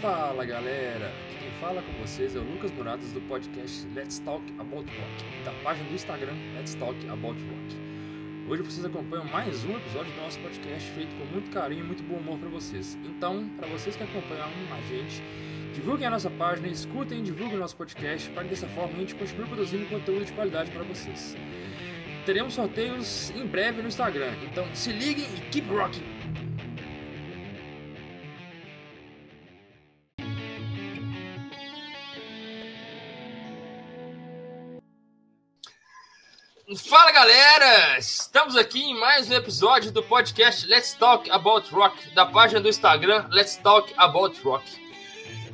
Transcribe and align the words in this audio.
Fala 0.00 0.44
galera, 0.44 1.06
aqui 1.06 1.38
quem 1.40 1.50
fala 1.52 1.80
com 1.80 1.92
vocês 1.92 2.36
é 2.36 2.38
o 2.38 2.42
Lucas 2.42 2.70
Muradas 2.72 3.12
do 3.12 3.20
podcast 3.22 3.86
Let's 3.94 4.18
Talk 4.18 4.44
About 4.58 4.84
Rock, 4.90 5.44
da 5.44 5.52
página 5.64 5.88
do 5.88 5.94
Instagram 5.94 6.34
Let's 6.54 6.74
Talk 6.74 7.08
About 7.08 7.40
Rock. 7.40 8.46
Hoje 8.46 8.62
vocês 8.62 8.84
acompanham 8.84 9.24
mais 9.24 9.64
um 9.64 9.74
episódio 9.74 10.12
do 10.12 10.20
nosso 10.20 10.38
podcast 10.40 10.90
feito 10.90 11.16
com 11.16 11.24
muito 11.24 11.50
carinho 11.50 11.80
e 11.80 11.86
muito 11.86 12.02
bom 12.02 12.16
humor 12.16 12.38
para 12.38 12.50
vocês. 12.50 12.98
Então, 13.06 13.48
para 13.56 13.66
vocês 13.68 13.96
que 13.96 14.02
acompanham 14.02 14.44
a 14.44 14.80
gente, 14.82 15.22
divulguem 15.74 16.06
a 16.06 16.10
nossa 16.10 16.28
página, 16.28 16.68
escutem 16.68 17.20
e 17.20 17.22
divulguem 17.22 17.56
o 17.56 17.60
nosso 17.60 17.76
podcast 17.76 18.28
para 18.30 18.42
que 18.42 18.50
dessa 18.50 18.66
forma 18.68 18.92
a 18.92 19.00
gente 19.00 19.14
continue 19.14 19.46
produzindo 19.46 19.86
conteúdo 19.86 20.26
de 20.26 20.32
qualidade 20.32 20.70
para 20.72 20.82
vocês. 20.82 21.34
Teremos 22.26 22.52
sorteios 22.52 23.30
em 23.30 23.46
breve 23.46 23.80
no 23.80 23.88
Instagram, 23.88 24.34
então 24.42 24.66
se 24.74 24.92
liguem 24.92 25.24
e 25.24 25.40
keep 25.48 25.66
rocking! 25.70 26.15
Fala 36.76 37.10
galera! 37.10 37.98
Estamos 37.98 38.54
aqui 38.54 38.82
em 38.82 39.00
mais 39.00 39.30
um 39.30 39.34
episódio 39.34 39.90
do 39.90 40.02
podcast 40.02 40.66
Let's 40.66 40.92
Talk 40.92 41.30
About 41.30 41.72
Rock, 41.72 42.10
da 42.14 42.26
página 42.26 42.60
do 42.60 42.68
Instagram 42.68 43.26
Let's 43.30 43.56
Talk 43.56 43.94
About 43.96 44.38
Rock. 44.42 44.64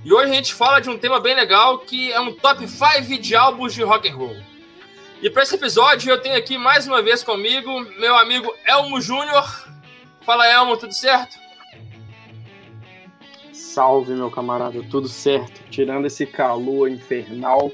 E 0.05 0.13
hoje 0.13 0.33
a 0.33 0.35
gente 0.35 0.53
fala 0.53 0.81
de 0.81 0.91
um 0.91 0.99
tema 0.99 1.21
bem 1.21 1.37
legal 1.37 1.79
que 1.79 2.11
é 2.11 2.21
um 2.21 2.35
top 2.35 2.67
5 2.67 3.23
de 3.23 3.37
álbuns 3.37 3.73
de 3.73 3.83
rock 3.85 4.09
and 4.09 4.17
roll. 4.17 4.37
E 5.23 5.31
para 5.31 5.45
esse 5.45 5.55
episódio 5.55 6.11
eu 6.11 6.21
tenho 6.21 6.37
aqui 6.37 6.59
mais 6.59 6.89
uma 6.89 7.01
vez 7.01 7.23
comigo 7.23 7.81
meu 8.01 8.17
amigo 8.17 8.53
Elmo 8.67 9.01
Júnior. 9.01 9.69
Fala 10.23 10.49
Elmo, 10.49 10.77
tudo 10.77 10.93
certo? 10.93 11.39
Salve 13.53 14.13
meu 14.13 14.31
camarada, 14.31 14.83
tudo 14.91 15.09
certo. 15.09 15.63
Tirando 15.71 16.07
esse 16.07 16.27
calor 16.27 16.91
infernal, 16.91 17.71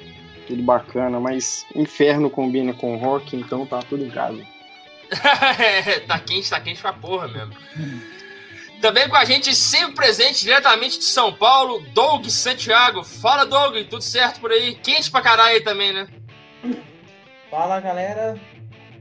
tudo 0.49 0.63
bacana, 0.63 1.21
mas 1.21 1.67
inferno 1.75 2.31
combina 2.31 2.73
com 2.73 2.97
rock, 2.97 3.37
então 3.37 3.67
tá 3.67 3.81
tudo 3.81 4.05
em 4.05 4.11
casa. 4.11 4.43
tá 6.09 6.19
quente, 6.19 6.49
tá 6.49 6.59
quente 6.59 6.81
pra 6.81 6.93
porra 6.93 7.29
mesmo. 7.29 7.55
Também 8.81 9.09
com 9.09 9.17
a 9.17 9.25
gente, 9.25 9.55
sempre 9.55 9.95
presente, 9.95 10.41
diretamente 10.41 10.99
de 10.99 11.05
São 11.05 11.33
Paulo, 11.33 11.81
Doug 11.93 12.27
Santiago. 12.27 13.05
Fala, 13.05 13.45
Doug, 13.45 13.77
tudo 13.91 14.03
certo 14.03 14.41
por 14.41 14.51
aí? 14.51 14.75
Quente 14.77 15.11
pra 15.11 15.21
caralho 15.21 15.57
aí 15.57 15.61
também, 15.61 15.93
né? 15.93 16.09
Fala, 17.51 17.79
galera. 17.81 18.39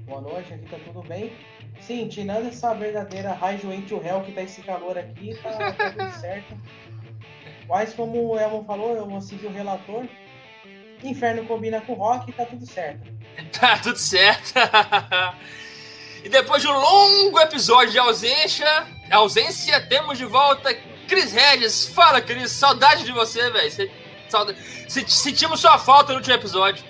Boa 0.01 0.21
noite, 0.21 0.53
aqui 0.53 0.65
tá 0.69 0.77
tudo 0.85 1.01
bem? 1.07 1.31
Sim, 1.79 2.07
tirando 2.07 2.47
essa 2.47 2.73
verdadeira 2.73 3.33
Raijo 3.33 3.69
to 3.87 4.01
Hell 4.03 4.21
que 4.21 4.31
tá 4.31 4.41
esse 4.41 4.61
calor 4.61 4.97
aqui, 4.97 5.35
tá, 5.41 5.73
tá 5.73 5.91
tudo 5.91 6.11
certo. 6.19 6.57
Mas 7.69 7.93
como 7.93 8.31
o 8.31 8.37
Elmo 8.37 8.63
falou, 8.65 8.95
eu 8.95 9.07
vou 9.07 9.21
seguir 9.21 9.45
o 9.45 9.53
relator. 9.53 10.05
Inferno 11.03 11.45
combina 11.45 11.81
com 11.81 11.93
rock 11.93 12.29
e 12.29 12.33
tá 12.33 12.45
tudo 12.45 12.65
certo. 12.65 13.17
Tá 13.59 13.77
tudo 13.77 13.99
certo. 13.99 14.53
e 16.25 16.29
depois 16.29 16.61
de 16.61 16.67
um 16.67 16.73
longo 16.73 17.39
episódio 17.39 17.91
de 17.91 17.99
ausência, 17.99 18.65
ausência, 19.11 19.79
temos 19.81 20.17
de 20.17 20.25
volta 20.25 20.75
Cris 21.07 21.31
Regis. 21.31 21.87
Fala, 21.87 22.19
Cris, 22.19 22.51
saudade 22.51 23.03
de 23.03 23.11
você, 23.11 23.49
velho. 23.51 23.91
Saudade... 24.27 24.57
Sentimos 24.87 25.59
sua 25.59 25.77
falta 25.77 26.13
no 26.13 26.17
último 26.17 26.35
episódio. 26.35 26.83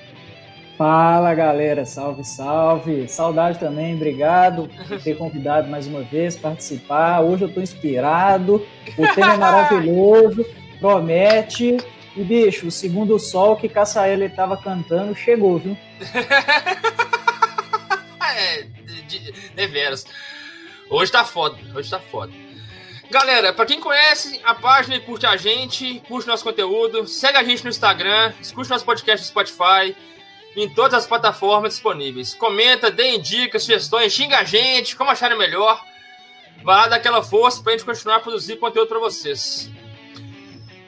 Fala 0.78 1.34
galera, 1.34 1.86
salve, 1.86 2.24
salve. 2.24 3.08
Saudade 3.10 3.58
também, 3.58 3.96
obrigado 3.96 4.70
por 4.88 5.02
ter 5.02 5.16
convidado 5.18 5.68
mais 5.68 5.88
uma 5.88 6.04
vez 6.04 6.38
participar. 6.38 7.22
Hoje 7.22 7.46
eu 7.46 7.54
tô 7.54 7.60
inspirado, 7.60 8.66
o 8.96 9.08
tema 9.16 9.34
é 9.34 9.38
maravilhoso, 9.38 10.46
promete. 10.80 11.78
E, 12.18 12.24
bicho, 12.24 12.66
o 12.66 12.72
segundo 12.72 13.20
sol 13.20 13.56
que 13.56 13.70
Caçaela 13.70 14.26
estava 14.26 14.58
cantando 14.58 15.14
chegou, 15.14 15.60
viu? 15.60 15.78
é, 18.36 18.64
de, 19.08 19.32
deveras. 19.52 20.04
Hoje 20.90 21.12
tá 21.12 21.24
foda, 21.24 21.60
hoje 21.76 21.88
tá 21.88 22.00
foda. 22.00 22.34
Galera, 23.12 23.54
para 23.54 23.68
quem 23.68 23.80
conhece 23.80 24.42
a 24.44 24.56
página 24.56 24.96
e 24.96 25.00
curte 25.00 25.28
a 25.28 25.38
gente, 25.38 26.02
curte 26.08 26.28
nosso 26.28 26.44
conteúdo, 26.44 27.06
segue 27.06 27.38
a 27.38 27.44
gente 27.44 27.64
no 27.64 27.70
Instagram, 27.70 28.34
escute 28.42 28.72
nosso 28.72 28.84
podcast 28.84 29.24
no 29.24 29.30
Spotify, 29.30 29.96
em 30.56 30.68
todas 30.68 30.96
as 30.96 31.06
plataformas 31.06 31.74
disponíveis. 31.74 32.34
Comenta, 32.34 32.90
deem 32.90 33.22
dicas, 33.22 33.62
sugestões, 33.62 34.12
xinga 34.12 34.40
a 34.40 34.44
gente, 34.44 34.96
como 34.96 35.12
acharem 35.12 35.38
melhor. 35.38 35.86
Vai 36.64 36.78
lá 36.78 36.88
dar 36.88 36.96
aquela 36.96 37.22
força 37.22 37.62
pra 37.62 37.74
gente 37.74 37.86
continuar 37.86 38.16
a 38.16 38.22
produzir 38.22 38.58
conteúdo 38.58 38.88
para 38.88 38.98
vocês. 38.98 39.70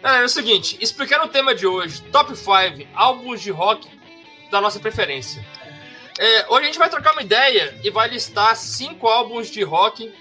É, 0.03 0.21
é 0.21 0.23
o 0.23 0.29
seguinte, 0.29 0.77
explicando 0.79 1.25
o 1.25 1.29
tema 1.29 1.53
de 1.53 1.67
hoje, 1.67 2.01
top 2.11 2.35
5 2.35 2.51
álbuns 2.93 3.41
de 3.41 3.51
rock 3.51 3.87
da 4.49 4.61
nossa 4.61 4.79
preferência. 4.79 5.45
É, 6.17 6.45
hoje 6.49 6.63
a 6.63 6.65
gente 6.65 6.79
vai 6.79 6.89
trocar 6.89 7.13
uma 7.13 7.21
ideia 7.21 7.79
e 7.81 7.89
vai 7.89 8.09
listar 8.09 8.53
cinco 8.57 9.07
álbuns 9.07 9.49
de 9.49 9.63
rock 9.63 10.13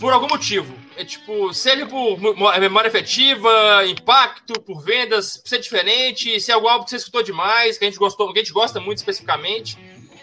por 0.00 0.12
algum 0.12 0.26
motivo. 0.26 0.76
É 0.96 1.04
tipo, 1.04 1.54
seja 1.54 1.86
por 1.86 2.18
memória 2.58 2.88
efetiva, 2.88 3.86
impacto, 3.86 4.60
por 4.60 4.82
vendas, 4.82 5.40
ser 5.44 5.60
diferente, 5.60 6.40
se 6.40 6.50
é 6.50 6.54
algum 6.54 6.68
álbum 6.68 6.84
que 6.84 6.90
você 6.90 6.96
escutou 6.96 7.22
demais, 7.22 7.78
que 7.78 7.84
a 7.84 7.88
gente 7.88 8.00
gostou, 8.00 8.32
que 8.32 8.40
a 8.40 8.42
gente 8.42 8.52
gosta 8.52 8.80
muito 8.80 8.98
especificamente. 8.98 9.78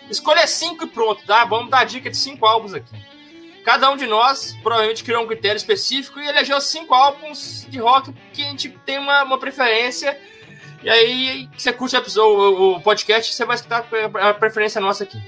Escolha 0.09 0.45
cinco 0.45 0.83
e 0.83 0.87
pronto, 0.87 1.25
tá? 1.25 1.45
Vamos 1.45 1.69
dar 1.69 1.85
dica 1.85 2.09
de 2.09 2.17
cinco 2.17 2.45
álbuns 2.45 2.73
aqui. 2.73 2.95
Cada 3.67 3.91
um 3.91 3.97
de 3.97 4.07
nós 4.07 4.57
provavelmente 4.63 5.03
criou 5.03 5.25
um 5.25 5.27
critério 5.27 5.57
específico 5.57 6.21
e 6.21 6.25
elegeu 6.25 6.61
cinco 6.61 6.93
álbuns 6.93 7.65
de 7.67 7.77
rock 7.79 8.13
que 8.31 8.41
a 8.41 8.45
gente 8.45 8.69
tem 8.85 8.97
uma, 8.97 9.23
uma 9.23 9.37
preferência. 9.37 10.17
E 10.81 10.89
aí, 10.89 11.49
você 11.51 11.73
curte 11.73 11.97
o, 11.97 12.75
o 12.75 12.79
podcast, 12.79 13.33
você 13.33 13.43
vai 13.43 13.57
escutar 13.57 13.85
a 14.21 14.33
preferência 14.33 14.79
nossa 14.79 15.03
aqui. 15.03 15.21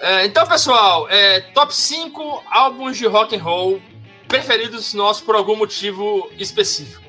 É, 0.00 0.26
então, 0.26 0.44
pessoal, 0.48 1.08
é, 1.08 1.42
top 1.52 1.72
5 1.72 2.42
álbuns 2.50 2.98
de 2.98 3.06
rock 3.06 3.36
and 3.36 3.42
roll 3.44 3.80
preferidos 4.26 4.92
nossos 4.92 5.22
por 5.22 5.36
algum 5.36 5.54
motivo 5.54 6.28
específico. 6.36 7.04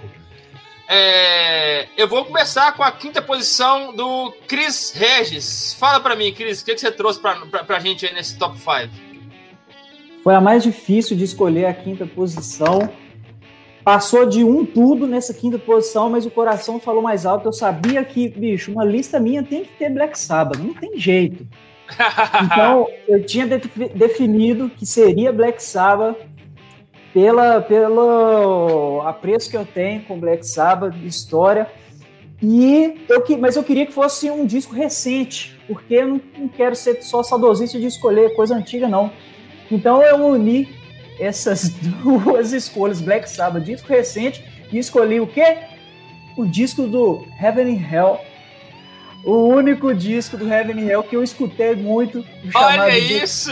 É, 0.88 1.88
eu 1.97 2.07
vou 2.07 2.23
começar 2.23 2.72
com 2.73 2.84
a 2.84 2.91
quinta 2.91 3.19
posição 3.19 3.95
do 3.95 4.31
Chris 4.47 4.94
Regis. 4.95 5.73
Fala 5.79 6.00
para 6.00 6.16
mim, 6.16 6.31
Chris, 6.31 6.61
o 6.61 6.66
que, 6.66 6.75
que 6.75 6.81
você 6.81 6.91
trouxe 6.91 7.19
para 7.19 7.66
a 7.67 7.79
gente 7.79 8.05
aí 8.05 8.13
nesse 8.13 8.38
top 8.38 8.55
5? 8.59 9.04
Foi 10.25 10.33
a 10.33 10.41
mais 10.41 10.63
difícil 10.63 11.15
de 11.15 11.23
escolher 11.23 11.67
a 11.67 11.73
quinta 11.75 12.03
posição. 12.03 12.89
Passou 13.83 14.25
de 14.25 14.43
um 14.43 14.65
tudo 14.65 15.05
nessa 15.05 15.35
quinta 15.35 15.59
posição, 15.59 16.09
mas 16.09 16.25
o 16.25 16.31
coração 16.31 16.79
falou 16.79 17.03
mais 17.03 17.27
alto. 17.27 17.47
Eu 17.47 17.53
sabia 17.53 18.03
que, 18.03 18.27
bicho, 18.27 18.71
uma 18.71 18.83
lista 18.83 19.19
minha 19.19 19.43
tem 19.43 19.63
que 19.63 19.73
ter 19.77 19.87
Black 19.91 20.17
Sabbath, 20.17 20.57
não 20.57 20.73
tem 20.73 20.97
jeito. 20.97 21.45
Então, 22.43 22.87
eu 23.07 23.23
tinha 23.23 23.45
de 23.45 23.59
definido 23.93 24.67
que 24.67 24.87
seria 24.87 25.31
Black 25.31 25.61
Sabbath 25.61 26.17
pela, 27.13 27.61
pelo 27.61 29.03
apreço 29.05 29.51
que 29.51 29.55
eu 29.55 29.63
tenho 29.63 30.01
com 30.05 30.19
Black 30.19 30.43
Sabbath, 30.43 30.95
história. 31.05 31.67
E 32.41 33.05
eu, 33.07 33.23
mas 33.37 33.55
eu 33.55 33.63
queria 33.63 33.85
que 33.85 33.93
fosse 33.93 34.31
um 34.31 34.43
disco 34.47 34.73
recente, 34.73 35.55
porque 35.67 35.93
eu 35.93 36.07
não, 36.07 36.21
não 36.35 36.47
quero 36.47 36.75
ser 36.75 37.03
só 37.03 37.21
saudosista 37.21 37.79
de 37.79 37.85
escolher 37.85 38.35
coisa 38.35 38.55
antiga, 38.55 38.89
não. 38.89 39.11
Então 39.71 40.01
eu 40.01 40.25
uni 40.25 40.69
essas 41.19 41.69
duas 42.03 42.53
escolhas, 42.53 43.01
Black 43.01 43.29
Sabbath, 43.29 43.63
disco 43.63 43.87
recente, 43.87 44.43
e 44.71 44.77
escolhi 44.77 45.19
o 45.19 45.27
quê? 45.27 45.57
O 46.37 46.45
disco 46.45 46.87
do 46.87 47.25
Heaven 47.41 47.75
and 47.75 47.93
Hell. 47.93 48.19
O 49.23 49.47
único 49.47 49.93
disco 49.93 50.37
do 50.37 50.47
Heaven 50.47 50.83
and 50.83 50.87
Hell 50.87 51.03
que 51.03 51.15
eu 51.15 51.23
escutei 51.23 51.75
muito. 51.75 52.23
Olha 52.53 52.97
isso! 52.97 53.51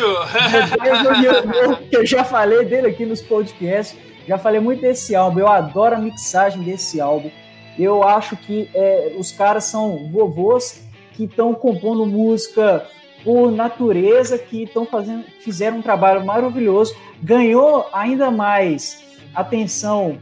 que 1.90 1.98
eu 1.98 2.06
já 2.06 2.24
falei 2.24 2.66
dele 2.66 2.88
aqui 2.88 3.06
nos 3.06 3.22
podcasts. 3.22 3.98
Já 4.28 4.38
falei 4.38 4.60
muito 4.60 4.82
desse 4.82 5.16
álbum. 5.16 5.40
Eu 5.40 5.48
adoro 5.48 5.96
a 5.96 6.00
mixagem 6.00 6.62
desse 6.62 7.02
álbum. 7.02 7.32
Eu 7.78 8.04
acho 8.04 8.38
que 8.38 8.70
é, 8.74 9.14
os 9.18 9.32
caras 9.32 9.64
são 9.64 10.10
vovôs 10.12 10.84
que 11.14 11.24
estão 11.24 11.54
compondo 11.54 12.06
música 12.06 12.86
por 13.24 13.52
natureza 13.52 14.38
que 14.38 14.64
estão 14.64 14.86
fazendo, 14.86 15.24
fizeram 15.40 15.78
um 15.78 15.82
trabalho 15.82 16.26
maravilhoso, 16.26 16.96
ganhou 17.22 17.88
ainda 17.94 18.30
mais 18.30 19.04
atenção 19.34 20.20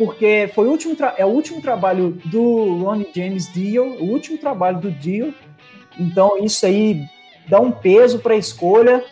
porque 0.00 0.50
foi 0.54 0.66
o 0.66 0.70
último 0.70 0.96
é 1.18 1.26
o 1.26 1.28
último 1.28 1.60
trabalho 1.60 2.18
do 2.24 2.78
Ronnie 2.82 3.06
James 3.14 3.52
Dio, 3.52 3.84
o 4.00 4.04
último 4.04 4.38
trabalho 4.38 4.80
do 4.80 4.90
Dio. 4.90 5.34
Então 5.98 6.42
isso 6.42 6.64
aí 6.64 7.04
dá 7.46 7.60
um 7.60 7.70
peso 7.70 8.18
para 8.18 8.32
a 8.32 8.38
escolha. 8.38 9.04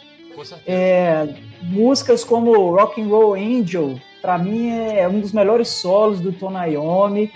É, 0.67 1.29
músicas 1.61 2.25
como 2.25 2.75
Rock 2.75 3.03
and 3.03 3.09
Roll 3.09 3.35
Angel, 3.35 4.01
para 4.23 4.39
mim 4.39 4.71
é 4.71 5.07
um 5.07 5.21
dos 5.21 5.31
melhores 5.31 5.69
solos 5.69 6.21
do 6.21 6.33
Tony 6.33 6.73
Iommi 6.73 7.31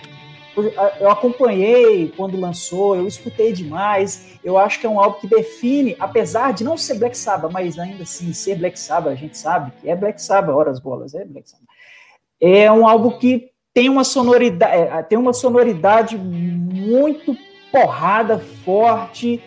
eu 0.99 1.09
acompanhei 1.09 2.13
quando 2.15 2.39
lançou, 2.39 2.95
eu 2.95 3.07
escutei 3.07 3.51
demais. 3.51 4.37
Eu 4.43 4.57
acho 4.57 4.79
que 4.79 4.85
é 4.85 4.89
um 4.89 4.99
álbum 4.99 5.19
que 5.19 5.27
define, 5.27 5.95
apesar 5.99 6.53
de 6.53 6.63
não 6.63 6.77
ser 6.77 6.95
Black 6.95 7.17
Sabbath, 7.17 7.51
mas 7.51 7.79
ainda 7.79 8.03
assim 8.03 8.31
ser 8.33 8.55
Black 8.57 8.79
Sabbath, 8.79 9.13
a 9.13 9.15
gente 9.15 9.37
sabe 9.37 9.71
que 9.81 9.89
é 9.89 9.95
Black 9.95 10.21
Sabbath, 10.21 10.55
horas 10.55 10.79
bolas, 10.79 11.15
é 11.15 11.25
Black 11.25 11.49
Sabbath. 11.49 11.67
É 12.39 12.71
um 12.71 12.87
álbum 12.87 13.17
que 13.17 13.51
tem 13.73 13.89
uma 13.89 14.03
sonoridade, 14.03 14.73
é, 14.73 15.01
tem 15.01 15.17
uma 15.17 15.33
sonoridade 15.33 16.17
muito 16.17 17.35
porrada, 17.71 18.37
forte, 18.37 19.41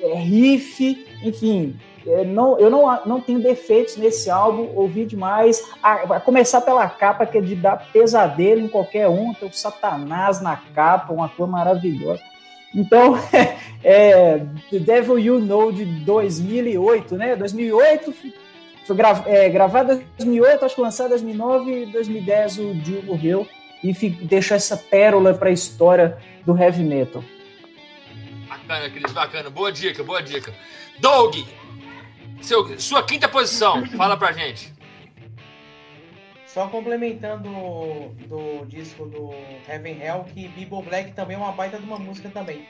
é, 0.00 0.14
riff, 0.14 1.06
enfim. 1.22 1.78
É, 2.06 2.24
não, 2.24 2.58
eu 2.58 2.70
não, 2.70 3.04
não 3.04 3.20
tenho 3.20 3.40
defeitos 3.40 3.96
nesse 3.96 4.30
álbum, 4.30 4.70
ouvi 4.74 5.04
demais. 5.04 5.62
A, 5.82 6.16
a, 6.16 6.20
começar 6.20 6.60
pela 6.60 6.88
capa, 6.88 7.26
que 7.26 7.38
é 7.38 7.40
de 7.40 7.56
dar 7.56 7.90
pesadelo 7.92 8.60
em 8.60 8.68
qualquer 8.68 9.08
um, 9.08 9.34
tem 9.34 9.48
o 9.48 9.52
Satanás 9.52 10.40
na 10.40 10.56
capa, 10.56 11.12
uma 11.12 11.28
cor 11.28 11.48
maravilhosa. 11.48 12.22
Então, 12.72 13.14
é, 13.82 14.38
The 14.70 14.78
Devil 14.78 15.18
You 15.18 15.40
Know 15.40 15.72
de 15.72 15.84
2008, 15.84 17.16
né? 17.16 17.34
2008, 17.34 18.14
foi 18.86 18.96
gra, 18.96 19.24
é, 19.26 19.48
gravado 19.48 19.94
em 19.94 20.06
2008, 20.18 20.64
acho 20.64 20.74
que 20.76 20.80
lançado 20.80 21.06
em 21.08 21.10
2009 21.10 21.82
e 21.82 21.86
2010 21.86 22.58
o 22.58 22.74
Dio 22.74 23.02
morreu 23.02 23.48
e 23.82 23.92
deixou 23.92 24.56
essa 24.56 24.76
pérola 24.76 25.34
para 25.34 25.48
a 25.48 25.52
história 25.52 26.18
do 26.44 26.56
heavy 26.56 26.84
metal. 26.84 27.22
Bacana, 28.48 28.90
Cris, 28.90 29.12
bacana. 29.12 29.50
Boa 29.50 29.72
dica, 29.72 30.04
boa 30.04 30.22
dica. 30.22 30.54
Doug, 30.98 31.36
seu, 32.40 32.78
sua 32.78 33.02
quinta 33.02 33.28
posição, 33.28 33.84
fala 33.96 34.16
pra 34.16 34.32
gente. 34.32 34.74
Só 36.46 36.68
complementando 36.68 37.50
do 38.26 38.64
disco 38.66 39.04
do 39.04 39.30
Heaven 39.68 40.00
Hell, 40.00 40.24
que 40.24 40.48
Bible 40.48 40.82
Black 40.82 41.12
também 41.12 41.36
é 41.36 41.38
uma 41.38 41.52
baita 41.52 41.78
de 41.78 41.84
uma 41.84 41.98
música 41.98 42.30
também. 42.30 42.66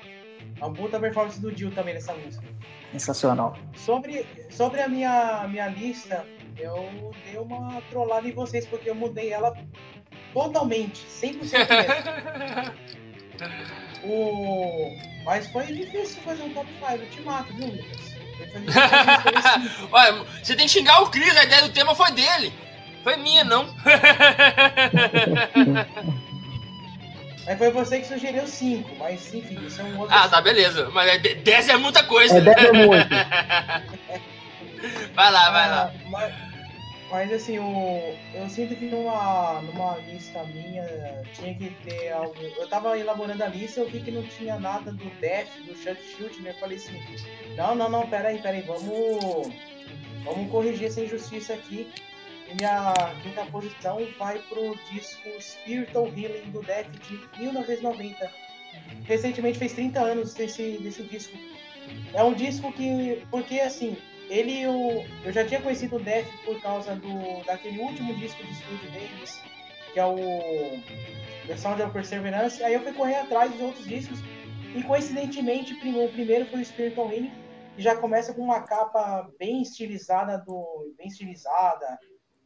É 0.61 0.65
uma 0.65 0.75
puta 0.75 0.99
performance 0.99 1.41
do 1.41 1.53
Dio 1.53 1.71
também 1.71 1.95
nessa 1.95 2.13
música. 2.15 2.45
Sensacional. 2.91 3.57
Sobre, 3.77 4.27
sobre 4.51 4.81
a 4.81 4.89
minha, 4.89 5.47
minha 5.49 5.69
lista, 5.69 6.27
eu 6.59 7.13
dei 7.25 7.39
uma 7.39 7.81
trollada 7.91 8.27
em 8.27 8.33
vocês, 8.33 8.67
porque 8.67 8.91
eu 8.91 8.95
mudei 8.95 9.33
ela 9.33 9.57
totalmente, 10.33 11.07
100% 11.07 11.43
mesmo. 11.45 12.73
o... 14.13 14.97
Mas 15.25 15.47
foi 15.49 15.67
difícil 15.67 16.23
fazer 16.23 16.43
um 16.43 16.55
top 16.55 16.69
5, 16.73 16.93
eu 16.93 17.11
te 17.11 17.21
mato, 17.23 17.55
viu, 17.55 17.69
Lucas? 17.69 18.17
Olha, 19.93 20.25
você 20.43 20.57
tem 20.57 20.67
que 20.67 20.73
xingar 20.73 21.03
o 21.03 21.11
Cris, 21.11 21.37
a 21.37 21.45
ideia 21.45 21.63
do 21.63 21.69
tema 21.71 21.95
foi 21.95 22.11
dele. 22.13 22.53
Foi 23.03 23.17
minha, 23.17 23.45
não. 23.45 23.67
Aí 27.47 27.57
foi 27.57 27.71
você 27.71 28.01
que 28.01 28.09
sugeriu 28.09 28.47
5, 28.47 28.97
mas 28.99 29.33
enfim, 29.33 29.65
isso 29.65 29.81
é 29.81 29.85
um 29.85 30.01
outro. 30.01 30.15
Ah, 30.15 30.29
tá, 30.29 30.41
beleza. 30.41 30.91
Mas 30.91 31.23
10 31.23 31.69
é 31.69 31.77
muita 31.77 32.03
coisa. 32.03 32.39
É 32.39 32.41
10 32.41 32.57
é 32.57 32.73
muito. 32.73 33.09
vai 35.15 35.31
lá, 35.31 35.51
vai 35.51 35.71
lá. 35.71 35.83
Ah, 35.83 35.93
mas, 36.11 36.35
mas, 37.11 37.33
assim, 37.33 37.59
o, 37.59 38.17
eu 38.35 38.49
sinto 38.49 38.75
que 38.75 38.87
numa, 38.87 39.63
numa 39.63 39.97
lista 39.99 40.43
minha 40.45 40.85
tinha 41.35 41.55
que 41.55 41.71
ter 41.85 42.11
algo. 42.11 42.35
Eu 42.37 42.69
tava 42.69 42.99
elaborando 42.99 43.45
a 43.45 43.47
lista, 43.47 43.81
eu 43.81 43.89
vi 43.89 44.01
que 44.01 44.11
não 44.11 44.25
tinha 44.25 44.59
nada 44.59 44.91
do 44.91 45.09
Death, 45.21 45.49
do 45.65 45.77
Shut 45.77 46.03
Shoot, 46.03 46.43
né? 46.43 46.51
Eu 46.51 46.55
falei 46.59 46.77
assim: 46.77 47.01
não, 47.57 47.75
não, 47.77 47.89
não, 47.89 48.09
peraí, 48.09 48.43
peraí, 48.43 48.63
vamos, 48.63 49.49
vamos 50.25 50.51
corrigir 50.51 50.89
essa 50.89 51.01
injustiça 51.01 51.55
aqui. 51.55 51.89
E 52.49 52.55
minha 52.55 52.93
quinta 53.23 53.45
posição 53.47 53.99
vai 54.19 54.39
pro 54.49 54.77
disco 54.91 55.29
Spiritual 55.41 56.07
Healing 56.07 56.51
do 56.51 56.61
Death 56.63 56.89
de 56.91 57.41
1990. 57.41 58.31
Recentemente 59.05 59.59
fez 59.59 59.73
30 59.75 60.01
anos 60.01 60.35
desse, 60.35 60.79
desse 60.79 61.03
disco. 61.05 61.37
É 62.13 62.23
um 62.23 62.35
disco 62.35 62.73
que. 62.73 63.25
Porque 63.31 63.61
assim, 63.61 63.97
ele 64.29 64.63
eu, 64.63 65.05
eu 65.25 65.33
já 65.33 65.45
tinha 65.45 65.61
conhecido 65.61 65.97
o 65.97 66.01
Death 66.01 66.27
por 66.45 66.61
causa 66.61 66.95
do 66.97 67.45
daquele 67.45 67.79
último 67.79 68.15
disco 68.15 68.43
de 68.43 68.53
estúdio 68.53 68.91
deles, 68.91 69.41
que 69.93 70.01
é 70.01 70.05
o 70.05 70.17
The 71.47 71.57
Sound 71.57 71.83
of 71.83 71.93
Perseverance. 71.93 72.63
Aí 72.63 72.75
eu 72.75 72.81
fui 72.81 72.93
correr 72.93 73.17
atrás 73.17 73.53
dos 73.53 73.61
outros 73.61 73.87
discos 73.87 74.19
e 74.75 74.83
coincidentemente 74.83 75.75
o 75.75 76.09
primeiro 76.11 76.47
foi 76.47 76.61
o 76.61 76.65
Spiritual 76.65 77.11
Healing, 77.11 77.33
que 77.75 77.83
já 77.83 77.97
começa 77.97 78.35
com 78.35 78.43
uma 78.43 78.63
capa 78.63 79.31
bem 79.39 79.63
estilizada 79.63 80.39
do 80.39 80.95
bem 80.99 81.07
estilizada, 81.09 81.99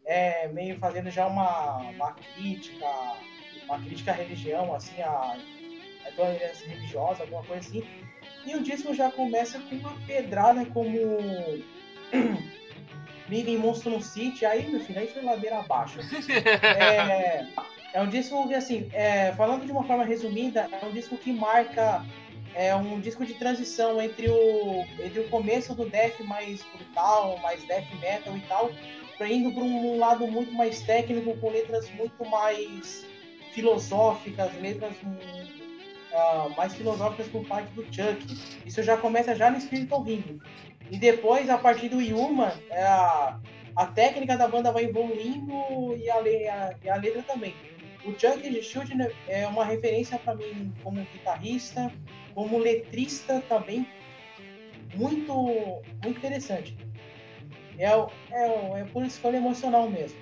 é, 0.05 0.49
meio 0.49 0.79
fazendo 0.79 1.11
já 1.11 1.27
uma, 1.27 1.79
uma 1.79 2.13
crítica, 2.13 2.87
uma 3.65 3.79
crítica 3.79 4.11
à 4.11 4.15
religião, 4.15 4.75
assim, 4.75 5.01
a, 5.01 5.37
a 6.07 6.11
religiosa, 6.67 7.23
alguma 7.23 7.45
coisa 7.45 7.69
assim. 7.69 7.85
E 8.47 8.55
o 8.55 8.63
disco 8.63 8.95
já 8.95 9.11
começa 9.11 9.59
com 9.59 9.77
uma 9.77 9.93
pedrada 10.07 10.65
como 10.67 10.99
Big 13.29 13.57
Monstro 13.57 14.01
City, 14.03 14.45
aí, 14.45 14.69
meu 14.69 14.81
filho, 14.81 15.01
aí 15.01 15.07
foi 15.07 15.23
ladeira 15.23 15.59
abaixo. 15.59 16.01
é, 16.63 17.47
é 17.93 18.01
um 18.01 18.09
disco 18.09 18.49
que, 18.49 18.55
assim, 18.55 18.89
é, 18.93 19.33
falando 19.33 19.65
de 19.65 19.73
uma 19.73 19.85
forma 19.85 20.05
resumida, 20.05 20.69
é 20.71 20.85
um 20.85 20.93
disco 20.93 21.17
que 21.17 21.33
marca 21.33 22.05
é 22.55 22.75
um 22.75 23.01
disco 23.01 23.25
de 23.25 23.35
transição 23.35 24.01
entre 24.01 24.29
o, 24.29 24.85
entre 24.99 25.21
o 25.21 25.29
começo 25.29 25.75
do 25.75 25.89
death 25.89 26.21
mais 26.21 26.65
brutal, 26.75 27.39
mais 27.39 27.65
death 27.65 27.87
metal 28.01 28.37
e 28.37 28.41
tal, 28.41 28.71
indo 29.21 29.53
para 29.53 29.63
um 29.63 29.99
lado 29.99 30.27
muito 30.27 30.53
mais 30.53 30.81
técnico, 30.81 31.37
com 31.39 31.51
letras 31.51 31.91
muito 31.91 32.25
mais 32.25 33.07
filosóficas, 33.53 34.53
letras 34.61 34.97
uh, 36.13 36.55
mais 36.57 36.75
filosóficas 36.75 37.27
por 37.29 37.45
parte 37.47 37.71
do 37.73 37.83
Chuck. 37.85 38.25
Isso 38.67 38.83
já 38.83 38.97
começa 38.97 39.35
já 39.35 39.51
no 39.51 39.61
Spiritual 39.61 40.03
Ring. 40.03 40.41
E 40.91 40.99
depois, 40.99 41.49
a 41.49 41.57
partir 41.57 41.89
do 41.89 42.01
Yuma, 42.01 42.53
é 42.71 42.83
a, 42.83 43.39
a 43.77 43.87
técnica 43.87 44.37
da 44.37 44.49
banda 44.49 44.73
vai 44.73 44.85
evoluindo 44.85 45.97
e 45.97 46.11
a, 46.11 46.17
a, 46.17 46.75
e 46.83 46.91
a 46.91 46.97
letra 46.97 47.23
também. 47.23 47.55
O 48.05 48.13
Chuck 48.13 48.63
Schuldiner 48.63 49.15
é 49.29 49.47
uma 49.47 49.65
referência 49.65 50.19
para 50.19 50.35
mim 50.35 50.73
como 50.83 51.01
guitarrista, 51.13 51.93
como 52.35 52.59
letrista 52.59 53.43
também, 53.49 53.87
muito, 54.95 55.35
muito 56.03 56.19
interessante. 56.19 56.77
É, 57.79 57.87
é, 57.87 58.81
é 58.81 58.85
por 58.93 59.05
escolha 59.05 59.37
emocional 59.37 59.89
mesmo. 59.89 60.19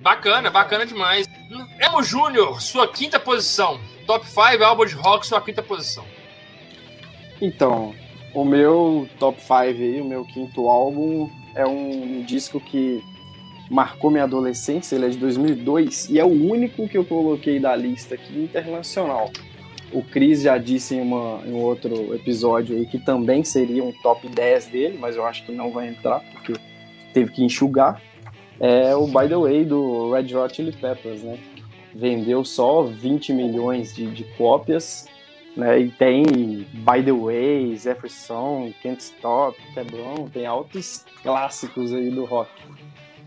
Bacana, 0.00 0.48
bacana 0.50 0.86
demais. 0.86 1.26
Emo 1.80 2.02
Júnior, 2.02 2.60
sua 2.62 2.90
quinta 2.92 3.18
posição. 3.18 3.80
Top 4.08 4.26
5 4.26 4.64
álbum 4.64 4.86
de 4.86 4.94
rock, 4.94 5.26
sua 5.26 5.38
quinta 5.38 5.62
posição. 5.62 6.02
Então, 7.42 7.94
o 8.32 8.42
meu 8.42 9.06
top 9.18 9.38
5 9.38 9.52
aí, 9.54 10.00
o 10.00 10.04
meu 10.06 10.24
quinto 10.24 10.66
álbum, 10.66 11.28
é 11.54 11.66
um 11.66 12.24
disco 12.24 12.58
que 12.58 13.04
marcou 13.70 14.10
minha 14.10 14.24
adolescência, 14.24 14.96
ele 14.96 15.04
é 15.04 15.08
de 15.10 15.18
2002 15.18 16.08
e 16.08 16.18
é 16.18 16.24
o 16.24 16.28
único 16.28 16.88
que 16.88 16.96
eu 16.96 17.04
coloquei 17.04 17.60
da 17.60 17.76
lista 17.76 18.14
aqui 18.14 18.44
internacional. 18.44 19.30
O 19.92 20.02
Chris 20.02 20.40
já 20.40 20.56
disse 20.56 20.94
em, 20.94 21.02
uma, 21.02 21.42
em 21.44 21.52
um 21.52 21.60
outro 21.60 22.14
episódio 22.14 22.78
aí 22.78 22.86
que 22.86 22.98
também 22.98 23.44
seria 23.44 23.84
um 23.84 23.92
top 23.92 24.26
10 24.26 24.68
dele, 24.68 24.98
mas 24.98 25.16
eu 25.16 25.26
acho 25.26 25.44
que 25.44 25.52
não 25.52 25.70
vai 25.70 25.86
entrar, 25.86 26.20
porque 26.32 26.54
teve 27.12 27.30
que 27.30 27.44
enxugar. 27.44 28.00
É 28.58 28.96
o 28.96 29.06
By 29.06 29.28
the 29.28 29.36
Way 29.36 29.66
do 29.66 30.10
Red 30.12 30.34
Hot 30.34 30.56
Chili 30.56 30.72
Peppers, 30.72 31.22
né? 31.22 31.38
Vendeu 31.94 32.44
só 32.44 32.82
20 32.82 33.32
milhões 33.32 33.94
de, 33.94 34.06
de 34.06 34.24
cópias, 34.36 35.06
né? 35.56 35.80
E 35.80 35.90
tem 35.90 36.24
By 36.72 37.02
the 37.04 37.12
Way, 37.12 37.76
Jefferson, 37.76 38.72
Can't 38.82 39.02
Stop, 39.02 39.58
Quebrão, 39.74 40.28
tem 40.32 40.46
altos 40.46 41.04
clássicos 41.22 41.92
aí 41.92 42.10
do 42.10 42.24
rock. 42.24 42.50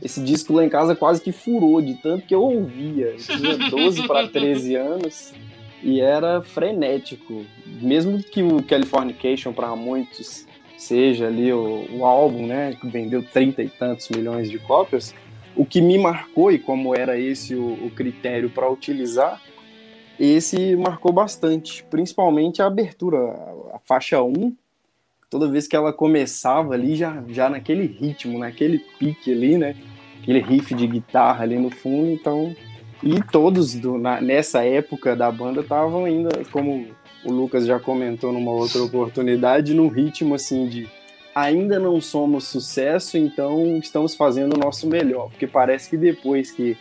Esse 0.01 0.21
disco 0.21 0.53
lá 0.53 0.65
em 0.65 0.69
casa 0.69 0.95
quase 0.95 1.21
que 1.21 1.31
furou 1.31 1.81
de 1.81 1.95
tanto 1.95 2.25
que 2.25 2.33
eu 2.33 2.41
ouvia. 2.41 3.07
Eu 3.07 3.17
tinha 3.17 3.69
12 3.69 4.07
para 4.07 4.27
13 4.27 4.75
anos 4.75 5.33
e 5.83 5.99
era 5.99 6.41
frenético. 6.41 7.45
Mesmo 7.65 8.21
que 8.23 8.41
o 8.41 8.63
Californication 8.63 9.53
para 9.53 9.75
muitos 9.75 10.47
seja 10.77 11.27
ali 11.27 11.53
o, 11.53 11.85
o, 11.91 12.05
álbum, 12.05 12.47
né, 12.47 12.75
que 12.79 12.87
vendeu 12.87 13.21
trinta 13.21 13.61
e 13.61 13.69
tantos 13.69 14.09
milhões 14.09 14.49
de 14.49 14.57
cópias, 14.57 15.13
o 15.55 15.65
que 15.65 15.81
me 15.81 15.97
marcou 15.97 16.51
e 16.51 16.59
como 16.59 16.95
era 16.95 17.19
esse 17.19 17.55
o, 17.55 17.85
o 17.85 17.91
critério 17.91 18.49
para 18.49 18.69
utilizar, 18.69 19.41
esse 20.19 20.75
marcou 20.75 21.11
bastante, 21.11 21.83
principalmente 21.85 22.61
a 22.61 22.67
abertura, 22.67 23.17
a, 23.17 23.75
a 23.75 23.79
faixa 23.83 24.21
1, 24.21 24.55
toda 25.29 25.49
vez 25.49 25.67
que 25.67 25.75
ela 25.75 25.91
começava 25.91 26.73
ali 26.73 26.95
já 26.95 27.23
já 27.27 27.49
naquele 27.49 27.85
ritmo, 27.85 28.37
naquele 28.37 28.79
pique 28.99 29.31
ali, 29.31 29.57
né, 29.57 29.75
aquele 30.21 30.39
riff 30.39 30.75
de 30.75 30.85
guitarra 30.85 31.43
ali 31.43 31.57
no 31.57 31.69
fundo, 31.69 32.11
então. 32.11 32.55
E 33.03 33.19
todos 33.31 33.73
do, 33.73 33.97
na, 33.97 34.21
nessa 34.21 34.63
época 34.63 35.15
da 35.15 35.31
banda 35.31 35.61
estavam 35.61 36.05
ainda, 36.05 36.29
como 36.51 36.85
o 37.25 37.31
Lucas 37.31 37.65
já 37.65 37.79
comentou 37.79 38.31
numa 38.31 38.51
outra 38.51 38.83
oportunidade, 38.83 39.73
num 39.73 39.87
ritmo 39.87 40.35
assim 40.35 40.67
de 40.67 40.87
ainda 41.33 41.79
não 41.79 41.99
somos 42.01 42.45
sucesso, 42.45 43.17
então 43.17 43.77
estamos 43.77 44.15
fazendo 44.15 44.55
o 44.55 44.59
nosso 44.59 44.87
melhor. 44.87 45.29
Porque 45.29 45.47
parece 45.47 45.89
que 45.89 45.97
depois 45.97 46.51
que, 46.51 46.77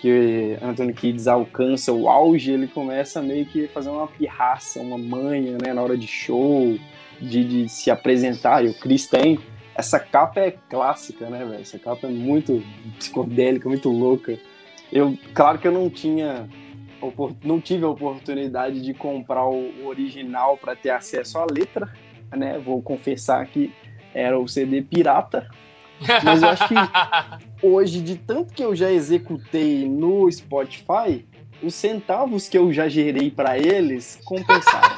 que 0.00 0.56
Anthony 0.62 0.92
Kids 0.92 1.26
alcança 1.26 1.92
o 1.92 2.08
auge, 2.08 2.52
ele 2.52 2.66
começa 2.66 3.22
meio 3.22 3.46
que 3.46 3.66
fazer 3.68 3.90
uma 3.90 4.06
pirraça, 4.06 4.80
uma 4.80 4.98
manha 4.98 5.56
né, 5.62 5.72
na 5.72 5.82
hora 5.82 5.96
de 5.96 6.06
show, 6.06 6.78
de, 7.20 7.44
de 7.44 7.68
se 7.68 7.90
apresentar. 7.90 8.64
E 8.64 8.68
o 8.68 8.74
Chris 8.74 9.06
tem. 9.06 9.38
Essa 9.74 9.98
capa 9.98 10.40
é 10.40 10.52
clássica, 10.52 11.28
né, 11.28 11.44
velho? 11.44 11.60
Essa 11.60 11.78
capa 11.78 12.06
é 12.06 12.10
muito 12.10 12.62
psicodélica, 12.96 13.68
muito 13.68 13.88
louca 13.88 14.38
Eu, 14.92 15.18
claro 15.32 15.58
que 15.58 15.66
eu 15.66 15.72
não 15.72 15.90
tinha 15.90 16.48
não 17.42 17.60
tive 17.60 17.84
a 17.84 17.88
oportunidade 17.88 18.80
de 18.80 18.94
comprar 18.94 19.46
o 19.46 19.86
original 19.86 20.56
para 20.56 20.74
ter 20.74 20.88
acesso 20.88 21.38
à 21.38 21.44
letra, 21.44 21.92
né? 22.36 22.58
Vou 22.58 22.82
confessar 22.82 23.46
que 23.46 23.72
era 24.14 24.38
o 24.38 24.46
CD 24.46 24.82
pirata. 24.82 25.48
Mas 26.22 26.42
eu 26.42 26.48
acho 26.48 26.68
que 26.68 26.74
hoje, 27.66 28.00
de 28.00 28.16
tanto 28.16 28.52
que 28.52 28.62
eu 28.62 28.74
já 28.74 28.90
executei 28.90 29.88
no 29.88 30.30
Spotify, 30.30 31.24
os 31.62 31.74
centavos 31.74 32.48
que 32.48 32.58
eu 32.58 32.72
já 32.72 32.88
gerei 32.88 33.30
para 33.30 33.58
eles 33.58 34.20
compensaram. 34.24 34.96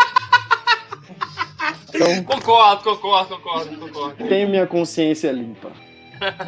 Então, 1.95 2.25
concordo, 2.25 2.83
concordo, 2.83 3.37
concordo, 3.37 3.77
concordo. 3.79 4.29
Tenho 4.29 4.49
minha 4.49 4.67
consciência 4.67 5.33
limpa. 5.33 5.73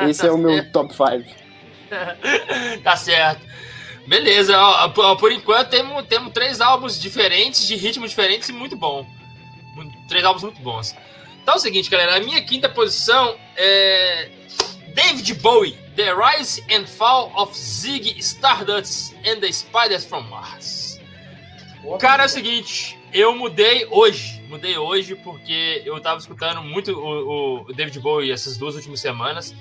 Esse 0.07 0.27
é 0.27 0.33
o 0.33 0.39
meu 0.39 0.71
top 0.73 0.93
5. 0.93 1.05
tá 2.83 2.97
certo. 2.97 3.47
Beleza, 4.07 4.59
ó, 4.59 4.89
por 5.17 5.31
enquanto 5.31 5.69
temos, 5.69 6.07
temos 6.07 6.33
três 6.33 6.61
álbuns 6.61 6.99
diferentes, 6.99 7.67
de 7.67 7.77
ritmos 7.77 8.11
diferentes 8.11 8.49
e 8.49 8.53
muito 8.53 8.77
bom. 8.77 9.07
Três 10.09 10.25
álbuns 10.25 10.43
muito 10.43 10.61
bons. 10.61 10.97
Então 11.43 11.55
é 11.55 11.57
o 11.57 11.61
seguinte, 11.61 11.89
galera, 11.89 12.17
a 12.17 12.21
minha 12.21 12.43
quinta 12.43 12.69
posição 12.69 13.37
é 13.57 14.31
David 14.95 15.35
Bowie, 15.35 15.79
The 15.95 16.13
Rise 16.13 16.65
and 16.71 16.87
Fall 16.87 17.33
of 17.37 17.57
Ziggy 17.57 18.19
Stardust 18.19 19.15
and 19.25 19.41
the 19.41 19.53
Spiders 19.53 20.05
from 20.05 20.23
Mars. 20.23 21.01
Cara, 22.01 22.25
é 22.25 22.27
o 22.27 22.29
seguinte, 22.29 22.99
eu 23.13 23.35
mudei 23.35 23.87
hoje, 23.91 24.43
mudei 24.49 24.77
hoje 24.77 25.15
porque 25.15 25.83
eu 25.85 25.99
tava 26.01 26.19
escutando 26.19 26.63
muito 26.63 26.93
o, 26.93 27.63
o 27.63 27.73
David 27.73 28.01
Bowie 28.01 28.33
essas 28.33 28.57
duas 28.57 28.75
últimas 28.75 29.01
semanas. 29.01 29.55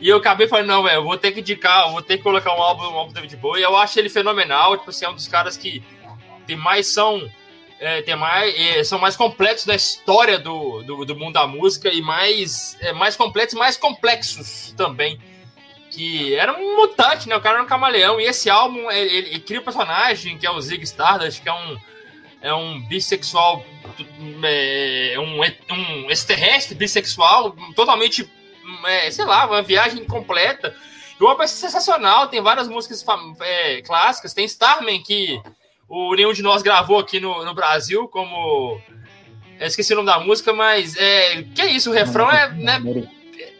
E 0.00 0.08
eu 0.08 0.16
acabei 0.16 0.48
falando, 0.48 0.66
não, 0.66 0.82
velho, 0.82 0.96
eu 0.96 1.04
vou 1.04 1.16
ter 1.16 1.30
que 1.30 1.40
indicar, 1.40 1.86
eu 1.86 1.92
vou 1.92 2.02
ter 2.02 2.16
que 2.16 2.24
colocar 2.24 2.52
um 2.54 2.60
álbum, 2.60 2.82
um 2.82 2.98
álbum 2.98 3.12
do 3.12 3.14
David 3.14 3.36
Bowie. 3.36 3.62
Eu 3.62 3.76
acho 3.76 3.98
ele 3.98 4.08
fenomenal, 4.08 4.76
tipo 4.76 4.90
assim, 4.90 5.04
é 5.04 5.08
um 5.08 5.14
dos 5.14 5.28
caras 5.28 5.56
que 5.56 5.82
tem 6.46 6.56
mais 6.56 6.88
são 6.88 7.30
é, 7.82 8.00
tem 8.00 8.14
mais, 8.14 8.54
é, 8.56 8.84
são 8.84 8.96
mais 8.96 9.16
completos 9.16 9.66
da 9.66 9.74
história 9.74 10.38
do, 10.38 10.84
do, 10.84 11.04
do, 11.04 11.16
mundo 11.16 11.32
da 11.32 11.48
música 11.48 11.92
e 11.92 12.00
mais, 12.00 12.76
é, 12.80 12.92
mais 12.92 13.16
completos 13.16 13.54
mais 13.54 13.76
complexos 13.76 14.72
também. 14.76 15.20
Que 15.90 16.34
era 16.36 16.56
um 16.56 16.76
mutante, 16.76 17.28
né? 17.28 17.36
O 17.36 17.40
cara 17.40 17.56
era 17.56 17.64
um 17.64 17.66
camaleão. 17.66 18.20
E 18.20 18.24
esse 18.24 18.48
álbum, 18.48 18.88
ele, 18.88 19.30
ele 19.30 19.40
cria 19.40 19.60
um 19.60 19.64
personagem 19.64 20.38
que 20.38 20.46
é 20.46 20.50
o 20.50 20.60
Zig 20.60 20.82
Stardust, 20.84 21.42
que 21.42 21.48
é 21.48 21.52
um, 21.52 21.78
é 22.40 22.54
um 22.54 22.80
bissexual, 22.86 23.64
é, 24.44 25.16
um, 25.18 25.40
um 25.74 26.10
extraterrestre 26.10 26.76
bissexual, 26.76 27.54
totalmente 27.74 28.30
é, 28.86 29.10
sei 29.10 29.24
lá, 29.24 29.44
uma 29.44 29.60
viagem 29.60 30.04
completa. 30.04 30.74
E 31.20 31.24
uma 31.24 31.36
peça 31.36 31.56
sensacional, 31.56 32.28
tem 32.28 32.40
várias 32.40 32.68
músicas 32.68 33.04
é, 33.40 33.82
clássicas, 33.82 34.32
tem 34.32 34.44
Starman, 34.44 35.02
que 35.02 35.42
o 35.94 36.14
nenhum 36.14 36.32
de 36.32 36.42
nós 36.42 36.62
gravou 36.62 36.98
aqui 36.98 37.20
no, 37.20 37.44
no 37.44 37.54
Brasil, 37.54 38.08
como. 38.08 38.80
Eu 39.60 39.66
esqueci 39.66 39.92
o 39.92 39.96
nome 39.96 40.06
da 40.06 40.18
música, 40.18 40.50
mas 40.50 40.96
é, 40.96 41.42
que 41.54 41.60
é 41.60 41.66
isso, 41.66 41.90
o 41.90 41.92
refrão 41.92 42.30
é. 42.30 42.50
Né, 42.50 42.80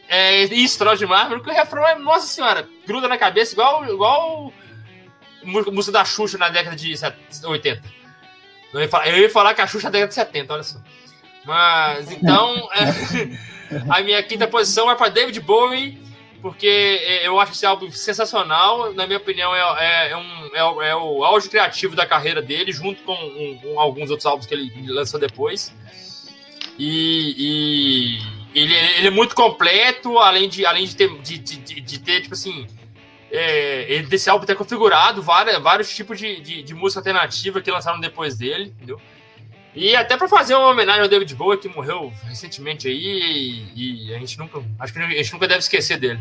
é 0.08 0.44
isso, 0.44 0.78
Troll 0.78 0.96
de 0.96 1.06
Mármore, 1.06 1.42
que 1.42 1.50
o 1.50 1.52
refrão 1.52 1.86
é, 1.86 1.94
nossa 1.94 2.26
senhora, 2.26 2.66
gruda 2.86 3.06
na 3.06 3.18
cabeça, 3.18 3.52
igual, 3.52 3.84
igual 3.84 4.52
música 5.44 5.92
da 5.92 6.04
Xuxa 6.04 6.38
na 6.38 6.48
década 6.48 6.74
de 6.74 6.94
80. 7.44 7.82
Eu 8.72 8.80
ia 8.80 8.88
falar, 8.88 9.08
eu 9.08 9.18
ia 9.18 9.30
falar 9.30 9.54
que 9.54 9.60
a 9.60 9.66
Xuxa 9.66 9.88
é 9.88 9.90
da 9.90 9.98
década 9.98 10.08
de 10.08 10.14
70, 10.14 10.54
olha 10.54 10.62
só. 10.62 10.78
Mas, 11.44 12.10
então. 12.10 12.68
É, 12.72 13.52
A 13.88 14.02
minha 14.02 14.22
quinta 14.22 14.46
posição 14.46 14.90
é 14.90 14.94
para 14.94 15.10
David 15.10 15.40
Bowie, 15.40 16.01
porque 16.42 17.20
eu 17.22 17.38
acho 17.38 17.52
esse 17.52 17.64
álbum 17.64 17.88
sensacional. 17.92 18.92
Na 18.92 19.06
minha 19.06 19.18
opinião, 19.18 19.54
é, 19.54 19.60
é, 19.60 20.10
é 20.10 20.16
um, 20.16 20.82
é, 20.84 20.90
é, 20.90 20.96
o 20.96 21.24
auge 21.24 21.48
criativo 21.48 21.94
da 21.94 22.04
carreira 22.04 22.42
dele, 22.42 22.72
junto 22.72 23.00
com, 23.04 23.14
um, 23.14 23.58
com 23.62 23.80
alguns 23.80 24.10
outros 24.10 24.26
álbuns 24.26 24.44
que 24.44 24.52
ele 24.52 24.90
lançou 24.90 25.20
depois. 25.20 25.72
E, 26.76 28.18
e 28.54 28.60
ele, 28.60 28.74
ele, 28.74 29.06
é 29.06 29.10
muito 29.10 29.36
completo, 29.36 30.18
além 30.18 30.48
de, 30.48 30.66
além 30.66 30.84
de, 30.84 30.96
ter, 30.96 31.16
de, 31.20 31.38
de, 31.38 31.80
de 31.80 31.98
ter, 32.00 32.22
tipo 32.22 32.34
assim, 32.34 32.66
é, 33.30 34.02
desse 34.02 34.28
álbum 34.28 34.44
ter 34.44 34.56
configurado 34.56 35.22
várias, 35.22 35.62
vários 35.62 35.94
tipos 35.94 36.18
de, 36.18 36.40
de, 36.40 36.62
de 36.64 36.74
música 36.74 36.98
alternativa 36.98 37.60
que 37.60 37.70
lançaram 37.70 38.00
depois 38.00 38.36
dele, 38.36 38.74
entendeu? 38.76 39.00
E 39.74 39.96
até 39.96 40.16
para 40.16 40.28
fazer 40.28 40.54
uma 40.54 40.68
homenagem 40.68 41.02
ao 41.02 41.08
David 41.08 41.34
Bowie, 41.34 41.58
que 41.58 41.68
morreu 41.68 42.12
recentemente 42.24 42.88
aí, 42.88 43.66
e, 43.74 44.08
e, 44.08 44.14
a 44.14 44.18
gente 44.18 44.38
nunca. 44.38 44.62
Acho 44.78 44.92
que 44.92 44.98
a 44.98 45.08
gente 45.08 45.32
nunca 45.32 45.48
deve 45.48 45.60
esquecer 45.60 45.98
dele. 45.98 46.20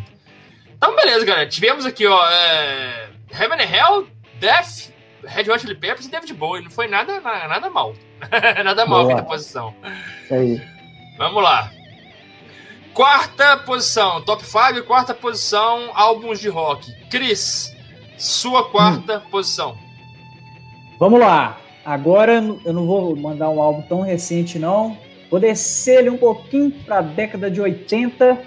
Então, 0.76 0.96
beleza, 0.96 1.26
galera. 1.26 1.50
Tivemos 1.50 1.86
aqui, 1.86 2.08
ó. 2.08 2.30
É, 2.30 3.10
Heaven 3.32 3.60
and 3.60 3.70
Hell, 3.70 4.08
Death, 4.40 4.92
Red 5.24 5.52
Hot 5.52 5.60
Chili 5.60 5.76
Peppers 5.76 6.06
e 6.06 6.12
David 6.12 6.34
Bowie. 6.34 6.64
Não 6.64 6.72
foi 6.72 6.88
nada, 6.88 7.20
nada 7.20 7.70
mal. 7.70 7.94
nada 8.64 8.86
mal 8.86 9.06
aqui 9.06 9.16
na 9.16 9.24
posição. 9.24 9.76
Isso 10.24 10.34
aí. 10.34 10.62
Vamos 11.18 11.44
lá. 11.44 11.72
Quarta 12.94 13.58
posição, 13.58 14.22
top 14.22 14.44
5, 14.44 14.84
quarta 14.84 15.14
posição, 15.14 15.92
álbuns 15.94 16.40
de 16.40 16.50
rock. 16.50 16.92
Cris, 17.10 17.74
sua 18.18 18.70
quarta 18.70 19.20
hum. 19.20 19.30
posição. 19.30 19.78
Vamos 21.00 21.20
lá. 21.20 21.61
Agora 21.84 22.44
eu 22.64 22.74
não 22.74 22.86
vou 22.86 23.16
mandar 23.16 23.50
um 23.50 23.62
álbum 23.62 23.82
tão 23.82 24.02
recente, 24.02 24.60
não. 24.60 24.98
Vou 25.30 25.40
descer 25.40 26.00
ele 26.00 26.10
um 26.10 26.18
pouquinho 26.18 26.72
para 26.86 27.00
a 27.00 27.02
década 27.02 27.50
de 27.50 27.60
80 27.60 28.38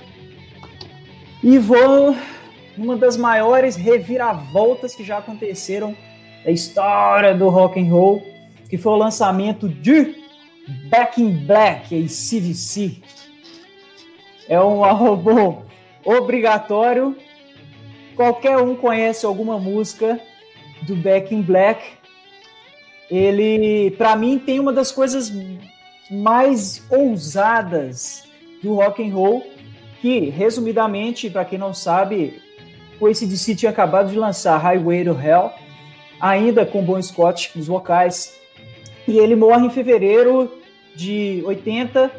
e 1.42 1.58
vou 1.58 2.14
numa 2.76 2.96
das 2.96 3.16
maiores 3.16 3.76
reviravoltas 3.76 4.94
que 4.94 5.04
já 5.04 5.18
aconteceram 5.18 5.96
na 6.44 6.50
história 6.50 7.34
do 7.34 7.48
rock 7.48 7.80
and 7.80 7.90
roll, 7.90 8.22
que 8.68 8.76
foi 8.76 8.92
o 8.92 8.96
lançamento 8.96 9.68
de 9.68 10.16
Back 10.88 11.20
in 11.20 11.46
Black, 11.46 11.94
a 11.94 12.08
CDC. 12.08 13.02
É 14.48 14.60
um 14.60 14.84
álbum 14.84 15.62
obrigatório. 16.04 17.16
Qualquer 18.14 18.58
um 18.58 18.76
conhece 18.76 19.26
alguma 19.26 19.58
música 19.58 20.20
do 20.82 20.94
Back 20.94 21.34
in 21.34 21.42
Black 21.42 21.82
ele, 23.10 23.90
para 23.92 24.16
mim, 24.16 24.38
tem 24.38 24.58
uma 24.58 24.72
das 24.72 24.90
coisas 24.90 25.32
mais 26.10 26.84
ousadas 26.90 28.24
do 28.62 28.74
rock 28.74 29.02
and 29.02 29.12
roll, 29.12 29.44
que, 30.00 30.30
resumidamente, 30.30 31.30
para 31.30 31.44
quem 31.44 31.58
não 31.58 31.72
sabe, 31.72 32.42
o 33.00 33.06
ACDC 33.06 33.56
tinha 33.56 33.70
acabado 33.70 34.10
de 34.10 34.18
lançar 34.18 34.58
Highway 34.58 35.04
to 35.04 35.18
Hell, 35.18 35.50
ainda 36.20 36.64
com 36.64 36.82
Bon 36.82 37.00
Scott 37.00 37.50
nos 37.54 37.66
vocais, 37.66 38.38
e 39.06 39.18
ele 39.18 39.36
morre 39.36 39.66
em 39.66 39.70
fevereiro 39.70 40.50
de 40.94 41.42
80, 41.44 42.10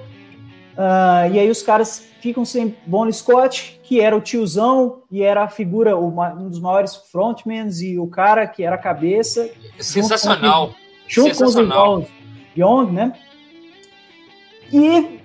uh, 0.77 1.33
e 1.33 1.39
aí 1.39 1.49
os 1.49 1.61
caras 1.61 2.07
ficam 2.21 2.45
sem 2.45 2.75
Bon 2.85 3.11
Scott, 3.11 3.79
que 3.83 4.01
era 4.01 4.15
o 4.15 4.21
tiozão 4.21 5.03
e 5.11 5.21
era 5.21 5.43
a 5.43 5.47
figura, 5.47 5.97
um 5.97 6.49
dos 6.49 6.59
maiores 6.59 6.95
frontmans 6.95 7.81
e 7.81 7.99
o 7.99 8.07
cara 8.07 8.47
que 8.47 8.63
era 8.63 8.75
a 8.75 8.79
cabeça. 8.79 9.49
Sensacional. 9.79 10.73
Junto 11.07 11.37
com 11.37 11.45
os 11.45 11.55
irmãos 11.55 12.07
Young, 12.57 12.91
né? 12.91 13.13
E 14.71 15.19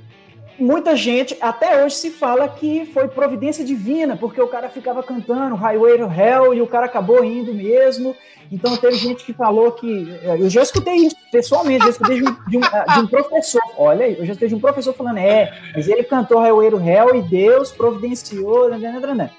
muita 0.60 0.96
gente, 0.96 1.36
até 1.40 1.84
hoje 1.84 1.96
se 1.96 2.10
fala 2.10 2.48
que 2.48 2.86
foi 2.86 3.08
providência 3.08 3.64
divina, 3.64 4.16
porque 4.16 4.40
o 4.40 4.48
cara 4.48 4.68
ficava 4.68 5.02
cantando 5.02 5.54
Highway 5.54 5.98
to 5.98 6.10
Hell 6.10 6.54
e 6.54 6.62
o 6.62 6.66
cara 6.66 6.86
acabou 6.86 7.24
indo 7.24 7.52
mesmo. 7.54 8.14
Então 8.52 8.76
teve 8.76 8.96
gente 8.96 9.24
que 9.24 9.32
falou 9.32 9.72
que. 9.72 10.08
Eu 10.22 10.50
já 10.50 10.62
escutei 10.62 10.94
isso 10.96 11.16
pessoalmente, 11.30 11.84
já 11.84 11.90
escutei 11.90 12.20
de 12.20 12.28
um, 12.28 12.36
de 12.48 12.56
um, 12.58 12.60
de 12.60 13.00
um 13.00 13.06
professor. 13.06 13.62
Olha 13.78 14.06
aí, 14.06 14.12
eu 14.12 14.26
já 14.26 14.32
escutei 14.32 14.48
de 14.48 14.54
um 14.54 14.60
professor 14.60 14.92
falando, 14.92 15.18
é, 15.18 15.52
mas 15.74 15.88
ele 15.88 16.02
cantou 16.02 16.40
Highway 16.40 16.70
to 16.70 16.80
Hell 16.80 17.16
e 17.16 17.22
Deus 17.22 17.70
providenciou. 17.70 18.68
Né, 18.70 18.78
né, 18.78 19.14
né, 19.14 19.30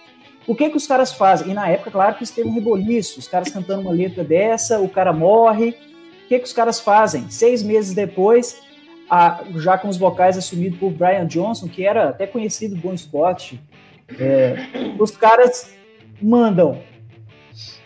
o 0.48 0.56
que 0.56 0.70
que 0.70 0.78
os 0.78 0.88
caras 0.88 1.12
fazem? 1.12 1.52
E 1.52 1.54
na 1.54 1.68
época, 1.68 1.92
claro 1.92 2.16
que 2.16 2.24
isso 2.24 2.34
teve 2.34 2.48
um 2.48 2.54
reboliço, 2.54 3.20
os 3.20 3.28
caras 3.28 3.50
cantando 3.50 3.82
uma 3.82 3.92
letra 3.92 4.24
dessa, 4.24 4.80
o 4.80 4.90
cara 4.90 5.14
morre 5.14 5.76
que, 6.32 6.40
que 6.40 6.46
os 6.46 6.54
caras 6.54 6.80
fazem? 6.80 7.30
Seis 7.30 7.62
meses 7.62 7.94
depois, 7.94 8.62
a, 9.14 9.44
já 9.58 9.78
com 9.78 9.90
os 9.90 9.98
vocais 9.98 10.38
assumidos 10.38 10.80
por 10.80 10.90
Brian 10.90 11.28
Johnson, 11.28 11.68
que 11.68 11.86
era 11.86 12.08
até 12.08 12.26
conhecido 12.26 12.78
Bon 12.78 12.96
Scott, 12.96 13.62
é, 14.18 14.56
os 14.98 15.12
caras 15.12 15.76
mandam 16.22 16.82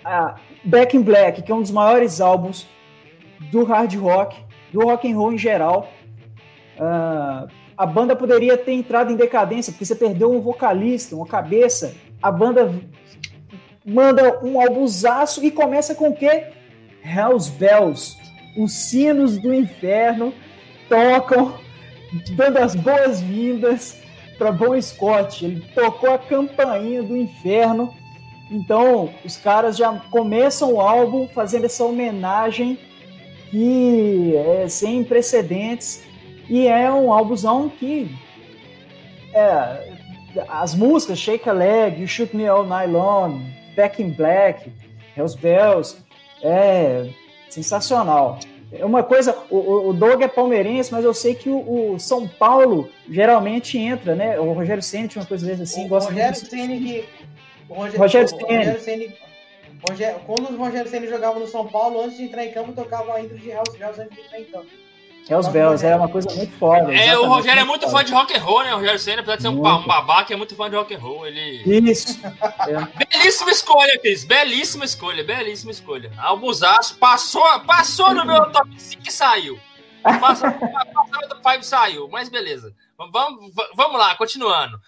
a 0.03 0.36
Back 0.63 0.96
in 0.96 1.01
Black, 1.01 1.41
que 1.41 1.51
é 1.51 1.55
um 1.55 1.63
dos 1.63 1.72
maiores 1.72 2.22
álbuns 2.22 2.67
do 3.51 3.63
hard 3.63 3.96
rock, 3.96 4.38
do 4.72 4.82
rock 4.82 5.12
and 5.12 5.15
roll 5.15 5.34
em 5.34 5.38
geral. 5.38 5.89
Uh, 6.77 7.50
a 7.75 7.86
banda 7.88 8.15
poderia 8.15 8.55
ter 8.55 8.74
entrado 8.74 9.12
em 9.12 9.15
decadência, 9.15 9.74
porque 9.74 9.86
você 9.86 9.96
perdeu 9.96 10.32
um 10.32 10.39
vocalista, 10.39 11.15
uma 11.15 11.25
cabeça. 11.25 11.96
A 12.22 12.32
banda 12.32 12.72
manda 13.84 14.46
um 14.46 14.62
albusaço 14.62 15.44
e 15.44 15.50
começa 15.50 15.96
com 15.96 16.10
o 16.10 16.15
quê? 16.15 16.50
Hells 17.03 17.51
Bells, 17.51 18.15
os 18.55 18.74
sinos 18.74 19.39
do 19.39 19.51
inferno 19.53 20.32
tocam, 20.89 21.56
dando 22.32 22.58
as 22.58 22.75
boas-vindas 22.75 23.98
para 24.38 24.51
Bon 24.51 24.80
Scott. 24.82 25.46
Ele 25.46 25.62
tocou 25.74 26.13
a 26.13 26.18
campainha 26.18 27.01
do 27.01 27.15
inferno 27.15 27.94
Então, 28.51 29.10
os 29.24 29.38
caras 29.38 29.75
já 29.75 29.92
começam 30.12 30.74
o 30.74 30.82
álbum 30.82 31.27
fazendo 31.27 31.65
essa 31.65 31.84
homenagem 31.84 32.77
que 33.50 34.36
é 34.36 34.68
sem 34.68 35.04
precedentes 35.04 36.04
e 36.48 36.68
é 36.68 36.92
um 36.92 37.12
álbumzão 37.12 37.70
que 37.70 38.15
é, 39.34 39.94
as 40.48 40.75
músicas 40.75 41.18
Shake 41.18 41.50
a 41.50 41.54
Leg, 41.54 42.00
You 42.00 42.08
Shoot 42.08 42.36
Me 42.36 42.48
All 42.48 42.63
Long, 42.63 43.42
Back 43.75 44.01
in 44.01 44.12
Black, 44.12 44.72
Hells 45.18 45.38
Bells, 45.38 45.98
é 46.44 47.10
sensacional. 47.50 48.39
É 48.72 48.84
uma 48.86 49.03
coisa, 49.03 49.38
o, 49.50 49.89
o 49.89 49.93
Doug 49.93 50.22
é 50.22 50.27
palmeirense, 50.27 50.91
mas 50.91 51.05
eu 51.05 51.13
sei 51.13 51.34
que 51.36 51.50
o, 51.50 51.93
o 51.93 52.00
São 52.00 52.27
Paulo 52.27 52.89
geralmente 53.10 53.77
entra, 53.77 54.15
né? 54.15 54.39
O 54.39 54.51
Rogério 54.53 54.84
Senna 54.84 55.07
tinha 55.07 55.22
uma 55.22 55.27
coisa 55.27 55.51
assim, 55.53 55.86
o 55.86 55.88
gosta 55.88 56.10
Rogério 56.10 56.34
muito. 56.34 56.50
Senna 56.50 56.75
que 56.77 57.05
o 57.69 57.74
Rogério, 57.74 58.00
Rogério 58.00 58.36
o 58.36 58.39
Rogério 58.41 58.79
Senna- 58.81 59.13
Rogério- 59.88 60.19
quando 60.25 60.50
o 60.50 60.57
Rogério 60.57 60.89
Senna 60.89 61.07
jogava 61.07 61.39
no 61.39 61.48
São 61.48 61.67
Paulo, 61.67 62.01
antes 62.01 62.17
de 62.17 62.24
entrar 62.24 62.43
em 62.45 62.51
campo, 62.51 62.74
tocava 62.74 63.13
a 63.13 63.22
intro 63.22 63.38
de 63.38 63.50
Hells 63.50 63.77
Bells 63.77 64.01
antes 64.01 64.15
de 64.17 64.22
entrar 64.24 64.39
em 64.39 64.45
campo. 64.45 64.67
Hells 65.27 65.50
Bells 65.50 65.84
é 65.84 65.96
uma 65.96 66.08
coisa 66.08 66.29
muito 66.36 66.55
foda. 66.58 66.94
É, 66.96 67.17
o 67.17 67.25
Rogério 67.25 67.62
é 67.62 67.63
muito 67.63 67.89
foda. 67.89 67.98
fã 67.98 68.03
de 68.03 68.13
rock 68.13 68.38
and 68.38 68.41
roll, 68.41 68.63
né? 68.63 68.74
O 68.74 68.77
Rogério 68.77 69.00
Senna, 69.00 69.22
apesar 69.22 69.36
de 69.38 69.41
ser 69.41 69.48
um, 69.48 69.53
Muito. 69.53 69.84
um 69.84 69.88
babaca, 69.88 70.32
é 70.32 70.38
muito 70.38 70.55
fã 70.55 70.70
de 70.70 70.75
rock 70.75 70.94
and 70.94 71.00
roll. 71.00 71.25
Ele. 71.25 71.89
Isso. 71.91 72.20
É. 72.67 73.05
Belíssima 73.05 73.51
escolha, 73.51 74.00
Cris. 74.00 74.24
Belíssima 74.24 74.86
escolha, 74.86 75.24
belíssima 75.24 75.72
escolha. 75.72 76.12
Albusaço 76.17 76.98
passou, 76.98 77.44
passou 77.62 78.13
no 78.13 78.25
meu 78.25 78.51
top 78.51 78.70
5 78.79 79.03
e 79.08 79.12
saiu. 79.12 79.60
Passou, 80.03 80.51
passou 80.51 81.03
no 81.12 81.20
meu 81.20 81.29
top 81.29 81.41
5 81.44 81.60
e 81.60 81.63
saiu, 81.63 82.08
mas 82.10 82.29
beleza. 82.29 82.74
Vamos, 82.98 83.51
vamos 83.75 84.00
lá, 84.00 84.15
continuando. 84.15 84.79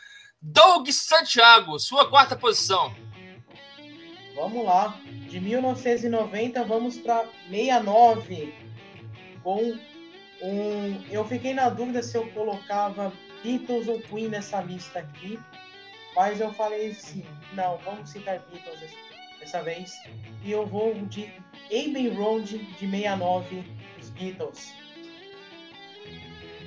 Doug 0.42 0.88
Santiago, 0.90 1.80
sua 1.80 2.10
quarta 2.10 2.36
posição. 2.36 2.94
Vamos 4.36 4.66
lá. 4.66 4.96
De 5.28 5.40
1990, 5.40 6.64
vamos 6.64 6.98
para 6.98 7.26
69. 7.50 8.54
Com 9.44 9.78
um. 10.42 11.02
Eu 11.10 11.26
fiquei 11.26 11.54
na 11.54 11.70
dúvida 11.70 12.02
se 12.04 12.18
eu 12.18 12.28
colocava 12.32 13.12
Beatles 13.44 13.88
ou 13.88 14.00
Queen 14.02 14.30
nessa 14.30 14.62
lista 14.62 15.00
aqui. 15.00 15.40
Mas 16.16 16.40
eu 16.40 16.54
falei 16.54 16.92
assim: 16.92 17.24
não, 17.54 17.78
vamos 17.80 18.10
citar 18.10 18.40
Beatles 18.52 18.80
dessa- 19.40 19.62
vez. 19.62 20.02
E 20.44 20.52
eu 20.52 20.66
vou 20.66 20.94
de 20.94 21.32
Abbey 21.68 22.10
Road 22.10 22.58
de 22.58 22.90
69, 22.90 23.64
dos 23.98 24.10
Beatles. 24.10 24.74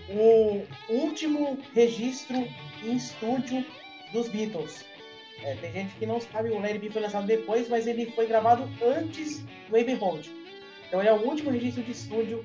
O 0.09 0.67
último 0.89 1.59
registro 1.75 2.37
em 2.83 2.97
estúdio 2.97 3.65
dos 4.13 4.29
Beatles. 4.29 4.85
É, 5.43 5.55
tem 5.57 5.73
gente 5.73 5.95
que 5.95 6.05
não 6.07 6.21
sabe, 6.21 6.51
o 6.51 6.59
Larry 6.61 6.79
B 6.79 6.91
foi 6.91 7.01
lançado 7.03 7.27
depois, 7.27 7.69
mas 7.69 7.87
ele 7.87 8.07
foi 8.13 8.27
gravado 8.27 8.69
antes 8.83 9.41
do 9.69 9.77
Abbey 9.77 9.95
Road. 9.95 10.31
Então 10.87 11.01
ele 11.01 11.09
é 11.09 11.13
o 11.13 11.23
último 11.25 11.51
registro 11.51 11.83
de 11.83 11.93
estúdio 11.93 12.45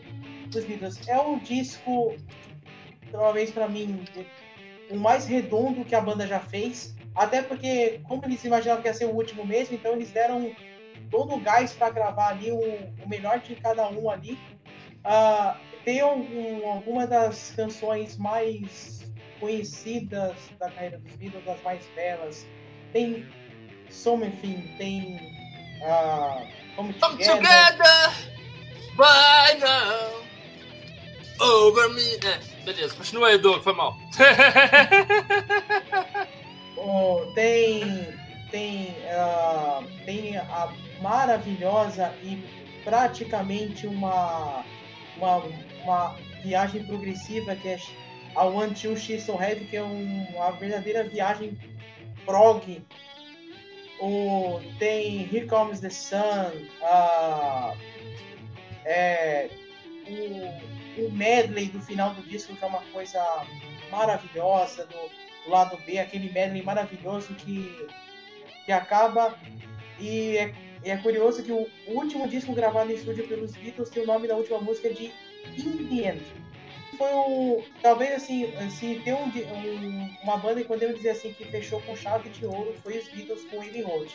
É 1.07 1.19
um 1.19 1.39
disco, 1.39 2.15
talvez 3.11 3.51
pra 3.51 3.67
mim, 3.67 4.05
o 4.89 4.97
mais 4.97 5.25
redondo 5.25 5.85
que 5.85 5.95
a 5.95 6.01
banda 6.01 6.27
já 6.27 6.39
fez. 6.39 6.93
Até 7.15 7.41
porque, 7.41 8.01
como 8.03 8.25
eles 8.25 8.43
imaginavam 8.43 8.81
que 8.81 8.89
ia 8.89 8.93
ser 8.93 9.05
o 9.05 9.15
último 9.15 9.45
mesmo, 9.45 9.75
então 9.75 9.93
eles 9.93 10.11
deram 10.11 10.53
todo 11.09 11.35
o 11.35 11.39
gás 11.39 11.71
para 11.73 11.89
gravar 11.89 12.29
ali 12.29 12.51
o, 12.51 12.59
o 12.59 13.07
melhor 13.07 13.39
de 13.39 13.55
cada 13.55 13.87
um 13.89 14.09
ali. 14.09 14.37
Ah, 15.03 15.57
tem 15.85 16.01
algum, 16.01 16.67
alguma 16.67 17.07
das 17.07 17.53
canções 17.55 18.17
mais 18.17 19.09
conhecidas 19.39 20.35
da 20.59 20.69
carreira 20.69 20.97
dos 20.97 21.15
Beatles, 21.15 21.45
das 21.45 21.61
mais 21.61 21.85
belas. 21.95 22.45
Tem 22.91 23.25
Something, 23.89 24.75
tem 24.77 25.17
ah, 25.83 26.41
Come 26.75 26.93
Come 26.95 27.17
Together. 27.17 27.37
together, 27.37 28.11
now, 29.59 30.21
over 31.39 31.89
me. 31.93 32.01
É, 32.25 32.39
beleza, 32.63 32.95
continua 32.95 33.27
aí, 33.29 33.37
Doug, 33.37 33.61
foi 33.61 33.73
mal. 33.73 33.97
Oh, 36.77 37.31
tem 37.33 37.81
tem 38.51 38.95
ah, 39.09 39.81
tem 40.05 40.37
a 40.37 40.71
maravilhosa 41.01 42.13
e 42.21 42.43
praticamente 42.83 43.87
uma 43.87 44.63
uma, 45.17 45.37
uma 45.83 46.15
viagem 46.43 46.83
progressiva 46.83 47.55
que 47.55 47.69
é 47.69 47.79
a 48.35 48.43
One 48.43 48.75
Two 48.75 48.95
She's 48.97 49.23
So 49.23 49.41
Heavy 49.41 49.65
que 49.65 49.77
é 49.77 49.83
um- 49.83 50.27
uma 50.35 50.51
verdadeira 50.51 51.03
viagem 51.05 51.57
prog 52.25 52.83
o, 53.99 54.59
tem 54.77 55.21
Here 55.33 55.47
Comes 55.47 55.79
the 55.79 55.89
Sun 55.89 56.51
ah, 56.83 57.73
é, 58.85 59.49
o, 60.07 60.74
o 61.01 61.11
medley 61.11 61.67
do 61.67 61.79
final 61.81 62.13
do 62.13 62.21
disco 62.23 62.55
que 62.55 62.63
é 62.63 62.67
uma 62.67 62.81
coisa 62.93 63.19
maravilhosa 63.91 64.85
do 64.85 65.25
do 65.45 65.51
lado 65.51 65.77
B, 65.85 65.99
aquele 65.99 66.31
medley 66.31 66.63
maravilhoso 66.63 67.35
que, 67.35 67.87
que 68.65 68.71
acaba. 68.71 69.37
E 69.99 70.37
é, 70.37 70.51
é 70.83 70.97
curioso 70.97 71.43
que 71.43 71.51
o 71.51 71.67
último 71.87 72.27
disco 72.27 72.51
gravado 72.53 72.91
em 72.91 72.95
estúdio 72.95 73.27
pelos 73.27 73.51
Beatles 73.55 73.89
tem 73.91 74.01
o 74.01 74.07
nome 74.07 74.27
da 74.27 74.35
última 74.35 74.59
música 74.59 74.91
de 74.91 75.11
In 75.55 75.87
the 75.87 76.09
End. 76.09 76.23
Foi 76.97 77.11
o. 77.13 77.63
Talvez 77.79 78.13
assim, 78.15 78.51
se 78.71 78.95
tem 79.03 79.13
um, 79.13 79.27
um- 79.27 80.09
uma 80.23 80.37
banda 80.37 80.61
que 80.61 80.67
podemos 80.67 80.95
dizer 80.95 81.11
assim 81.11 81.31
que 81.33 81.45
fechou 81.45 81.79
com 81.81 81.95
chave 81.95 82.27
de 82.29 82.43
ouro 82.43 82.73
foi 82.81 82.97
os 82.97 83.07
Beatles 83.09 83.45
com 83.45 83.61
Abbey 83.61 83.83
Road. 83.83 84.11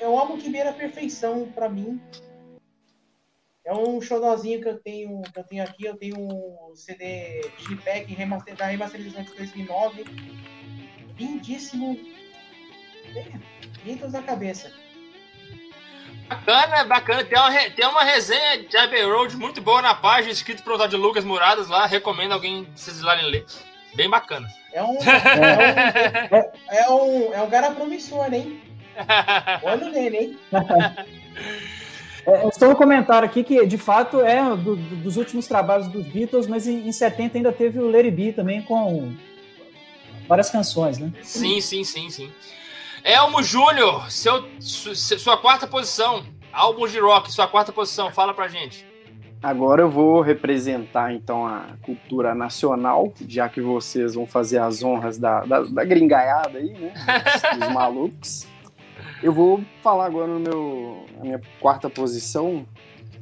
É 0.00 0.08
um 0.08 0.18
álbum 0.18 0.38
que 0.38 0.50
beira 0.50 0.70
a 0.70 0.72
perfeição 0.72 1.46
pra 1.54 1.68
mim. 1.68 2.00
É 3.64 3.72
um 3.72 4.00
xodózinho 4.00 4.60
que 4.60 4.68
eu 4.68 4.78
tenho, 4.78 5.22
que 5.22 5.38
eu 5.38 5.44
tenho 5.44 5.62
aqui. 5.62 5.84
Eu 5.84 5.96
tenho 5.96 6.16
um 6.18 6.74
CD 6.74 7.48
Digipack 7.58 8.12
remaster, 8.12 8.56
da 8.56 8.66
remasterização 8.66 9.22
de 9.22 9.34
2009. 9.34 10.04
Lindíssimo. 11.16 11.98
É, 13.14 13.24
Beatles 13.84 14.12
na 14.12 14.22
cabeça. 14.22 14.72
Bacana, 16.28 16.84
bacana. 16.84 17.24
Tem 17.24 17.38
uma, 17.38 17.70
tem 17.70 17.86
uma 17.86 18.02
resenha 18.02 18.64
de 18.64 18.76
Abbey 18.76 19.04
Road 19.04 19.36
muito 19.36 19.60
boa 19.60 19.80
na 19.80 19.94
página, 19.94 20.32
escrito 20.32 20.64
por 20.64 20.88
de 20.88 20.96
Lucas 20.96 21.24
Muradas 21.24 21.68
lá. 21.68 21.86
Recomendo 21.86 22.32
alguém 22.32 22.66
vocês 22.74 22.98
ir 22.98 23.02
lá 23.02 23.14
ler. 23.14 23.46
Bem 23.94 24.10
bacana. 24.10 24.48
É 24.74 24.82
um, 24.82 24.96
é 24.96 26.30
um, 26.30 26.70
é 26.70 26.90
um, 26.90 27.34
é 27.34 27.42
um 27.42 27.50
cara 27.50 27.72
promissor, 27.72 28.32
hein? 28.32 28.58
Olha 29.62 29.90
nele, 29.90 30.16
hein? 30.16 30.38
É, 32.26 32.50
só 32.52 32.70
um 32.70 32.74
comentário 32.74 33.26
aqui 33.28 33.42
que, 33.42 33.66
de 33.66 33.76
fato, 33.78 34.20
é 34.20 34.42
do- 34.56 34.76
do- 34.76 34.96
dos 34.96 35.16
últimos 35.16 35.46
trabalhos 35.46 35.88
dos 35.88 36.06
Beatles, 36.06 36.46
mas 36.46 36.66
em, 36.68 36.86
em 36.86 36.92
70 36.92 37.36
ainda 37.38 37.52
teve 37.52 37.78
o 37.80 37.90
Larry 37.90 38.10
B 38.10 38.32
também 38.32 38.62
com 38.62 39.12
várias 40.28 40.48
canções, 40.50 40.98
né? 40.98 41.12
sim, 41.22 41.60
sim, 41.60 41.82
sim, 41.84 42.08
sim. 42.10 42.30
Elmo 43.04 43.42
Júnior, 43.42 44.08
seu, 44.10 44.44
su- 44.60 44.94
sua 44.94 45.36
quarta 45.36 45.66
posição. 45.66 46.24
Álbum 46.52 46.86
de 46.86 47.00
rock, 47.00 47.32
sua 47.32 47.48
quarta 47.48 47.72
posição. 47.72 48.12
Fala 48.12 48.32
pra 48.34 48.46
gente. 48.46 48.86
Agora 49.42 49.82
eu 49.82 49.90
vou 49.90 50.20
representar 50.20 51.12
então 51.12 51.44
a 51.44 51.64
cultura 51.82 52.32
nacional, 52.34 53.12
já 53.26 53.48
que 53.48 53.60
vocês 53.60 54.14
vão 54.14 54.24
fazer 54.26 54.58
as 54.58 54.84
honras 54.84 55.18
da, 55.18 55.40
da, 55.40 55.62
da 55.62 55.84
gringaiada 55.84 56.58
aí, 56.58 56.68
né? 56.74 56.92
Dos, 56.94 57.58
dos 57.58 57.68
malucos. 57.74 58.46
Eu 59.20 59.32
vou 59.32 59.64
falar 59.82 60.06
agora 60.06 60.28
no 60.28 60.38
meu. 60.38 61.01
A 61.22 61.24
minha 61.24 61.40
quarta 61.60 61.88
posição 61.88 62.66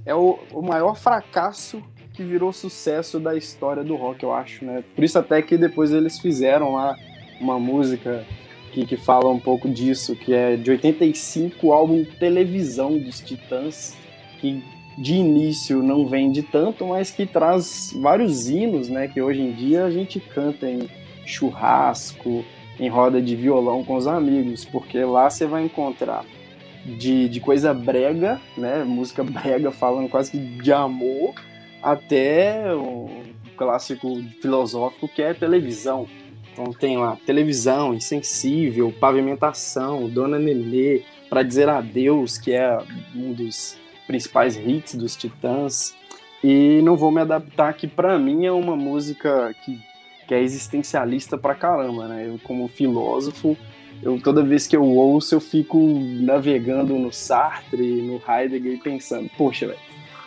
é 0.07 0.15
o, 0.15 0.39
o 0.55 0.63
maior 0.63 0.97
fracasso 0.97 1.83
que 2.15 2.25
virou 2.25 2.51
sucesso 2.51 3.21
da 3.21 3.37
história 3.37 3.85
do 3.85 3.95
rock, 3.95 4.23
eu 4.23 4.33
acho, 4.33 4.65
né? 4.65 4.83
Por 4.95 5.05
isso 5.05 5.19
até 5.19 5.43
que 5.43 5.59
depois 5.59 5.93
eles 5.93 6.19
fizeram 6.19 6.73
lá 6.73 6.97
uma 7.39 7.59
música 7.59 8.25
que, 8.73 8.87
que 8.87 8.97
fala 8.97 9.29
um 9.29 9.39
pouco 9.39 9.69
disso, 9.69 10.17
que 10.17 10.33
é 10.33 10.57
de 10.57 10.71
85, 10.71 11.67
o 11.67 11.75
álbum 11.75 12.03
Televisão 12.19 12.97
dos 12.99 13.21
Titãs, 13.21 13.95
que 14.41 14.65
de 14.97 15.17
início 15.17 15.83
não 15.83 16.07
vende 16.07 16.43
tanto, 16.43 16.87
mas 16.87 17.11
que 17.11 17.27
traz 17.27 17.95
vários 18.01 18.49
hinos, 18.49 18.89
né? 18.89 19.09
Que 19.09 19.21
hoje 19.21 19.43
em 19.43 19.53
dia 19.53 19.85
a 19.85 19.91
gente 19.91 20.19
canta 20.19 20.67
em 20.67 20.89
churrasco, 21.27 22.47
em 22.79 22.89
roda 22.89 23.21
de 23.21 23.37
violão 23.37 23.85
com 23.85 23.95
os 23.95 24.07
amigos, 24.07 24.65
porque 24.65 25.05
lá 25.05 25.29
você 25.29 25.45
vai 25.45 25.63
encontrar 25.67 26.25
de, 26.85 27.29
de 27.29 27.41
coisa 27.41 27.73
brega, 27.75 28.41
né? 28.57 28.85
Música 28.85 29.23
brega 29.25 29.71
falando 29.71 30.09
quase 30.09 30.31
que 30.31 30.39
de 30.39 30.73
amor, 30.73 31.35
até 31.83 32.75
o 32.75 33.09
clássico 33.57 34.23
filosófico 34.41 35.09
que 35.09 35.23
é 35.23 35.35
televisão. 35.35 36.07
Então 36.53 36.73
tem 36.73 36.99
lá 36.99 37.17
televisão, 37.27 37.95
insensível, 37.95 38.93
pavimentação, 38.99 40.09
Dona 40.09 40.39
Nenê, 40.39 41.03
para 41.29 41.43
dizer 41.43 41.69
adeus, 41.69 42.37
que 42.37 42.53
é 42.53 42.77
um 43.15 43.33
dos 43.33 43.79
principais 44.07 44.57
hits 44.57 44.95
dos 44.95 45.15
Titãs. 45.15 45.95
E 46.43 46.81
não 46.83 46.97
vou 46.97 47.11
me 47.11 47.21
adaptar, 47.21 47.75
que 47.75 47.87
para 47.87 48.19
mim 48.19 48.47
é 48.47 48.53
uma 48.53 48.75
música 48.75 49.55
que, 49.63 49.79
que 50.27 50.35
é 50.35 50.43
existencialista 50.43 51.37
pra 51.37 51.55
caramba, 51.55 52.09
né? 52.09 52.27
Eu, 52.27 52.39
como 52.43 52.67
filósofo, 52.67 53.57
eu 54.03 54.21
toda 54.21 54.43
vez 54.43 54.67
que 54.67 54.77
eu 54.77 54.85
ouço, 54.85 55.35
eu 55.35 55.41
fico 55.41 55.79
navegando 55.79 56.99
no 56.99 57.13
Sartre, 57.13 58.03
no 58.03 58.21
Heidegger 58.27 58.75
e 58.75 58.79
pensando, 58.79 59.31
poxa, 59.37 59.67
velho, 59.67 59.79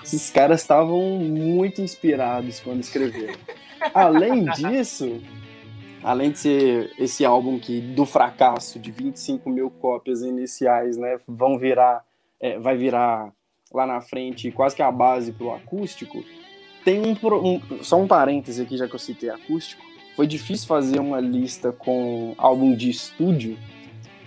esses 0.04 0.30
caras 0.30 0.62
estavam 0.62 1.02
muito 1.20 1.82
inspirados 1.82 2.60
quando 2.60 2.82
escreveram. 2.82 3.40
Além 3.94 4.46
disso, 4.46 5.22
além 6.04 6.32
de 6.32 6.40
ser 6.40 6.92
esse 6.98 7.26
álbum 7.26 7.60
que 7.60 7.82
do 7.82 8.06
fracasso 8.06 8.80
de 8.80 8.92
25 8.92 9.50
mil 9.50 9.70
cópias 9.70 10.22
iniciais, 10.22 10.96
né, 10.96 11.20
vão 11.28 11.58
virar, 11.58 12.06
é, 12.40 12.58
vai 12.60 12.78
virar 12.78 13.34
lá 13.74 13.86
na 13.86 14.00
frente 14.00 14.52
quase 14.52 14.76
que 14.76 14.82
a 14.82 14.92
base 14.92 15.34
para 15.34 15.48
o 15.48 15.54
acústico, 15.54 16.24
tem 16.86 17.02
um, 17.02 17.12
um, 17.12 17.84
só 17.84 18.00
um 18.00 18.08
parêntese 18.08 18.62
aqui 18.62 18.78
já 18.78 18.88
que 18.88 18.96
eu 18.96 19.00
citei 19.00 19.30
acústico, 19.30 19.84
foi 20.16 20.28
difícil 20.28 20.68
fazer 20.68 21.00
uma 21.00 21.20
lista 21.20 21.72
com 21.72 22.34
álbum 22.38 22.76
de 22.76 22.90
estúdio, 22.90 23.58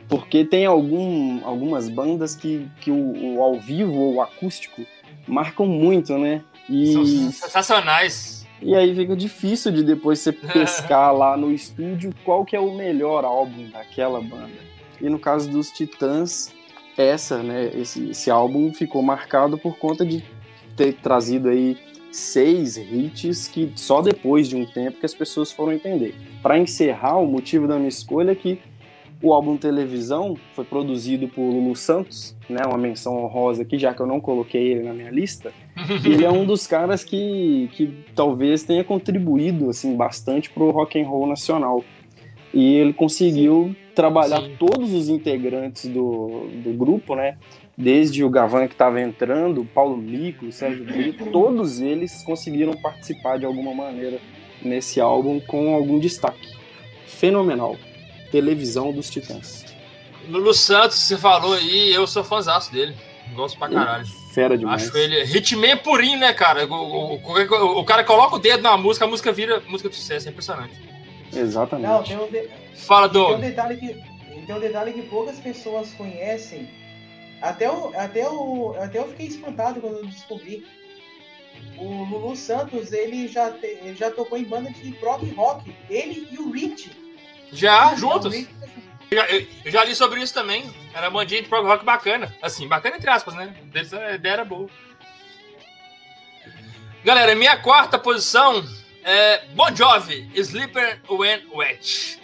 porque 0.09 0.44
tem 0.44 0.66
algum, 0.66 1.44
algumas 1.44 1.88
bandas 1.88 2.35
que, 2.35 2.68
que 2.81 2.90
o, 2.90 3.35
o 3.35 3.42
ao 3.42 3.59
vivo 3.59 3.94
ou 3.94 4.14
o 4.14 4.20
acústico 4.20 4.83
marcam 5.27 5.66
muito, 5.66 6.16
né? 6.16 6.42
E... 6.68 6.92
São 6.92 7.07
sensacionais. 7.07 8.46
E 8.61 8.75
aí 8.75 8.94
fica 8.94 9.14
difícil 9.14 9.70
de 9.70 9.83
depois 9.83 10.18
você 10.20 10.33
pescar 10.33 11.14
lá 11.14 11.37
no 11.37 11.53
estúdio 11.53 12.12
qual 12.25 12.44
que 12.44 12.57
é 12.57 12.61
o 12.61 12.75
melhor 12.75 13.25
álbum 13.25 13.68
daquela 13.70 14.20
banda. 14.20 14.66
E 15.01 15.09
no 15.09 15.18
caso 15.18 15.51
dos 15.51 15.70
Titãs, 15.70 16.53
essa, 16.96 17.42
né, 17.42 17.70
esse, 17.75 18.11
esse 18.11 18.31
álbum 18.31 18.72
ficou 18.72 19.03
marcado 19.03 19.59
por 19.59 19.77
conta 19.77 20.05
de 20.05 20.25
ter 20.75 20.94
trazido 20.94 21.49
aí 21.49 21.77
seis 22.17 22.77
hits 22.77 23.47
que 23.49 23.71
só 23.77 24.01
depois 24.01 24.49
de 24.49 24.57
um 24.57 24.65
tempo 24.65 24.99
que 24.99 25.07
as 25.07 25.15
pessoas 25.15 25.53
foram 25.53 25.73
entender. 25.73 26.15
Para 26.43 26.59
encerrar, 26.59 27.19
o 27.19 27.27
motivo 27.27 27.69
da 27.69 27.77
minha 27.77 27.89
escolha 27.89 28.33
é 28.33 28.35
que 28.35 28.59
o 29.23 29.33
álbum 29.33 29.57
Televisão 29.57 30.37
foi 30.55 30.65
produzido 30.65 31.29
por 31.29 31.43
Lulu 31.43 31.75
Santos, 31.75 32.37
né, 32.49 32.61
uma 32.67 32.77
menção 32.77 33.17
honrosa 33.25 33.63
aqui, 33.63 33.79
já 33.79 33.95
que 33.95 34.01
eu 34.01 34.07
não 34.07 34.21
coloquei 34.21 34.73
ele 34.73 34.83
na 34.83 34.93
minha 34.93 35.11
lista. 35.11 35.53
ele 36.05 36.25
é 36.25 36.31
um 36.31 36.45
dos 36.45 36.67
caras 36.67 37.05
que, 37.05 37.69
que 37.73 38.05
talvez 38.15 38.63
tenha 38.63 38.85
contribuído 38.85 39.71
assim 39.71 39.95
bastante 39.95 40.51
para 40.51 40.63
o 40.63 40.71
rock 40.71 41.01
and 41.01 41.07
roll 41.07 41.27
nacional. 41.27 41.85
E 42.53 42.77
ele 42.77 42.93
conseguiu 42.93 43.75
trabalhar 43.95 44.43
Sim. 44.43 44.57
todos 44.59 44.93
os 44.93 45.09
integrantes 45.09 45.87
do, 45.89 46.49
do 46.63 46.73
grupo, 46.73 47.15
né? 47.15 47.37
Desde 47.77 48.25
o 48.25 48.31
Gavan 48.31 48.67
que 48.67 48.75
estava 48.75 49.01
entrando, 49.01 49.61
o 49.61 49.67
Paulo 49.67 49.97
Mico, 49.97 50.47
o 50.47 50.53
Sérgio 50.53 50.85
Brito, 50.85 51.27
todos 51.31 51.81
eles 51.81 52.23
conseguiram 52.23 52.73
participar 52.75 53.39
de 53.39 53.45
alguma 53.45 53.75
maneira 53.75 54.19
nesse 54.62 55.01
álbum 55.01 55.39
com 55.41 55.75
algum 55.75 55.99
destaque. 55.99 56.57
Fenomenal 57.07 57.77
televisão 58.31 58.93
dos 58.93 59.09
Titãs. 59.09 59.65
Lulu 60.29 60.53
Santos, 60.53 60.99
você 60.99 61.17
falou 61.17 61.55
aí, 61.55 61.93
eu 61.93 62.07
sou 62.07 62.25
fãzaço 62.25 62.73
dele. 62.73 62.95
Gosto 63.35 63.59
pra 63.59 63.69
caralho. 63.69 64.07
Fera 64.33 64.57
demais. 64.57 64.89
Acho 64.89 64.97
ele 64.97 65.25
hitman 65.25 65.77
purinho, 65.79 66.19
né, 66.19 66.33
cara? 66.33 66.67
O, 66.67 66.75
o, 66.75 67.15
o, 67.17 67.79
o, 67.81 67.85
cara 67.85 68.05
coloca 68.05 68.37
o 68.37 68.39
dedo 68.39 68.62
na 68.62 68.77
música, 68.77 69.05
a 69.05 69.09
música 69.09 69.33
vira 69.33 69.62
música 69.69 69.89
de 69.89 69.97
sucesso. 69.97 70.29
É 70.29 70.31
impressionante. 70.31 70.75
Exatamente. 71.35 71.89
Não, 71.89 72.03
tem 72.03 72.17
um 72.19 72.31
de... 72.31 72.49
Fala, 72.75 73.09
Doug. 73.09 73.29
Tem 73.29 73.37
um 73.37 73.41
detalhe 73.41 73.77
que, 73.77 74.47
tem 74.47 74.55
um 74.55 74.61
detalhe 74.61 74.93
que 74.93 75.03
poucas 75.03 75.39
pessoas 75.41 75.93
conhecem. 75.95 76.69
Até 77.49 77.67
eu, 77.67 77.93
até, 77.97 78.25
eu, 78.25 78.77
até 78.81 78.99
eu 78.99 79.09
fiquei 79.09 79.27
espantado 79.27 79.81
quando 79.81 79.99
eu 79.99 80.07
descobri. 80.07 80.67
O 81.79 82.05
Lulu 82.05 82.35
Santos, 82.35 82.93
ele 82.93 83.29
já, 83.29 83.51
te, 83.51 83.67
ele 83.67 83.95
já 83.95 84.11
tocou 84.11 84.37
em 84.37 84.45
banda 84.45 84.71
de 84.71 84.91
prog 84.93 85.25
rock. 85.31 85.75
Ele 85.89 86.29
e 86.31 86.39
o 86.39 86.51
Rich. 86.51 86.91
Já, 87.53 87.95
juntos. 87.95 88.35
Eu 88.35 89.17
já, 89.17 89.31
eu, 89.31 89.47
já 89.67 89.85
li 89.85 89.95
sobre 89.95 90.21
isso 90.21 90.35
também. 90.35 90.69
Era 90.93 91.09
uma 91.09 91.21
bandinha 91.21 91.43
de 91.43 91.49
prog 91.49 91.65
rock 91.65 91.85
bacana. 91.85 92.35
Assim, 92.43 92.67
bacana 92.67 92.97
entre 92.97 93.09
aspas, 93.09 93.35
né? 93.35 93.55
A 93.73 94.15
ideia 94.15 94.33
era 94.33 94.45
boa. 94.45 94.69
Galera, 97.05 97.37
minha 97.37 97.57
quarta 97.59 97.97
posição 97.97 98.65
é 99.05 99.45
Bon 99.55 99.73
Jovi, 99.73 100.29
Sleeper 100.35 101.01
When 101.09 101.47
Wet. 101.55 102.21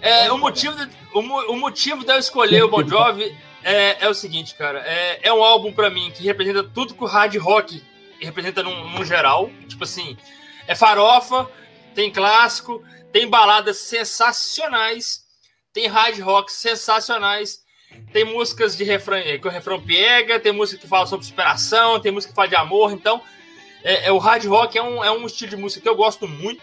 É, 0.00 0.32
o, 0.32 0.38
motivo 0.38 0.74
de, 0.74 0.92
o, 1.14 1.20
o, 1.20 1.56
motivo 1.56 2.04
de 2.04 2.12
eu 2.12 2.18
escolher 2.18 2.64
o 2.64 2.68
Bon 2.68 2.84
Jovi 2.84 3.36
é, 3.62 4.04
é 4.04 4.08
o 4.08 4.14
seguinte, 4.14 4.54
cara. 4.54 4.80
É, 4.86 5.28
é 5.28 5.32
um 5.32 5.42
álbum 5.42 5.72
para 5.72 5.90
mim 5.90 6.10
que 6.10 6.22
representa 6.22 6.62
tudo 6.62 6.94
que 6.94 7.02
o 7.02 7.06
hard 7.06 7.36
rock 7.36 7.82
representa 8.20 8.62
num, 8.62 8.90
num 8.90 9.04
geral. 9.04 9.50
Tipo 9.68 9.84
assim, 9.84 10.16
é 10.66 10.74
farofa, 10.74 11.48
tem 11.94 12.10
clássico, 12.10 12.82
tem 13.12 13.28
baladas 13.28 13.78
sensacionais, 13.78 15.22
tem 15.72 15.86
hard 15.86 16.18
rock 16.20 16.52
sensacionais, 16.52 17.60
tem 18.12 18.24
músicas 18.24 18.76
de 18.76 18.84
refrão, 18.84 19.16
eh, 19.16 19.38
que 19.38 19.46
o 19.46 19.50
refrão 19.50 19.80
pega, 19.80 20.38
tem 20.38 20.52
música 20.52 20.80
que 20.80 20.88
fala 20.88 21.06
sobre 21.06 21.26
superação, 21.26 22.00
tem 22.00 22.12
música 22.12 22.32
que 22.32 22.36
fala 22.36 22.48
de 22.48 22.56
amor. 22.56 22.92
Então, 22.92 23.22
é, 23.82 24.06
é, 24.06 24.12
o 24.12 24.18
hard 24.18 24.44
rock 24.44 24.76
é 24.76 24.82
um, 24.82 25.02
é 25.04 25.10
um 25.10 25.26
estilo 25.26 25.50
de 25.50 25.56
música 25.56 25.82
que 25.82 25.88
eu 25.88 25.96
gosto 25.96 26.26
muito, 26.26 26.62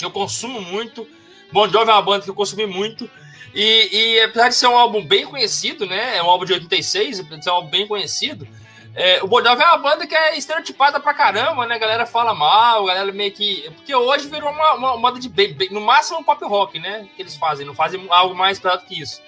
eu 0.00 0.10
consumo 0.10 0.60
muito. 0.60 1.06
Bon 1.52 1.68
Jovi 1.68 1.90
é 1.90 1.92
uma 1.92 2.02
banda 2.02 2.24
que 2.24 2.30
eu 2.30 2.34
consumi 2.34 2.66
muito. 2.66 3.10
E, 3.54 3.88
e 3.92 4.20
apesar 4.22 4.48
de 4.48 4.54
ser 4.54 4.66
um 4.68 4.76
álbum 4.76 5.04
bem 5.04 5.26
conhecido, 5.26 5.86
né? 5.86 6.16
É 6.16 6.22
um 6.22 6.30
álbum 6.30 6.44
de 6.44 6.52
86, 6.52 7.20
apesar 7.20 7.36
de 7.36 7.44
ser 7.44 7.50
um 7.50 7.54
álbum 7.54 7.68
bem 7.68 7.86
conhecido, 7.86 8.46
é, 8.94 9.22
o 9.22 9.28
Bon 9.28 9.42
Jovi 9.42 9.62
é 9.62 9.66
uma 9.66 9.78
banda 9.78 10.06
que 10.06 10.14
é 10.14 10.36
estereotipada 10.36 10.98
pra 10.98 11.14
caramba, 11.14 11.64
né? 11.66 11.76
A 11.76 11.78
galera 11.78 12.06
fala 12.06 12.34
mal, 12.34 12.84
a 12.84 12.86
galera 12.88 13.12
meio 13.12 13.30
que. 13.32 13.70
Porque 13.76 13.94
hoje 13.94 14.28
virou 14.28 14.50
uma, 14.50 14.74
uma, 14.74 14.94
uma 14.94 15.10
banda 15.10 15.20
de. 15.20 15.28
Bem, 15.28 15.52
bem, 15.54 15.70
no 15.70 15.80
máximo 15.80 16.18
um 16.18 16.24
pop 16.24 16.44
rock, 16.44 16.78
né? 16.78 17.08
Que 17.14 17.22
eles 17.22 17.36
fazem, 17.36 17.64
não 17.64 17.74
fazem 17.74 18.04
algo 18.10 18.34
mais 18.34 18.58
pesado 18.58 18.84
que 18.84 19.00
isso. 19.00 19.22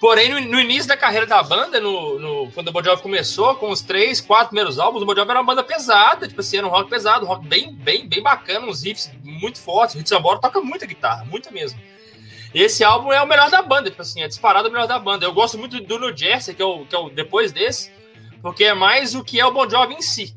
Porém, 0.00 0.28
no, 0.28 0.40
no, 0.40 0.60
início 0.60 0.86
da 0.86 0.96
carreira 0.96 1.26
da 1.26 1.42
banda, 1.42 1.80
no, 1.80 2.20
no, 2.20 2.52
quando 2.52 2.68
o 2.68 2.72
Bon 2.72 2.82
Jovi 2.84 3.02
começou, 3.02 3.56
com 3.56 3.68
os 3.68 3.80
três, 3.82 4.20
quatro 4.20 4.50
primeiros 4.50 4.78
álbuns, 4.78 5.02
o 5.02 5.06
Bon 5.06 5.14
Jovi 5.14 5.28
era 5.28 5.40
uma 5.40 5.46
banda 5.46 5.64
pesada, 5.64 6.28
tipo 6.28 6.40
assim, 6.40 6.58
era 6.58 6.66
um 6.66 6.70
rock 6.70 6.88
pesado, 6.88 7.24
um 7.26 7.28
rock 7.28 7.44
bem, 7.44 7.72
bem, 7.72 8.06
bem 8.06 8.22
bacana, 8.22 8.64
uns 8.64 8.84
riffs 8.84 9.10
muito 9.24 9.60
fortes. 9.60 10.00
O 10.00 10.08
Sambora 10.08 10.38
toca 10.38 10.60
muita 10.60 10.86
guitarra, 10.86 11.24
muita 11.24 11.50
mesmo. 11.50 11.80
Esse 12.54 12.82
álbum 12.82 13.12
é 13.12 13.20
o 13.20 13.26
melhor 13.26 13.50
da 13.50 13.62
banda, 13.62 13.90
tipo 13.90 14.02
assim, 14.02 14.22
é 14.22 14.28
disparado 14.28 14.68
o 14.68 14.72
melhor 14.72 14.86
da 14.86 14.98
banda. 14.98 15.26
Eu 15.26 15.32
gosto 15.32 15.58
muito 15.58 15.80
do 15.80 15.98
New 15.98 16.16
Jersey, 16.16 16.54
que 16.54 16.62
é 16.62 16.64
o, 16.64 16.84
que 16.86 16.94
é 16.94 16.98
o 16.98 17.10
depois 17.10 17.52
desse 17.52 17.98
porque 18.42 18.64
é 18.64 18.74
mais 18.74 19.14
o 19.14 19.24
que 19.24 19.40
é 19.40 19.46
o 19.46 19.52
Bon 19.52 19.68
Jovi 19.68 19.94
em 19.94 20.02
si, 20.02 20.34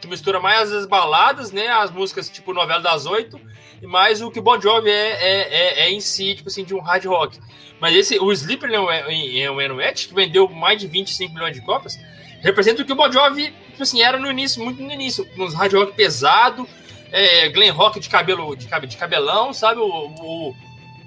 que 0.00 0.06
mistura 0.06 0.40
mais 0.40 0.72
as 0.72 0.86
baladas, 0.86 1.52
né, 1.52 1.68
as 1.68 1.90
músicas 1.90 2.28
tipo 2.28 2.52
novela 2.52 2.80
das 2.80 3.06
oito, 3.06 3.40
e 3.80 3.86
mais 3.86 4.22
o 4.22 4.30
que 4.30 4.38
o 4.38 4.42
Bon 4.42 4.60
Jovi 4.60 4.90
é, 4.90 4.92
é, 4.92 5.40
é, 5.40 5.80
é, 5.84 5.90
em 5.90 6.00
si, 6.00 6.34
tipo 6.34 6.48
assim, 6.48 6.64
de 6.64 6.74
um 6.74 6.80
hard 6.80 7.04
rock. 7.04 7.38
Mas 7.80 7.94
esse, 7.96 8.18
o 8.18 8.32
Sleeper 8.32 8.70
em 8.70 9.48
Wet, 9.48 10.08
que 10.08 10.14
vendeu 10.14 10.48
mais 10.48 10.80
de 10.80 10.86
25 10.86 11.34
milhões 11.34 11.54
de 11.54 11.60
cópias, 11.62 11.98
representa 12.40 12.82
o 12.82 12.84
que 12.84 12.92
o 12.92 12.96
Bon 12.96 13.10
Jovi, 13.10 13.52
tipo 13.70 13.82
assim, 13.82 14.02
era 14.02 14.18
no 14.18 14.30
início, 14.30 14.62
muito 14.62 14.80
no 14.82 14.92
início, 14.92 15.28
uns 15.36 15.54
hard 15.54 15.72
rock 15.72 15.92
pesado, 15.94 16.68
é, 17.10 17.48
rock 17.70 17.98
de 17.98 18.08
cabelo, 18.08 18.54
de 18.56 18.96
cabelão, 18.96 19.52
sabe, 19.52 19.80
o, 19.80 19.86
o 19.86 20.54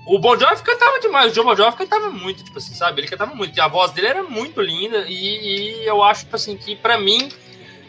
o 0.06 0.20
Bon 0.20 0.38
Jovi 0.38 0.62
cantava 0.62 1.00
demais, 1.00 1.32
o 1.32 1.36
John 1.36 1.44
Bon 1.44 1.56
Jovi 1.56 1.78
cantava 1.78 2.10
muito, 2.10 2.44
tipo 2.44 2.58
assim, 2.58 2.76
sabe? 2.76 3.02
Ele 3.02 3.08
cantava 3.08 3.34
muito, 3.34 3.58
e 3.58 3.62
a 3.62 3.68
voz 3.68 3.92
dele 3.92 4.08
era 4.08 4.24
muito 4.24 4.62
linda, 4.62 5.06
e, 5.08 5.82
e 5.82 5.86
eu 5.86 6.04
acho, 6.04 6.26
tipo 6.26 6.36
assim, 6.36 6.56
que 6.56 6.76
pra 6.76 6.98
mim 6.98 7.32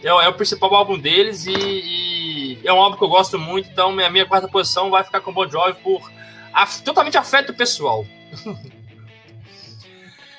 é, 0.02 0.08
é 0.08 0.28
o 0.28 0.32
principal 0.32 0.74
álbum 0.74 0.98
deles, 0.98 1.46
e, 1.46 1.52
e, 1.52 2.60
é 2.64 2.72
um 2.72 2.80
álbum 2.80 2.96
que 2.96 3.04
eu 3.04 3.08
gosto 3.08 3.38
muito, 3.38 3.68
então 3.68 3.92
minha, 3.92 4.08
minha 4.08 4.24
quarta 4.24 4.48
posição 4.48 4.90
vai 4.90 5.04
ficar 5.04 5.20
com 5.20 5.30
o 5.30 5.34
Bon 5.34 5.48
Jovi 5.48 5.74
por 5.82 6.10
af, 6.54 6.82
totalmente 6.82 7.18
afeto 7.18 7.52
pessoal. 7.52 8.06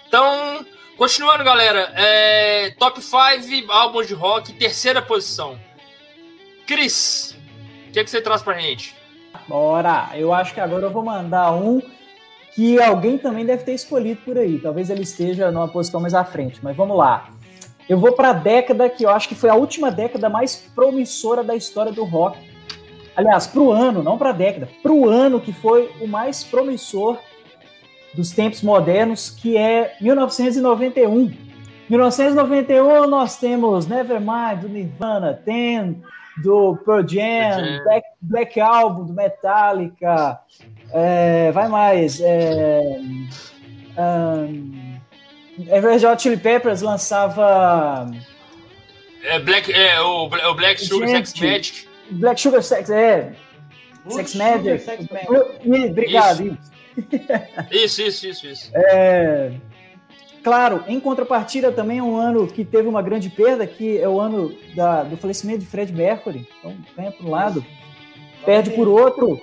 então, 0.07 0.65
continuando, 0.97 1.43
galera, 1.43 1.93
é, 1.95 2.71
top 2.71 2.99
5 2.99 3.71
álbuns 3.71 4.07
de 4.07 4.15
rock, 4.15 4.51
terceira 4.53 4.99
posição. 4.99 5.59
Cris, 6.65 7.37
o 7.87 7.91
que, 7.91 7.99
é 7.99 8.03
que 8.03 8.09
você 8.09 8.19
traz 8.19 8.41
pra 8.41 8.59
gente? 8.59 8.96
Bora! 9.47 10.09
Eu 10.15 10.33
acho 10.33 10.53
que 10.53 10.59
agora 10.59 10.85
eu 10.85 10.91
vou 10.91 11.03
mandar 11.03 11.53
um 11.53 11.81
que 12.53 12.81
alguém 12.81 13.17
também 13.17 13.45
deve 13.45 13.63
ter 13.63 13.73
escolhido 13.73 14.21
por 14.25 14.37
aí. 14.37 14.59
Talvez 14.59 14.89
ele 14.89 15.03
esteja 15.03 15.51
numa 15.51 15.67
posição 15.67 16.01
mais 16.01 16.13
à 16.13 16.23
frente, 16.23 16.59
mas 16.61 16.75
vamos 16.75 16.97
lá. 16.97 17.29
Eu 17.87 17.99
vou 17.99 18.13
para 18.13 18.31
a 18.31 18.33
década 18.33 18.89
que 18.89 19.05
eu 19.05 19.09
acho 19.09 19.29
que 19.29 19.35
foi 19.35 19.49
a 19.49 19.55
última 19.55 19.89
década 19.89 20.27
mais 20.27 20.55
promissora 20.75 21.43
da 21.43 21.55
história 21.55 21.91
do 21.91 22.03
rock. 22.03 22.37
Aliás, 23.15 23.47
para 23.47 23.61
o 23.61 23.71
ano, 23.71 24.03
não 24.03 24.17
para 24.17 24.29
a 24.29 24.33
década, 24.33 24.67
para 24.83 24.91
o 24.91 25.07
ano 25.07 25.39
que 25.39 25.53
foi 25.53 25.89
o 26.01 26.07
mais 26.07 26.43
promissor 26.43 27.17
dos 28.13 28.31
tempos 28.31 28.61
modernos, 28.61 29.29
que 29.29 29.55
é 29.55 29.95
1991. 30.01 31.31
1991 31.89 33.07
nós 33.07 33.37
temos 33.37 33.87
Nevermind, 33.87 34.63
Nirvana, 34.67 35.33
Ten, 35.33 36.01
do 36.43 36.77
Pearl 36.85 37.07
Jam, 37.07 37.83
Black, 37.83 38.07
Black, 38.21 38.59
Album, 38.59 39.05
do 39.05 39.13
Metallica, 39.13 40.39
é, 40.93 41.51
vai 41.51 41.67
mais, 41.67 42.19
é, 42.21 42.99
um, 43.97 44.97
Red 45.57 46.05
Hot 46.05 46.21
Chili 46.21 46.37
Peppers 46.37 46.81
lançava... 46.81 48.09
É, 49.23 49.39
Black, 49.39 49.71
é, 49.71 49.99
o, 50.01 50.25
o 50.25 50.53
Black 50.55 50.79
Sugar 50.85 51.09
Sex 51.09 51.33
Magic. 51.39 51.87
Black 52.11 52.39
Sugar 52.39 52.63
Sex, 52.63 52.89
é, 52.89 53.33
Sex 54.09 54.35
Magic. 54.35 54.79
Sex 54.79 55.07
Magic. 55.09 55.89
Obrigado, 55.89 56.47
isso. 56.47 56.77
Isso, 57.71 58.01
isso, 58.01 58.27
isso, 58.27 58.47
isso. 58.47 58.71
É... 58.73 59.51
Claro, 60.47 60.85
em 60.87 60.97
contrapartida 60.97 61.73
também 61.73 61.97
é 61.97 62.01
um 62.01 62.15
ano 62.15 62.47
que 62.47 62.63
teve 62.63 62.87
uma 62.87 63.01
grande 63.01 63.29
perda, 63.29 63.67
que 63.67 63.97
é 63.97 64.07
o 64.07 64.17
ano 64.17 64.55
da, 64.73 65.03
do 65.03 65.17
falecimento 65.17 65.59
de 65.59 65.65
Fred 65.65 65.91
Mercury. 65.91 66.47
Então, 66.57 66.73
ganha 66.95 67.11
por 67.11 67.25
um 67.25 67.31
lado, 67.31 67.65
perde 68.45 68.69
por 68.69 68.87
outro. 68.87 69.41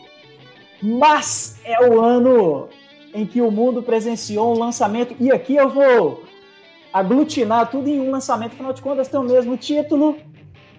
Mas 0.82 1.60
é 1.62 1.86
o 1.86 2.00
ano 2.00 2.70
em 3.12 3.26
que 3.26 3.42
o 3.42 3.50
mundo 3.50 3.82
presenciou 3.82 4.56
um 4.56 4.58
lançamento, 4.58 5.14
e 5.20 5.30
aqui 5.30 5.54
eu 5.54 5.68
vou 5.68 6.24
aglutinar 6.90 7.70
tudo 7.70 7.86
em 7.86 8.00
um 8.00 8.10
lançamento, 8.10 8.54
afinal 8.54 8.72
de 8.72 8.80
contas 8.80 9.06
tem 9.06 9.20
o 9.20 9.24
mesmo 9.24 9.58
título, 9.58 10.16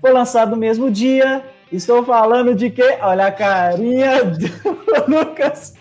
foi 0.01 0.11
lançado 0.11 0.49
no 0.49 0.57
mesmo 0.57 0.89
dia. 0.89 1.43
Estou 1.71 2.03
falando 2.03 2.55
de 2.55 2.71
quê? 2.71 2.97
Olha 2.99 3.27
a 3.27 3.31
carinha 3.31 4.23
do 4.23 4.47
Lucas. 5.07 5.75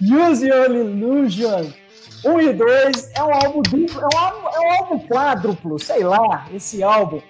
Use 0.00 0.46
Your 0.46 0.70
Illusion 0.70 1.79
1 2.24 2.40
e 2.40 2.52
2 2.52 3.10
é 3.14 3.22
um 3.22 3.34
álbum 3.34 3.62
duplo, 3.62 4.00
é 4.00 4.16
um 4.16 4.18
álbum, 4.18 4.48
é 4.48 4.60
um 4.60 4.72
álbum 4.72 4.98
quádruplo, 5.06 5.78
sei 5.78 6.04
lá, 6.04 6.46
esse 6.54 6.82
álbum. 6.82 7.20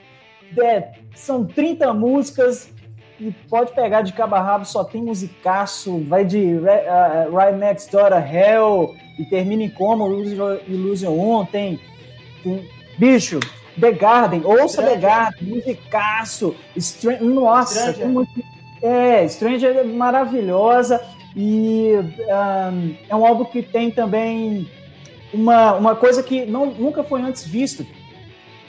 É, 0.58 0.92
são 1.14 1.44
30 1.44 1.92
músicas 1.94 2.72
e 3.20 3.30
pode 3.48 3.72
pegar 3.72 4.02
de 4.02 4.12
cabo 4.12 4.34
a 4.34 4.40
rabo, 4.40 4.64
só 4.64 4.82
tem 4.82 5.02
musicaço, 5.02 6.02
vai 6.04 6.24
de 6.24 6.54
uh, 6.54 7.36
Right 7.36 7.58
Next 7.58 7.92
Door 7.92 8.12
a 8.12 8.20
Hell 8.20 8.94
e 9.18 9.24
termina 9.26 9.62
em 9.62 9.68
como 9.68 10.10
Illusion 10.12 11.10
1, 11.42 11.46
tem, 11.46 11.80
tem 12.42 12.68
bicho, 12.98 13.38
The 13.78 13.92
Garden, 13.92 14.42
ouça 14.44 14.82
The 14.82 14.96
Garden, 14.96 15.48
musicaço, 15.48 16.56
Str 16.76 17.22
nossa, 17.22 17.92
Stranger. 17.92 18.08
Muito, 18.08 18.30
é, 18.82 19.28
Stranger 19.28 19.76
é 19.76 19.84
maravilhosa 19.84 21.00
e 21.36 21.92
um, 21.92 22.94
é 23.08 23.14
um 23.14 23.26
álbum 23.26 23.44
que 23.44 23.62
tem 23.62 23.90
também 23.90 24.66
uma, 25.32 25.74
uma 25.74 25.96
coisa 25.96 26.22
que 26.22 26.44
não, 26.44 26.66
nunca 26.66 27.02
foi 27.02 27.20
antes 27.22 27.46
visto, 27.46 27.86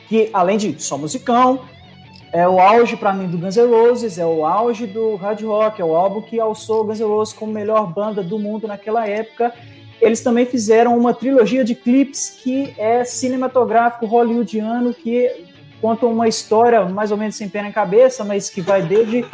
que 0.07 0.29
além 0.33 0.57
de 0.57 0.81
só 0.81 0.97
musicão, 0.97 1.61
é 2.33 2.47
o 2.47 2.59
auge 2.59 2.95
para 2.95 3.13
mim 3.13 3.27
do 3.27 3.37
Guns 3.37 3.57
N' 3.57 3.69
Roses, 3.69 4.17
é 4.17 4.25
o 4.25 4.45
auge 4.45 4.87
do 4.87 5.15
hard 5.15 5.41
rock, 5.41 5.81
é 5.81 5.85
o 5.85 5.95
álbum 5.95 6.21
que 6.21 6.39
alçou 6.39 6.85
Guns 6.85 6.99
N' 6.99 7.05
Roses 7.05 7.33
como 7.33 7.51
melhor 7.51 7.87
banda 7.87 8.23
do 8.23 8.39
mundo 8.39 8.67
naquela 8.67 9.07
época. 9.07 9.53
Eles 9.99 10.21
também 10.21 10.45
fizeram 10.45 10.97
uma 10.97 11.13
trilogia 11.13 11.63
de 11.63 11.75
clipes 11.75 12.39
que 12.41 12.73
é 12.77 13.03
cinematográfico 13.03 14.05
hollywoodiano, 14.05 14.93
que 14.93 15.29
conta 15.81 16.05
uma 16.05 16.27
história 16.27 16.85
mais 16.85 17.11
ou 17.11 17.17
menos 17.17 17.35
sem 17.35 17.49
pena 17.49 17.67
em 17.67 17.71
cabeça, 17.71 18.23
mas 18.23 18.49
que 18.49 18.61
vai 18.61 18.81
desde 18.81 19.25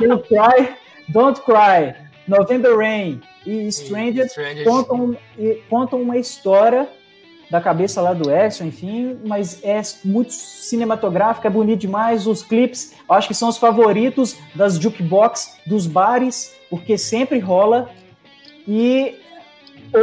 Don't 0.00 0.28
Cry, 0.28 0.68
Don't 1.08 1.40
Cry, 1.40 1.94
November 2.28 2.76
Rain, 2.76 3.20
e 3.46 3.66
Strangers, 3.68 4.34
Contam, 4.64 5.16
contam 5.68 6.00
uma 6.00 6.16
história 6.16 6.88
da 7.52 7.60
cabeça 7.60 8.00
lá 8.00 8.14
do 8.14 8.30
Edson, 8.30 8.64
enfim, 8.64 9.18
mas 9.26 9.62
é 9.62 9.82
muito 10.04 10.32
cinematográfico, 10.32 11.46
é 11.46 11.50
bonito 11.50 11.80
demais. 11.80 12.26
Os 12.26 12.42
clipes, 12.42 12.94
acho 13.06 13.28
que 13.28 13.34
são 13.34 13.50
os 13.50 13.58
favoritos 13.58 14.36
das 14.54 14.78
jukebox 14.78 15.58
dos 15.66 15.86
bares, 15.86 16.56
porque 16.70 16.96
sempre 16.96 17.38
rola. 17.38 17.90
E 18.66 19.16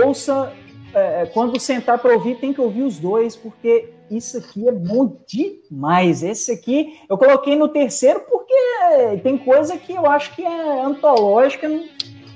ouça, 0.05 0.53
é, 0.93 1.25
quando 1.33 1.59
sentar 1.59 1.97
para 1.97 2.13
ouvir, 2.13 2.35
tem 2.35 2.53
que 2.53 2.61
ouvir 2.61 2.83
os 2.83 2.99
dois, 2.99 3.35
porque 3.35 3.93
isso 4.11 4.37
aqui 4.37 4.67
é 4.67 4.71
bom 4.71 5.17
demais. 5.25 6.21
Esse 6.21 6.51
aqui 6.51 6.99
eu 7.09 7.17
coloquei 7.17 7.55
no 7.55 7.67
terceiro 7.67 8.21
porque 8.29 8.53
tem 9.23 9.37
coisa 9.37 9.77
que 9.77 9.93
eu 9.93 10.05
acho 10.05 10.35
que 10.35 10.43
é 10.43 10.81
antológica 10.83 11.67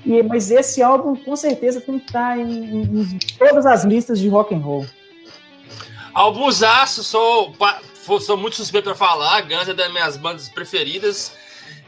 e, 0.04 0.22
mas 0.22 0.50
esse 0.50 0.82
álbum 0.82 1.16
com 1.16 1.34
certeza 1.34 1.80
tem 1.80 1.98
que 1.98 2.06
estar 2.06 2.38
em, 2.38 2.42
em, 2.42 2.82
em 2.82 3.18
todas 3.38 3.64
as 3.64 3.84
listas 3.84 4.18
de 4.18 4.28
rock 4.28 4.54
and 4.54 4.58
roll. 4.58 4.86
Álbumzaço, 6.12 7.02
sou, 7.02 7.54
sou 8.20 8.36
muito 8.36 8.56
suspeito 8.56 8.84
para 8.84 8.94
falar. 8.94 9.40
Guns 9.42 9.68
é 9.68 9.74
das 9.74 9.90
minhas 9.90 10.16
bandas 10.16 10.48
preferidas. 10.48 11.32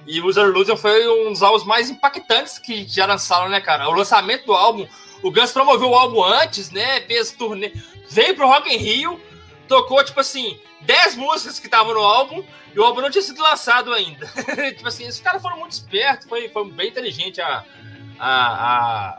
E 0.07 0.21
Loser 0.21 0.53
Loser 0.53 0.77
foi 0.77 1.07
um 1.09 1.33
dos 1.33 1.43
álbuns 1.43 1.65
mais 1.65 1.91
impactantes 1.91 2.59
que 2.59 2.87
já 2.87 3.07
lançaram, 3.07 3.49
né, 3.49 3.61
cara? 3.61 3.89
O 3.89 3.93
lançamento 3.93 4.47
do 4.47 4.53
álbum, 4.53 4.87
o 5.23 5.31
Guns 5.31 5.53
promoveu 5.53 5.91
o 5.91 5.95
álbum 5.95 6.25
antes, 6.25 6.71
né? 6.71 7.01
Fez 7.03 7.33
turnê, 7.33 7.73
veio 8.09 8.35
pro 8.35 8.47
Rock 8.47 8.73
in 8.73 8.79
Rio, 8.79 9.21
tocou, 9.69 10.03
tipo 10.05 10.21
assim, 10.21 10.59
10 10.83 11.17
músicas 11.17 11.59
que 11.59 11.67
estavam 11.67 11.93
no 11.93 12.01
álbum 12.01 12.43
e 12.75 12.79
o 12.79 12.85
álbum 12.85 13.01
não 13.01 13.11
tinha 13.11 13.23
sido 13.23 13.43
lançado 13.43 13.93
ainda. 13.93 14.27
tipo 14.75 14.87
assim, 14.87 15.07
esses 15.07 15.21
caras 15.21 15.43
foram 15.43 15.59
muito 15.59 15.73
espertos, 15.73 16.29
foi, 16.29 16.49
foi 16.49 16.71
bem 16.71 16.89
inteligente 16.89 17.41
a, 17.41 17.65
a, 18.19 19.19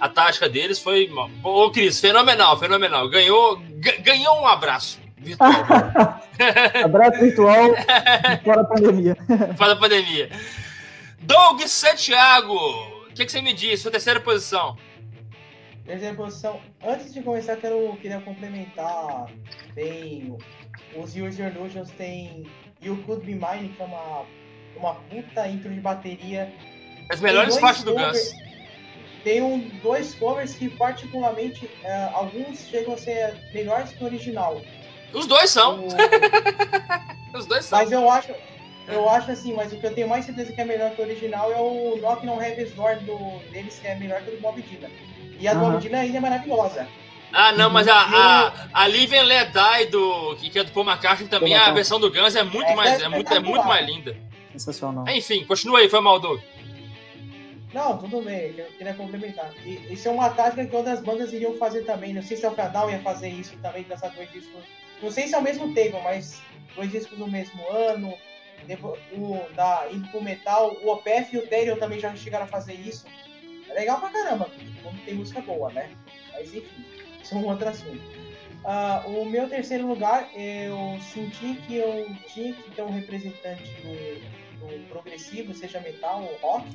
a 0.00 0.08
tática 0.08 0.48
deles 0.48 0.78
foi. 0.78 1.10
Ô, 1.42 1.70
Cris, 1.70 2.00
fenomenal, 2.00 2.58
fenomenal. 2.58 3.08
Ganhou, 3.08 3.60
ganhou 4.02 4.40
um 4.40 4.46
abraço 4.46 5.00
virtual. 5.18 5.50
abraço 6.84 7.18
virtual 7.20 7.74
fora 8.44 8.62
da 8.62 8.64
pandemia. 8.64 9.16
Fora 9.56 9.74
da 9.74 9.80
pandemia. 9.80 10.30
Doug 11.20 11.60
Santiago, 11.62 12.54
o 12.54 13.14
que, 13.14 13.24
que, 13.24 13.32
você 13.32 13.42
me 13.42 13.52
diz? 13.52 13.80
Sua 13.80 13.90
terceira 13.90 14.20
posição. 14.20 14.76
Terceira 15.84 16.14
posição. 16.14 16.60
Antes 16.84 17.12
de 17.12 17.22
começar, 17.22 17.56
quero, 17.56 17.96
queria 18.00 18.20
complementar 18.20 19.26
bem 19.74 20.36
os 20.96 21.16
Use 21.16 21.40
Your 21.40 21.50
Illusions 21.50 21.90
tem 21.92 22.46
You 22.80 23.02
Could 23.04 23.26
Be 23.26 23.34
Mine, 23.34 23.70
que 23.70 23.82
é 23.82 23.84
uma, 23.84 24.24
uma 24.76 24.94
puta 24.94 25.48
intro 25.48 25.72
de 25.72 25.80
bateria 25.80 26.52
as 27.08 27.20
melhores 27.20 27.58
faixas 27.58 27.84
do 27.84 27.94
Guns. 27.94 28.34
Tem 29.24 29.42
um, 29.42 29.68
dois 29.82 30.14
covers 30.14 30.54
que, 30.54 30.68
particularmente, 30.68 31.68
é, 31.82 32.08
alguns 32.12 32.60
chegam 32.68 32.94
a 32.94 32.96
ser 32.96 33.34
melhores 33.52 33.90
que 33.90 34.02
o 34.02 34.06
original. 34.06 34.62
Os 35.12 35.26
dois 35.26 35.50
são. 35.50 35.86
O... 35.86 35.88
Os 37.36 37.46
dois 37.46 37.64
são. 37.64 37.78
Mas 37.78 37.92
eu 37.92 38.10
acho, 38.10 38.32
eu 38.86 39.08
acho 39.08 39.30
assim, 39.30 39.52
mas 39.52 39.72
o 39.72 39.76
que 39.76 39.86
eu 39.86 39.94
tenho 39.94 40.08
mais 40.08 40.24
certeza 40.24 40.52
que 40.52 40.60
é 40.60 40.64
melhor 40.64 40.92
que 40.92 41.00
o 41.02 41.04
original 41.04 41.52
é 41.52 41.56
o 41.56 41.98
Knock 42.00 42.24
No 42.24 42.40
Heaven's 42.40 42.72
Door 42.72 42.96
do, 43.00 43.38
deles, 43.50 43.78
que 43.78 43.86
é 43.86 43.94
melhor 43.94 44.22
que 44.22 44.30
o 44.30 44.36
do 44.36 44.40
Bob 44.40 44.60
Dylan. 44.62 44.88
E 45.38 45.46
a 45.46 45.54
do 45.54 45.60
Bob 45.60 45.78
Dylan 45.78 45.98
ainda 45.98 46.16
é 46.16 46.20
maravilhosa. 46.20 46.88
Ah, 47.30 47.52
não, 47.52 47.68
mas 47.68 47.86
a, 47.86 47.94
a, 47.94 48.52
a 48.72 48.86
Live 48.86 49.14
and 49.14 49.24
Let 49.24 49.50
Die, 49.52 49.86
do, 49.90 50.36
que 50.36 50.58
é 50.58 50.64
do 50.64 50.72
Paul 50.72 50.86
McCartney, 50.86 51.28
também 51.28 51.54
a 51.54 51.70
versão 51.72 52.00
do 52.00 52.10
Guns 52.10 52.34
é 52.34 52.42
muito, 52.42 52.70
é, 52.70 52.74
mais, 52.74 53.00
é, 53.00 53.04
é, 53.04 53.08
muito, 53.08 53.34
é 53.34 53.40
muito 53.40 53.66
mais 53.66 53.86
linda. 53.86 54.16
Sensacional. 54.52 55.04
Enfim, 55.08 55.44
continua 55.44 55.80
aí, 55.80 55.88
foi 55.88 56.00
mal, 56.00 56.18
Doug. 56.18 56.40
Não, 57.72 57.98
tudo 57.98 58.22
bem, 58.22 58.54
eu 58.56 58.66
queria 58.66 58.94
complementar. 58.94 59.52
E, 59.64 59.92
isso 59.92 60.08
é 60.08 60.10
uma 60.10 60.30
tática 60.30 60.64
que 60.64 60.74
outras 60.74 61.00
bandas 61.00 61.32
iriam 61.32 61.54
fazer 61.54 61.84
também. 61.84 62.14
Não 62.14 62.22
sei 62.22 62.36
se 62.36 62.46
o 62.46 62.52
Canal 62.52 62.90
ia 62.90 63.00
fazer 63.00 63.28
isso 63.28 63.56
também, 63.58 63.84
lançar 63.88 64.10
dois 64.10 64.30
discos. 64.32 64.62
Não 65.02 65.10
sei 65.10 65.28
se 65.28 65.34
é 65.34 65.38
o 65.38 65.42
mesmo 65.42 65.74
tempo, 65.74 66.00
mas 66.02 66.40
dois 66.74 66.90
discos 66.90 67.18
no 67.18 67.28
mesmo 67.28 67.60
ano. 67.70 68.14
O, 69.12 69.54
da 69.54 69.88
indo 69.90 70.08
pro 70.08 70.22
metal, 70.22 70.76
o 70.82 70.90
OPF 70.90 71.34
e 71.34 71.38
o 71.38 71.46
Therion 71.46 71.76
também 71.76 72.00
já 72.00 72.14
chegaram 72.14 72.44
a 72.44 72.48
fazer 72.48 72.74
isso. 72.74 73.06
É 73.68 73.72
legal 73.72 74.00
pra 74.00 74.10
caramba, 74.10 74.50
quando 74.82 75.04
tem 75.04 75.14
música 75.14 75.40
boa, 75.40 75.72
né? 75.72 75.90
Mas 76.32 76.52
enfim, 76.52 76.84
isso 77.22 77.34
é 77.34 77.38
um 77.38 77.46
outro 77.46 77.68
assunto. 77.68 78.02
Uh, 78.64 79.22
o 79.22 79.24
meu 79.24 79.48
terceiro 79.48 79.86
lugar, 79.86 80.28
eu 80.34 80.98
senti 81.00 81.54
que 81.66 81.76
eu 81.76 82.06
tinha 82.26 82.52
que 82.52 82.70
ter 82.72 82.82
um 82.82 82.90
representante 82.90 83.70
do, 83.80 84.66
do 84.66 84.88
progressivo, 84.88 85.54
seja 85.54 85.80
metal 85.80 86.22
ou 86.22 86.38
rock 86.42 86.66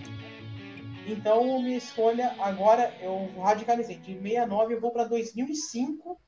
então, 1.05 1.61
minha 1.61 1.77
escolha 1.77 2.35
agora, 2.39 2.93
eu 3.01 3.29
radicalizei. 3.41 3.97
De 3.97 4.13
69 4.13 4.75
eu 4.75 4.81
vou 4.81 4.91
para 4.91 5.03
2005, 5.05 6.19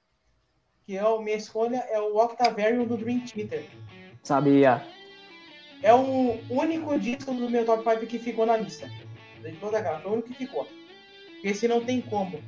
que 0.85 0.97
é 0.97 1.01
a 1.01 1.17
minha 1.19 1.37
escolha 1.37 1.77
é 1.89 1.99
o 1.99 2.17
Octavarium 2.17 2.85
do 2.85 2.97
Dream 2.97 3.21
Theater. 3.21 3.65
Sabia. 4.23 4.85
É 5.81 5.93
o 5.93 6.39
único 6.49 6.97
disco 6.99 7.33
do 7.33 7.49
meu 7.49 7.65
top 7.65 7.83
5 7.83 8.07
que 8.07 8.19
ficou 8.19 8.45
na 8.45 8.57
lista. 8.57 8.89
De 9.41 9.51
toda 9.57 9.79
a 9.79 9.99
foi 9.99 10.11
o 10.11 10.13
único 10.15 10.29
que 10.29 10.35
ficou. 10.35 10.65
Porque 10.65 11.47
esse 11.49 11.67
não 11.67 11.83
tem 11.83 12.01
como. 12.01 12.41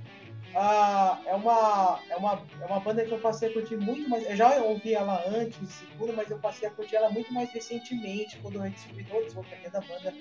Ah, 0.55 1.21
é, 1.25 1.35
uma, 1.35 1.99
é, 2.09 2.15
uma, 2.15 2.41
é 2.61 2.65
uma 2.65 2.79
banda 2.79 3.05
que 3.05 3.11
eu 3.11 3.19
passei 3.19 3.49
a 3.49 3.53
curtir 3.53 3.77
muito 3.77 4.09
mais. 4.09 4.27
Eu 4.27 4.35
já 4.35 4.63
ouvi 4.63 4.93
ela 4.93 5.23
antes, 5.27 5.69
seguro, 5.69 6.13
mas 6.15 6.31
eu 6.31 6.39
passei 6.39 6.67
a 6.67 6.71
curtir 6.71 6.95
ela 6.95 7.09
muito 7.09 7.31
mais 7.31 7.51
recentemente, 7.51 8.39
quando 8.39 8.55
eu 8.55 8.69
descobri 8.71 9.05
outros 9.11 9.35
outros 9.35 9.71
da 9.71 9.81
banda. 9.81 10.13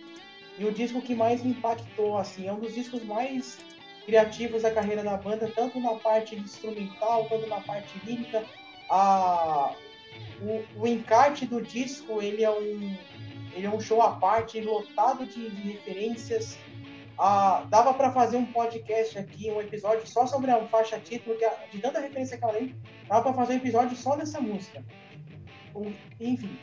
E 0.59 0.65
o 0.65 0.73
disco 0.73 1.03
que 1.03 1.15
mais 1.15 1.43
me 1.43 1.51
impactou, 1.51 2.17
assim, 2.17 2.49
é 2.49 2.53
um 2.53 2.59
dos 2.59 2.75
discos 2.75 3.03
mais 3.05 3.59
criativos 4.07 4.63
da 4.63 4.71
carreira 4.71 5.03
da 5.03 5.17
banda, 5.17 5.51
tanto 5.55 5.79
na 5.81 5.95
parte 5.95 6.37
instrumental 6.37 7.27
quanto 7.27 7.47
na 7.47 7.61
parte 7.61 7.99
lírica. 8.05 8.45
A, 8.89 9.75
o, 10.41 10.83
o 10.83 10.87
encarte 10.87 11.45
do 11.45 11.61
disco, 11.61 12.23
ele 12.23 12.43
é 12.43 12.51
um, 12.51 12.97
ele 13.55 13.67
é 13.67 13.71
um 13.71 13.81
show 13.81 14.01
à 14.01 14.13
parte, 14.13 14.61
lotado 14.61 15.27
de, 15.27 15.51
de 15.51 15.73
referências. 15.73 16.59
Ah, 17.19 17.67
dava 17.69 17.95
para 17.95 18.13
fazer 18.13 18.37
um 18.37 18.47
podcast 18.47 19.19
aqui, 19.19 19.51
um 19.51 19.61
episódio 19.61 20.07
só 20.07 20.27
sobre 20.27 20.51
a 20.51 20.67
faixa 20.69 20.99
título, 21.01 21.37
que 21.37 21.49
de 21.73 21.79
tanta 21.81 21.99
referência 21.99 22.37
que 22.37 22.45
ela 22.45 22.53
tem, 22.53 22.75
dava 23.09 23.23
para 23.23 23.35
fazer 23.35 23.55
um 23.55 23.57
episódio 23.57 23.97
só 23.97 24.17
dessa 24.17 24.41
música. 24.41 24.85
enfim, 26.21 26.59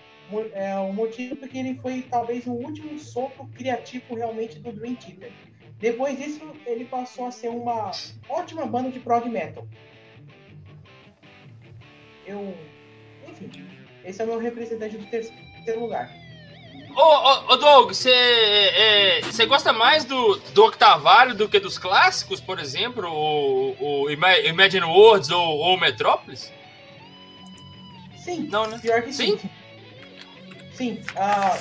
é 0.53 0.75
o 0.77 0.93
motivo 0.93 1.35
porque 1.35 1.57
ele 1.57 1.75
foi 1.75 2.01
talvez 2.03 2.45
o 2.45 2.51
último 2.51 2.97
sopro 2.99 3.47
criativo 3.55 4.15
realmente 4.15 4.59
do 4.59 4.71
Dream 4.71 4.95
Theater. 4.95 5.31
Depois 5.79 6.17
disso, 6.17 6.39
ele 6.65 6.85
passou 6.85 7.25
a 7.25 7.31
ser 7.31 7.49
uma 7.49 7.91
ótima 8.29 8.65
banda 8.65 8.89
de 8.89 8.99
prog 8.99 9.27
metal. 9.29 9.67
Eu. 12.25 12.55
Enfim, 13.27 13.51
esse 14.05 14.21
é 14.21 14.23
o 14.23 14.27
meu 14.27 14.39
representante 14.39 14.97
do 14.97 15.05
terceiro 15.07 15.79
lugar. 15.79 16.09
Ô, 16.95 17.01
ô, 17.01 17.53
ô 17.53 17.57
Doug, 17.57 17.89
você 17.89 18.11
é, 18.11 19.45
gosta 19.47 19.73
mais 19.73 20.05
do, 20.05 20.35
do 20.53 20.65
Octavário 20.65 21.35
do 21.35 21.49
que 21.49 21.59
dos 21.59 21.77
clássicos, 21.77 22.39
por 22.39 22.59
exemplo, 22.59 23.09
o, 23.09 24.03
o 24.03 24.09
Imagine 24.09 24.85
Worlds 24.85 25.31
ou, 25.31 25.57
ou 25.57 25.79
Metrópolis? 25.79 26.51
Sim. 28.23 28.47
Não, 28.49 28.67
né? 28.67 28.79
Pior 28.79 29.01
que 29.01 29.11
sim. 29.11 29.37
Sim. 29.37 29.49
Sim. 30.73 31.01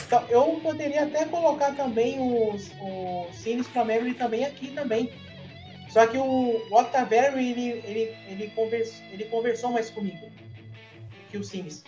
Então, 0.07 0.25
eu 0.29 0.61
poderia 0.63 1.05
até 1.05 1.25
colocar 1.25 1.75
também 1.75 2.19
os, 2.21 2.71
os 2.81 3.37
Cines 3.37 3.67
para 3.69 3.85
Memory 3.85 4.15
também 4.15 4.45
aqui 4.45 4.69
também. 4.69 5.13
Só 5.91 6.07
que 6.07 6.17
o, 6.17 6.23
o 6.23 6.81
Octavary, 6.81 7.51
ele, 7.51 7.69
ele, 7.85 8.17
ele, 8.29 8.49
convers, 8.55 9.03
ele 9.13 9.25
conversou 9.25 9.71
mais 9.71 9.91
comigo 9.91 10.31
que 11.31 11.37
o 11.37 11.45
Cines. 11.45 11.85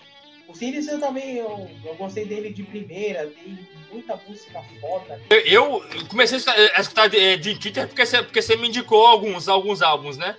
O 0.46 0.54
Sirius 0.54 0.87
eu 0.88 1.00
também 1.00 1.37
eu, 1.37 1.70
eu 1.84 1.94
gostei 1.94 2.26
dele 2.26 2.52
de 2.52 2.62
primeira, 2.62 3.26
tem 3.26 3.58
muita 3.90 4.16
música 4.28 4.62
foda. 4.80 5.20
Eu, 5.30 5.82
eu 5.84 6.06
comecei 6.08 6.38
a 6.74 6.80
escutar 6.80 7.08
de, 7.08 7.37
de 7.38 7.58
Twitter 7.58 7.88
porque 7.88 8.04
você, 8.04 8.22
porque 8.22 8.42
você 8.42 8.56
me 8.56 8.68
indicou 8.68 9.06
alguns, 9.06 9.48
alguns 9.48 9.80
álbuns, 9.80 10.18
né? 10.18 10.37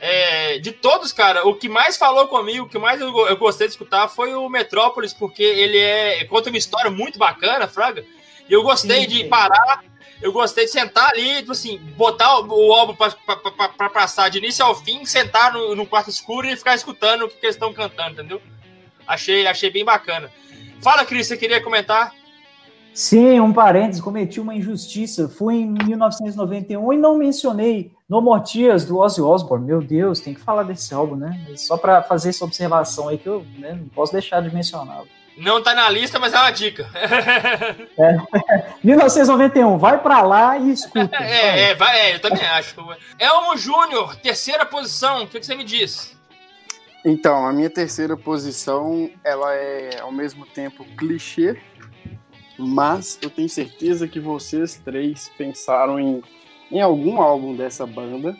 É, 0.00 0.58
de 0.58 0.72
todos, 0.72 1.12
cara, 1.12 1.46
o 1.46 1.54
que 1.54 1.68
mais 1.68 1.96
falou 1.96 2.28
comigo, 2.28 2.66
o 2.66 2.68
que 2.68 2.78
mais 2.78 3.00
eu, 3.00 3.08
eu, 3.26 3.36
gostei 3.36 3.66
de 3.66 3.72
escutar 3.72 4.08
foi 4.08 4.34
o 4.34 4.48
Metrópolis, 4.48 5.14
porque 5.14 5.42
ele 5.42 5.78
é 5.78 6.24
conta 6.26 6.50
uma 6.50 6.58
história 6.58 6.90
muito 6.90 7.18
bacana, 7.18 7.66
Fraga. 7.66 8.04
E 8.48 8.52
eu 8.52 8.62
gostei 8.62 9.02
sim, 9.02 9.08
de 9.08 9.24
parar, 9.24 9.82
eu 10.20 10.32
gostei 10.32 10.66
de 10.66 10.70
sentar 10.70 11.10
ali, 11.10 11.36
tipo 11.36 11.52
assim, 11.52 11.78
botar 11.96 12.40
o, 12.40 12.68
o 12.68 12.72
álbum 12.74 12.94
para 12.94 13.90
passar 13.90 14.28
de 14.28 14.38
início 14.38 14.64
ao 14.64 14.74
fim, 14.74 15.04
sentar 15.04 15.52
no, 15.52 15.74
no 15.74 15.86
quarto 15.86 16.10
escuro 16.10 16.46
e 16.46 16.56
ficar 16.56 16.74
escutando 16.74 17.24
o 17.24 17.28
que, 17.28 17.38
que 17.38 17.46
eles 17.46 17.56
estão 17.56 17.72
cantando, 17.72 18.12
entendeu? 18.12 18.40
Achei, 19.06 19.46
achei 19.46 19.70
bem 19.70 19.84
bacana. 19.84 20.30
Fala, 20.80 21.04
Cris, 21.04 21.26
você 21.26 21.36
queria 21.36 21.62
comentar? 21.62 22.12
Sim, 22.92 23.40
um 23.40 23.52
parênteses, 23.52 24.00
cometi 24.00 24.40
uma 24.40 24.54
injustiça. 24.54 25.28
Fui 25.28 25.54
em 25.54 25.66
1991 25.66 26.92
e 26.92 26.96
não 26.96 27.16
mencionei 27.16 27.95
No 28.08 28.20
Mortias 28.20 28.84
do 28.84 28.98
Ozzy 28.98 29.20
Osbourne. 29.20 29.66
Meu 29.66 29.82
Deus, 29.82 30.20
tem 30.20 30.32
que 30.32 30.40
falar 30.40 30.62
desse 30.62 30.94
álbum, 30.94 31.16
né? 31.16 31.44
Só 31.56 31.76
para 31.76 32.02
fazer 32.02 32.28
essa 32.28 32.44
observação 32.44 33.08
aí 33.08 33.18
que 33.18 33.28
eu 33.28 33.44
né, 33.58 33.72
não 33.72 33.88
posso 33.88 34.12
deixar 34.12 34.40
de 34.40 34.54
mencionar. 34.54 35.02
Não 35.36 35.62
tá 35.62 35.74
na 35.74 35.90
lista, 35.90 36.18
mas 36.18 36.32
é 36.32 36.38
uma 36.38 36.50
dica. 36.50 36.88
É. 37.98 38.16
1991, 38.84 39.78
vai 39.78 40.00
para 40.00 40.22
lá 40.22 40.58
e 40.58 40.70
escuta. 40.70 41.16
É, 41.16 41.70
é, 41.70 41.74
vai, 41.74 41.98
é, 41.98 42.14
eu 42.14 42.20
também 42.20 42.44
acho. 42.44 42.76
Elmo 43.18 43.56
Júnior, 43.56 44.14
terceira 44.16 44.64
posição, 44.64 45.24
o 45.24 45.26
que, 45.26 45.40
que 45.40 45.46
você 45.46 45.54
me 45.54 45.64
diz? 45.64 46.16
Então, 47.04 47.46
a 47.46 47.52
minha 47.52 47.70
terceira 47.70 48.16
posição, 48.16 49.10
ela 49.24 49.54
é 49.54 50.00
ao 50.00 50.12
mesmo 50.12 50.44
tempo 50.44 50.84
clichê, 50.96 51.56
mas 52.58 53.18
eu 53.22 53.30
tenho 53.30 53.48
certeza 53.48 54.06
que 54.06 54.20
vocês 54.20 54.80
três 54.84 55.30
pensaram 55.38 55.98
em, 55.98 56.22
em 56.70 56.80
algum 56.80 57.20
álbum 57.20 57.54
dessa 57.54 57.86
banda 57.86 58.36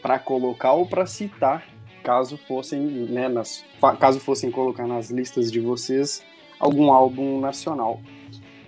para 0.00 0.18
colocar 0.18 0.72
ou 0.72 0.86
para 0.86 1.06
citar, 1.06 1.66
caso 2.02 2.38
fossem, 2.38 2.80
né, 2.80 3.28
nas, 3.28 3.64
caso 3.98 4.18
fossem 4.18 4.50
colocar 4.50 4.86
nas 4.86 5.10
listas 5.10 5.50
de 5.50 5.60
vocês 5.60 6.24
algum 6.58 6.92
álbum 6.92 7.40
nacional. 7.40 8.00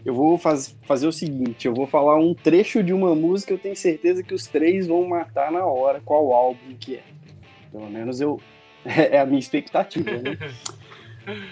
Eu 0.04 0.14
vou 0.14 0.36
faz, 0.36 0.76
fazer 0.82 1.06
o 1.06 1.12
seguinte, 1.12 1.66
eu 1.66 1.74
vou 1.74 1.86
falar 1.86 2.16
um 2.16 2.34
trecho 2.34 2.82
de 2.82 2.92
uma 2.92 3.14
música, 3.14 3.52
eu 3.52 3.58
tenho 3.58 3.76
certeza 3.76 4.22
que 4.22 4.34
os 4.34 4.46
três 4.46 4.86
vão 4.86 5.06
matar 5.06 5.52
na 5.52 5.64
hora 5.64 6.00
qual 6.04 6.32
álbum 6.32 6.74
que 6.78 6.96
é. 6.96 7.04
Pelo 7.70 7.88
menos 7.88 8.20
eu, 8.20 8.40
é 8.84 9.18
a 9.18 9.26
minha 9.26 9.38
expectativa, 9.38 10.10
né? 10.10 10.36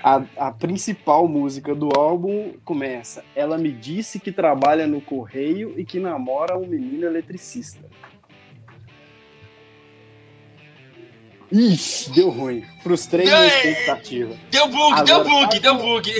A, 0.02 0.22
a 0.37 0.52
principal 0.52 1.28
música 1.28 1.74
do 1.74 1.90
álbum 1.96 2.54
começa. 2.64 3.24
Ela 3.35 3.56
me 3.56 3.70
disse 3.70 4.18
que 4.18 4.33
trabalha 4.33 4.87
no 4.87 5.00
correio 5.00 5.74
e 5.78 5.85
que 5.85 6.00
namora 6.00 6.59
um 6.59 6.66
menino 6.66 7.06
eletricista. 7.06 7.88
Ixi, 11.52 12.12
deu 12.12 12.30
ruim. 12.30 12.64
Frustrei 12.83 13.26
minha 13.26 13.46
expectativa. 13.46 14.37
Deu 14.50 14.68
bug, 14.68 14.92
Agora, 14.92 15.04
deu 15.04 15.24
bug, 15.24 15.54
tá 15.54 15.59
deu 15.59 15.74
bug. 15.76 16.11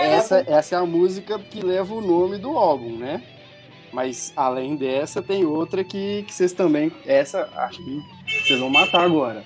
Essa, 0.00 0.44
essa 0.48 0.74
é 0.74 0.78
a 0.78 0.86
música 0.86 1.38
que 1.38 1.60
leva 1.60 1.94
o 1.94 2.00
nome 2.00 2.38
do 2.38 2.56
álbum, 2.56 2.96
né? 2.96 3.22
Mas 3.92 4.32
além 4.36 4.76
dessa, 4.76 5.22
tem 5.22 5.44
outra 5.44 5.84
que, 5.84 6.24
que 6.24 6.34
vocês 6.34 6.52
também. 6.52 6.92
Essa 7.06 7.48
acho 7.56 7.78
que 7.82 8.02
vocês 8.46 8.58
vão 8.58 8.68
matar 8.68 9.02
agora 9.02 9.44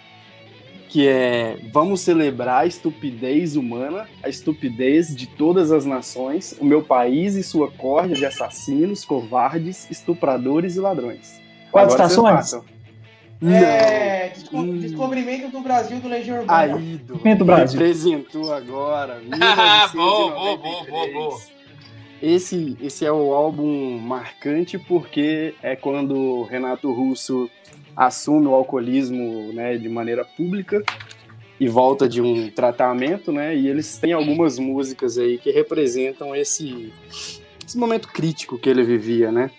que 0.93 1.09
é 1.09 1.57
vamos 1.73 2.03
celebrar 2.03 2.65
a 2.65 2.67
estupidez 2.67 3.57
humana, 3.57 4.07
a 4.23 4.29
estupidez 4.29 5.17
de 5.17 5.27
todas 5.27 5.73
as 5.73 5.87
nações, 5.87 6.55
o 6.61 6.67
meu 6.67 6.83
país 6.83 7.35
e 7.35 7.43
sua 7.43 7.71
corda 7.71 8.15
de 8.15 8.27
assassinos, 8.27 9.03
covardes, 9.03 9.91
estupradores 9.91 10.77
e 10.77 10.81
ladrões. 10.81 11.41
Quatro 11.71 11.93
estações? 11.93 12.53
É, 13.43 14.29
desco 14.29 14.59
hum. 14.59 14.77
descobrimento 14.77 15.49
do 15.49 15.63
Brasil 15.63 15.99
do 15.99 16.09
Legião 16.09 16.41
Urbana. 16.41 16.77
Aí, 16.77 17.35
do 17.35 17.45
Brasil. 17.45 17.81
Representou 17.81 18.53
agora. 18.53 19.23
boa, 19.95 20.31
boa, 20.31 20.85
boa, 20.85 21.07
boa. 21.11 21.41
Esse, 22.21 22.77
esse 22.83 23.05
é 23.07 23.11
o 23.11 23.33
álbum 23.33 23.99
marcante 23.99 24.79
porque 24.79 25.55
é 25.63 25.75
quando 25.75 26.43
Renato 26.45 26.93
Russo 26.93 27.51
assume 27.97 28.47
o 28.47 28.55
alcoolismo 28.55 29.53
né, 29.53 29.77
de 29.77 29.89
maneira 29.89 30.25
pública 30.25 30.83
e 31.59 31.69
volta 31.69 32.09
de 32.09 32.21
um 32.21 32.51
tratamento, 32.51 33.31
né? 33.31 33.57
E 33.57 33.69
eles 33.69 33.97
têm 33.97 34.13
algumas 34.13 34.59
músicas 34.59 35.17
aí 35.17 35.39
que 35.39 35.51
representam 35.51 36.35
esse, 36.35 36.93
esse 37.65 37.79
momento 37.79 38.09
crítico 38.09 38.59
que 38.59 38.69
ele 38.69 38.83
vivia, 38.83 39.31
né? 39.31 39.51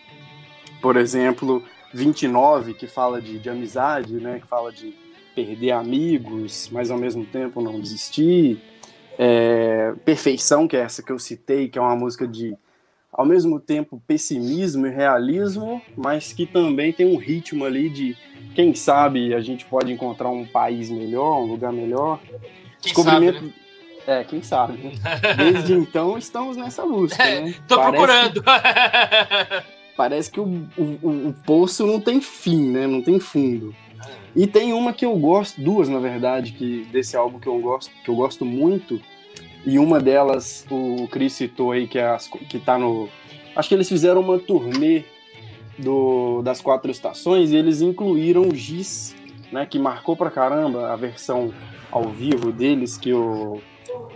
Por 0.82 0.98
exemplo, 0.98 1.64
29, 1.94 2.74
que 2.74 2.88
fala 2.88 3.22
de, 3.22 3.40
de 3.40 3.50
amizade, 3.50 4.16
né? 4.16 4.40
Que 4.42 4.48
fala 4.48 4.72
de 4.72 4.94
perder 5.34 5.72
amigos, 5.72 6.70
mas 6.72 6.92
ao 6.92 6.98
mesmo 6.98 7.26
tempo 7.26 7.62
não 7.62 7.80
desistir. 7.80 8.60
É, 9.18 9.94
Perfeição, 10.04 10.68
que 10.68 10.76
é 10.76 10.82
essa 10.82 11.02
que 11.02 11.12
eu 11.12 11.20
citei, 11.20 11.70
que 11.70 11.78
é 11.78 11.82
uma 11.82 11.96
música 11.96 12.28
de 12.28 12.58
ao 13.14 13.26
mesmo 13.26 13.60
tempo 13.60 14.02
pessimismo 14.08 14.88
e 14.88 14.90
realismo, 14.90 15.82
mas 15.96 16.34
que 16.34 16.46
também 16.46 16.92
tem 16.92 17.06
um 17.06 17.18
ritmo 17.18 17.64
ali 17.64 17.90
de 17.90 18.18
quem 18.56 18.74
sabe 18.74 19.34
a 19.34 19.40
gente 19.40 19.66
pode 19.66 19.94
encontrar 19.94 20.30
um 20.30 20.46
país 20.46 20.90
melhor, 20.90 21.42
um 21.42 21.46
lugar 21.46 21.72
melhor. 21.72 22.20
Quem 22.20 22.40
Descobrimento. 22.82 23.40
Sabe, 23.40 23.48
né? 23.48 23.54
É, 24.06 24.24
quem 24.24 24.42
sabe. 24.42 24.78
Né? 24.78 24.92
Desde 25.38 25.74
então 25.78 26.18
estamos 26.18 26.58
nessa 26.58 26.86
busca. 26.86 27.24
É, 27.24 27.42
né? 27.42 27.56
Tô 27.68 27.76
parece 27.76 27.92
procurando. 27.92 28.44
Que, 28.44 29.64
parece 29.96 30.32
que 30.32 30.40
o, 30.40 30.68
o, 30.78 31.30
o 31.30 31.36
poço 31.46 31.86
não 31.86 32.00
tem 32.00 32.20
fim, 32.20 32.72
né? 32.72 32.88
Não 32.88 33.02
tem 33.02 33.20
fundo. 33.20 33.74
E 34.36 34.48
tem 34.48 34.74
uma 34.74 34.92
que 34.92 35.06
eu 35.06 35.16
gosto, 35.16 35.62
duas 35.62 35.88
na 35.88 36.00
verdade, 36.00 36.54
que 36.54 36.86
desse 36.92 37.16
álbum 37.16 37.40
que 37.40 37.48
eu 37.48 37.60
gosto, 37.60 37.92
que 38.04 38.10
eu 38.10 38.16
gosto 38.16 38.44
muito, 38.44 39.00
e 39.66 39.80
uma 39.80 40.00
delas, 40.00 40.66
o 40.70 41.08
Chris 41.08 41.34
citou 41.34 41.72
aí, 41.72 41.88
que, 41.88 41.98
é 41.98 42.08
as, 42.08 42.28
que 42.28 42.60
tá 42.60 42.78
no. 42.78 43.08
Acho 43.56 43.70
que 43.70 43.76
eles 43.76 43.88
fizeram 43.88 44.22
uma 44.22 44.38
turnê 44.38 45.04
do, 45.78 46.42
das 46.42 46.60
quatro 46.62 46.92
estações 46.92 47.52
e 47.52 47.56
eles 47.56 47.82
incluíram 47.82 48.44
o 48.44 48.56
Giz, 48.56 49.16
né, 49.52 49.66
que 49.66 49.80
marcou 49.80 50.16
pra 50.16 50.30
caramba 50.30 50.92
a 50.92 50.96
versão 50.96 51.54
ao 51.92 52.10
vivo 52.10 52.52
deles, 52.52 52.98
que 52.98 53.14
o, 53.14 53.62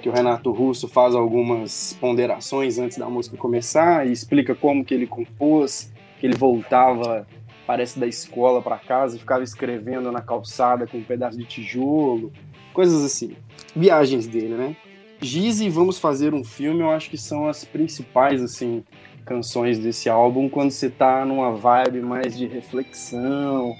que 0.02 0.10
o 0.10 0.12
Renato 0.12 0.52
Russo 0.52 0.88
faz 0.88 1.16
algumas 1.16 1.96
ponderações 2.00 2.78
antes 2.78 2.98
da 2.98 3.10
música 3.10 3.38
começar 3.38 4.08
e 4.08 4.12
explica 4.12 4.56
como 4.56 4.84
que 4.84 4.94
ele 4.94 5.08
compôs, 5.08 5.92
que 6.20 6.26
ele 6.26 6.36
voltava, 6.36 7.28
parece 7.66 8.00
da 8.00 8.08
escola 8.08 8.62
para 8.62 8.78
casa 8.78 9.16
e 9.16 9.20
ficava 9.20 9.44
escrevendo 9.44 10.12
na 10.12 10.22
calçada 10.22 10.88
com 10.88 10.98
um 10.98 11.04
pedaço 11.04 11.38
de 11.38 11.46
tijolo, 11.46 12.32
coisas 12.74 13.06
assim. 13.06 13.36
Viagens 13.76 14.28
dele, 14.28 14.56
né? 14.56 14.76
Giz 15.20 15.60
e 15.62 15.70
Vamos 15.70 15.98
Fazer 15.98 16.34
um 16.34 16.44
Filme, 16.44 16.82
eu 16.82 16.92
acho 16.92 17.10
que 17.10 17.18
são 17.18 17.48
as 17.48 17.66
principais, 17.66 18.42
assim, 18.42 18.84
canções 19.26 19.80
desse 19.80 20.10
álbum, 20.10 20.48
quando 20.48 20.72
você 20.72 20.90
tá 20.90 21.26
numa 21.26 21.52
vibe 21.52 22.02
mais 22.02 22.38
de 22.38 22.46
reflexão, 22.46 23.76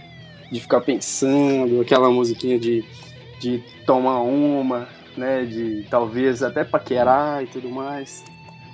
de 0.52 0.60
ficar 0.60 0.82
pensando, 0.82 1.80
aquela 1.82 2.10
musiquinha 2.10 2.60
de, 2.60 2.84
de 3.40 3.64
tomar 3.86 4.22
uma, 4.22 4.88
né, 5.16 5.46
de 5.46 5.86
talvez 5.90 6.42
até 6.42 6.64
paquerar 6.64 7.44
e 7.44 7.48
tudo 7.48 7.70
mais. 7.70 8.24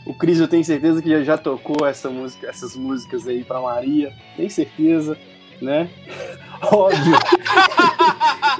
O 0.05 0.13
Cris, 0.13 0.39
eu 0.39 0.47
tenho 0.47 0.63
certeza 0.63 1.01
que 1.01 1.23
já 1.23 1.37
tocou 1.37 1.85
essa 1.85 2.09
música, 2.09 2.47
essas 2.47 2.75
músicas 2.75 3.27
aí 3.27 3.43
pra 3.43 3.61
Maria, 3.61 4.13
tem 4.35 4.49
certeza, 4.49 5.17
né? 5.61 5.89
Óbvio. 6.71 7.17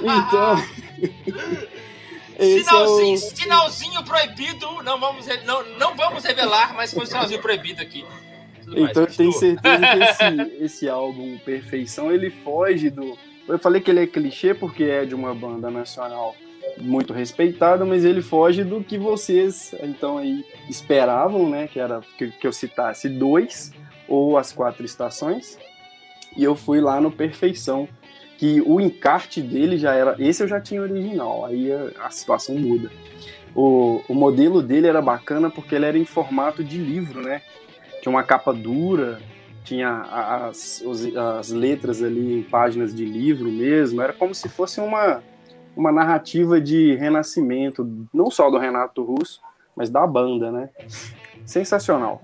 então... 0.00 1.73
Sinalzinho, 2.38 3.14
é 3.14 3.14
o... 3.14 3.36
sinalzinho 3.36 4.04
proibido, 4.04 4.82
não 4.82 4.98
vamos, 4.98 5.26
não, 5.44 5.64
não 5.78 5.96
vamos 5.96 6.24
revelar, 6.24 6.74
mas 6.74 6.92
foi 6.92 7.04
um 7.04 7.06
sinalzinho 7.06 7.40
proibido 7.40 7.80
aqui. 7.80 8.04
então 8.66 9.02
eu 9.04 9.06
tenho 9.06 9.32
certeza 9.32 9.86
que 9.86 10.02
esse, 10.02 10.56
esse 10.64 10.88
álbum 10.88 11.38
Perfeição, 11.38 12.10
ele 12.10 12.30
foge 12.30 12.90
do... 12.90 13.16
Eu 13.46 13.58
falei 13.58 13.80
que 13.80 13.90
ele 13.90 14.00
é 14.00 14.06
clichê 14.06 14.54
porque 14.54 14.84
é 14.84 15.04
de 15.04 15.14
uma 15.14 15.34
banda 15.34 15.70
nacional 15.70 16.34
muito 16.78 17.12
respeitada, 17.12 17.84
mas 17.84 18.04
ele 18.04 18.22
foge 18.22 18.64
do 18.64 18.82
que 18.82 18.98
vocês 18.98 19.74
então 19.82 20.18
aí 20.18 20.44
esperavam, 20.68 21.48
né? 21.48 21.68
Que 21.68 21.78
era 21.78 22.00
que, 22.18 22.30
que 22.30 22.46
eu 22.46 22.52
citasse 22.52 23.08
dois 23.08 23.72
ou 24.08 24.36
as 24.36 24.52
quatro 24.52 24.84
estações. 24.84 25.58
E 26.36 26.42
eu 26.42 26.56
fui 26.56 26.80
lá 26.80 27.00
no 27.00 27.10
Perfeição, 27.10 27.88
que 28.44 28.60
o 28.66 28.78
encarte 28.78 29.40
dele 29.40 29.78
já 29.78 29.94
era. 29.94 30.16
Esse 30.18 30.42
eu 30.42 30.48
já 30.48 30.60
tinha 30.60 30.82
original, 30.82 31.46
aí 31.46 31.72
a, 31.72 32.06
a 32.06 32.10
situação 32.10 32.54
muda. 32.56 32.90
O, 33.54 34.02
o 34.06 34.14
modelo 34.14 34.60
dele 34.60 34.86
era 34.86 35.00
bacana 35.00 35.48
porque 35.48 35.74
ele 35.74 35.86
era 35.86 35.96
em 35.96 36.04
formato 36.04 36.62
de 36.62 36.76
livro, 36.76 37.22
né? 37.22 37.40
Tinha 38.02 38.10
uma 38.10 38.22
capa 38.22 38.52
dura, 38.52 39.18
tinha 39.64 40.02
as, 40.02 40.84
as 41.38 41.50
letras 41.52 42.02
ali 42.02 42.40
em 42.40 42.42
páginas 42.42 42.94
de 42.94 43.06
livro 43.06 43.50
mesmo, 43.50 44.02
era 44.02 44.12
como 44.12 44.34
se 44.34 44.46
fosse 44.50 44.78
uma, 44.78 45.22
uma 45.74 45.90
narrativa 45.90 46.60
de 46.60 46.96
renascimento, 46.96 48.06
não 48.12 48.30
só 48.30 48.50
do 48.50 48.58
Renato 48.58 49.02
Russo, 49.02 49.40
mas 49.74 49.88
da 49.88 50.06
banda, 50.06 50.52
né? 50.52 50.68
Sensacional. 51.46 52.22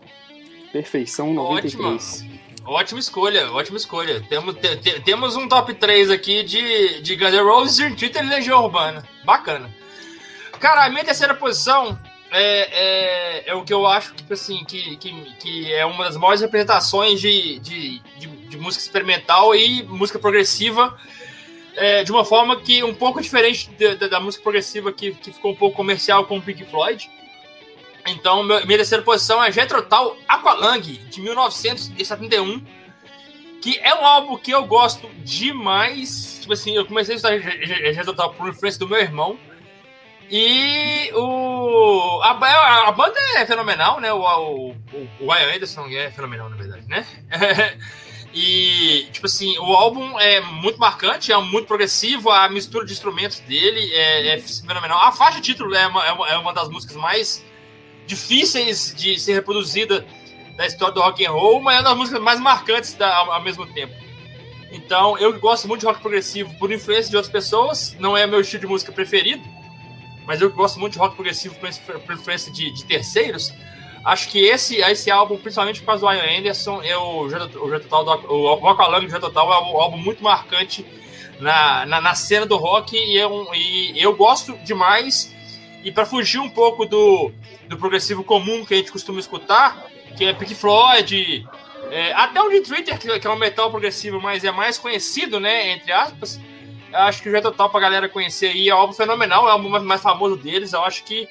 Perfeição 0.71 1.33
93. 1.33 2.27
Ótima, 2.27 2.31
ótima 2.65 3.01
escolha, 3.01 3.51
ótima 3.53 3.77
escolha. 3.77 4.25
Temos, 4.29 4.55
te, 4.57 4.77
te, 4.77 5.01
temos 5.01 5.37
um 5.37 5.49
top 5.49 5.75
3 5.75 6.11
aqui 6.11 6.43
de, 6.43 7.01
de 7.01 7.17
Guns 7.17 7.33
N' 7.33 7.43
Roses, 7.43 7.77
Dream 7.77 7.95
Theater 7.95 8.25
e 8.25 8.29
Legião 8.29 8.65
Urbana. 8.65 9.05
Bacana. 9.25 9.75
Cara, 10.59 10.85
a 10.85 10.91
minha 10.91 11.05
terceira 11.05 11.35
posição 11.35 11.99
é, 12.31 13.43
é, 13.43 13.51
é, 13.51 13.55
o 13.55 13.65
que 13.65 13.73
eu 13.73 13.87
acho 13.87 14.15
tipo 14.15 14.33
assim, 14.33 14.65
que, 14.65 14.97
que, 14.97 15.35
que 15.41 15.73
é 15.73 15.85
uma 15.85 16.05
das 16.05 16.17
maiores 16.17 16.41
representações 16.41 17.21
de, 17.21 17.59
de, 17.59 17.99
de, 18.19 18.27
de 18.27 18.57
música 18.57 18.85
experimental 18.85 19.55
e 19.55 19.83
música 19.83 20.19
progressiva 20.19 20.97
é, 21.77 22.05
de 22.05 22.13
uma 22.13 22.25
forma 22.25 22.61
que 22.61 22.83
um 22.83 22.95
pouco 22.95 23.21
diferente 23.21 23.71
da, 23.71 24.07
da, 24.07 24.21
música 24.21 24.43
progressiva 24.43 24.93
que, 24.93 25.13
que 25.13 25.33
ficou 25.33 25.53
um 25.53 25.57
pouco 25.57 25.77
comercial 25.77 26.25
com 26.27 26.39
o 26.39 26.43
Pink 26.43 26.65
Floyd. 26.65 27.11
Então, 28.11 28.43
meu, 28.43 28.65
minha 28.67 28.79
terceira 28.79 29.03
posição 29.03 29.43
é 29.43 29.51
Jethro 29.51 29.83
Tull 29.83 30.17
Aqualung, 30.29 30.81
de 30.81 31.21
1971, 31.21 32.65
que 33.61 33.79
é 33.79 33.95
um 33.95 34.05
álbum 34.05 34.37
que 34.37 34.51
eu 34.51 34.65
gosto 34.65 35.09
demais. 35.25 36.39
Tipo 36.41 36.53
assim, 36.53 36.77
eu 36.77 36.87
comecei 36.87 37.15
a 37.15 37.17
estudar 37.17 37.39
Jethro 37.39 38.15
Tull 38.15 38.31
por 38.31 38.49
influência 38.49 38.79
do 38.79 38.89
meu 38.89 38.99
irmão. 38.99 39.39
E 40.31 41.11
o, 41.13 42.21
a, 42.23 42.89
a 42.89 42.93
banda 42.93 43.19
é 43.37 43.45
fenomenal, 43.45 44.01
né? 44.01 44.13
O, 44.13 44.21
o, 44.23 44.77
o 45.21 45.33
Ryan 45.33 45.57
Anderson 45.57 45.89
é 45.89 46.11
fenomenal, 46.11 46.49
na 46.49 46.57
verdade, 46.57 46.87
né? 46.89 47.05
E, 48.33 49.09
tipo 49.11 49.27
assim, 49.27 49.59
o 49.59 49.73
álbum 49.75 50.19
é 50.21 50.41
muito 50.41 50.79
marcante, 50.79 51.33
é 51.33 51.37
muito 51.39 51.67
progressivo, 51.67 52.31
a 52.31 52.49
mistura 52.49 52.87
de 52.87 52.93
instrumentos 52.93 53.41
dele 53.41 53.93
é, 53.93 54.35
é 54.35 54.39
fenomenal. 54.39 55.01
A 55.01 55.11
faixa 55.11 55.41
título 55.41 55.75
é 55.75 55.83
é 55.83 55.87
uma, 55.89 56.29
é 56.29 56.37
uma 56.37 56.53
das 56.53 56.69
músicas 56.69 56.97
mais 56.97 57.45
difíceis 58.11 58.93
de 58.97 59.19
ser 59.19 59.35
reproduzida 59.35 60.05
da 60.57 60.67
história 60.67 60.93
do 60.93 61.01
rock 61.01 61.25
and 61.25 61.31
roll, 61.31 61.63
mas 61.63 61.77
é 61.77 61.79
uma 61.79 61.85
das 61.85 61.97
músicas 61.97 62.21
mais 62.21 62.41
marcantes 62.41 62.95
da, 62.95 63.15
ao, 63.17 63.33
ao, 63.33 63.43
mesmo 63.43 63.65
tempo. 63.67 63.95
Então, 64.73 65.17
eu 65.19 65.39
gosto 65.39 65.69
muito 65.69 65.81
de 65.81 65.87
rock 65.87 66.01
progressivo 66.01 66.53
por 66.59 66.73
influência 66.73 67.11
de 67.11 67.17
outras 67.17 67.33
pessoas, 67.33 67.97
não 67.99 68.17
é 68.17 68.27
meu 68.27 68.41
estilo 68.41 68.63
de 68.63 68.67
música 68.67 68.93
preferido, 68.93 69.43
mas 70.27 70.41
eu 70.41 70.51
gosto 70.51 70.79
muito 70.79 70.95
de 70.95 70.99
rock 70.99 71.15
progressivo 71.15 71.55
por 71.55 72.15
influência 72.15 72.53
de, 72.53 72.73
de 72.73 72.85
terceiros. 72.85 73.53
Acho 74.05 74.29
que 74.29 74.41
esse, 74.41 74.77
esse 74.77 75.11
álbum, 75.11 75.37
principalmente 75.37 75.81
por 75.81 75.87
causa 75.87 76.07
do 76.07 76.13
Ian 76.13 76.39
Anderson, 76.39 76.83
é 76.83 76.97
o 76.97 77.29
J 77.29 77.49
Total, 77.89 78.25
o 78.29 78.55
Rock 78.55 79.07
do 79.07 79.21
Total 79.21 79.53
é 79.53 79.73
um 79.73 79.81
álbum 79.81 79.99
muito 79.99 80.23
marcante 80.23 80.85
na, 81.39 81.87
na, 81.87 82.01
na 82.01 82.15
cena 82.15 82.47
do 82.47 82.57
rock 82.57 82.97
e 82.97 83.17
eu, 83.17 83.49
e 83.55 84.01
eu 84.03 84.15
gosto 84.17 84.57
demais. 84.65 85.35
E 85.83 85.91
para 85.91 86.05
fugir 86.05 86.39
um 86.39 86.51
pouco 86.51 86.85
do, 86.85 87.33
do 87.69 87.77
progressivo 87.77 88.23
comum 88.23 88.65
que 88.65 88.75
a 88.75 88.77
gente 88.77 88.93
costuma 88.93 89.19
escutar, 89.19 89.87
que 90.17 90.25
é 90.25 90.33
Pink 90.33 90.55
Floyd, 90.55 91.47
é, 91.91 92.13
até 92.13 92.41
o 92.41 92.63
Twitter, 92.63 92.99
que 92.99 93.27
é 93.27 93.31
um 93.31 93.37
metal 93.37 93.71
progressivo, 93.71 94.21
mas 94.21 94.45
é 94.45 94.51
mais 94.51 94.79
conhecido, 94.79 95.41
né, 95.41 95.73
entre 95.73 95.93
aspas. 95.93 96.41
Acho 96.93 97.23
que 97.23 97.29
o 97.29 97.33
J 97.33 97.43
Total 97.43 97.71
pra 97.71 97.81
galera 97.81 98.09
conhecer 98.09 98.49
aí 98.49 98.69
é 98.69 98.75
um 98.75 98.79
álbum 98.79 98.93
fenomenal, 98.93 99.45
é 99.45 99.51
o 99.51 99.53
álbum 99.53 99.69
mais 99.81 100.03
famoso 100.03 100.37
deles. 100.37 100.73
Eu 100.73 100.85
acho 100.85 101.05
que 101.05 101.29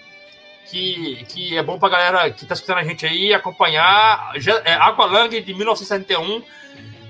que, 0.69 1.25
que 1.27 1.57
é 1.57 1.63
bom 1.63 1.79
pra 1.79 1.89
galera 1.89 2.29
que 2.29 2.45
tá 2.45 2.53
escutando 2.53 2.77
a 2.77 2.83
gente 2.83 3.05
aí 3.05 3.33
acompanhar. 3.33 4.31
É, 4.63 4.73
Aqualung 4.73 5.29
de 5.29 5.53
1971. 5.53 6.43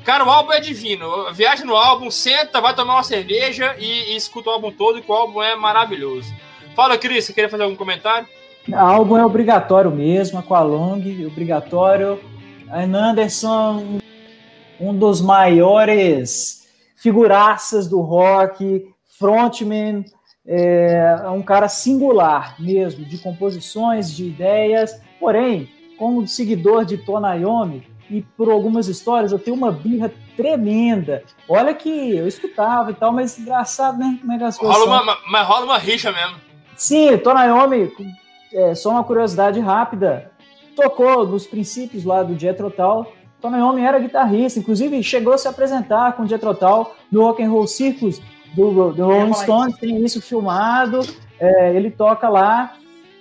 Cara, 0.04 0.24
o 0.24 0.30
álbum 0.30 0.54
é 0.54 0.60
divino. 0.60 1.32
Viaja 1.34 1.66
no 1.66 1.76
álbum, 1.76 2.10
senta, 2.10 2.62
vai 2.62 2.74
tomar 2.74 2.96
uma 2.96 3.04
cerveja 3.04 3.76
e, 3.78 4.14
e 4.14 4.16
escuta 4.16 4.50
o 4.50 4.54
álbum 4.54 4.72
todo, 4.72 5.02
que 5.02 5.12
o 5.12 5.14
álbum 5.14 5.44
é 5.44 5.56
maravilhoso. 5.56 6.34
Fala, 6.80 6.98
Cris, 6.98 7.26
você 7.26 7.34
queria 7.34 7.50
fazer 7.50 7.64
algum 7.64 7.76
comentário? 7.76 8.26
Álbum 8.74 9.18
é 9.18 9.26
obrigatório 9.26 9.92
mesmo, 9.92 10.40
Aqualung, 10.40 11.26
obrigatório. 11.26 12.18
Ian 12.70 12.96
Anderson, 12.96 14.00
um 14.80 14.98
dos 14.98 15.20
maiores 15.20 16.66
figuraças 16.96 17.86
do 17.86 18.00
rock, 18.00 18.90
frontman, 19.20 20.06
é, 20.48 21.20
é 21.22 21.30
um 21.30 21.42
cara 21.42 21.68
singular 21.68 22.56
mesmo, 22.58 23.04
de 23.04 23.18
composições, 23.18 24.10
de 24.16 24.28
ideias. 24.28 25.02
Porém, 25.20 25.70
como 25.98 26.26
seguidor 26.26 26.86
de 26.86 26.98
Tonayomi, 26.98 27.86
e 28.10 28.22
por 28.22 28.50
algumas 28.50 28.88
histórias, 28.88 29.34
eu 29.34 29.38
tenho 29.38 29.58
uma 29.58 29.70
birra 29.70 30.14
tremenda. 30.38 31.26
Olha 31.46 31.74
que 31.74 32.16
eu 32.16 32.26
escutava 32.26 32.92
e 32.92 32.94
tal, 32.94 33.12
mas 33.12 33.38
engraçado, 33.38 34.00
né? 34.00 34.18
Como 34.22 34.32
é 34.32 34.38
que 34.38 34.44
as 34.46 34.58
coisas 34.58 34.78
rola 34.78 35.02
uma, 35.02 35.18
Mas 35.30 35.46
rola 35.46 35.66
uma 35.66 35.78
rixa 35.78 36.10
mesmo. 36.14 36.49
Sim, 36.80 37.18
Tonayomi, 37.18 37.92
é, 38.54 38.74
só 38.74 38.92
uma 38.92 39.04
curiosidade 39.04 39.60
rápida, 39.60 40.32
tocou 40.74 41.28
nos 41.28 41.46
princípios 41.46 42.06
lá 42.06 42.24
do 42.24 42.40
Jethro 42.40 42.72
Tull. 42.72 43.06
Tonayomi 43.42 43.82
era 43.82 44.00
guitarrista, 44.00 44.60
inclusive 44.60 45.04
chegou 45.04 45.34
a 45.34 45.38
se 45.38 45.46
apresentar 45.46 46.14
com 46.14 46.24
o 46.24 46.28
Jethro 46.28 46.56
Tull 46.56 46.90
no 47.12 47.22
Rock 47.22 47.44
and 47.44 47.50
Roll 47.50 47.68
Circus 47.68 48.22
do, 48.56 48.94
do 48.94 49.06
Rolling 49.06 49.34
Stones, 49.34 49.78
tem 49.78 50.02
isso 50.04 50.22
filmado, 50.22 51.02
é, 51.38 51.76
ele 51.76 51.92
toca 51.92 52.30
lá. 52.30 52.76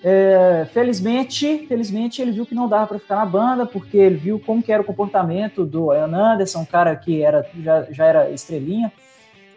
É, 0.04 0.64
felizmente, 0.72 1.66
felizmente 1.66 2.22
ele 2.22 2.30
viu 2.30 2.46
que 2.46 2.54
não 2.54 2.68
dava 2.68 2.86
para 2.86 3.00
ficar 3.00 3.16
na 3.16 3.26
banda, 3.26 3.66
porque 3.66 3.96
ele 3.96 4.14
viu 4.14 4.38
como 4.38 4.62
que 4.62 4.70
era 4.70 4.80
o 4.80 4.84
comportamento 4.84 5.66
do 5.66 5.92
Ian 5.92 6.14
Anderson, 6.14 6.60
um 6.60 6.64
cara 6.64 6.94
que 6.94 7.20
era, 7.20 7.44
já, 7.60 7.82
já 7.90 8.04
era 8.04 8.30
estrelinha. 8.30 8.92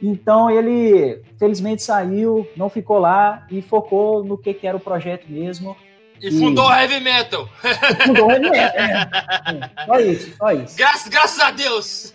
Então 0.02 0.50
ele, 0.50 1.22
felizmente, 1.38 1.84
saiu, 1.84 2.50
não 2.58 2.70
ficou 2.70 2.98
lá 2.98 3.46
e 3.52 3.62
focou 3.62 4.24
no 4.24 4.38
que, 4.38 4.54
que 4.54 4.66
era 4.66 4.76
o 4.76 4.80
projeto 4.80 5.26
mesmo. 5.30 5.78
E, 6.20 6.28
e... 6.30 6.40
fundou 6.40 6.72
Heavy 6.72 7.00
Metal. 7.00 7.48
Fundou 8.06 8.32
Heavy 8.32 8.50
Metal. 8.50 8.82
É. 8.82 9.86
Só 9.86 10.00
isso, 10.00 10.36
só 10.38 10.52
isso. 10.52 10.78
Graças, 10.78 11.08
graças 11.08 11.40
a 11.40 11.52
Deus. 11.52 12.12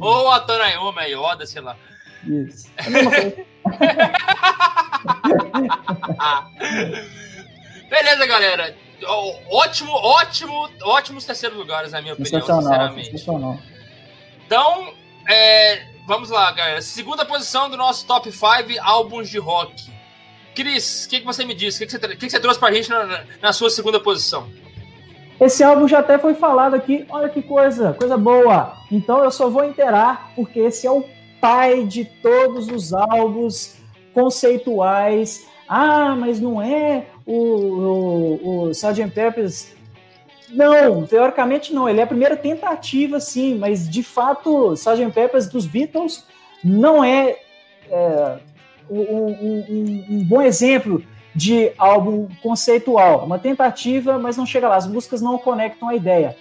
Ou 0.00 0.30
a 0.30 0.40
Tonaioma, 0.40 1.04
Yoda, 1.06 1.46
sei 1.46 1.62
lá. 1.62 1.76
Isso. 2.26 2.70
Beleza, 7.88 8.26
galera. 8.26 8.76
Ótimo, 9.50 9.92
ótimo, 9.92 10.68
ótimos 10.82 11.24
terceiros 11.24 11.56
lugares, 11.56 11.92
na 11.92 12.02
minha 12.02 12.12
opinião, 12.12 12.42
sinceramente. 12.42 13.26
Então, 14.46 14.92
é, 15.28 15.86
vamos 16.10 16.28
lá, 16.28 16.50
galera. 16.50 16.82
Segunda 16.82 17.24
posição 17.24 17.70
do 17.70 17.76
nosso 17.76 18.04
top 18.04 18.32
5 18.32 18.44
álbuns 18.82 19.30
de 19.30 19.38
rock. 19.38 19.88
Cris, 20.56 21.04
o 21.04 21.08
que, 21.08 21.20
que 21.20 21.24
você 21.24 21.44
me 21.44 21.54
disse? 21.54 21.76
O 21.76 21.86
que, 21.86 21.96
que, 21.96 22.04
você, 22.04 22.16
que, 22.16 22.30
você 22.30 22.40
trouxe 22.40 22.58
pra 22.58 22.72
gente 22.72 22.90
na, 22.90 23.22
na 23.40 23.52
sua 23.52 23.70
segunda 23.70 24.00
posição? 24.00 24.48
Esse 25.40 25.62
álbum 25.62 25.86
já 25.86 26.00
até 26.00 26.18
foi 26.18 26.34
falado 26.34 26.74
aqui. 26.74 27.06
Olha 27.08 27.28
que 27.28 27.40
coisa, 27.40 27.92
coisa 27.92 28.16
boa. 28.16 28.74
Então 28.90 29.22
eu 29.22 29.30
só 29.30 29.48
vou 29.48 29.64
inteirar, 29.64 30.32
porque 30.34 30.58
esse 30.58 30.84
é 30.84 30.90
o 30.90 31.04
pai 31.40 31.84
de 31.84 32.04
todos 32.04 32.66
os 32.66 32.92
álbuns 32.92 33.76
conceituais. 34.12 35.46
Ah, 35.68 36.16
mas 36.16 36.40
não 36.40 36.60
é 36.60 37.06
o, 37.24 37.36
o, 37.36 38.64
o 38.64 38.70
Sgt. 38.72 39.12
Peppers. 39.14 39.76
Não, 40.52 41.06
teoricamente 41.06 41.72
não. 41.72 41.88
Ele 41.88 42.00
é 42.00 42.02
a 42.02 42.06
primeira 42.06 42.36
tentativa, 42.36 43.20
sim, 43.20 43.54
mas 43.54 43.88
de 43.88 44.02
fato, 44.02 44.72
Sgt. 44.74 45.12
Peppers 45.12 45.48
dos 45.48 45.66
Beatles 45.66 46.24
não 46.62 47.02
é, 47.04 47.36
é 47.88 48.38
um, 48.90 49.00
um, 49.00 50.04
um, 50.10 50.24
bom 50.24 50.42
exemplo 50.42 51.02
de 51.34 51.72
álbum 51.78 52.28
conceitual. 52.42 53.24
Uma 53.24 53.38
tentativa, 53.38 54.18
mas 54.18 54.36
não 54.36 54.44
chega 54.44 54.68
lá. 54.68 54.76
As 54.76 54.86
músicas 54.86 55.22
não 55.22 55.38
conectam 55.38 55.88
a 55.88 55.94
ideia. 55.94 56.36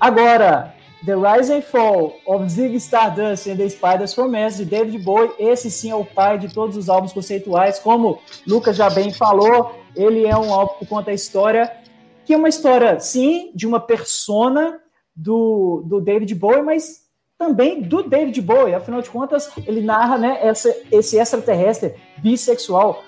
Agora, 0.00 0.74
The 1.06 1.14
Rise 1.14 1.52
and 1.52 1.62
Fall 1.62 2.16
of 2.26 2.48
Zig 2.48 2.76
Stardust 2.76 3.48
and 3.48 3.56
the 3.56 3.68
Spiders 3.68 4.14
from 4.14 4.28
Mars, 4.28 4.56
de 4.56 4.64
David 4.64 4.98
Bowie. 4.98 5.30
Esse 5.38 5.70
sim 5.70 5.90
é 5.90 5.94
o 5.94 6.04
pai 6.04 6.38
de 6.38 6.52
todos 6.52 6.76
os 6.76 6.88
álbuns 6.88 7.12
conceituais. 7.12 7.78
Como 7.78 8.18
Lucas 8.46 8.76
já 8.76 8.90
bem 8.90 9.12
falou, 9.12 9.80
ele 9.94 10.26
é 10.26 10.36
um 10.36 10.52
álbum 10.52 10.74
que 10.78 10.86
conta 10.86 11.12
a 11.12 11.14
história 11.14 11.81
que 12.24 12.34
é 12.34 12.36
uma 12.36 12.48
história, 12.48 12.98
sim, 13.00 13.50
de 13.54 13.66
uma 13.66 13.80
persona 13.80 14.78
do, 15.14 15.82
do 15.86 16.00
David 16.00 16.34
Bowie, 16.34 16.62
mas 16.62 17.02
também 17.38 17.82
do 17.82 18.02
David 18.02 18.40
Bowie. 18.40 18.74
Afinal 18.74 19.02
de 19.02 19.10
contas, 19.10 19.50
ele 19.66 19.80
narra 19.80 20.16
né, 20.16 20.38
essa, 20.42 20.74
esse 20.90 21.18
extraterrestre 21.18 21.94
bissexual, 22.18 23.02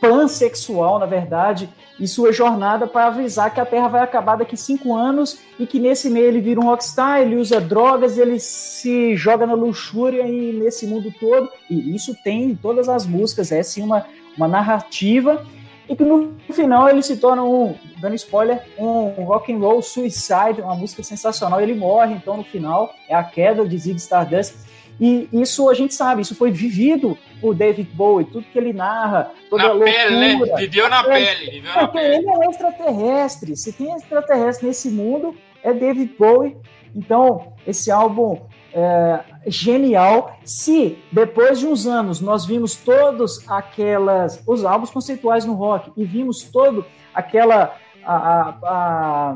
pansexual, 0.00 0.98
na 0.98 1.06
verdade, 1.06 1.68
e 2.00 2.08
sua 2.08 2.32
jornada 2.32 2.86
para 2.86 3.06
avisar 3.06 3.52
que 3.52 3.60
a 3.60 3.66
Terra 3.66 3.88
vai 3.88 4.02
acabar 4.02 4.36
daqui 4.36 4.56
cinco 4.56 4.94
anos 4.94 5.38
e 5.58 5.66
que 5.66 5.78
nesse 5.78 6.10
meio 6.10 6.26
ele 6.26 6.40
vira 6.40 6.60
um 6.60 6.64
rockstar, 6.64 7.20
ele 7.20 7.36
usa 7.36 7.60
drogas, 7.60 8.18
ele 8.18 8.38
se 8.38 9.14
joga 9.16 9.46
na 9.46 9.54
luxúria 9.54 10.26
e 10.26 10.52
nesse 10.52 10.86
mundo 10.86 11.12
todo. 11.18 11.48
E 11.70 11.94
isso 11.94 12.14
tem 12.22 12.44
em 12.44 12.54
todas 12.54 12.88
as 12.88 13.06
músicas, 13.06 13.52
é 13.52 13.62
sim 13.62 13.82
uma, 13.82 14.04
uma 14.36 14.48
narrativa 14.48 15.46
e 15.88 15.94
que 15.94 16.04
no 16.04 16.34
final 16.52 16.88
ele 16.88 17.02
se 17.02 17.16
torna 17.16 17.42
um, 17.44 17.74
dando 18.00 18.14
spoiler, 18.16 18.60
um 18.78 19.24
rock 19.24 19.52
and 19.52 19.58
roll 19.58 19.80
suicide, 19.82 20.60
uma 20.60 20.74
música 20.74 21.02
sensacional. 21.02 21.60
Ele 21.60 21.74
morre, 21.74 22.14
então 22.14 22.36
no 22.36 22.44
final 22.44 22.92
é 23.08 23.14
a 23.14 23.22
queda 23.22 23.66
de 23.66 23.78
Zig 23.78 23.96
Stardust. 23.96 24.54
E 24.98 25.28
isso 25.32 25.68
a 25.68 25.74
gente 25.74 25.92
sabe, 25.94 26.22
isso 26.22 26.34
foi 26.34 26.50
vivido 26.50 27.18
por 27.40 27.54
David 27.54 27.90
Bowie, 27.92 28.24
tudo 28.24 28.46
que 28.50 28.58
ele 28.58 28.72
narra, 28.72 29.30
toda 29.50 29.64
na 29.64 29.68
a 29.68 29.72
loucura. 29.72 29.92
pele, 29.92 30.36
né? 30.36 30.56
Viveu 30.56 30.88
na 30.88 31.04
pele, 31.04 31.50
viveu 31.50 31.74
na 31.74 31.80
Porque 31.80 31.98
pele. 31.98 32.14
ele 32.16 32.28
é 32.30 32.48
extraterrestre. 32.48 33.56
Se 33.56 33.72
tem 33.72 33.92
extraterrestre 33.94 34.66
nesse 34.66 34.88
mundo, 34.90 35.36
é 35.62 35.72
David 35.74 36.14
Bowie. 36.18 36.56
Então, 36.94 37.52
esse 37.66 37.90
álbum 37.90 38.40
é 38.78 39.24
genial. 39.46 40.38
Se 40.44 40.98
depois 41.10 41.58
de 41.58 41.66
uns 41.66 41.86
anos 41.86 42.20
nós 42.20 42.44
vimos 42.44 42.76
todos 42.76 43.48
aquelas 43.48 44.42
os 44.46 44.66
álbuns 44.66 44.90
conceituais 44.90 45.46
no 45.46 45.54
rock 45.54 45.90
e 45.96 46.04
vimos 46.04 46.42
todo 46.42 46.84
aquela 47.14 47.74
a, 48.04 49.34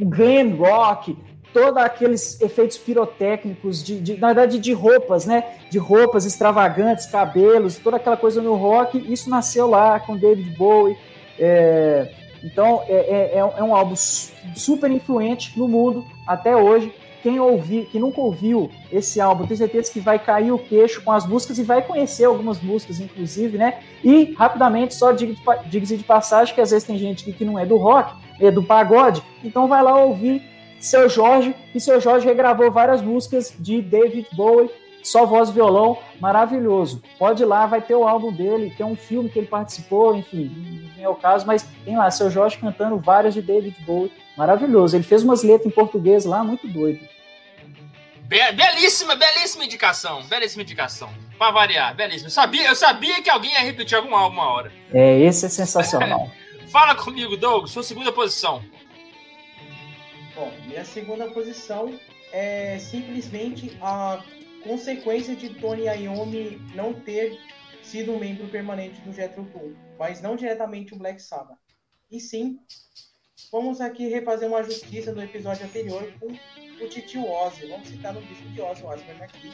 o 0.00 0.06
glam 0.06 0.56
rock, 0.56 1.18
todos 1.52 1.76
aqueles 1.76 2.40
efeitos 2.40 2.78
pirotécnicos 2.78 3.84
de, 3.84 4.00
de, 4.00 4.16
na 4.16 4.28
verdade 4.28 4.58
de 4.58 4.72
roupas, 4.72 5.26
né? 5.26 5.44
De 5.70 5.76
roupas 5.76 6.24
extravagantes, 6.24 7.04
cabelos, 7.04 7.76
toda 7.76 7.98
aquela 7.98 8.16
coisa 8.16 8.40
no 8.40 8.54
rock. 8.54 8.96
Isso 9.12 9.28
nasceu 9.28 9.68
lá 9.68 10.00
com 10.00 10.16
David 10.16 10.56
Bowie. 10.56 10.96
É, 11.38 12.10
então 12.42 12.82
é, 12.88 13.34
é, 13.34 13.38
é 13.38 13.62
um 13.62 13.74
álbum 13.74 13.94
super 13.96 14.90
influente 14.90 15.58
no 15.58 15.68
mundo 15.68 16.06
até 16.26 16.56
hoje 16.56 16.90
quem 17.26 17.40
ouvir, 17.40 17.88
quem 17.90 18.00
nunca 18.00 18.20
ouviu 18.20 18.70
esse 18.92 19.20
álbum, 19.20 19.48
tenho 19.48 19.58
certeza 19.58 19.90
que 19.92 19.98
vai 19.98 20.16
cair 20.16 20.52
o 20.52 20.58
queixo 20.60 21.02
com 21.02 21.10
as 21.10 21.26
músicas 21.26 21.58
e 21.58 21.64
vai 21.64 21.82
conhecer 21.82 22.24
algumas 22.24 22.62
músicas, 22.62 23.00
inclusive, 23.00 23.58
né? 23.58 23.80
E 24.04 24.32
rapidamente, 24.38 24.94
só 24.94 25.10
diga-se 25.10 25.96
de 25.96 26.04
passagem, 26.04 26.54
que 26.54 26.60
às 26.60 26.70
vezes 26.70 26.86
tem 26.86 26.96
gente 26.96 27.32
que 27.32 27.44
não 27.44 27.58
é 27.58 27.66
do 27.66 27.76
rock, 27.78 28.14
é 28.40 28.48
do 28.48 28.62
pagode, 28.62 29.24
então 29.42 29.66
vai 29.66 29.82
lá 29.82 30.00
ouvir 30.04 30.40
seu 30.78 31.08
Jorge, 31.08 31.52
e 31.74 31.80
seu 31.80 32.00
Jorge 32.00 32.24
regravou 32.24 32.70
várias 32.70 33.02
músicas 33.02 33.52
de 33.58 33.82
David 33.82 34.28
Bowie, 34.32 34.70
só 35.02 35.26
voz 35.26 35.48
e 35.48 35.52
violão, 35.52 35.98
maravilhoso. 36.20 37.02
Pode 37.18 37.42
ir 37.42 37.46
lá, 37.46 37.66
vai 37.66 37.82
ter 37.82 37.96
o 37.96 38.06
álbum 38.06 38.32
dele, 38.32 38.72
tem 38.76 38.86
um 38.86 38.94
filme 38.94 39.28
que 39.28 39.40
ele 39.40 39.48
participou, 39.48 40.14
enfim, 40.16 40.92
não 40.96 41.04
é 41.04 41.08
o 41.08 41.16
caso, 41.16 41.44
mas 41.44 41.66
tem 41.84 41.96
lá 41.96 42.08
seu 42.08 42.30
Jorge 42.30 42.56
cantando 42.56 42.96
várias 42.98 43.34
de 43.34 43.42
David 43.42 43.76
Bowie, 43.84 44.12
maravilhoso. 44.36 44.96
Ele 44.96 45.02
fez 45.02 45.24
umas 45.24 45.42
letras 45.42 45.66
em 45.66 45.74
português 45.74 46.24
lá, 46.24 46.44
muito 46.44 46.68
doido. 46.68 47.00
Be 48.26 48.52
belíssima, 48.52 49.14
belíssima 49.14 49.64
indicação. 49.64 50.22
Belíssima 50.24 50.62
indicação. 50.62 51.12
Pra 51.38 51.52
variar, 51.52 51.94
belíssima. 51.94 52.26
Eu 52.26 52.32
sabia, 52.32 52.66
eu 52.66 52.74
sabia 52.74 53.22
que 53.22 53.30
alguém 53.30 53.52
ia 53.52 53.60
repetir 53.60 53.96
algum 53.96 54.14
álbum 54.16 54.36
uma 54.36 54.48
hora. 54.48 54.72
É, 54.92 55.20
esse 55.20 55.46
é 55.46 55.48
sensacional. 55.48 56.30
Fala 56.68 56.94
comigo, 56.96 57.36
Doug, 57.36 57.68
sua 57.68 57.84
segunda 57.84 58.12
posição. 58.12 58.64
Bom, 60.34 60.52
minha 60.66 60.84
segunda 60.84 61.30
posição 61.30 61.98
é 62.32 62.78
simplesmente 62.78 63.76
a 63.80 64.22
consequência 64.62 65.36
de 65.36 65.50
Tony 65.50 65.84
Iommi 65.84 66.60
não 66.74 66.92
ter 66.92 67.38
sido 67.80 68.12
um 68.12 68.18
membro 68.18 68.48
permanente 68.48 69.00
do 69.02 69.12
Jethro 69.12 69.44
Tull, 69.52 69.76
mas 69.98 70.20
não 70.20 70.34
diretamente 70.34 70.92
o 70.92 70.98
Black 70.98 71.22
Sabbath. 71.22 71.56
E 72.10 72.18
sim, 72.18 72.58
vamos 73.52 73.80
aqui 73.80 74.08
refazer 74.08 74.48
uma 74.48 74.64
justiça 74.64 75.14
do 75.14 75.22
episódio 75.22 75.64
anterior 75.64 76.12
com 76.18 76.36
o 76.80 76.88
Titio 76.88 77.28
Ozzy. 77.28 77.66
Vamos 77.66 77.88
citar 77.88 78.12
no 78.12 78.20
disco 78.22 78.48
de 78.48 78.60
Ozzy 78.60 78.84
Osbourne 78.84 79.22
aqui. 79.22 79.52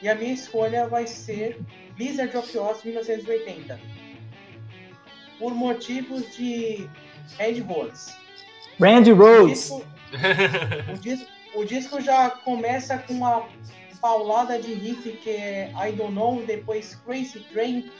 E 0.00 0.08
a 0.08 0.14
minha 0.14 0.32
escolha 0.32 0.88
vai 0.88 1.06
ser 1.06 1.60
Blizzard 1.96 2.36
of 2.36 2.58
Oz 2.58 2.82
1980. 2.82 3.80
Por 5.38 5.54
motivos 5.54 6.36
de 6.36 6.88
Randy 7.38 7.60
Rhodes. 7.60 8.16
Randy 8.80 9.12
Rhodes. 9.12 9.70
O 9.70 9.78
disco, 9.78 9.86
o, 10.92 10.98
disco, 10.98 11.30
o 11.54 11.64
disco 11.64 12.00
já 12.00 12.30
começa 12.30 12.98
com 12.98 13.14
uma 13.14 13.48
paulada 14.00 14.58
de 14.58 14.74
riff 14.74 15.12
que 15.18 15.30
é 15.30 15.72
I 15.76 15.92
Don't 15.92 16.12
Know, 16.12 16.42
depois 16.44 16.96
Crazy 17.06 17.40
Train, 17.52 17.90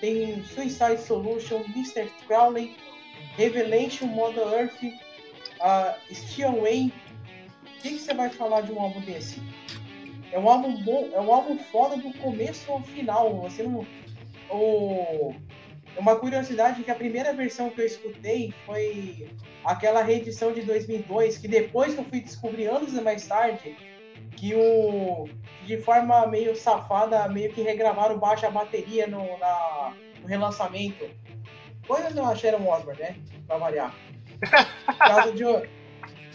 tem 0.00 0.44
Suicide 0.44 1.00
Solution, 1.00 1.64
Mr. 1.74 2.10
Crowley, 2.26 2.76
Revelation, 3.36 4.06
Mother 4.06 4.46
Earth, 4.46 4.82
uh, 4.82 6.14
Steel 6.14 6.60
Way, 6.60 6.92
o 7.05 7.05
que, 7.88 7.94
que 7.94 8.00
você 8.00 8.14
vai 8.14 8.28
falar 8.30 8.62
de 8.62 8.72
um 8.72 8.80
álbum 8.80 9.00
desse? 9.00 9.40
É 10.32 10.38
um 10.38 10.48
álbum 10.48 10.82
bom, 10.82 11.08
é 11.12 11.20
um 11.20 11.32
álbum 11.32 11.58
foda 11.58 11.96
do 11.96 12.12
começo 12.18 12.70
ao 12.70 12.82
final. 12.82 13.34
Você 13.40 13.62
não. 13.62 13.86
O, 14.50 15.34
é 15.96 16.00
uma 16.00 16.16
curiosidade 16.16 16.82
que 16.82 16.90
a 16.90 16.94
primeira 16.94 17.32
versão 17.32 17.70
que 17.70 17.80
eu 17.80 17.86
escutei 17.86 18.52
foi 18.64 19.30
aquela 19.64 20.02
reedição 20.02 20.52
de 20.52 20.62
2002, 20.62 21.38
que 21.38 21.48
depois 21.48 21.94
que 21.94 22.00
eu 22.00 22.04
fui 22.04 22.20
descobrir 22.20 22.66
anos 22.66 22.92
mais 23.02 23.26
tarde, 23.26 23.76
que 24.36 24.54
o 24.54 25.28
de 25.64 25.78
forma 25.78 26.26
meio 26.26 26.54
safada, 26.54 27.28
meio 27.28 27.52
que 27.52 27.62
regravaram 27.62 28.18
baixa 28.18 28.50
bateria 28.50 29.06
no, 29.06 29.38
na, 29.38 29.94
no 30.20 30.28
relançamento. 30.28 31.08
Coisa 31.86 32.10
do 32.10 32.36
Sharon 32.36 32.68
Osbourne, 32.68 33.00
né? 33.00 33.16
Pra 33.46 33.58
variar. 33.58 33.94
Por 34.86 34.98
causa 34.98 35.32
de, 35.32 35.44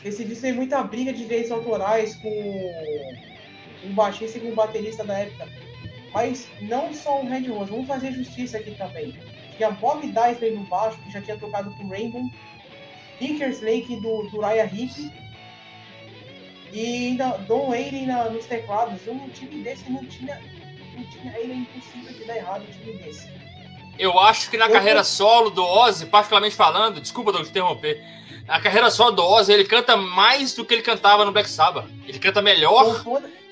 esse 0.03 0.23
disco 0.25 0.41
tem 0.41 0.53
muita 0.53 0.83
briga 0.83 1.13
de 1.13 1.19
direitos 1.19 1.51
autorais 1.51 2.15
com 2.15 2.29
um 3.83 3.93
baixista 3.93 4.37
e 4.37 4.41
com 4.41 4.47
um 4.49 4.55
baterista 4.55 5.03
da 5.03 5.19
época. 5.19 5.47
Mas 6.13 6.47
não 6.61 6.93
só 6.93 7.21
o 7.21 7.27
Red 7.27 7.47
Rose, 7.47 7.71
vamos 7.71 7.87
fazer 7.87 8.11
justiça 8.11 8.57
aqui 8.57 8.71
também. 8.71 9.17
Tinha 9.55 9.71
Bob 9.71 10.05
Daisley 10.07 10.55
no 10.55 10.63
baixo, 10.63 10.97
que 11.03 11.11
já 11.11 11.21
tinha 11.21 11.37
tocado 11.37 11.71
com 11.71 11.87
Rainbow, 11.87 12.29
Kickers 13.19 13.61
Lake 13.61 13.95
do, 14.01 14.23
do 14.29 14.41
Raya 14.41 14.65
Hick, 14.65 15.11
e 16.73 17.07
ainda 17.07 17.37
Don 17.47 17.69
Wayne 17.69 18.07
nos 18.31 18.45
teclados. 18.45 19.05
Um 19.07 19.29
time 19.29 19.63
desse 19.63 19.89
não 19.89 20.03
tinha. 20.05 20.41
Não 20.95 21.03
tinha 21.05 21.37
ele 21.37 21.53
é 21.53 21.55
impossível 21.55 22.13
de 22.13 22.25
dar 22.25 22.37
errado 22.37 22.63
um 22.63 22.71
time 22.71 22.97
desse. 22.97 23.29
Eu 23.99 24.17
acho 24.19 24.49
que 24.49 24.57
na 24.57 24.65
eu 24.65 24.71
carreira 24.71 25.03
solo 25.03 25.49
do 25.49 25.63
Ozzy, 25.63 26.05
particularmente 26.05 26.55
falando, 26.55 26.99
desculpa 26.99 27.31
de 27.31 27.41
interromper, 27.41 28.03
a 28.47 28.59
carreira 28.59 28.89
só 28.89 29.11
do 29.11 29.23
Ozzy, 29.23 29.53
ele 29.53 29.65
canta 29.65 29.95
mais 29.95 30.53
do 30.53 30.65
que 30.65 30.73
ele 30.73 30.81
cantava 30.81 31.23
no 31.25 31.31
Black 31.31 31.49
Sabbath. 31.49 31.85
Ele 32.07 32.19
canta 32.19 32.41
melhor, 32.41 33.03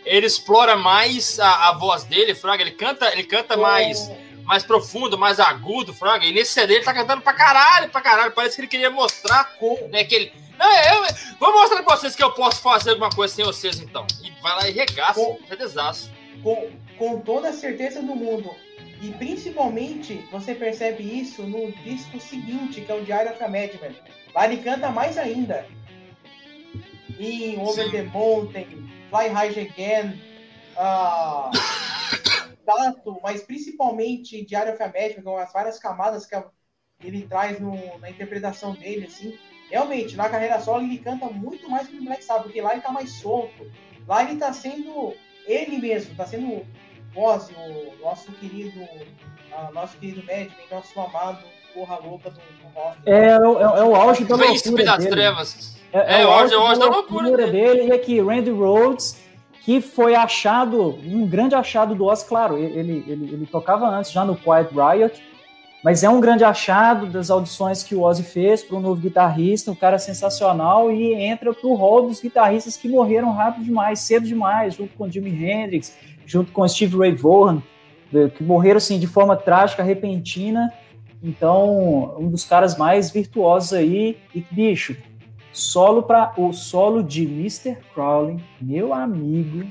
ele 0.06 0.26
explora 0.26 0.76
mais 0.76 1.40
a, 1.40 1.70
a 1.70 1.74
voz 1.74 2.04
dele, 2.04 2.36
Fraga. 2.36 2.64
Ele 2.64 2.72
canta, 2.72 3.12
ele 3.12 3.24
canta 3.24 3.56
mais, 3.56 4.12
mais 4.44 4.64
profundo, 4.64 5.18
mais 5.18 5.40
agudo, 5.40 5.94
Fraga. 5.94 6.26
E 6.26 6.34
nesse 6.34 6.54
CD 6.54 6.76
ele 6.76 6.84
tá 6.84 6.94
cantando 6.94 7.22
pra 7.22 7.34
caralho, 7.34 7.90
pra 7.90 8.02
caralho. 8.02 8.32
Parece 8.32 8.56
que 8.56 8.62
ele 8.62 8.68
queria 8.68 8.90
mostrar, 8.90 9.56
né, 9.90 10.04
que 10.04 10.16
ele... 10.16 10.34
Não, 10.58 10.70
eu, 10.70 11.06
vou 11.40 11.54
mostrar 11.54 11.82
pra 11.82 11.96
vocês 11.96 12.16
que 12.16 12.24
eu 12.24 12.32
posso 12.32 12.62
fazer 12.62 12.90
alguma 12.90 13.10
coisa 13.10 13.34
sem 13.34 13.46
vocês, 13.46 13.80
então. 13.80 14.06
E 14.22 14.30
vai 14.42 14.56
lá 14.56 14.68
e 14.68 14.72
regaça, 14.74 15.14
com, 15.14 15.40
é 15.50 15.56
desastre. 15.56 16.12
Com, 16.44 16.70
com 16.98 17.22
toda 17.22 17.50
a 17.50 17.54
certeza 17.54 18.02
do 18.02 18.14
mundo. 18.14 18.54
E 19.02 19.12
principalmente, 19.14 20.28
você 20.32 20.54
percebe 20.54 21.04
isso 21.04 21.44
no 21.44 21.72
disco 21.72 22.20
seguinte, 22.20 22.82
que 22.82 22.92
é 22.92 22.96
o 22.96 23.04
Diário 23.04 23.32
of 23.32 23.42
a 23.42 23.48
Madman 23.48 23.96
Lá 24.34 24.46
ele 24.46 24.62
canta 24.62 24.90
mais 24.90 25.18
ainda. 25.18 25.66
Em 27.18 27.58
Over 27.60 27.86
Sim. 27.86 27.92
the 27.92 28.04
Mountain, 28.04 28.90
Fly 29.10 29.28
High 29.28 29.60
Again, 29.60 30.22
uh, 30.78 31.52
Tato, 32.66 33.20
mas 33.24 33.42
principalmente 33.42 34.46
Diário 34.46 34.74
of 34.74 34.84
a 34.84 34.88
Magic, 34.88 35.22
com 35.22 35.38
as 35.38 35.52
várias 35.52 35.80
camadas 35.80 36.26
que 36.26 36.36
ele 37.04 37.26
traz 37.26 37.60
no, 37.60 37.98
na 38.00 38.10
interpretação 38.10 38.74
dele, 38.74 39.08
assim. 39.08 39.38
Realmente, 39.70 40.16
na 40.16 40.30
carreira 40.30 40.60
solo 40.60 40.84
ele 40.84 40.98
canta 41.00 41.28
muito 41.28 41.70
mais 41.70 41.88
que 41.88 41.96
no 41.96 42.04
Black 42.04 42.24
Sabbath, 42.24 42.44
porque 42.44 42.62
lá 42.62 42.74
ele 42.74 42.82
tá 42.82 42.92
mais 42.92 43.12
solto. 43.12 43.72
Lá 44.08 44.24
ele 44.24 44.40
tá 44.40 44.52
sendo 44.52 45.14
ele 45.46 45.78
mesmo, 45.78 46.16
tá 46.16 46.26
sendo 46.26 46.66
Ozzy, 47.16 47.54
o 47.56 48.04
nosso 48.04 48.32
querido, 48.34 48.80
uh, 48.82 49.74
nosso 49.74 49.98
querido 49.98 50.22
Madman, 50.26 50.50
nosso 50.72 51.00
amado 51.00 51.44
porra 51.74 51.98
louca 52.04 52.30
do, 52.30 52.38
do 52.38 52.74
rock. 52.74 52.98
É, 53.06 53.28
é, 53.28 53.32
é, 53.32 53.84
o 53.84 53.96
auge 53.96 54.24
da 54.26 54.36
loucura 54.36 54.86
das 54.86 54.98
dele. 54.98 55.10
trevas. 55.10 55.78
É, 55.92 56.18
é, 56.18 56.22
é 56.22 56.26
o 56.26 56.30
auge, 56.30 56.54
é 56.54 56.58
o 56.58 56.62
auge 56.62 56.80
da 56.80 56.86
loucura, 56.88 57.28
loucura 57.28 57.48
dele. 57.48 57.88
E 57.88 57.92
aqui, 57.92 58.20
Randy 58.22 58.52
Rhodes, 58.52 59.18
que 59.62 59.82
foi 59.82 60.16
achado, 60.16 60.98
um 61.04 61.28
grande 61.28 61.56
achado 61.56 61.96
do 61.96 62.06
Oz, 62.06 62.24
claro, 62.24 62.58
ele, 62.58 63.04
ele, 63.08 63.34
ele 63.34 63.46
tocava 63.46 63.88
antes 63.88 64.12
já 64.12 64.26
no 64.26 64.36
Quiet 64.36 64.70
Riot, 64.72 65.22
Mas 65.84 66.04
é 66.04 66.10
um 66.10 66.20
grande 66.20 66.44
achado 66.44 67.06
das 67.06 67.30
audições 67.30 67.84
que 67.84 67.96
o 67.96 68.02
Ozzy 68.02 68.24
fez 68.24 68.64
para 68.64 68.76
um 68.78 68.82
novo 68.82 69.00
guitarrista, 69.00 69.72
um 69.72 69.76
cara 69.76 69.98
sensacional, 69.98 70.92
e 70.92 71.14
entra 71.14 71.54
para 71.54 71.68
o 71.68 71.76
rol 71.76 72.08
dos 72.08 72.20
guitarristas 72.20 72.76
que 72.76 72.90
morreram 72.90 73.32
rápido 73.32 73.64
demais, 73.64 74.00
cedo 74.00 74.28
demais, 74.28 74.76
junto 74.76 74.94
com 74.96 75.10
Jimi 75.10 75.32
Hendrix, 75.32 75.98
junto 76.30 76.52
com 76.52 76.68
Steve 76.68 76.96
Ray 76.96 77.12
Vaughan, 77.16 77.64
que 78.38 78.44
morreram 78.44 78.78
assim 78.78 79.00
de 79.00 79.08
forma 79.08 79.36
trágica, 79.36 79.82
repentina. 79.82 80.72
Então, 81.24 82.16
um 82.20 82.30
dos 82.30 82.46
caras 82.46 82.78
mais 82.78 83.10
virtuosos 83.10 83.74
aí, 83.74 84.16
e 84.34 84.46
bicho, 84.52 84.96
solo 85.52 86.04
para 86.04 86.34
o 86.38 86.54
solo 86.54 87.02
de 87.04 87.24
Mr. 87.24 87.78
Crowley, 87.94 88.38
meu 88.62 88.94
amigo, 88.94 89.68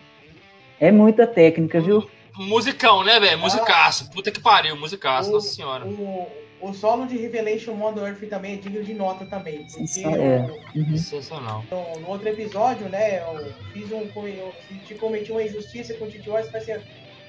é 0.81 0.91
muita 0.91 1.27
técnica, 1.27 1.81
viu? 1.81 2.05
Musicão, 2.37 3.03
né, 3.05 3.19
velho? 3.21 3.39
Musicaço. 3.39 4.11
Puta 4.11 4.31
que 4.31 4.41
pariu, 4.41 4.77
musicaço, 4.77 5.31
O- 5.31 5.35
nossa 5.35 5.49
senhora. 5.49 5.87
O, 5.87 6.27
o 6.61 6.73
solo 6.73 7.07
de 7.07 7.17
Revelation 7.17 7.75
Mondo 7.75 8.05
Earth 8.05 8.29
também 8.29 8.55
é 8.55 8.57
digno 8.57 8.83
de 8.83 8.95
nota 8.95 9.25
também. 9.27 9.65
Porque 9.65 10.01
é. 10.01 10.41
Uhum. 10.75 10.97
Sensacional. 10.97 11.65
no, 11.71 12.01
no 12.01 12.09
outro 12.09 12.29
episódio, 12.29 12.89
né, 12.89 13.21
eu 13.21 13.53
fiz 13.73 13.91
um. 13.93 14.09
Eu 14.27 14.55
te 14.87 14.95
cometi 14.95 15.31
uma 15.31 15.43
injustiça 15.43 15.95
com 15.95 16.07
o 16.07 16.11
Titi 16.11 16.29
Wise, 16.29 16.51
falei 16.51 16.73
assim, 16.73 16.85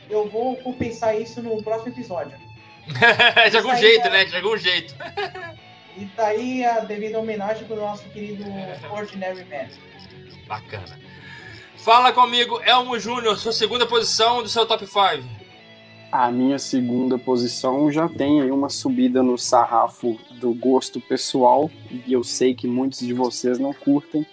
eu 0.09 0.27
vou 0.30 0.55
compensar 0.57 1.19
isso 1.19 1.41
no 1.41 1.61
próximo 1.63 1.91
episódio. 1.93 2.38
de 3.51 3.57
algum 3.57 3.75
jeito, 3.75 4.07
é- 4.07 4.09
né? 4.09 4.25
De 4.25 4.36
algum 4.36 4.57
jeito. 4.57 4.95
E 5.95 6.05
tá 6.07 6.27
aí 6.27 6.65
a 6.65 6.80
devida 6.80 7.19
homenagem 7.19 7.65
pro 7.65 7.75
nosso 7.75 8.03
querido 8.09 8.43
Ordinary 8.91 9.45
Man. 9.45 9.67
Bacana. 10.47 10.99
Fala 11.77 12.11
comigo, 12.11 12.59
Elmo 12.65 12.99
Júnior, 12.99 13.38
sua 13.38 13.51
segunda 13.53 13.86
posição 13.86 14.41
do 14.41 14.49
seu 14.49 14.65
top 14.65 14.86
5. 14.86 15.38
A 16.12 16.32
minha 16.32 16.57
segunda 16.57 17.20
posição 17.20 17.91
já 17.91 18.10
tem 18.10 18.41
aí 18.41 18.49
uma 18.49 18.68
subida 18.68 19.22
no 19.22 19.38
sarrafo 19.38 20.18
do 20.39 20.53
gosto 20.53 20.99
pessoal, 20.99 21.70
e 22.07 22.12
eu 22.12 22.24
sei 22.24 22.55
que 22.55 22.68
muitos 22.68 22.99
de 22.99 23.14
vocês 23.14 23.60
não 23.60 23.74
curtem, 23.74 24.26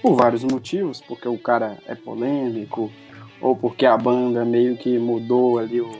por 0.00 0.16
vários 0.16 0.42
motivos, 0.42 1.02
porque 1.02 1.28
o 1.28 1.38
cara 1.38 1.78
é 1.86 1.94
polêmico, 1.94 2.90
ou 3.42 3.54
porque 3.54 3.84
a 3.84 3.96
banda 3.96 4.44
meio 4.44 4.76
que 4.76 4.98
mudou 4.98 5.58
ali 5.58 5.82
o, 5.82 5.92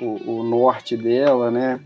o, 0.00 0.38
o 0.38 0.42
norte 0.42 0.96
dela, 0.96 1.50
né? 1.50 1.80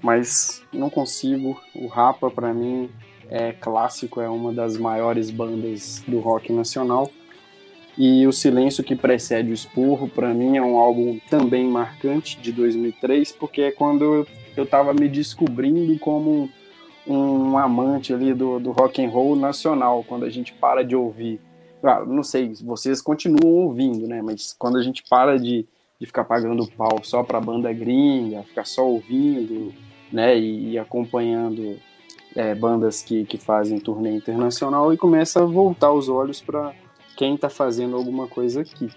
Mas 0.00 0.62
não 0.72 0.88
consigo. 0.88 1.60
O 1.74 1.86
Rapa, 1.86 2.30
para 2.30 2.52
mim, 2.52 2.88
é 3.28 3.52
clássico, 3.52 4.20
é 4.20 4.28
uma 4.28 4.52
das 4.52 4.76
maiores 4.76 5.30
bandas 5.30 6.02
do 6.08 6.18
rock 6.18 6.52
nacional. 6.52 7.10
E 7.96 8.26
O 8.26 8.32
Silêncio 8.32 8.82
que 8.82 8.96
precede 8.96 9.50
o 9.50 9.54
Esporro, 9.54 10.08
para 10.08 10.34
mim, 10.34 10.56
é 10.56 10.62
um 10.62 10.78
álbum 10.78 11.18
também 11.30 11.64
marcante 11.66 12.38
de 12.40 12.50
2003, 12.50 13.32
porque 13.32 13.62
é 13.62 13.70
quando 13.70 14.26
eu 14.56 14.64
estava 14.64 14.92
me 14.92 15.08
descobrindo 15.08 15.96
como 15.98 16.50
um 17.06 17.56
amante 17.56 18.12
ali 18.12 18.32
do, 18.32 18.58
do 18.58 18.72
rock 18.72 19.04
and 19.04 19.10
roll 19.10 19.36
nacional, 19.36 20.04
quando 20.08 20.24
a 20.24 20.30
gente 20.30 20.52
para 20.54 20.82
de 20.82 20.96
ouvir. 20.96 21.40
Ah, 21.82 22.04
não 22.04 22.22
sei, 22.22 22.52
vocês 22.62 23.02
continuam 23.02 23.66
ouvindo, 23.66 24.08
né? 24.08 24.22
Mas 24.22 24.54
quando 24.58 24.78
a 24.78 24.82
gente 24.82 25.04
para 25.08 25.38
de, 25.38 25.66
de 26.00 26.06
ficar 26.06 26.24
pagando 26.24 26.66
pau 26.66 27.00
só 27.02 27.22
para 27.22 27.40
banda 27.40 27.72
gringa, 27.72 28.42
ficar 28.42 28.64
só 28.64 28.88
ouvindo, 28.88 29.72
né? 30.10 30.36
E, 30.36 30.70
e 30.72 30.78
acompanhando 30.78 31.76
é, 32.34 32.54
bandas 32.54 33.02
que, 33.02 33.24
que 33.24 33.36
fazem 33.36 33.78
turnê 33.78 34.16
internacional 34.16 34.92
e 34.92 34.96
começa 34.96 35.42
a 35.42 35.46
voltar 35.46 35.92
os 35.92 36.08
olhos 36.08 36.40
para 36.40 36.72
quem 37.16 37.36
tá 37.36 37.48
fazendo 37.48 37.96
alguma 37.96 38.26
coisa 38.26 38.60
aqui. 38.60 38.90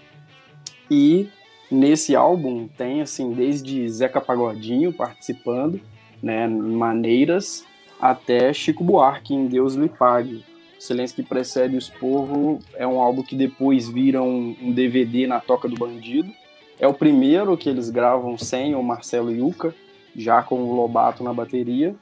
E 0.90 1.28
nesse 1.70 2.16
álbum 2.16 2.68
tem 2.68 3.00
assim 3.00 3.32
desde 3.32 3.88
Zeca 3.88 4.20
Pagodinho 4.20 4.92
participando, 4.92 5.80
né, 6.22 6.46
maneiras 6.46 7.64
até 8.00 8.52
Chico 8.52 8.84
Buarque 8.84 9.34
em 9.34 9.46
Deus 9.46 9.74
lhe 9.74 9.88
pague. 9.88 10.44
O 10.78 10.82
Silêncio 10.82 11.16
que 11.16 11.22
precede 11.22 11.74
o 11.74 11.78
Esporro 11.78 12.60
é 12.74 12.86
um 12.86 13.00
álbum 13.00 13.22
que 13.22 13.34
depois 13.34 13.88
vira 13.88 14.22
um, 14.22 14.56
um 14.62 14.72
DVD 14.72 15.26
na 15.26 15.40
Toca 15.40 15.68
do 15.68 15.76
Bandido. 15.76 16.32
É 16.78 16.86
o 16.86 16.94
primeiro 16.94 17.56
que 17.56 17.68
eles 17.68 17.90
gravam 17.90 18.38
sem 18.38 18.76
o 18.76 18.82
Marcelo 18.82 19.32
Yuca, 19.32 19.74
já 20.14 20.40
com 20.42 20.62
o 20.62 20.76
Lobato 20.76 21.24
na 21.24 21.34
bateria. 21.34 21.96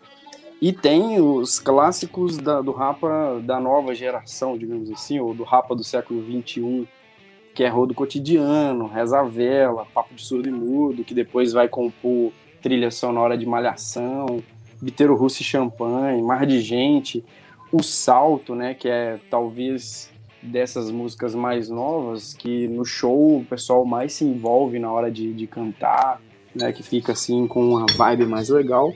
E 0.61 0.72
tem 0.72 1.20
os 1.20 1.59
clássicos 1.59 2.38
da- 2.38 2.62
do 2.62 2.72
rapa 2.72 3.40
da 3.42 3.61
nova 3.61 3.94
geração, 3.94 4.57
digamos 4.57 4.90
assim, 4.90 5.18
ou 5.20 5.34
do 5.34 5.44
rapa 5.44 5.74
do 5.74 5.84
século 5.84 6.22
XXI, 6.24 6.88
que 7.54 7.62
é 7.62 7.68
Rodo 7.68 7.94
Cotidiano, 7.94 8.86
Reza 8.86 9.20
a 9.20 9.22
Vela, 9.22 9.86
Papo 9.94 10.14
de 10.14 10.22
Surdo 10.22 10.48
e 10.48 10.52
Mudo, 10.52 11.04
que 11.04 11.14
depois 11.14 11.52
vai 11.52 11.68
compor 11.68 12.32
trilha 12.62 12.90
sonora 12.90 13.36
de 13.36 13.46
Malhação, 13.46 14.42
Biteiro 14.80 15.14
Russo 15.14 15.42
e 15.42 15.44
Champanhe, 15.44 16.22
Mar 16.22 16.46
de 16.46 16.61
Gente, 16.61 17.24
O 17.72 17.82
Salto, 17.82 18.54
né, 18.54 18.74
que 18.74 18.88
é 18.88 19.18
talvez 19.30 20.11
dessas 20.42 20.90
músicas 20.90 21.34
mais 21.34 21.68
novas, 21.68 22.32
que 22.34 22.68
no 22.68 22.84
show 22.84 23.38
o 23.38 23.44
pessoal 23.44 23.84
mais 23.84 24.12
se 24.12 24.24
envolve 24.24 24.78
na 24.78 24.90
hora 24.92 25.11
de, 25.11 25.32
de 25.32 25.46
cantar, 25.46 26.20
né, 26.54 26.72
que 26.72 26.82
fica 26.82 27.12
assim 27.12 27.46
com 27.46 27.62
uma 27.70 27.86
vibe 27.96 28.26
mais 28.26 28.48
legal. 28.48 28.92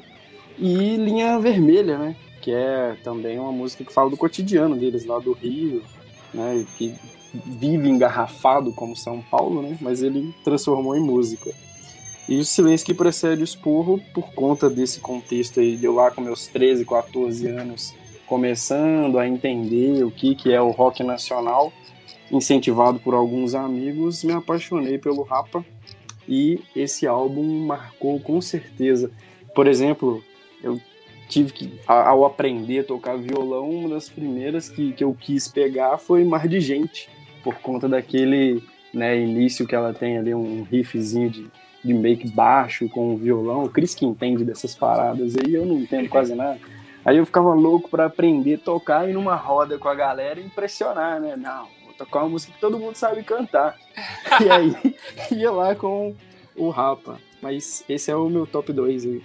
E 0.59 0.97
Linha 0.97 1.39
Vermelha, 1.39 1.99
né? 1.99 2.17
Que 2.41 2.53
é 2.53 2.97
também 3.03 3.39
uma 3.39 3.53
música 3.53 3.85
que 3.85 3.93
fala 3.93 4.11
do 4.11 4.17
cotidiano 4.17 4.77
deles 4.77 5.05
lá 5.05 5.19
do 5.19 5.33
Rio, 5.33 5.83
né? 6.33 6.65
Que 6.77 6.95
vive 7.33 7.89
engarrafado 7.89 8.73
como 8.73 8.97
São 8.97 9.23
Paulo, 9.23 9.63
né? 9.63 9.77
Mas 9.81 10.03
ele 10.03 10.35
transformou 10.43 10.97
em 10.97 11.01
música. 11.01 11.51
E 12.29 12.39
o 12.39 12.45
silêncio 12.45 12.87
que 12.87 12.95
precede 12.95 13.43
o 13.43 13.45
esporro, 13.45 14.01
por 14.15 14.33
conta 14.33 14.71
desse 14.71 15.01
contexto 15.01 15.61
aí, 15.61 15.77
de 15.77 15.85
eu 15.85 15.95
lá 15.95 16.11
com 16.11 16.21
meus 16.21 16.47
13, 16.47 16.85
14 16.85 17.49
anos, 17.49 17.95
começando 18.27 19.19
a 19.19 19.27
entender 19.27 20.05
o 20.05 20.11
que, 20.11 20.37
que 20.37 20.53
é 20.53 20.61
o 20.61 20.71
rock 20.71 21.03
nacional, 21.03 21.73
incentivado 22.31 23.01
por 23.01 23.15
alguns 23.15 23.55
amigos, 23.55 24.23
me 24.23 24.33
apaixonei 24.33 24.97
pelo 24.97 25.23
Rapa 25.23 25.65
e 26.29 26.61
esse 26.77 27.07
álbum 27.07 27.67
marcou 27.67 28.21
com 28.21 28.41
certeza. 28.41 29.11
Por 29.53 29.67
exemplo, 29.67 30.23
tive 31.31 31.53
que, 31.53 31.81
ao 31.87 32.25
aprender 32.25 32.81
a 32.81 32.85
tocar 32.85 33.17
violão, 33.17 33.71
uma 33.71 33.89
das 33.91 34.09
primeiras 34.09 34.69
que, 34.69 34.93
que 34.93 35.05
eu 35.05 35.17
quis 35.19 35.47
pegar 35.47 35.97
foi 35.97 36.25
Mar 36.25 36.49
de 36.49 36.61
Gente, 36.61 37.09
por 37.45 37.55
conta 37.61 37.89
daquele 37.89 38.63
né, 38.93 39.19
início 39.19 39.67
que 39.67 39.75
ela 39.75 39.95
tem 39.95 40.19
ali, 40.19 40.35
um 40.35 40.65
riffzinho 40.65 41.31
de, 41.31 41.47
de 41.85 41.95
make 41.95 42.29
baixo 42.29 42.89
com 42.89 43.15
o 43.15 43.17
violão. 43.17 43.63
O 43.63 43.71
Cris 43.71 43.95
que 43.95 44.05
entende 44.05 44.45
dessas 44.45 44.75
paradas 44.75 45.37
aí, 45.37 45.55
eu 45.55 45.65
não 45.65 45.77
entendo 45.77 46.09
quase 46.09 46.35
nada. 46.35 46.59
Aí 47.05 47.17
eu 47.17 47.25
ficava 47.25 47.55
louco 47.55 47.89
para 47.89 48.07
aprender 48.07 48.55
a 48.55 48.59
tocar 48.59 49.09
e 49.09 49.13
numa 49.13 49.37
roda 49.37 49.79
com 49.79 49.89
a 49.89 49.95
galera 49.95 50.41
impressionar, 50.41 51.21
né? 51.21 51.35
Não, 51.37 51.69
vou 51.85 51.95
tocar 51.95 52.21
uma 52.21 52.31
música 52.31 52.53
que 52.53 52.61
todo 52.61 52.79
mundo 52.79 52.97
sabe 52.97 53.23
cantar. 53.23 53.79
E 54.41 54.51
aí 54.51 54.75
ia 55.31 55.51
lá 55.51 55.75
com 55.75 56.15
o 56.57 56.69
Rapa. 56.71 57.19
Mas 57.41 57.85
esse 57.89 58.11
é 58.11 58.17
o 58.17 58.29
meu 58.29 58.47
top 58.47 58.71
2 58.73 59.07
aí. 59.07 59.23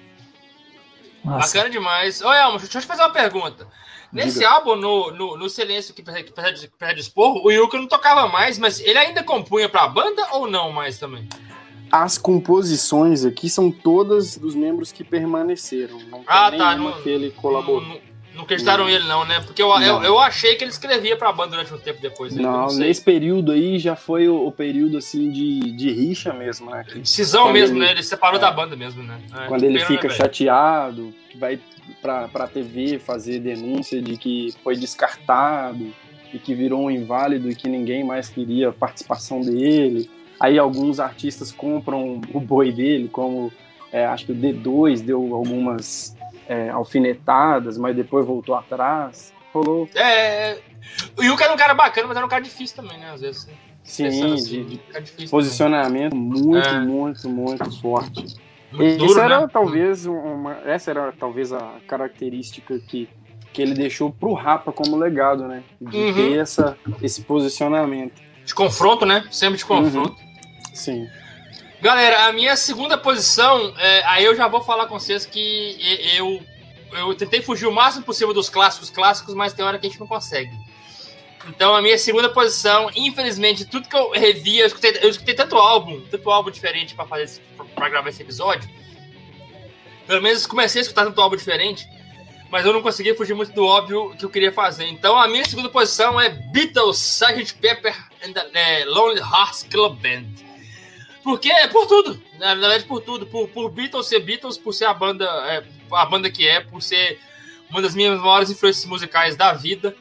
Nossa. 1.26 1.48
Bacana 1.48 1.70
demais. 1.70 2.22
Ô, 2.22 2.32
Elmo, 2.32 2.60
deixa 2.60 2.78
eu 2.78 2.82
te 2.82 2.88
fazer 2.88 3.02
uma 3.02 3.10
pergunta. 3.12 3.68
Nesse 4.14 4.36
Diga. 4.40 4.50
álbum, 4.52 4.76
no, 4.76 5.12
no, 5.12 5.38
no 5.38 5.50
Silêncio 5.50 5.94
que 5.94 6.02
que 6.02 6.32
precede 6.32 7.02
Esporro, 7.02 7.42
o 7.44 7.52
Yuka 7.52 7.78
não 7.78 7.88
tocava 7.88 8.28
mais, 8.28 8.58
mas 8.58 8.80
ele 8.80 8.98
ainda 8.98 9.24
compunha 9.24 9.68
pra 9.68 9.88
banda 9.88 10.26
ou 10.32 10.50
não 10.50 10.72
mais 10.72 10.98
também? 10.98 11.28
As 11.92 12.18
composições 12.18 13.26
aqui 13.26 13.50
são 13.50 13.70
todas 13.72 14.38
dos 14.38 14.56
membros 14.56 14.92
que 14.92 15.04
permaneceram. 15.04 16.00
Não 16.10 16.24
Ah, 16.28 16.52
tá, 16.52 16.76
não- 16.76 17.02
que 17.02 17.10
ele 17.10 17.32
colaborou. 17.32 17.82
Não, 17.82 17.90
não, 17.90 18.02
não 18.36 18.44
acreditaram 18.44 18.84
Não. 18.84 18.90
ele, 18.92 19.06
não, 19.08 19.26
né? 19.26 19.40
Porque 19.42 19.62
eu, 19.62 19.70
eu, 19.70 19.80
Não. 19.80 20.04
eu 20.04 20.20
achei 20.20 20.56
que 20.56 20.64
ele 20.64 20.72
escrevia 20.72 21.16
pra 21.18 21.32
banda 21.32 21.52
durante 21.52 21.74
um 21.74 21.78
tempo 21.78 22.02
depois. 22.02 22.36
né? 22.36 22.42
Não, 22.44 22.70
sei. 22.70 22.88
nesse 22.88 23.02
período 23.02 23.52
aí 23.52 23.80
já 23.80 23.96
foi 23.96 24.28
o, 24.28 24.46
o 24.48 24.52
período 24.52 24.98
assim 24.98 25.30
de, 25.32 25.72
de 25.72 25.92
rixa 25.92 26.34
mesmo, 26.34 26.70
né? 26.70 26.84
Que 26.88 27.08
Cisão 27.08 27.52
mesmo, 27.52 27.78
ele- 27.78 27.86
né? 27.86 27.92
Ele 27.92 28.04
separou 28.04 28.38
é. 28.38 28.42
da 28.42 28.52
banda 28.52 28.76
mesmo, 28.76 29.02
né? 29.04 29.20
É, 29.34 29.48
quando 29.48 29.64
ele 29.64 29.76
pena, 29.80 29.88
fica 29.88 30.08
né, 30.08 30.14
chateado, 30.14 31.14
que 31.30 31.38
vai 31.38 31.60
pra, 32.02 32.28
pra 32.28 32.48
TV 32.48 33.00
fazer 33.00 33.40
denúncia 33.40 34.02
de 34.02 34.18
que 34.18 34.54
foi 34.64 34.76
descartado 34.76 35.94
e 36.34 36.40
que 36.40 36.54
virou 36.54 36.82
um 36.86 36.92
inválido 36.92 37.50
e 37.50 37.56
que 37.56 37.70
ninguém 37.70 38.04
mais 38.04 38.28
queria 38.30 38.70
a 38.70 38.74
participação 38.74 39.42
dele. 39.42 40.10
Aí 40.40 40.60
alguns 40.60 41.00
artistas 41.00 41.52
compram 41.52 42.20
o 42.34 42.40
boi 42.40 42.72
dele, 42.72 43.08
como 43.08 43.52
é, 43.92 44.06
acho 44.06 44.26
que 44.26 44.32
o 44.34 44.36
D2 44.36 45.02
deu 45.02 45.34
algumas 45.34 46.15
é, 46.48 46.70
alfinetadas, 46.70 47.78
mas 47.78 47.96
depois 47.96 48.26
voltou 48.26 48.56
atrás. 48.56 49.34
Rolou, 49.54 49.88
É, 49.96 50.52
é, 50.52 50.62
o 51.18 51.24
Yuka 51.24 51.46
era 51.46 51.54
um 51.54 51.58
cara 51.58 51.74
bacana, 51.74 52.08
mas 52.08 52.18
era 52.18 52.26
um 52.26 52.30
cara 52.30 52.42
difícil 52.44 52.76
também, 52.76 52.98
né? 53.00 53.12
Às 53.12 53.22
vezes. 53.22 53.48
sim, 53.84 54.04
Pensando 54.04 54.28
de, 54.36 54.42
assim, 54.42 54.64
de 54.66 54.82
difícil 55.02 55.30
posicionamento 55.30 56.16
muito, 56.16 56.68
É. 56.68 56.80
muito, 56.82 57.30
muito 57.30 57.82
forte. 57.82 58.36
Muito 58.72 58.98
duro, 58.98 59.20
era 59.22 59.42
né? 59.42 59.48
talvez 59.52 60.06
uma, 60.06 60.58
essa 60.66 60.92
era 60.92 61.14
talvez 61.18 61.54
a 61.54 61.76
característica 61.88 62.78
que, 62.80 63.08
que 63.54 63.62
ele 63.62 63.74
deixou 63.74 64.12
pro 64.12 64.34
Rapa 64.34 64.72
como 64.74 64.98
legado, 64.98 65.48
né? 65.48 65.64
De 65.80 65.96
Uhum. 65.98 66.14
ter 66.14 66.40
essa, 66.40 66.78
esse 67.02 67.22
posicionamento. 67.22 68.22
De 68.44 68.54
confronto, 68.54 69.06
né? 69.06 69.26
Sempre 69.32 69.58
de 69.58 69.66
confronto. 69.66 70.16
Sim. 70.74 71.08
Galera, 71.86 72.26
a 72.26 72.34
minha 72.34 72.56
segunda 72.56 72.98
posição, 72.98 73.72
é, 73.78 74.04
aí 74.06 74.26
eu 74.26 74.36
já 74.36 74.48
vou 74.48 74.60
falar 74.60 74.88
com 74.88 74.98
vocês 74.98 75.24
que 75.24 75.78
eu, 76.18 76.44
eu 76.94 77.14
tentei 77.14 77.44
fugir 77.44 77.68
o 77.68 77.72
máximo 77.72 78.04
possível 78.04 78.34
dos 78.34 78.50
clássicos 78.50 78.90
clássicos, 78.90 79.36
mas 79.36 79.54
tem 79.54 79.64
hora 79.64 79.78
que 79.78 79.86
a 79.86 79.90
gente 79.92 80.00
não 80.00 80.08
consegue. 80.08 80.50
Então, 81.48 81.76
a 81.76 81.84
minha 81.84 81.96
segunda 82.00 82.28
posição, 82.28 82.90
infelizmente, 82.96 83.66
tudo 83.66 83.88
que 83.88 83.96
eu 83.96 84.10
revi, 84.10 84.58
eu 84.58 84.66
escutei, 84.66 84.98
eu 85.00 85.10
escutei 85.10 85.36
tanto 85.36 85.58
álbum, 85.58 86.02
tanto 86.10 86.28
álbum 86.32 86.50
diferente 86.50 86.96
para 86.96 87.06
fazer 87.06 87.40
para 87.76 87.88
gravar 87.88 88.10
esse 88.10 88.24
episódio. 88.24 88.68
Pelo 90.08 90.24
menos 90.24 90.48
comecei 90.48 90.82
a 90.82 90.82
escutar 90.82 91.06
tanto 91.06 91.22
álbum 91.22 91.36
diferente, 91.36 91.88
mas 92.50 92.66
eu 92.66 92.74
não 92.74 92.82
consegui 92.82 93.14
fugir 93.14 93.36
muito 93.36 93.54
do 93.54 93.64
óbvio 93.64 94.16
que 94.18 94.26
eu 94.26 94.30
queria 94.32 94.52
fazer. 94.52 94.88
Então, 94.88 95.16
a 95.20 95.28
minha 95.28 95.46
segunda 95.46 95.70
posição 95.70 96.20
é 96.20 96.30
Beatles, 96.30 96.98
Sgt. 96.98 97.54
Pepper 97.62 97.96
and 98.24 98.34
the 98.34 98.50
é, 98.56 98.86
Lonely 98.86 99.22
Hearts 99.22 99.62
Club 99.70 100.02
Band. 100.02 100.45
Porque 101.26 101.52
é 101.52 101.68
por 101.68 101.88
tudo. 101.88 102.22
Na 102.38 102.54
verdade, 102.54 102.84
por 102.84 103.02
tudo. 103.02 103.26
Por, 103.26 103.48
por 103.48 103.72
Beatles 103.72 104.06
ser 104.06 104.20
Beatles, 104.20 104.60
por 104.60 104.74
ser 104.74 104.86
a 104.86 104.94
banda, 104.94 105.26
é, 105.50 105.64
a 105.92 106.06
banda 106.06 106.30
que 106.30 106.48
é, 106.48 106.60
por 106.60 106.84
ser 106.84 107.20
uma 107.68 107.82
das 107.82 107.96
minhas 107.96 108.20
maiores 108.20 108.52
influências 108.52 108.86
musicais 108.86 109.36
da 109.36 109.52
vida. 109.52 109.96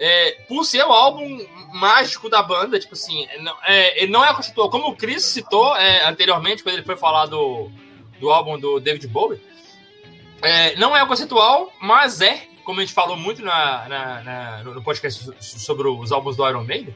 É, 0.00 0.42
por 0.48 0.64
ser 0.64 0.82
o 0.82 0.90
álbum 0.90 1.38
mágico 1.74 2.30
da 2.30 2.42
banda, 2.42 2.80
tipo 2.80 2.94
assim, 2.94 3.28
não 3.40 3.54
é, 3.62 4.06
não 4.06 4.24
é 4.24 4.32
conceitual. 4.32 4.70
Como 4.70 4.88
o 4.88 4.96
Chris 4.96 5.22
citou 5.22 5.76
é, 5.76 6.06
anteriormente, 6.06 6.62
quando 6.62 6.76
ele 6.76 6.82
foi 6.86 6.96
falar 6.96 7.26
do, 7.26 7.70
do 8.18 8.30
álbum 8.30 8.58
do 8.58 8.80
David 8.80 9.06
Bowie, 9.08 9.38
é, 10.40 10.74
não 10.76 10.96
é 10.96 11.06
conceitual, 11.06 11.70
mas 11.78 12.22
é, 12.22 12.48
como 12.64 12.80
a 12.80 12.82
gente 12.82 12.94
falou 12.94 13.18
muito 13.18 13.42
na, 13.42 13.86
na, 13.86 14.22
na, 14.22 14.64
no 14.64 14.82
podcast 14.82 15.30
sobre 15.40 15.88
os 15.88 16.10
álbuns 16.10 16.36
do 16.36 16.48
Iron 16.48 16.64
Maiden, 16.64 16.94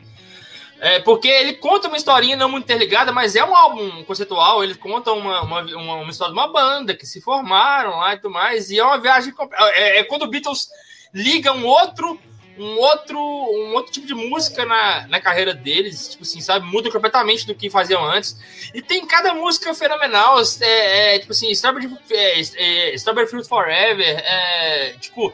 é, 0.80 1.00
porque 1.00 1.28
ele 1.28 1.54
conta 1.54 1.88
uma 1.88 1.96
historinha 1.96 2.36
não 2.36 2.48
muito 2.48 2.64
interligada, 2.64 3.12
mas 3.12 3.34
é 3.34 3.44
um 3.44 3.54
álbum 3.54 4.04
conceitual. 4.04 4.62
Ele 4.62 4.74
conta 4.74 5.12
uma, 5.12 5.42
uma, 5.42 5.60
uma, 5.62 5.94
uma 5.96 6.10
história 6.10 6.32
de 6.32 6.38
uma 6.38 6.52
banda 6.52 6.94
que 6.94 7.06
se 7.06 7.20
formaram 7.20 7.96
lá 7.98 8.14
e 8.14 8.16
tudo 8.18 8.32
mais. 8.32 8.70
E 8.70 8.78
é 8.78 8.84
uma 8.84 8.98
viagem. 8.98 9.34
É, 9.74 9.98
é 9.98 10.04
quando 10.04 10.22
o 10.22 10.28
Beatles 10.28 10.68
liga 11.12 11.52
um 11.52 11.66
outro 11.66 12.18
um 12.58 12.76
outro, 12.76 13.18
um 13.18 13.74
outro 13.74 13.92
tipo 13.92 14.06
de 14.06 14.14
música 14.14 14.64
na, 14.64 15.06
na 15.06 15.20
carreira 15.20 15.54
deles, 15.54 16.08
tipo 16.08 16.24
assim, 16.24 16.40
sabe? 16.40 16.66
Muda 16.66 16.90
completamente 16.90 17.46
do 17.46 17.54
que 17.54 17.70
faziam 17.70 18.04
antes. 18.04 18.36
E 18.74 18.82
tem 18.82 19.06
cada 19.06 19.32
música 19.32 19.72
fenomenal, 19.74 20.40
é, 20.60 21.14
é 21.14 21.18
tipo 21.20 21.32
assim, 21.32 21.50
Strawberry, 21.50 21.88
é, 22.10 22.40
é, 22.40 22.94
Strawberry 22.94 23.28
Fruit 23.28 23.48
Forever, 23.48 24.18
é, 24.24 24.96
tipo, 25.00 25.32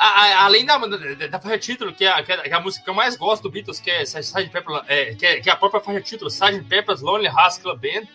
a, 0.00 0.06
a, 0.06 0.44
além 0.46 0.64
da, 0.64 0.78
da, 0.78 1.26
da, 1.26 1.38
faixa 1.38 1.58
título, 1.58 1.92
que 1.92 2.06
é, 2.06 2.08
a, 2.08 2.22
que 2.22 2.32
é, 2.32 2.54
a, 2.54 2.60
música 2.60 2.82
que 2.82 2.88
eu 2.88 2.94
mais 2.94 3.16
gosto 3.16 3.42
do 3.42 3.50
Beatles, 3.50 3.78
que 3.78 3.90
é 3.90 4.02
Sgt. 4.02 4.48
Pepper, 4.48 4.82
é, 4.88 5.14
que, 5.14 5.26
é, 5.26 5.40
que 5.40 5.50
é 5.50 5.52
a 5.52 5.56
própria 5.56 5.78
faixa 5.78 6.00
título, 6.00 6.30
Sgt. 6.30 6.64
Pepper's 6.64 7.02
Lonely 7.02 7.26
Hearts 7.26 7.58
Club 7.58 7.78
Band, 7.78 8.08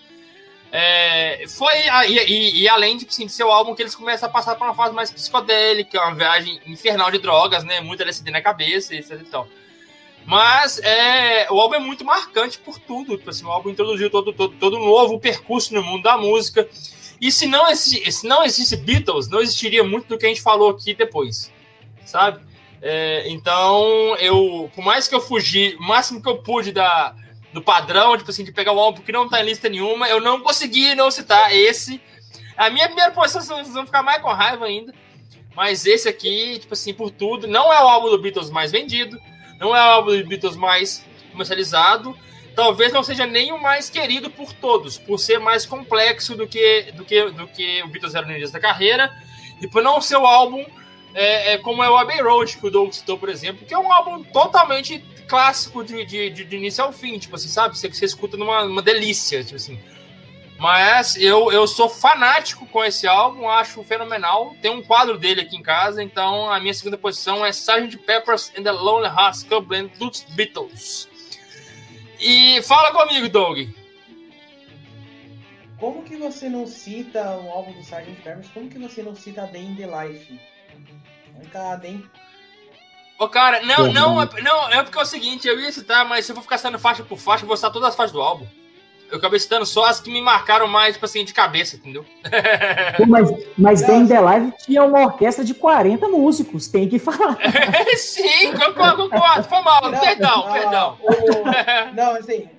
é, 0.72 1.46
foi, 1.48 1.74
e, 2.08 2.18
e, 2.26 2.64
e, 2.64 2.68
além 2.68 2.98
de, 2.98 3.06
assim, 3.06 3.28
ser 3.28 3.44
o 3.44 3.52
álbum 3.52 3.76
que 3.76 3.84
eles 3.84 3.94
começam 3.94 4.28
a 4.28 4.32
passar 4.32 4.56
para 4.56 4.66
uma 4.66 4.74
fase 4.74 4.96
mais 4.96 5.12
psicodélica, 5.12 6.02
uma 6.02 6.16
viagem 6.16 6.60
infernal 6.66 7.12
de 7.12 7.20
drogas, 7.20 7.64
né? 7.64 7.80
Muita 7.82 8.02
LSD 8.02 8.32
na 8.32 8.42
cabeça, 8.42 8.96
etc 8.96 9.22
então. 9.22 9.48
Mas 10.26 10.80
é, 10.80 11.48
o 11.52 11.62
álbum 11.62 11.76
é 11.76 11.80
muito 11.80 12.04
marcante 12.04 12.58
por 12.58 12.80
tudo. 12.80 13.16
Tipo 13.16 13.30
assim, 13.30 13.46
o 13.46 13.52
álbum 13.52 13.70
introduziu 13.70 14.10
todo, 14.10 14.34
todo, 14.34 14.56
todo 14.56 14.78
um 14.78 14.86
novo 14.86 15.20
percurso 15.20 15.72
no 15.72 15.84
mundo 15.84 16.02
da 16.02 16.18
música. 16.18 16.68
E 17.22 17.32
se 17.32 17.46
não, 17.46 17.70
existisse, 17.70 18.12
se 18.12 18.28
não 18.28 18.44
existisse 18.44 18.76
Beatles, 18.76 19.30
não 19.30 19.40
existiria 19.40 19.84
muito 19.84 20.08
do 20.08 20.18
que 20.18 20.26
a 20.26 20.30
gente 20.30 20.42
falou 20.42 20.72
aqui 20.72 20.96
depois 20.96 21.54
sabe? 22.06 22.40
É, 22.82 23.24
então, 23.30 24.16
eu, 24.20 24.70
por 24.76 24.84
mais 24.84 25.08
que 25.08 25.16
eu 25.16 25.22
fugi, 25.22 25.76
o 25.80 25.84
máximo 25.84 26.22
que 26.22 26.30
eu 26.30 26.38
pude 26.38 26.72
da, 26.72 27.16
do 27.52 27.62
padrão, 27.62 28.18
tipo 28.18 28.30
assim, 28.30 28.44
de 28.44 28.52
pegar 28.52 28.74
o 28.74 28.80
álbum 28.80 29.02
que 29.02 29.12
não 29.12 29.28
tá 29.28 29.42
em 29.42 29.46
lista 29.46 29.68
nenhuma, 29.68 30.08
eu 30.08 30.22
não 30.22 30.42
consegui 30.42 30.94
não 30.94 31.10
citar 31.10 31.54
esse. 31.54 32.02
A 32.56 32.70
minha 32.70 32.86
primeira 32.86 33.12
posição, 33.12 33.42
vocês 33.42 33.74
vão 33.74 33.86
ficar 33.86 34.04
mais 34.04 34.22
com 34.22 34.30
raiva 34.30 34.66
ainda. 34.66 34.94
Mas 35.56 35.86
esse 35.86 36.08
aqui, 36.10 36.60
tipo 36.60 36.74
assim, 36.74 36.94
por 36.94 37.10
tudo, 37.10 37.48
não 37.48 37.72
é 37.72 37.82
o 37.82 37.88
álbum 37.88 38.10
do 38.10 38.20
Beatles 38.20 38.50
mais 38.50 38.72
vendido, 38.72 39.18
não 39.60 39.76
é 39.76 39.80
o 39.80 39.92
álbum 39.92 40.18
do 40.18 40.28
Beatles 40.28 40.56
mais 40.58 41.06
comercializado, 41.32 42.16
talvez 42.56 42.92
não 42.92 43.04
seja 43.04 43.26
nem 43.26 43.54
o 43.54 43.62
mais 43.62 43.90
querido 43.90 44.30
por 44.30 44.52
todos, 44.52 44.98
por 44.98 45.18
ser 45.18 45.40
mais 45.40 45.66
complexo 45.66 46.36
do 46.36 46.46
que, 46.46 46.92
do 46.94 47.06
que, 47.06 47.32
do 47.32 47.48
que 47.48 47.82
o 47.84 47.88
Beatles 47.88 48.16
era 48.16 48.26
no 48.26 48.34
início 48.34 48.54
da 48.54 48.60
carreira, 48.60 49.10
e 49.62 49.68
por 49.68 49.82
não 49.82 50.02
ser 50.02 50.18
o 50.18 50.26
álbum 50.26 50.66
é, 51.16 51.54
é, 51.54 51.58
como 51.58 51.82
é 51.82 51.90
o 51.90 51.96
Abbey 51.96 52.22
Road, 52.22 52.58
que 52.58 52.68
o 52.68 52.70
Doug 52.70 52.92
citou, 52.92 53.18
por 53.18 53.30
exemplo, 53.30 53.66
que 53.66 53.74
é 53.74 53.80
um 53.80 53.92
álbum 53.92 54.22
totalmente 54.22 55.00
clássico 55.30 55.82
de, 55.82 56.06
de, 56.06 56.30
de, 56.30 56.56
início 56.56 56.84
ao 56.84 56.92
fim, 56.92 57.18
tipo 57.18 57.36
assim, 57.36 57.48
sabe? 57.48 57.78
Você, 57.78 57.88
você 57.88 58.04
escuta 58.04 58.36
numa, 58.36 58.82
delícia, 58.82 59.42
tipo 59.42 59.56
assim. 59.56 59.80
Mas 60.60 61.16
eu, 61.16 61.52
eu 61.54 61.66
sou 61.68 61.88
fanático 61.88 62.66
com 62.68 62.84
esse 62.84 63.08
álbum, 63.08 63.50
acho 63.50 63.82
fenomenal. 63.84 64.56
Tem 64.62 64.70
um 64.70 64.84
quadro 64.84 65.18
dele 65.18 65.42
aqui 65.42 65.56
em 65.56 65.62
casa, 65.62 66.04
então 66.04 66.52
a 66.52 66.60
minha 66.60 66.74
segunda 66.74 66.98
posição 66.98 67.46
é 67.46 67.50
Sgt. 67.50 67.98
Pepper's 68.00 68.52
and 68.58 68.64
the 68.64 68.72
Lonely 68.72 69.08
Hearts 69.08 69.44
Club 69.44 69.68
Band 69.68 69.88
dos 69.98 70.22
Beatles. 70.32 71.08
E 72.20 72.62
fala 72.64 72.92
comigo, 72.92 73.30
Doug. 73.30 73.70
Como 75.80 76.04
que 76.04 76.18
você 76.18 76.50
não 76.50 76.68
cita 76.68 77.22
o 77.38 77.50
álbum 77.50 77.72
do 77.72 77.80
Sgt. 77.80 78.22
Pepper's? 78.22 78.50
Como 78.50 78.70
que 78.70 78.80
você 78.80 79.02
não 79.02 79.16
cita 79.16 79.48
Day 79.48 79.64
in 79.64 79.76
the 79.76 79.88
Life? 79.88 80.55
Mancada, 81.38 81.88
hein? 81.88 82.04
Ô, 83.18 83.30
cara, 83.30 83.62
não, 83.64 83.92
não, 83.94 84.22
é, 84.22 84.30
não, 84.42 84.70
é 84.72 84.84
porque 84.84 84.98
é 84.98 85.02
o 85.02 85.06
seguinte, 85.06 85.48
eu 85.48 85.60
ia 85.60 85.72
citar, 85.72 86.06
mas 86.06 86.26
se 86.26 86.32
eu 86.32 86.36
for 86.36 86.42
ficar 86.42 86.58
citando 86.58 86.78
faixa 86.78 87.04
por 87.04 87.18
faixa, 87.18 87.44
eu 87.44 87.48
vou 87.48 87.56
citar 87.56 87.72
todas 87.72 87.90
as 87.90 87.96
faixas 87.96 88.12
do 88.12 88.22
álbum. 88.22 88.46
Eu 89.10 89.20
acabei 89.20 89.40
citando 89.40 89.66
só 89.66 89.86
as 89.86 90.00
que 90.02 90.12
me 90.12 90.22
marcaram 90.22 90.68
mais, 90.68 90.96
tipo 90.96 91.06
assim, 91.06 91.24
de 91.24 91.34
cabeça, 91.34 91.76
entendeu? 91.76 92.04
Pô, 92.98 93.06
mas 93.06 93.30
mas 93.58 93.82
The 93.84 93.96
In 93.96 94.08
The 94.08 94.20
Live 94.20 94.54
tinha 94.58 94.84
uma 94.84 95.02
orquestra 95.02 95.46
de 95.46 95.54
40 95.54 96.08
músicos, 96.08 96.68
tem 96.68 96.90
que 96.90 97.00
falar. 97.00 97.38
Sim, 97.98 98.52
concordo, 98.54 99.10
concordo. 99.10 99.44
Foi 99.48 99.62
mal, 99.62 99.92
não, 99.92 100.00
perdão, 100.00 100.46
não, 100.46 100.52
perdão. 100.52 100.98
O, 101.02 101.96
não, 101.96 102.16
assim, 102.16 102.50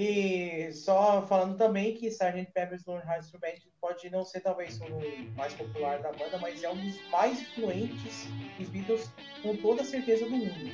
e 0.00 0.72
só 0.72 1.26
falando 1.26 1.56
também 1.56 1.92
que 1.92 2.06
Sgt. 2.06 2.52
Pepper's 2.52 2.84
Lonely 2.86 3.04
Hearts 3.04 3.30
Club 3.30 3.42
Band 3.42 3.58
pode 3.80 4.08
não 4.10 4.24
ser 4.24 4.38
talvez 4.38 4.80
o 4.80 5.36
mais 5.36 5.52
popular 5.54 5.98
da 5.98 6.12
banda, 6.12 6.38
mas 6.38 6.62
é 6.62 6.70
um 6.70 6.76
dos 6.76 7.00
mais 7.10 7.40
influentes 7.40 8.28
dos 8.56 8.68
Beatles 8.68 9.10
com 9.42 9.56
toda 9.56 9.82
certeza 9.82 10.24
do 10.26 10.30
mundo. 10.30 10.70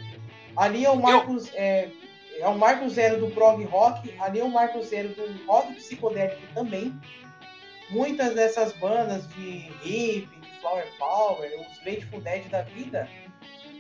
Ali 0.54 0.84
é 0.84 0.90
o 0.90 1.00
Marcos 1.00 1.48
Eu... 1.54 1.58
é, 1.58 1.90
é 2.38 2.48
o 2.48 2.58
Marco 2.58 2.86
Zero 2.90 3.18
do 3.18 3.30
prog 3.30 3.64
rock, 3.64 4.14
ali 4.20 4.40
é 4.40 4.44
o 4.44 4.50
Marco 4.50 4.82
Zero 4.82 5.08
do 5.14 5.46
rock 5.46 5.72
psicodélico 5.72 6.42
também. 6.52 6.94
Muitas 7.88 8.34
dessas 8.34 8.74
bandas 8.74 9.26
de 9.30 9.72
hip, 9.84 10.28
de 10.38 10.60
flower 10.60 10.86
power, 10.98 11.50
os 11.60 11.78
Grateful 11.78 12.20
Dead 12.20 12.46
da 12.50 12.60
vida, 12.60 13.08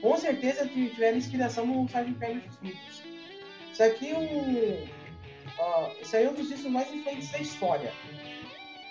com 0.00 0.16
certeza 0.16 0.66
tiveram 0.66 1.18
inspiração 1.18 1.66
no 1.66 1.84
Sgt. 1.84 2.14
Pepper's 2.14 2.56
Beatles. 2.62 3.02
Isso 3.70 3.82
aqui 3.82 4.10
é 4.10 4.18
um 4.18 5.03
Esse 6.00 6.16
aí 6.16 6.24
é 6.24 6.30
um 6.30 6.34
dos 6.34 6.48
discos 6.48 6.70
mais 6.70 6.92
influentes 6.92 7.30
da 7.30 7.38
história. 7.38 7.92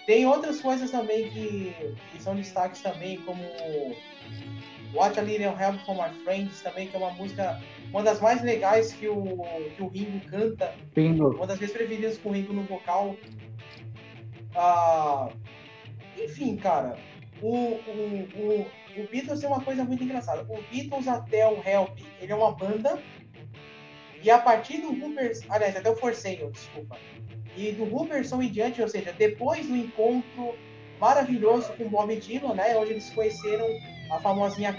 Tem 0.05 0.25
outras 0.25 0.61
coisas 0.61 0.91
também 0.91 1.29
que, 1.29 1.73
que 2.11 2.21
são 2.21 2.35
destaques 2.35 2.81
também, 2.81 3.17
como 3.21 3.41
What 4.93 5.17
a 5.17 5.23
Little 5.23 5.55
Help 5.59 5.79
from 5.85 5.95
My 5.95 6.13
Friends, 6.23 6.61
também, 6.61 6.87
que 6.87 6.95
é 6.95 6.99
uma 6.99 7.11
música, 7.11 7.61
uma 7.89 8.03
das 8.03 8.19
mais 8.19 8.41
legais 8.41 8.93
que 8.93 9.07
o, 9.07 9.43
que 9.75 9.81
o 9.81 9.87
Ringo 9.87 10.19
canta. 10.29 10.75
Uma 11.35 11.47
das 11.47 11.57
vezes 11.57 11.75
preferidas 11.75 12.17
com 12.17 12.29
o 12.29 12.31
Ringo 12.33 12.53
no 12.53 12.63
vocal. 12.63 13.15
Uh, 14.55 15.33
enfim, 16.21 16.57
cara, 16.57 16.97
o, 17.41 17.55
o, 17.55 18.27
o, 18.35 18.67
o 19.01 19.07
Beatles 19.09 19.39
tem 19.39 19.49
uma 19.49 19.61
coisa 19.61 19.83
muito 19.83 20.03
engraçada. 20.03 20.43
O 20.43 20.61
Beatles 20.69 21.07
até 21.07 21.47
o 21.47 21.61
Help, 21.65 21.97
ele 22.21 22.31
é 22.31 22.35
uma 22.35 22.51
banda 22.51 23.01
e 24.23 24.31
a 24.31 24.39
partir 24.39 24.77
do 24.77 24.89
Huberson, 24.89 25.45
aliás, 25.49 25.75
até 25.75 25.89
o 25.89 25.95
Forsaken, 25.95 26.49
desculpa. 26.51 26.97
E 27.57 27.71
do 27.73 27.83
Huberson 27.83 28.41
em 28.41 28.49
diante, 28.49 28.81
ou 28.81 28.87
seja, 28.87 29.13
depois 29.13 29.67
do 29.67 29.75
encontro 29.75 30.55
maravilhoso 30.99 31.73
com 31.73 31.89
Bob 31.89 32.15
Dylan, 32.15 32.53
né, 32.55 32.75
onde 32.77 32.91
eles 32.91 33.09
conheceram 33.09 33.67
a 34.09 34.19
famosinha, 34.19 34.75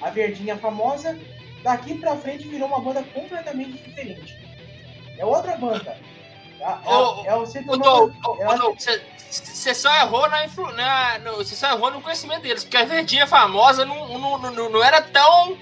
a 0.00 0.10
verdinha 0.10 0.56
famosa, 0.56 1.18
daqui 1.62 1.98
pra 1.98 2.16
frente 2.16 2.48
virou 2.48 2.68
uma 2.68 2.80
banda 2.80 3.02
completamente 3.02 3.72
diferente. 3.72 4.34
É 5.18 5.24
outra 5.24 5.56
banda. 5.56 5.98
É, 6.58 6.64
é, 6.64 7.34
é, 7.34 7.38
você 7.38 7.62
tornou, 7.62 8.10
você 9.30 9.74
só 9.74 9.94
errou 10.00 10.28
na, 10.30 10.46
na 10.72 11.18
no, 11.18 11.36
você 11.36 11.54
só 11.54 11.72
errou 11.72 11.90
no 11.90 12.00
conhecimento 12.00 12.42
deles, 12.42 12.64
porque 12.64 12.78
a 12.78 12.84
verdinha 12.84 13.26
famosa 13.26 13.84
não, 13.84 14.18
não, 14.18 14.38
não, 14.38 14.70
não 14.70 14.82
era 14.82 15.02
tão 15.02 15.58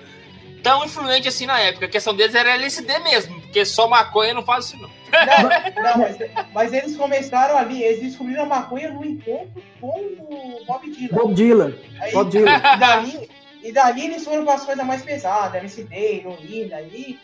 tão 0.64 0.82
influente 0.82 1.28
assim 1.28 1.44
na 1.44 1.60
época. 1.60 1.84
A 1.84 1.88
questão 1.88 2.16
deles 2.16 2.34
era 2.34 2.54
LSD 2.54 2.98
mesmo, 3.00 3.40
porque 3.42 3.64
só 3.66 3.86
maconha 3.86 4.32
não 4.32 4.42
faz 4.42 4.64
isso, 4.64 4.78
não. 4.78 4.88
Não, 4.88 5.82
não 5.82 5.98
mas, 5.98 6.16
mas, 6.52 6.72
eles 6.72 6.96
começaram 6.96 7.56
ali, 7.56 7.82
eles 7.82 8.02
descobriram 8.02 8.44
a 8.44 8.46
maconha 8.46 8.90
no 8.90 9.04
encontro 9.04 9.62
com 9.80 9.86
o 9.88 10.64
Bob 10.66 10.90
Dylan. 10.90 11.14
Bob 11.16 11.34
Dylan. 11.34 11.74
Aí, 12.00 12.12
Bob 12.12 12.30
Dylan. 12.30 12.50
E 12.50 12.78
dali, 12.78 13.30
e 13.62 13.72
dali 13.72 14.04
eles 14.06 14.24
foram 14.24 14.44
para 14.44 14.54
as 14.54 14.64
coisas 14.64 14.84
mais 14.84 15.02
pesadas, 15.02 15.54
LSD, 15.54 15.94
heroína, 15.94 16.80
e, 16.80 17.20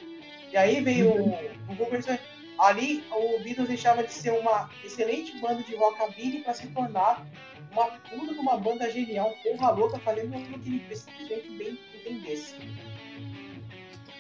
e 0.53 0.57
aí 0.57 0.81
veio 0.83 1.11
o, 1.11 1.31
o 1.31 1.77
ali 2.61 3.03
o 3.11 3.43
Beatles 3.43 3.69
deixava 3.69 4.05
de 4.05 4.13
ser 4.13 4.33
uma 4.33 4.69
excelente 4.85 5.37
banda 5.41 5.63
de 5.63 5.75
rockabilly 5.75 6.41
para 6.43 6.53
se 6.53 6.67
tornar 6.69 7.27
uma 7.73 7.87
puta 7.87 8.35
de 8.35 8.39
uma 8.39 8.57
banda 8.59 8.91
genial, 8.91 9.33
porra 9.43 9.71
louca, 9.71 9.99
fazendo 10.01 10.37
aquilo 10.37 10.59
que 10.59 10.69
ele 10.69 10.97
simplesmente 10.97 11.51
bem 11.57 11.79
entendesse. 11.95 12.55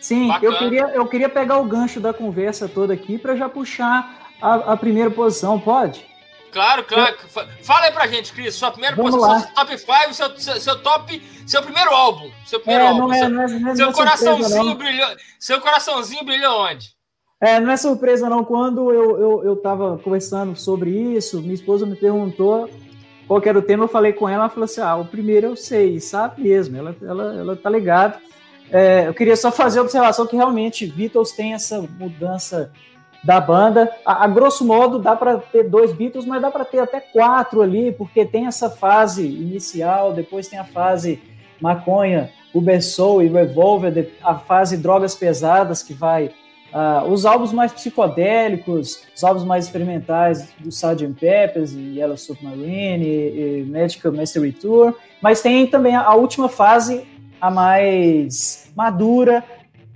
Sim, 0.01 0.30
eu 0.40 0.57
queria, 0.57 0.82
eu 0.94 1.07
queria 1.07 1.28
pegar 1.28 1.59
o 1.59 1.64
gancho 1.64 2.01
da 2.01 2.12
conversa 2.12 2.68
toda 2.68 2.94
aqui 2.94 3.18
para 3.18 3.36
já 3.36 3.48
puxar 3.48 4.32
a, 4.40 4.72
a, 4.72 4.76
primeira 4.76 5.11
posição, 5.11 5.61
pode? 5.61 6.07
Claro, 6.51 6.82
claro. 6.84 7.16
Eu... 7.22 7.46
Fala 7.62 7.86
aí 7.86 7.92
pra 7.92 8.07
gente, 8.07 8.32
Cris, 8.32 8.55
sua 8.55 8.70
primeira 8.70 8.96
Vamos 8.96 9.14
posição, 9.14 9.40
seu 9.40 9.55
top 9.55 9.78
5, 9.78 10.14
seu, 10.14 10.38
seu, 10.38 10.61
seu, 10.61 10.82
top, 10.82 11.22
seu 11.46 11.62
primeiro 11.62 11.90
álbum, 11.90 12.30
seu 12.46 12.61
primeiro 12.61 12.84
é, 12.84 12.88
álbum. 12.88 13.12
É, 13.12 13.18
seu, 13.18 13.28
não 13.28 13.42
é, 13.42 13.48
não 13.48 13.70
é, 13.70 13.76
seu 13.76 13.92
coraçãozinho 13.92 14.48
surpresa, 14.48 14.74
brilhou, 14.74 15.09
seu 15.38 15.61
coraçãozinho 15.61 16.24
brilhou 16.24 16.62
onde? 16.62 16.88
É, 17.40 17.61
não 17.61 17.70
é 17.70 17.76
surpresa 17.76 18.28
não, 18.28 18.42
quando 18.42 18.92
eu, 18.92 19.18
eu, 19.18 19.44
eu 19.44 19.57
tava 19.57 19.98
conversando 19.98 20.57
sobre 20.57 20.90
isso, 20.90 21.40
minha 21.40 21.55
esposa 21.55 21.86
me 21.86 21.96
perguntou 21.96 22.68
qual 23.28 23.40
era 23.44 23.59
o 23.59 23.62
tema, 23.62 23.84
eu 23.84 23.88
falei 23.88 24.12
com 24.12 24.28
ela, 24.28 24.44
ela 24.44 24.48
falou 24.48 24.64
assim, 24.64 24.80
ah, 24.80 24.96
o 24.96 25.05
primeiro 25.05 25.46
eu 25.46 25.57
sei, 25.57 26.01
sabe 26.01 26.42
mesmo, 26.42 26.76
ela, 26.76 26.96
ela, 27.01 27.34
ela 27.36 27.57
tá 27.57 27.70
ligada. 27.70 28.20
É, 28.72 29.08
eu 29.08 29.14
queria 29.14 29.36
só 29.36 29.50
fazer 29.50 29.80
a 29.80 29.82
observação 29.82 30.26
que 30.26 30.36
realmente 30.36 30.86
Beatles 30.86 31.32
tem 31.32 31.54
essa 31.54 31.82
mudança 31.98 32.70
da 33.22 33.40
banda. 33.40 33.90
A, 34.04 34.24
a 34.24 34.28
grosso 34.28 34.64
modo 34.64 34.98
dá 34.98 35.16
para 35.16 35.38
ter 35.38 35.68
dois 35.68 35.92
Beatles, 35.92 36.24
mas 36.24 36.40
dá 36.40 36.50
para 36.50 36.64
ter 36.64 36.78
até 36.78 37.00
quatro 37.00 37.62
ali, 37.62 37.92
porque 37.92 38.24
tem 38.24 38.46
essa 38.46 38.70
fase 38.70 39.26
inicial, 39.26 40.12
depois 40.12 40.48
tem 40.48 40.58
a 40.58 40.64
fase 40.64 41.20
maconha, 41.60 42.30
Uber 42.54 42.82
Soul 42.82 43.22
e 43.22 43.28
Revolver, 43.28 44.12
a 44.22 44.36
fase 44.36 44.76
drogas 44.76 45.14
pesadas 45.14 45.82
que 45.82 45.92
vai 45.92 46.30
Uh, 46.72 47.04
os 47.10 47.26
álbuns 47.26 47.52
mais 47.52 47.72
psicodélicos, 47.72 49.02
os 49.12 49.24
álbuns 49.24 49.42
mais 49.42 49.64
experimentais 49.64 50.50
do 50.60 50.68
Sgt. 50.68 51.14
Peppers 51.18 51.72
e 51.72 51.98
Yellow 51.98 52.16
Submarine 52.16 53.04
e, 53.04 53.62
e 53.62 53.64
Magical 53.64 54.12
Mystery 54.12 54.52
Tour, 54.52 54.94
mas 55.20 55.42
tem 55.42 55.66
também 55.66 55.96
a, 55.96 56.02
a 56.02 56.14
última 56.14 56.48
fase 56.48 57.04
a 57.41 57.51
mais 57.51 58.70
madura 58.76 59.45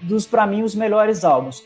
dos, 0.03 0.27
para 0.27 0.47
mim, 0.47 0.63
os 0.63 0.75
melhores 0.75 1.25
álbuns. 1.25 1.63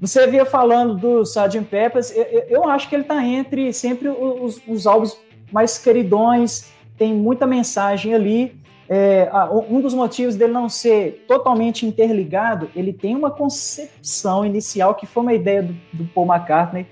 Você 0.00 0.26
via 0.26 0.44
falando 0.44 0.94
do 0.94 1.22
Sgt. 1.22 1.60
Peppers, 1.62 2.10
eu, 2.14 2.24
eu, 2.48 2.68
acho 2.68 2.88
que 2.88 2.94
ele 2.94 3.02
está 3.02 3.24
entre 3.24 3.72
sempre 3.72 4.08
os, 4.08 4.60
os, 4.66 4.86
álbuns 4.86 5.16
mais 5.50 5.78
queridões, 5.78 6.72
tem 6.98 7.14
muita 7.14 7.46
mensagem 7.46 8.14
ali. 8.14 8.60
É, 8.86 9.30
um 9.70 9.80
dos 9.80 9.94
motivos 9.94 10.36
dele 10.36 10.52
não 10.52 10.68
ser 10.68 11.24
totalmente 11.26 11.86
interligado, 11.86 12.70
ele 12.76 12.92
tem 12.92 13.16
uma 13.16 13.30
concepção 13.30 14.44
inicial 14.44 14.94
que 14.94 15.06
foi 15.06 15.22
uma 15.22 15.32
ideia 15.32 15.62
do, 15.62 15.74
do 15.90 16.04
Paul 16.04 16.26
McCartney, 16.26 16.86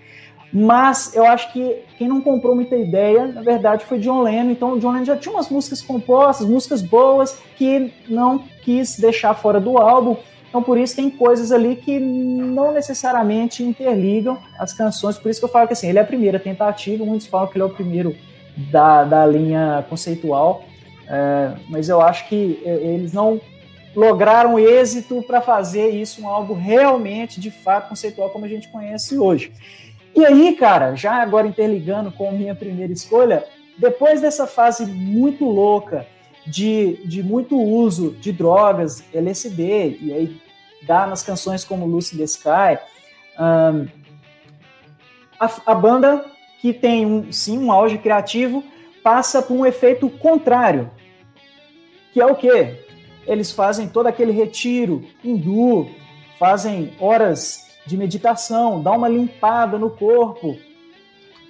mas 0.53 1.14
eu 1.14 1.24
acho 1.24 1.50
que 1.53 1.76
quem 1.96 2.07
não 2.07 2.20
comprou 2.20 2.55
muita 2.55 2.76
ideia, 2.76 3.26
na 3.26 3.40
verdade, 3.40 3.86
foi 3.86 3.98
John 3.98 4.22
Lennon. 4.22 4.50
Então, 4.50 4.78
John 4.78 4.92
Lennon 4.92 5.07
já 5.07 5.16
tinha 5.16 5.34
umas 5.34 5.48
músicas 5.48 5.80
compostas, 5.80 6.46
músicas 6.46 6.82
boas, 6.82 7.38
que 7.57 7.90
não 8.07 8.38
quis 8.62 8.98
deixar 8.98 9.32
fora 9.34 9.59
do 9.59 9.78
álbum. 9.78 10.16
Então, 10.46 10.62
por 10.62 10.76
isso, 10.76 10.94
tem 10.94 11.09
coisas 11.09 11.50
ali 11.50 11.76
que 11.76 11.98
não 11.98 12.72
necessariamente 12.72 13.62
interligam 13.62 14.38
as 14.59 14.74
canções. 14.74 15.16
Por 15.16 15.30
isso 15.30 15.40
que 15.40 15.46
eu 15.46 15.50
falo 15.50 15.66
que 15.66 15.72
assim, 15.72 15.88
ele 15.88 15.98
é 15.98 16.03
a 16.03 16.05
primeira 16.05 16.38
tentativa. 16.38 17.03
Muitos 17.03 17.26
falam 17.26 17.46
que 17.46 17.57
ele 17.57 17.62
é 17.62 17.66
o 17.66 17.70
primeiro 17.70 18.14
da, 18.70 19.05
da 19.05 19.24
linha 19.24 19.86
conceitual. 19.88 20.64
É, 21.09 21.53
mas 21.70 21.88
eu 21.88 22.03
acho 22.03 22.28
que 22.28 22.61
eles 22.64 23.14
não 23.14 23.40
lograram 23.96 24.59
êxito 24.59 25.22
para 25.22 25.40
fazer 25.40 25.88
isso 25.88 26.22
um 26.22 26.28
álbum 26.28 26.55
realmente, 26.55 27.40
de 27.40 27.50
fato, 27.50 27.88
conceitual 27.88 28.30
como 28.30 28.44
a 28.44 28.48
gente 28.48 28.68
conhece 28.68 29.18
hoje. 29.18 29.53
E 30.15 30.25
aí, 30.25 30.55
cara, 30.55 30.95
já 30.95 31.23
agora 31.23 31.47
interligando 31.47 32.13
com 32.13 32.31
minha 32.33 32.55
primeira 32.55 32.93
escolha, 32.93 33.45
depois 33.79 34.21
dessa 34.21 34.47
fase 34.47 34.85
muito 34.85 35.45
louca 35.45 36.07
de, 36.47 37.01
de 37.07 37.23
muito 37.23 37.59
uso 37.59 38.13
de 38.13 38.33
drogas, 38.33 39.03
LSD, 39.13 39.99
e 40.01 40.13
aí 40.13 40.41
dá 40.83 41.07
nas 41.07 41.23
canções 41.23 41.65
como 41.65 41.87
Lucy 41.87 42.17
the 42.17 42.25
Sky, 42.25 42.79
um, 43.39 43.89
a, 45.41 45.51
a, 45.67 45.75
banda 45.75 46.25
que 46.61 46.73
tem 46.73 47.07
um, 47.07 47.33
sim 47.33 47.59
um 47.59 47.73
auge 47.73 47.99
criativo 47.99 48.63
passa 49.03 49.41
por 49.41 49.55
um 49.55 49.65
efeito 49.65 50.09
contrário, 50.11 50.91
que 52.13 52.21
é 52.21 52.27
o 52.27 52.35
quê? 52.35 52.85
Eles 53.27 53.51
fazem 53.51 53.89
todo 53.89 54.07
aquele 54.07 54.33
retiro 54.33 55.05
hindu, 55.25 55.89
fazem 56.39 56.93
horas 57.01 57.72
de 57.87 57.97
meditação, 57.97 58.83
dá 58.83 58.93
uma 58.93 59.09
limpada 59.09 59.78
no 59.78 59.91
corpo 59.91 60.57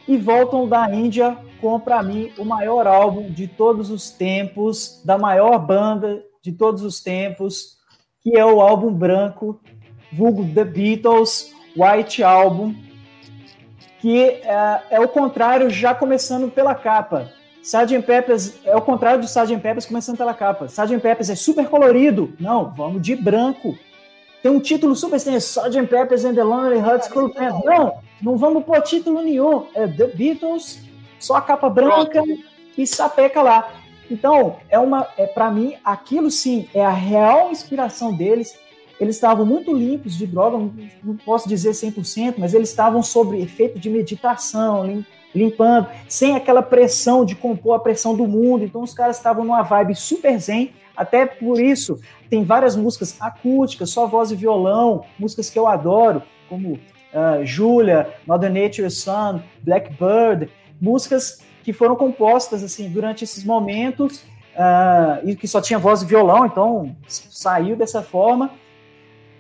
e 0.07 0.17
voltam 0.17 0.69
da 0.69 0.93
Índia 0.93 1.37
com, 1.61 1.79
para 1.79 2.03
mim, 2.03 2.33
o 2.37 2.45
maior 2.45 2.87
álbum 2.87 3.31
de 3.31 3.47
todos 3.47 3.91
os 3.91 4.11
tempos, 4.11 5.01
da 5.05 5.17
maior 5.17 5.59
banda 5.59 6.23
de 6.43 6.51
todos 6.51 6.83
os 6.83 7.01
tempos, 7.01 7.77
que 8.21 8.37
é 8.37 8.45
o 8.45 8.61
álbum 8.61 8.93
branco, 8.93 9.61
vulgo 10.13 10.45
The 10.53 10.65
Beatles, 10.65 11.53
White 11.77 12.23
Album, 12.25 12.75
que 14.01 14.25
é, 14.25 14.83
é 14.91 15.01
o 15.01 15.09
contrário, 15.09 15.71
já 15.71 15.95
começando 15.95 16.51
pela 16.51 16.75
capa. 16.75 17.31
Sgt. 17.63 18.03
Peppers 18.03 18.55
é 18.65 18.75
o 18.75 18.83
contrário 18.83 19.21
do 19.21 19.27
Sgt. 19.27 19.57
Peppers 19.59 19.87
começando 19.87 20.19
pela 20.19 20.35
capa. 20.35 20.67
Sgt. 20.67 20.99
Peppers 20.99 21.31
é 21.31 21.37
super 21.37 21.69
colorido. 21.69 22.35
Não, 22.41 22.75
vamos 22.75 23.01
de 23.01 23.15
branco 23.15 23.79
tem 24.43 24.51
um 24.51 24.59
título 24.59 24.97
super 24.97 25.17
extenso, 25.17 25.61
Sgt. 25.61 25.87
Pepper's 25.87 26.25
and 26.25 26.35
the 26.35 26.43
Lonely 26.43 26.79
Hearts 26.79 27.07
Club 27.07 27.33
Band. 27.33 27.61
Não, 27.65 27.95
não 28.21 28.37
vamos 28.37 28.65
pôr 28.65 28.83
título 28.83 29.23
nenhum. 29.23 29.67
É 29.73 29.87
The 29.87 30.09
Beatles, 30.09 30.81
só 31.21 31.37
a 31.37 31.41
capa 31.41 31.71
branca 31.71 32.23
Pronto. 32.23 32.43
e 32.77 32.85
sapeca 32.85 33.41
lá. 33.41 33.73
Então, 34.11 34.57
é 34.69 34.79
uma, 34.79 35.07
é 35.17 35.27
para 35.27 35.51
mim, 35.51 35.75
aquilo 35.85 36.31
sim 36.31 36.69
é 36.75 36.85
a 36.85 36.91
real 36.91 37.53
inspiração 37.53 38.13
deles. 38.13 38.59
Eles 39.01 39.15
estavam 39.15 39.47
muito 39.47 39.73
limpos 39.73 40.17
de 40.17 40.27
droga, 40.27 40.59
não 41.03 41.17
posso 41.25 41.49
dizer 41.49 41.71
100%, 41.71 42.35
mas 42.37 42.53
eles 42.53 42.69
estavam 42.69 43.03
sob 43.03 43.41
efeito 43.41 43.79
de 43.79 43.89
meditação, 43.89 45.05
limpando, 45.35 45.89
sem 46.09 46.37
aquela 46.37 46.63
pressão 46.63 47.25
de 47.25 47.35
compor 47.35 47.77
a 47.77 47.79
pressão 47.79 48.17
do 48.17 48.27
mundo. 48.27 48.65
Então, 48.65 48.83
os 48.83 48.93
caras 48.93 49.17
estavam 49.17 49.45
numa 49.45 49.63
vibe 49.63 49.95
super 49.95 50.39
zen 50.39 50.73
até 50.97 51.27
por 51.27 51.61
isso, 51.61 52.01
tem 52.29 52.45
várias 52.45 52.77
músicas 52.77 53.17
acústicas, 53.21 53.91
só 53.91 54.07
voz 54.07 54.31
e 54.31 54.37
violão, 54.37 55.05
músicas 55.19 55.49
que 55.51 55.59
eu 55.59 55.67
adoro, 55.67 56.23
como 56.49 56.73
uh, 56.75 57.45
Julia, 57.45 58.09
Mother 58.27 58.53
Nature 58.53 58.91
Sun, 58.91 59.41
Blackbird, 59.63 60.51
músicas 60.81 61.43
que 61.63 61.73
foram 61.73 61.95
compostas 61.95 62.63
assim 62.63 62.89
durante 62.89 63.25
esses 63.25 63.45
momentos 63.45 64.25
uh, 64.55 65.27
e 65.27 65.37
que 65.37 65.47
só 65.47 65.61
tinha 65.61 65.79
voz 65.79 66.03
e 66.03 66.07
violão, 66.07 66.47
então 66.47 66.97
saiu 67.07 67.77
dessa 67.77 68.03
forma. 68.03 68.51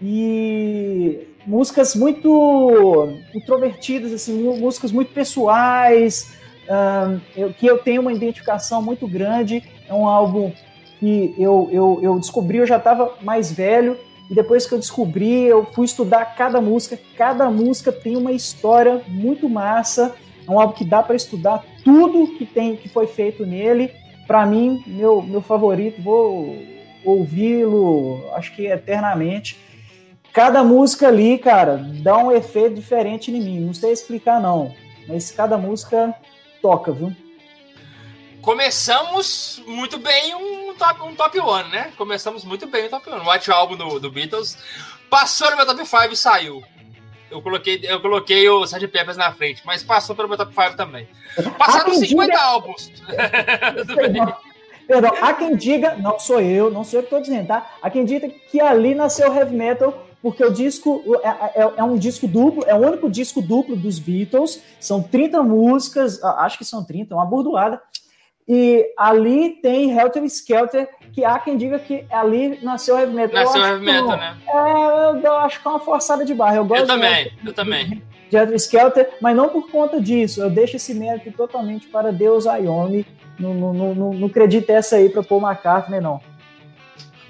E 0.00 1.28
músicas 1.46 1.94
muito 1.94 3.08
introvertidas, 3.34 4.12
assim, 4.12 4.42
músicas 4.58 4.90
muito 4.90 5.12
pessoais, 5.12 6.34
uh, 6.64 7.20
eu, 7.36 7.52
que 7.52 7.66
eu 7.66 7.78
tenho 7.78 8.02
uma 8.02 8.12
identificação 8.12 8.82
muito 8.82 9.06
grande. 9.06 9.62
É 9.88 9.94
um 9.94 10.06
álbum 10.08 10.52
que 11.02 11.34
eu, 11.36 11.68
eu, 11.72 11.98
eu 12.00 12.16
descobri, 12.20 12.58
eu 12.58 12.66
já 12.66 12.76
estava 12.76 13.14
mais 13.22 13.50
velho, 13.50 13.98
e 14.30 14.34
depois 14.34 14.68
que 14.68 14.72
eu 14.72 14.78
descobri, 14.78 15.42
eu 15.42 15.64
fui 15.64 15.84
estudar 15.84 16.36
cada 16.36 16.60
música. 16.60 16.96
Cada 17.16 17.50
música 17.50 17.90
tem 17.90 18.16
uma 18.16 18.30
história 18.30 19.02
muito 19.08 19.48
massa. 19.48 20.14
É 20.46 20.50
um 20.50 20.60
álbum 20.60 20.74
que 20.74 20.84
dá 20.84 21.02
para 21.02 21.16
estudar 21.16 21.64
tudo 21.84 22.38
que 22.38 22.46
tem 22.46 22.76
que 22.76 22.88
foi 22.88 23.08
feito 23.08 23.44
nele. 23.44 23.90
Para 24.28 24.46
mim, 24.46 24.80
meu, 24.86 25.20
meu 25.20 25.42
favorito, 25.42 26.00
vou 26.00 26.56
ouvi-lo, 27.04 28.24
acho 28.34 28.54
que 28.54 28.66
eternamente. 28.66 29.58
Cada 30.32 30.62
música 30.62 31.08
ali, 31.08 31.36
cara, 31.36 31.84
dá 32.00 32.16
um 32.16 32.30
efeito 32.30 32.76
diferente 32.76 33.32
em 33.32 33.40
mim. 33.40 33.60
Não 33.60 33.74
sei 33.74 33.90
explicar, 33.90 34.40
não. 34.40 34.72
Mas 35.08 35.32
cada 35.32 35.58
música 35.58 36.14
toca, 36.62 36.92
viu? 36.92 37.12
Começamos 38.42 39.62
muito 39.68 39.98
bem 39.98 40.34
um 40.34 40.61
top, 40.72 41.02
um 41.02 41.14
top 41.14 41.38
one, 41.40 41.68
né? 41.70 41.92
Começamos 41.96 42.44
muito 42.44 42.66
bem 42.66 42.86
o 42.86 42.90
top 42.90 43.08
one. 43.10 43.24
O 43.24 43.30
White 43.30 43.50
Album 43.50 43.76
do, 43.76 44.00
do 44.00 44.10
Beatles 44.10 44.58
passou 45.10 45.50
no 45.50 45.56
meu 45.56 45.66
top 45.66 45.84
5 45.84 46.12
e 46.12 46.16
saiu. 46.16 46.62
Eu 47.30 47.40
coloquei, 47.40 47.80
eu 47.82 48.00
coloquei 48.00 48.48
o 48.48 48.62
Sgt. 48.64 48.88
Peppers 48.88 49.16
na 49.16 49.32
frente, 49.32 49.62
mas 49.64 49.82
passou 49.82 50.14
pelo 50.14 50.28
meu 50.28 50.36
top 50.36 50.54
5 50.54 50.76
também. 50.76 51.08
Passaram 51.56 51.94
50 51.94 52.26
diga... 52.26 52.42
álbuns. 52.42 52.92
Perdão, 53.94 54.36
perdão, 54.86 55.12
há 55.22 55.32
quem 55.32 55.56
diga, 55.56 55.94
não 55.94 56.18
sou 56.18 56.40
eu, 56.40 56.70
não 56.70 56.84
sou 56.84 56.98
eu 56.98 57.02
que 57.02 57.06
estou 57.06 57.20
dizendo, 57.20 57.46
tá? 57.46 57.70
Há 57.80 57.88
quem 57.88 58.04
diga 58.04 58.28
que 58.28 58.60
ali 58.60 58.94
nasceu 58.94 59.34
heavy 59.34 59.54
metal 59.54 60.06
porque 60.22 60.44
o 60.44 60.52
disco 60.52 61.02
é, 61.22 61.28
é, 61.60 61.72
é, 61.78 61.84
um 61.84 61.96
disco 61.96 62.28
duplo, 62.28 62.62
é 62.66 62.74
o 62.74 62.78
único 62.78 63.10
disco 63.10 63.42
duplo 63.42 63.74
dos 63.74 63.98
Beatles, 63.98 64.62
são 64.78 65.02
30 65.02 65.42
músicas, 65.42 66.22
acho 66.22 66.56
que 66.56 66.64
são 66.64 66.84
30, 66.84 67.14
uma 67.14 67.26
burdoada, 67.26 67.82
e 68.54 68.92
ali 68.98 69.48
tem 69.62 69.98
Helter 69.98 70.22
Skelter, 70.24 70.86
que 71.14 71.24
há 71.24 71.38
quem 71.38 71.56
diga 71.56 71.78
que 71.78 72.04
ali 72.10 72.58
nasceu 72.62 72.98
heavy 72.98 73.14
metal. 73.14 73.42
Nasceu 73.42 73.64
heavy 73.64 73.82
metal, 73.82 74.18
né? 74.18 74.36
É, 74.46 75.26
eu, 75.26 75.36
acho 75.38 75.62
que 75.62 75.66
é 75.66 75.70
uma 75.70 75.80
forçada 75.80 76.22
de 76.22 76.34
barra. 76.34 76.56
Eu, 76.56 76.64
gosto 76.66 76.82
eu 76.82 76.86
também, 76.86 77.32
eu 77.46 77.54
também. 77.54 78.02
de 78.28 78.36
Helter 78.36 78.56
Skelter, 78.56 79.10
mas 79.22 79.34
não 79.34 79.48
por 79.48 79.70
conta 79.70 79.98
disso. 79.98 80.42
Eu 80.42 80.50
deixo 80.50 80.76
esse 80.76 80.92
mérito 80.92 81.32
totalmente 81.32 81.86
para 81.86 82.12
Deus 82.12 82.46
Ayomi. 82.46 83.06
Não, 83.40 83.54
não, 83.54 83.72
não, 83.72 84.12
não 84.12 84.26
acredito 84.26 84.68
essa 84.68 84.96
aí 84.96 85.08
para 85.08 85.22
Paul 85.22 85.40
McCartney, 85.40 86.02
não. 86.02 86.20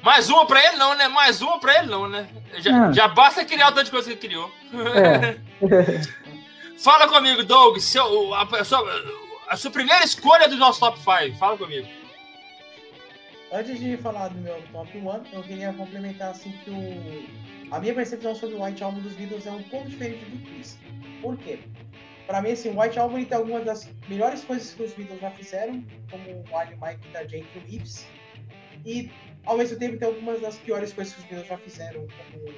Mais 0.03 0.29
uma 0.29 0.45
para 0.45 0.59
ele 0.67 0.77
não, 0.77 0.97
né? 0.97 1.07
Mais 1.07 1.41
uma 1.41 1.61
para 1.61 1.79
ele 1.79 1.87
não, 1.87 2.09
né? 2.09 2.27
Já, 2.59 2.87
ah. 2.89 2.93
já 2.93 3.07
basta 3.07 3.45
criar 3.45 3.69
o 3.69 3.73
tanto 3.73 3.85
de 3.85 3.91
coisa 3.93 4.09
que 4.09 4.15
ele 4.15 4.35
criou. 4.35 4.51
É. 4.97 5.37
Fala 6.83 7.07
comigo, 7.07 7.45
Doug, 7.45 7.79
seu, 7.79 8.35
a, 8.35 8.43
a, 8.43 8.65
sua, 8.65 8.83
a 9.49 9.57
sua 9.57 9.71
primeira 9.71 10.05
escolha 10.05 10.49
do 10.49 10.57
nosso 10.57 10.81
top 10.81 10.99
5. 10.99 11.37
Fala 11.37 11.57
comigo. 11.57 11.87
Antes 13.53 13.79
de 13.79 13.97
falar 13.99 14.29
do 14.29 14.39
meu 14.39 14.63
top 14.73 14.97
1, 14.97 15.35
eu 15.35 15.43
queria 15.43 15.73
complementar 15.75 16.31
assim 16.31 16.53
que 16.65 16.71
o... 16.71 17.75
a 17.75 17.79
minha 17.79 17.95
percepção 17.95 18.35
sobre 18.35 18.57
o 18.57 18.65
White 18.65 18.83
Album 18.83 19.01
dos 19.01 19.13
Beatles 19.15 19.47
é 19.47 19.51
um 19.51 19.63
pouco 19.65 19.89
diferente 19.89 20.25
do 20.25 20.39
Chris. 20.47 20.79
Por 21.21 21.37
quê? 21.37 21.59
Para 22.27 22.41
mim, 22.41 22.53
assim, 22.53 22.71
o 22.71 22.81
White 22.81 22.99
Album 22.99 23.25
tem 23.25 23.37
algumas 23.37 23.65
das 23.65 23.91
melhores 24.09 24.43
coisas 24.45 24.73
que 24.73 24.83
os 24.83 24.95
Beatles 24.95 25.21
já 25.21 25.31
fizeram, 25.33 25.85
como 26.11 26.31
o 26.31 26.45
Wally 26.51 26.77
Mike 26.81 27.09
da 27.09 27.25
Jake 27.25 27.47
e 27.55 27.59
o 27.59 27.63
Lips, 27.71 28.07
e 28.87 29.11
ao 29.45 29.59
mesmo 29.59 29.79
tempo 29.79 29.99
tem 29.99 30.09
algumas 30.09 30.41
das 30.41 30.57
piores 30.57 30.93
coisas 30.93 31.13
que 31.13 31.21
os 31.21 31.27
Beatles 31.27 31.49
já 31.49 31.59
fizeram, 31.59 32.07
como 32.33 32.55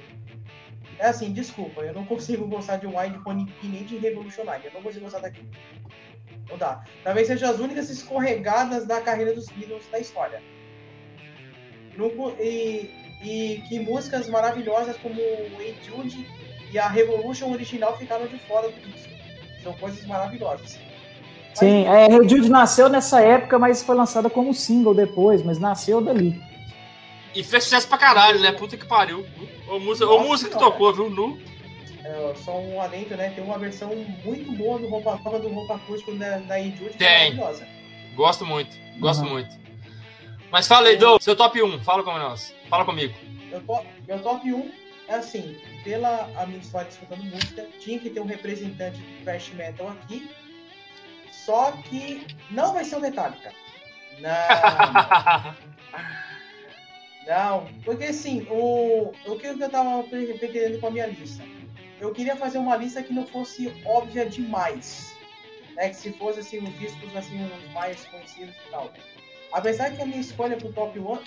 é 0.99 1.07
assim, 1.07 1.33
desculpa, 1.33 1.81
eu 1.81 1.93
não 1.93 2.05
consigo 2.05 2.47
gostar 2.47 2.77
de 2.77 2.87
Wine 2.87 3.19
Pony 3.23 3.53
nem 3.63 3.83
de 3.83 3.97
Revolutionário. 3.97 4.65
Eu 4.65 4.73
não 4.73 4.81
consigo 4.81 5.05
gostar 5.05 5.19
daquilo. 5.19 5.49
Não 6.49 6.57
dá. 6.57 6.83
Talvez 7.03 7.27
sejam 7.27 7.49
as 7.49 7.59
únicas 7.59 7.89
escorregadas 7.89 8.85
da 8.85 9.01
carreira 9.01 9.33
dos 9.33 9.47
Beatles 9.47 9.87
da 9.91 9.99
história. 9.99 10.41
e, 12.39 12.91
e 13.23 13.63
que 13.67 13.79
músicas 13.79 14.27
maravilhosas 14.29 14.97
como 14.97 15.19
Hey 15.19 15.77
Jude 15.83 16.27
e 16.71 16.77
a 16.77 16.87
Revolution 16.87 17.51
original 17.51 17.97
ficaram 17.97 18.27
de 18.27 18.37
fora 18.39 18.69
do 18.69 18.79
disco. 18.79 19.13
São 19.63 19.73
coisas 19.73 20.05
maravilhosas. 20.05 20.77
Sim, 21.55 21.87
é, 21.87 22.07
Hey 22.11 22.29
Jude 22.29 22.49
nasceu 22.49 22.89
nessa 22.89 23.21
época, 23.21 23.57
mas 23.57 23.81
foi 23.81 23.95
lançada 23.95 24.29
como 24.29 24.53
single 24.53 24.93
depois, 24.93 25.41
mas 25.41 25.57
nasceu 25.57 26.01
dali. 26.01 26.39
E 27.33 27.43
fez 27.43 27.65
sucesso 27.65 27.87
pra 27.87 27.97
caralho, 27.97 28.39
né? 28.39 28.51
Puta 28.53 28.77
que 28.77 28.85
pariu. 28.85 29.25
Ou 29.67 29.79
música, 29.79 30.09
ou 30.09 30.23
música 30.23 30.51
que 30.51 30.57
tocou, 30.57 30.93
viu? 30.93 31.09
Nu. 31.09 31.37
É, 32.05 32.35
só 32.35 32.59
um 32.59 32.79
alento, 32.79 33.15
né? 33.17 33.31
Tem 33.31 33.43
uma 33.43 33.57
versão 33.57 33.89
muito 34.23 34.51
boa 34.51 34.77
do 34.77 34.87
roupa 34.87 35.19
nova 35.23 35.39
do 35.39 35.49
roupa 35.49 35.75
acústico 35.75 36.13
da, 36.13 36.37
da 36.37 36.59
Injury, 36.59 36.93
que 36.93 37.03
é 37.03 37.31
maravilhosa. 37.31 37.67
Gosto 38.15 38.45
muito, 38.45 38.77
gosto 38.99 39.23
uhum. 39.23 39.31
muito. 39.31 39.49
Mas 40.51 40.67
fala 40.67 40.89
aí, 40.89 40.97
Dou, 40.97 41.19
seu 41.19 41.35
top 41.35 41.61
1, 41.61 41.83
fala 41.83 42.03
com 42.03 42.15
nós. 42.15 42.53
Fala 42.69 42.85
comigo. 42.85 43.15
Meu 43.49 43.59
top, 43.61 43.87
meu 44.07 44.19
top 44.21 44.53
1 44.53 44.71
é 45.07 45.15
assim, 45.15 45.57
pela 45.83 46.29
a 46.37 46.45
minha 46.45 46.59
história 46.59 46.87
escutando 46.87 47.23
música, 47.23 47.67
tinha 47.79 47.97
que 47.99 48.11
ter 48.11 48.19
um 48.19 48.25
representante 48.25 48.99
do 48.99 49.23
thrash 49.23 49.51
metal 49.53 49.89
aqui. 49.89 50.29
Só 51.31 51.71
que 51.71 52.25
não 52.51 52.73
vai 52.73 52.83
ser 52.83 52.97
o 52.97 53.01
Metallica. 53.01 53.51
Não. 54.21 55.55
Não, 57.27 57.67
porque 57.83 58.05
assim, 58.05 58.47
o, 58.49 59.11
o 59.25 59.35
que 59.37 59.47
eu 59.47 59.69
tava 59.69 60.03
pretendendo 60.03 60.79
com 60.79 60.87
a 60.87 60.91
minha 60.91 61.07
lista? 61.07 61.43
Eu 61.99 62.11
queria 62.13 62.35
fazer 62.35 62.57
uma 62.57 62.75
lista 62.75 63.01
que 63.01 63.13
não 63.13 63.25
fosse 63.25 63.73
óbvia 63.85 64.25
demais. 64.25 65.15
Né? 65.75 65.89
Que 65.89 65.95
se 65.95 66.11
fosse 66.13 66.39
assim, 66.39 66.59
os 66.59 66.77
discos 66.77 67.15
assim, 67.15 67.43
os 67.45 67.73
mais 67.73 68.05
conhecidos 68.05 68.55
e 68.67 68.71
tal. 68.71 68.91
Apesar 69.51 69.91
que 69.95 70.01
a 70.01 70.05
minha 70.05 70.19
escolha 70.19 70.57
pro 70.57 70.73
top 70.73 70.99
1 70.99 71.19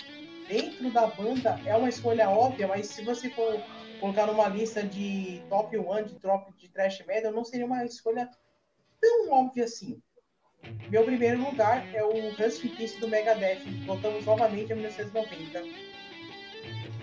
dentro 0.47 0.91
da 0.91 1.07
banda 1.07 1.59
é 1.65 1.75
uma 1.75 1.89
escolha 1.89 2.29
óbvia, 2.29 2.67
mas 2.67 2.87
se 2.87 3.03
você 3.03 3.29
for 3.29 3.59
colocar 3.99 4.27
numa 4.27 4.47
lista 4.47 4.83
de 4.83 5.41
top 5.49 5.77
1 5.77 6.03
de 6.05 6.15
top 6.15 6.53
de 6.57 6.69
trash 6.69 7.03
metal, 7.05 7.31
não 7.31 7.43
seria 7.43 7.65
uma 7.65 7.83
escolha 7.85 8.29
tão 9.01 9.31
óbvia 9.31 9.65
assim. 9.65 10.01
Meu 10.89 11.03
primeiro 11.05 11.41
lugar 11.41 11.87
é 11.93 12.03
o 12.03 12.31
Rust 12.35 12.61
Peace 12.75 12.99
do 12.99 13.07
Megadeth. 13.07 13.61
Voltamos 13.85 14.25
novamente 14.25 14.73
a 14.73 14.75
1990 14.75 15.88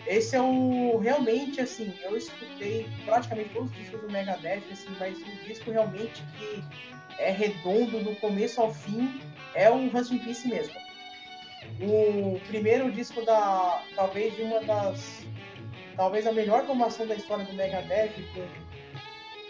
esse 0.06 0.36
é 0.36 0.40
o. 0.40 0.98
Realmente, 0.98 1.60
assim, 1.60 1.92
eu 2.02 2.16
escutei 2.16 2.86
praticamente 3.04 3.50
todos 3.50 3.70
os 3.70 3.76
discos 3.76 4.00
do 4.00 4.10
Megadeth, 4.10 4.62
assim, 4.70 4.94
mas 4.98 5.18
um 5.20 5.44
disco 5.44 5.70
realmente 5.70 6.22
que 6.38 6.62
é 7.18 7.30
redondo 7.30 8.02
do 8.04 8.14
começo 8.16 8.60
ao 8.60 8.72
fim 8.72 9.20
é 9.54 9.70
o 9.70 9.88
Rust 9.88 10.12
in 10.12 10.18
Peace 10.18 10.46
mesmo. 10.46 10.74
O 11.80 12.40
primeiro 12.46 12.90
disco 12.92 13.24
da. 13.24 13.82
talvez 13.96 14.34
de 14.36 14.42
uma 14.42 14.60
das. 14.60 15.26
talvez 15.96 16.26
a 16.26 16.32
melhor 16.32 16.64
formação 16.66 17.06
da 17.06 17.14
história 17.14 17.44
do 17.44 17.52
Megadeth, 17.54 18.12
com 18.32 18.40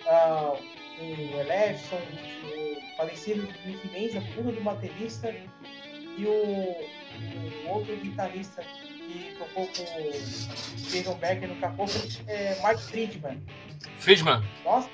uh, 0.08 0.58
o 1.00 1.40
Elefson, 1.40 2.00
o 2.44 2.96
falecido 2.96 3.46
Nick 3.66 3.88
Menza, 3.88 4.22
puta 4.34 4.52
do 4.52 4.60
baterista, 4.62 5.34
e 6.16 6.24
o, 6.24 7.66
o 7.66 7.68
outro 7.68 7.94
guitarrista 7.96 8.64
que 9.06 9.34
tocou 9.38 9.66
com 9.66 9.82
o 9.82 10.12
Jason 10.90 11.14
Becker 11.14 11.48
no 11.48 11.56
Capô 11.56 11.84
é 12.26 12.60
Mark 12.60 12.78
Friedman. 12.78 13.42
Friedman? 13.98 14.42
Nossa. 14.64 14.88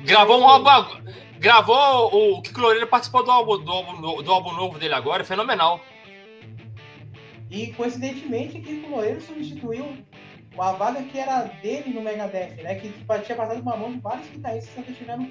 Gravou 0.00 0.40
um 0.40 0.48
álbum. 0.48 1.02
Gravou. 1.38 2.36
O 2.36 2.42
Kiko 2.42 2.60
Loureiro 2.60 2.86
participou 2.86 3.24
do 3.24 3.30
álbum, 3.30 3.62
do, 3.62 3.70
álbum, 3.70 4.22
do 4.22 4.32
álbum 4.32 4.52
novo 4.52 4.78
dele 4.78 4.94
agora, 4.94 5.22
é 5.22 5.26
fenomenal. 5.26 5.80
E 7.50 7.68
coincidentemente, 7.72 8.60
Kiko 8.60 8.90
Loureiro 8.90 9.20
substituiu 9.20 9.96
uma 10.54 10.72
vaga 10.72 11.02
que 11.02 11.18
era 11.18 11.42
dele 11.62 11.92
no 11.92 12.00
Megadeth, 12.00 12.62
né? 12.62 12.76
Que 12.76 12.88
tinha 13.24 13.36
passado 13.36 13.60
uma 13.60 13.76
mão 13.76 13.92
de 13.92 14.00
vários 14.00 14.28
guitarristas 14.28 14.78
até 14.78 14.92
chegar 14.94 15.16
no 15.16 15.30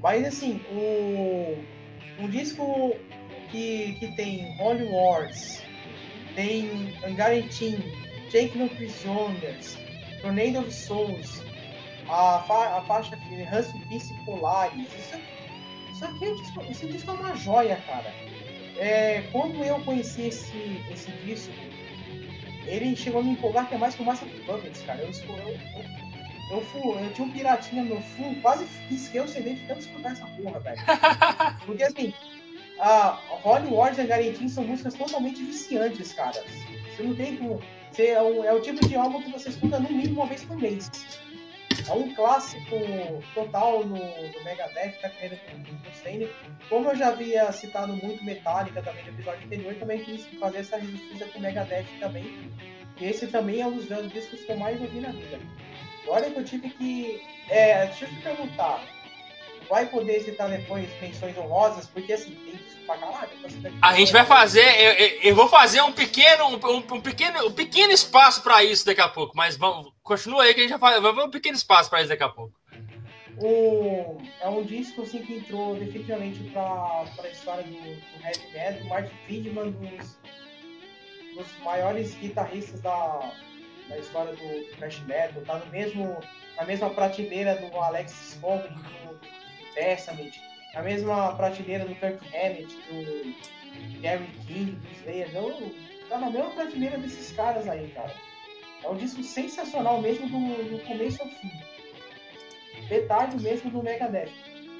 Mas 0.00 0.26
assim, 0.26 0.60
o, 0.70 1.58
um 2.22 2.28
disco 2.28 2.94
que, 3.50 3.94
que 3.98 4.16
tem 4.16 4.56
Holy 4.60 4.84
Wars, 4.84 5.61
tem 6.34 6.94
Angaretim, 7.04 7.78
Jake 8.30 8.56
No 8.56 8.68
Prisoners, 8.68 9.78
Tornado 10.20 10.60
of 10.60 10.72
Souls, 10.72 11.42
a, 12.08 12.42
fa 12.46 12.78
a 12.78 12.82
faixa 12.82 13.16
Husky 13.16 13.78
Peace 13.88 14.14
Polaris. 14.24 14.86
Isso, 14.94 15.20
isso 15.92 16.04
aqui 16.04 16.24
é 16.24 16.34
disco, 16.34 16.64
esse 16.70 16.86
disco 16.86 17.10
é 17.10 17.14
uma 17.14 17.36
joia, 17.36 17.76
cara. 17.86 18.12
É, 18.78 19.22
quando 19.32 19.62
eu 19.62 19.80
conheci 19.80 20.22
esse, 20.22 20.82
esse 20.90 21.10
disco, 21.24 21.52
ele 22.66 22.96
chegou 22.96 23.20
a 23.20 23.24
me 23.24 23.30
empolgar 23.32 23.64
até 23.64 23.76
mais 23.76 23.94
que 23.94 24.02
o 24.02 24.04
Master 24.04 24.28
Puppets, 24.46 24.82
cara. 24.82 25.00
Eu, 25.00 25.10
eu, 25.10 25.36
eu, 25.38 26.64
eu, 26.74 26.98
eu, 27.00 27.12
tinha 27.12 27.26
um 27.26 27.30
piratinha 27.30 27.84
no 27.84 28.00
fundo, 28.00 28.40
quase 28.40 28.66
risquei 28.88 29.20
o 29.20 29.28
CD 29.28 29.54
de 29.54 29.66
tanto 29.66 29.80
escutar 29.80 30.12
essa 30.12 30.26
porra, 30.26 30.60
velho. 30.60 30.80
Porque 31.66 31.82
assim, 31.82 32.14
a 32.82 33.16
Holy 33.44 33.68
Wars 33.68 33.96
e 33.96 34.00
a 34.00 34.06
Garantin 34.06 34.48
são 34.48 34.64
músicas 34.64 34.94
totalmente 34.94 35.40
viciantes, 35.44 36.12
cara. 36.12 36.42
Você 36.42 37.02
não 37.04 37.14
tem 37.14 37.36
como. 37.36 37.62
Você 37.90 38.08
é, 38.08 38.20
o, 38.20 38.42
é 38.42 38.52
o 38.52 38.60
tipo 38.60 38.86
de 38.86 38.96
álbum 38.96 39.22
que 39.22 39.30
você 39.30 39.50
escuta 39.50 39.78
no 39.78 39.88
mínimo 39.88 40.20
uma 40.20 40.26
vez 40.26 40.42
por 40.44 40.56
mês. 40.56 40.90
É 41.88 41.92
um 41.92 42.12
clássico 42.14 42.76
total 43.34 43.84
no, 43.84 43.96
no 43.96 44.44
Megadeth, 44.44 45.00
da 45.00 45.10
carreira 45.10 45.38
do 45.52 45.88
Mustaine. 45.88 46.28
Como 46.68 46.90
eu 46.90 46.96
já 46.96 47.08
havia 47.08 47.52
citado 47.52 47.94
muito 47.94 48.24
Metallica 48.24 48.82
também 48.82 49.04
no 49.04 49.10
episódio 49.10 49.46
anterior, 49.46 49.74
também 49.76 50.04
quis 50.04 50.26
fazer 50.40 50.58
essa 50.58 50.80
justiça 50.80 51.26
com 51.26 51.38
o 51.38 51.42
Megadeth 51.42 51.86
também. 52.00 52.50
E 53.00 53.04
esse 53.04 53.28
também 53.28 53.60
é 53.60 53.66
um 53.66 53.76
dos 53.76 53.86
discos 54.12 54.44
que 54.44 54.50
eu 54.50 54.56
mais 54.56 54.80
ouvi 54.80 55.00
na 55.00 55.12
vida. 55.12 55.38
Olha 56.08 56.30
que 56.30 56.38
eu 56.38 56.44
tive 56.44 56.68
que. 56.70 57.22
É, 57.48 57.86
deixa 57.86 58.06
eu 58.06 58.08
te 58.08 58.16
perguntar 58.16 58.84
vai 59.72 59.86
poder 59.86 60.20
citar 60.20 60.50
depois 60.50 60.86
menções 61.00 61.34
honrosas, 61.38 61.86
porque 61.86 62.12
assim, 62.12 62.34
tem 62.34 62.56
isso 62.56 62.76
pra 62.84 62.98
caralho. 62.98 63.30
A 63.80 63.94
gente 63.94 64.12
vai 64.12 64.26
fazer, 64.26 64.60
eu, 64.60 65.30
eu, 65.30 65.34
vou 65.34 65.48
fazer 65.48 65.80
um 65.80 65.90
pequeno, 65.90 66.44
um, 66.46 66.76
um, 66.76 67.00
pequeno, 67.00 67.46
um 67.46 67.52
pequeno 67.52 67.90
espaço 67.90 68.42
para 68.42 68.62
isso 68.62 68.84
daqui 68.84 69.00
a 69.00 69.08
pouco, 69.08 69.34
mas 69.34 69.56
vamos, 69.56 69.90
continua 70.02 70.42
aí 70.42 70.52
que 70.52 70.60
a 70.60 70.68
gente 70.68 70.78
vai 70.78 71.00
fazer 71.00 71.22
um 71.22 71.30
pequeno 71.30 71.56
espaço 71.56 71.88
para 71.88 72.00
isso 72.00 72.10
daqui 72.10 72.22
a 72.22 72.28
pouco. 72.28 72.52
O, 73.38 74.20
é 74.42 74.48
um 74.50 74.62
disco 74.62 75.00
assim, 75.00 75.22
que 75.22 75.36
entrou 75.36 75.74
definitivamente 75.74 76.40
para 76.50 77.06
a 77.22 77.28
história 77.28 77.64
do, 77.64 77.70
do 77.72 78.26
heavy 78.26 78.52
metal. 78.52 78.88
Martin 78.88 79.14
Friedman, 79.24 79.70
dos, 79.70 80.18
dos 81.34 81.58
maiores 81.64 82.14
guitarristas 82.16 82.78
da, 82.82 83.32
da 83.88 83.96
história 83.96 84.34
do 84.34 84.76
thrash 84.76 85.00
metal, 85.06 85.42
tá 85.46 85.56
no 85.56 85.66
mesmo, 85.72 86.20
na 86.58 86.66
mesma 86.66 86.90
prateleira 86.90 87.56
do 87.56 87.74
Alex 87.78 88.36
Scott, 88.36 88.68
Testament, 89.74 90.32
a 90.74 90.82
mesma 90.82 91.34
prateleira 91.34 91.84
do 91.84 91.94
Kirk 91.94 92.18
Hammett, 92.34 92.74
do 92.88 94.00
Gary 94.00 94.26
King, 94.46 94.72
do 94.72 94.92
Slayer, 95.00 95.34
eu, 95.34 95.74
tá 96.08 96.18
na 96.18 96.30
mesma 96.30 96.50
prateleira 96.50 96.98
desses 96.98 97.32
caras 97.32 97.68
aí, 97.68 97.88
cara. 97.88 98.14
É 98.82 98.88
um 98.88 98.96
disco 98.96 99.22
sensacional 99.22 100.00
mesmo 100.00 100.28
do, 100.28 100.70
do 100.70 100.84
começo 100.84 101.22
ao 101.22 101.28
fim. 101.28 101.50
Detalhe 102.88 103.40
mesmo 103.40 103.70
do 103.70 103.82
Megadeth. 103.82 104.32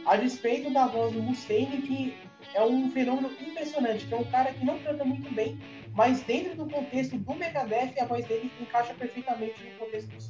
A 0.06 0.16
despeito 0.16 0.72
da 0.72 0.88
voz 0.88 1.12
do 1.12 1.22
Mustaine, 1.22 1.82
que 1.82 2.16
é 2.54 2.64
um 2.64 2.90
fenômeno 2.90 3.30
impressionante, 3.40 4.06
que 4.06 4.14
é 4.14 4.16
um 4.16 4.24
cara 4.24 4.52
que 4.52 4.64
não 4.64 4.78
canta 4.80 5.04
muito 5.04 5.32
bem, 5.32 5.58
mas 5.94 6.22
dentro 6.22 6.56
do 6.56 6.68
contexto 6.68 7.16
do 7.16 7.34
Megadeth, 7.34 7.94
a 8.00 8.04
voz 8.04 8.26
dele 8.26 8.50
encaixa 8.60 8.92
perfeitamente 8.94 9.62
no 9.62 9.78
contexto 9.78 10.08
do 10.08 10.20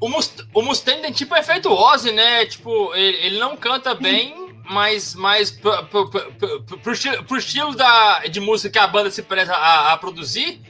o 0.00 0.08
Must 0.08 0.46
o 0.52 0.62
Mustaine 0.62 1.02
tem 1.02 1.12
tipo 1.12 1.34
efeito 1.36 1.72
Ozzy, 1.72 2.12
né? 2.12 2.44
Tipo, 2.46 2.94
ele, 2.94 3.16
ele 3.18 3.38
não 3.38 3.56
canta 3.56 3.94
bem, 3.94 4.52
mas, 4.68 5.14
mas 5.14 5.50
pro, 5.50 6.92
estilo, 6.92 7.24
pro 7.24 7.36
estilo 7.36 7.74
da, 7.74 8.20
de 8.26 8.40
música 8.40 8.70
que 8.70 8.78
a 8.78 8.86
banda 8.86 9.10
se 9.10 9.22
preza 9.22 9.54
a, 9.54 9.92
a 9.92 9.96
produzir, 9.96 10.60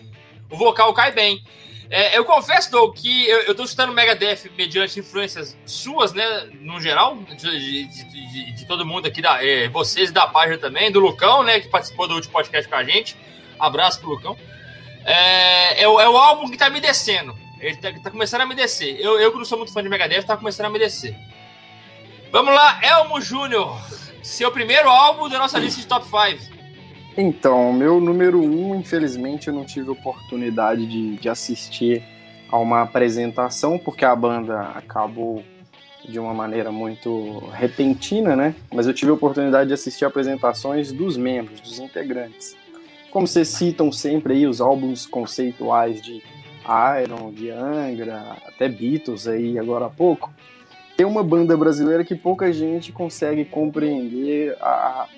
o 0.50 0.56
vocal 0.56 0.92
cai 0.92 1.12
bem. 1.12 1.42
É, 1.90 2.16
eu 2.16 2.24
confesso, 2.24 2.70
Doug, 2.70 2.96
que 2.96 3.28
eu, 3.28 3.42
eu 3.42 3.54
tô 3.54 3.62
escutando 3.62 3.92
Megadeth 3.92 4.50
mediante 4.56 4.98
influências 4.98 5.56
suas, 5.66 6.12
né, 6.12 6.48
no 6.60 6.80
geral, 6.80 7.16
de, 7.16 7.86
de, 7.86 8.04
de, 8.04 8.52
de 8.52 8.66
todo 8.66 8.86
mundo 8.86 9.06
aqui, 9.06 9.20
da, 9.20 9.44
é, 9.44 9.68
vocês 9.68 10.10
da 10.10 10.26
página 10.26 10.58
também, 10.58 10.90
do 10.90 10.98
Lucão, 10.98 11.42
né, 11.42 11.60
que 11.60 11.68
participou 11.68 12.08
do 12.08 12.14
último 12.14 12.32
podcast 12.32 12.68
com 12.68 12.76
a 12.76 12.84
gente. 12.84 13.16
Abraço 13.58 14.00
pro 14.00 14.10
Lucão. 14.10 14.36
É, 15.04 15.82
é, 15.82 15.82
é 15.82 15.86
o 15.86 16.16
álbum 16.16 16.50
que 16.50 16.56
tá 16.56 16.70
me 16.70 16.80
descendo. 16.80 17.43
Ele 17.64 17.76
tá, 17.76 17.90
tá, 18.02 18.10
começando 18.10 18.42
a 18.42 18.46
me 18.46 18.54
descer. 18.54 19.00
Eu, 19.00 19.18
eu 19.18 19.32
que 19.32 19.38
não 19.38 19.44
sou 19.44 19.56
muito 19.56 19.72
fã 19.72 19.82
de 19.82 19.88
Megadeth, 19.88 20.24
tá 20.24 20.36
começando 20.36 20.66
a 20.66 20.70
me 20.70 20.78
descer. 20.78 21.16
Vamos 22.30 22.54
lá, 22.54 22.78
Elmo 22.82 23.18
Júnior. 23.22 23.80
Seu 24.22 24.52
primeiro 24.52 24.86
álbum 24.86 25.30
da 25.30 25.38
nossa 25.38 25.58
lista 25.58 25.80
de 25.80 25.86
top 25.86 26.04
5. 26.04 26.54
Então, 27.16 27.72
meu 27.72 28.00
número 28.00 28.38
um, 28.38 28.74
infelizmente, 28.74 29.48
eu 29.48 29.54
não 29.54 29.64
tive 29.64 29.88
oportunidade 29.88 30.86
de, 30.86 31.16
de 31.16 31.28
assistir 31.28 32.02
a 32.50 32.58
uma 32.58 32.82
apresentação, 32.82 33.78
porque 33.78 34.04
a 34.04 34.14
banda 34.14 34.60
acabou 34.74 35.42
de 36.06 36.18
uma 36.18 36.34
maneira 36.34 36.70
muito 36.70 37.38
repentina, 37.54 38.36
né? 38.36 38.54
Mas 38.74 38.86
eu 38.86 38.92
tive 38.92 39.10
a 39.10 39.14
oportunidade 39.14 39.68
de 39.68 39.74
assistir 39.74 40.04
apresentações 40.04 40.92
dos 40.92 41.16
membros, 41.16 41.62
dos 41.62 41.78
integrantes. 41.78 42.54
Como 43.10 43.26
vocês 43.26 43.48
citam 43.48 43.90
sempre 43.90 44.34
aí 44.34 44.46
os 44.46 44.60
álbuns 44.60 45.06
conceituais 45.06 46.02
de 46.02 46.22
Iron, 47.02 47.32
de 47.32 47.50
Angra, 47.50 48.36
até 48.46 48.68
Beatles 48.68 49.26
aí 49.26 49.58
agora 49.58 49.86
há 49.86 49.90
pouco, 49.90 50.32
tem 50.96 51.04
uma 51.04 51.22
banda 51.22 51.56
brasileira 51.56 52.04
que 52.04 52.14
pouca 52.14 52.52
gente 52.52 52.92
consegue 52.92 53.44
compreender 53.44 54.56
a, 54.60 55.08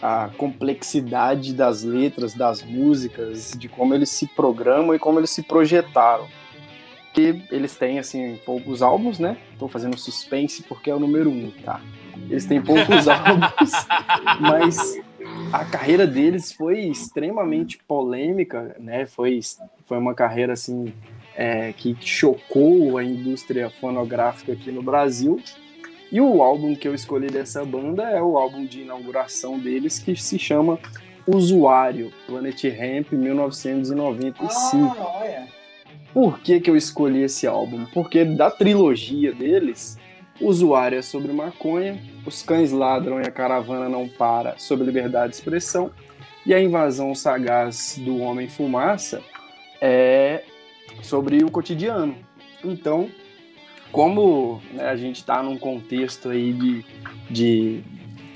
a 0.00 0.30
complexidade 0.36 1.52
das 1.52 1.82
letras, 1.82 2.32
das 2.32 2.62
músicas, 2.62 3.52
de 3.52 3.68
como 3.68 3.94
eles 3.94 4.10
se 4.10 4.26
programam 4.28 4.94
e 4.94 4.98
como 4.98 5.18
eles 5.18 5.30
se 5.30 5.42
projetaram. 5.42 6.26
E 7.16 7.42
eles 7.50 7.74
têm, 7.74 7.98
assim, 7.98 8.38
poucos 8.44 8.82
álbuns, 8.82 9.18
né? 9.18 9.38
Estou 9.52 9.68
fazendo 9.68 9.98
suspense 9.98 10.62
porque 10.62 10.90
é 10.90 10.94
o 10.94 11.00
número 11.00 11.30
um, 11.30 11.50
tá? 11.64 11.80
Eles 12.28 12.44
têm 12.44 12.60
poucos 12.60 13.08
álbuns, 13.08 13.72
mas 14.38 15.00
a 15.52 15.64
carreira 15.64 16.06
deles 16.06 16.52
foi 16.52 16.80
extremamente 16.80 17.78
polêmica, 17.86 18.76
né? 18.78 19.06
Foi, 19.06 19.40
foi 19.84 19.98
uma 19.98 20.14
carreira, 20.14 20.52
assim, 20.52 20.92
é, 21.36 21.72
que 21.72 21.96
chocou 22.00 22.98
a 22.98 23.04
indústria 23.04 23.70
fonográfica 23.70 24.52
aqui 24.52 24.72
no 24.72 24.82
Brasil 24.82 25.40
e 26.10 26.20
o 26.20 26.42
álbum 26.42 26.74
que 26.74 26.86
eu 26.86 26.94
escolhi 26.94 27.26
dessa 27.26 27.64
banda 27.64 28.04
é 28.04 28.22
o 28.22 28.38
álbum 28.38 28.64
de 28.64 28.82
inauguração 28.82 29.58
deles, 29.58 29.98
que 29.98 30.14
se 30.16 30.38
chama 30.38 30.78
Usuário, 31.26 32.12
Planet 32.26 32.62
Ramp 32.64 33.12
1995. 33.12 34.96
Ah, 34.98 35.46
Por 36.14 36.38
que, 36.40 36.60
que 36.60 36.70
eu 36.70 36.76
escolhi 36.76 37.22
esse 37.22 37.46
álbum? 37.46 37.84
Porque 37.92 38.24
da 38.24 38.50
trilogia 38.50 39.32
deles, 39.32 39.98
Usuário 40.40 40.98
é 40.98 41.02
sobre 41.02 41.32
maconha, 41.32 41.98
Os 42.26 42.42
Cães 42.42 42.72
Ladram 42.72 43.20
e 43.20 43.26
a 43.26 43.30
Caravana 43.30 43.88
Não 43.88 44.08
Para 44.08 44.58
sobre 44.58 44.84
liberdade 44.84 45.30
de 45.30 45.36
expressão, 45.36 45.90
e 46.44 46.52
a 46.52 46.60
invasão 46.60 47.14
sagaz 47.14 47.98
do 48.04 48.18
Homem 48.18 48.48
Fumaça 48.48 49.22
é 49.80 50.42
sobre 51.02 51.42
o 51.44 51.50
cotidiano. 51.50 52.16
Então, 52.64 53.08
como 53.92 54.60
né, 54.72 54.88
a 54.88 54.96
gente 54.96 55.16
está 55.16 55.42
num 55.42 55.56
contexto 55.56 56.28
aí 56.28 56.52
de, 56.52 56.84
de 57.30 57.84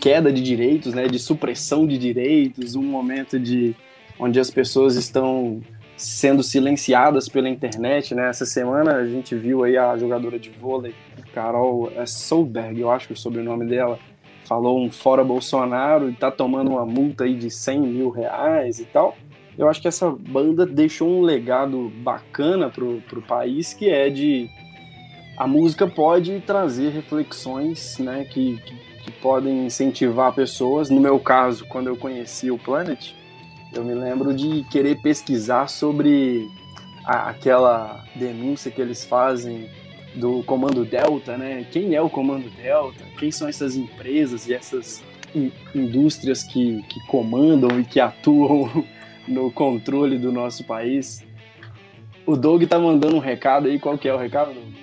queda 0.01 0.33
de 0.33 0.43
direitos, 0.43 0.95
né, 0.95 1.07
de 1.07 1.19
supressão 1.19 1.87
de 1.87 1.99
direitos, 1.99 2.75
um 2.75 2.83
momento 2.83 3.39
de 3.39 3.75
onde 4.19 4.39
as 4.39 4.51
pessoas 4.51 4.97
estão 4.97 5.61
sendo 6.01 6.43
silenciadas 6.43 7.29
pela 7.29 7.47
internet, 7.47 8.15
né? 8.15 8.31
Essa 8.31 8.47
semana 8.47 8.97
a 8.97 9.07
gente 9.07 9.35
viu 9.35 9.65
aí 9.65 9.77
a 9.77 9.99
jogadora 9.99 10.39
de 10.39 10.49
vôlei, 10.49 10.95
Carol 11.35 11.93
Solberg, 12.07 12.81
eu 12.81 12.91
acho 12.91 13.07
que 13.07 13.13
é 13.13 13.17
o 13.17 13.19
sobrenome 13.19 13.67
dela, 13.67 13.99
falou 14.47 14.83
um 14.83 14.91
fora 14.91 15.23
Bolsonaro 15.23 16.09
e 16.09 16.15
tá 16.15 16.31
tomando 16.31 16.71
uma 16.71 16.87
multa 16.87 17.25
aí 17.25 17.35
de 17.35 17.51
100 17.51 17.81
mil 17.81 18.09
reais 18.09 18.81
e 18.81 18.87
tal. 18.87 19.15
Eu 19.59 19.69
acho 19.69 19.83
que 19.83 19.89
essa 19.89 20.11
banda 20.11 20.65
deixou 20.65 21.07
um 21.07 21.21
legado 21.21 21.93
bacana 21.97 22.71
pro, 22.71 23.03
pro 23.03 23.21
país, 23.21 23.75
que 23.75 23.91
é 23.91 24.09
de 24.09 24.49
a 25.37 25.47
música 25.47 25.87
pode 25.87 26.41
trazer 26.41 26.93
reflexões 26.93 27.99
né, 27.99 28.25
que, 28.25 28.57
que, 28.57 28.75
que, 29.05 29.13
podem 29.21 29.67
incentivar 29.67 30.35
pessoas. 30.35 30.89
No 30.89 31.01
meu 31.01 31.21
caso, 31.21 31.67
quando 31.67 31.89
eu 31.89 31.97
conheci 31.97 32.51
o 32.51 32.59
Planet, 32.59 33.13
eu 33.73 33.85
me 33.85 33.95
lembro 33.95 34.35
de 34.35 34.65
querer 34.65 35.01
pesquisar 35.01 35.69
sobre 35.69 36.49
a, 37.05 37.31
aquela 37.31 38.05
denúncia 38.15 38.71
que 38.71 38.81
eles 38.81 39.05
fazem 39.05 39.69
do 40.15 40.43
Comando 40.43 40.85
Delta, 40.85 41.37
né? 41.37 41.67
Quem 41.71 41.95
é 41.95 42.03
o 42.03 42.11
Comando 42.11 42.51
Delta? 42.51 43.05
Quem 43.19 43.31
são 43.31 43.49
essas 43.49 43.77
empresas 43.77 44.49
e 44.49 44.55
essas 44.55 45.03
in, 45.35 45.53
indústrias 45.75 46.43
que, 46.43 46.83
que 46.89 47.07
comandam 47.07 47.81
e 47.81 47.85
que 47.85 48.01
atuam 48.01 48.85
no 49.27 49.51
controle 49.53 50.19
do 50.19 50.33
nosso 50.33 50.65
país? 50.65 51.25
O 52.27 52.37
Doug 52.37 52.65
tá 52.65 52.79
mandando 52.79 53.17
um 53.17 53.21
recado 53.21 53.69
aí. 53.69 53.79
Qual 53.79 53.97
que 53.97 54.09
é 54.09 54.15
o 54.15 54.19
recado, 54.19 54.53
Doug? 54.53 54.75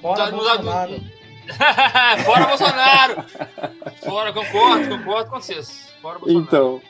Fora 0.00 0.30
Bolsonaro. 0.30 1.00
Fora 2.24 2.46
Bolsonaro! 2.46 3.24
Fora, 4.02 4.32
concordo, 4.32 4.88
concordo 4.88 5.30
com 5.30 5.40
vocês. 5.40 5.92
Fora 6.00 6.18
Bolsonaro. 6.18 6.44
Então, 6.44 6.80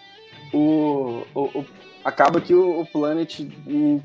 o, 0.53 1.23
o, 1.35 1.41
o 1.59 1.67
acaba 2.05 2.41
que 2.41 2.55
o, 2.55 2.81
o 2.81 2.87
Planet 2.87 3.41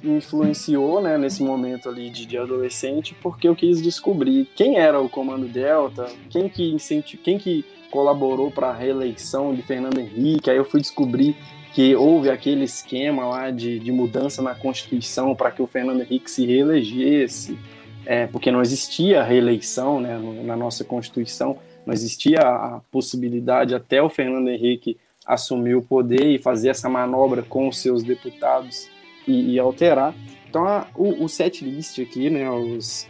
influenciou, 0.03 1.01
né, 1.01 1.17
nesse 1.17 1.43
momento 1.43 1.89
ali 1.89 2.09
de, 2.09 2.25
de, 2.25 2.37
adolescente, 2.37 3.15
porque 3.21 3.47
eu 3.47 3.55
quis 3.55 3.81
descobrir 3.81 4.47
quem 4.55 4.77
era 4.77 4.99
o 4.99 5.09
Comando 5.09 5.47
Delta, 5.47 6.05
quem 6.29 6.47
que 6.47 6.71
incentiv... 6.71 7.19
quem 7.21 7.37
que 7.37 7.65
colaborou 7.89 8.51
para 8.51 8.67
a 8.67 8.73
reeleição 8.73 9.55
de 9.55 9.61
Fernando 9.61 9.97
Henrique. 9.99 10.49
Aí 10.49 10.57
eu 10.57 10.65
fui 10.65 10.81
descobrir 10.81 11.35
que 11.73 11.95
houve 11.95 12.29
aquele 12.29 12.65
esquema 12.65 13.25
lá 13.25 13.49
de, 13.49 13.79
de 13.79 13.91
mudança 13.91 14.41
na 14.41 14.53
Constituição 14.53 15.33
para 15.35 15.51
que 15.51 15.61
o 15.61 15.67
Fernando 15.67 16.01
Henrique 16.01 16.29
se 16.29 16.45
reelegesse 16.45 17.57
é, 18.05 18.25
porque 18.25 18.51
não 18.51 18.61
existia 18.61 19.21
reeleição 19.21 19.99
né, 19.99 20.17
na 20.43 20.55
nossa 20.55 20.83
Constituição, 20.85 21.57
não 21.85 21.93
existia 21.93 22.39
a 22.39 22.81
possibilidade 22.89 23.75
até 23.75 24.01
o 24.01 24.09
Fernando 24.09 24.47
Henrique 24.49 24.97
assumir 25.28 25.75
o 25.75 25.82
poder 25.82 26.25
e 26.25 26.39
fazer 26.39 26.69
essa 26.69 26.89
manobra 26.89 27.43
com 27.43 27.67
os 27.67 27.80
seus 27.80 28.01
deputados 28.01 28.88
e, 29.27 29.53
e 29.53 29.60
alterar. 29.60 30.15
Então, 30.49 30.65
a, 30.65 30.88
o, 30.95 31.26
o 31.26 31.27
set 31.27 31.64
list 31.64 31.99
aqui, 31.99 32.30
né, 32.30 32.49
os, 32.49 33.06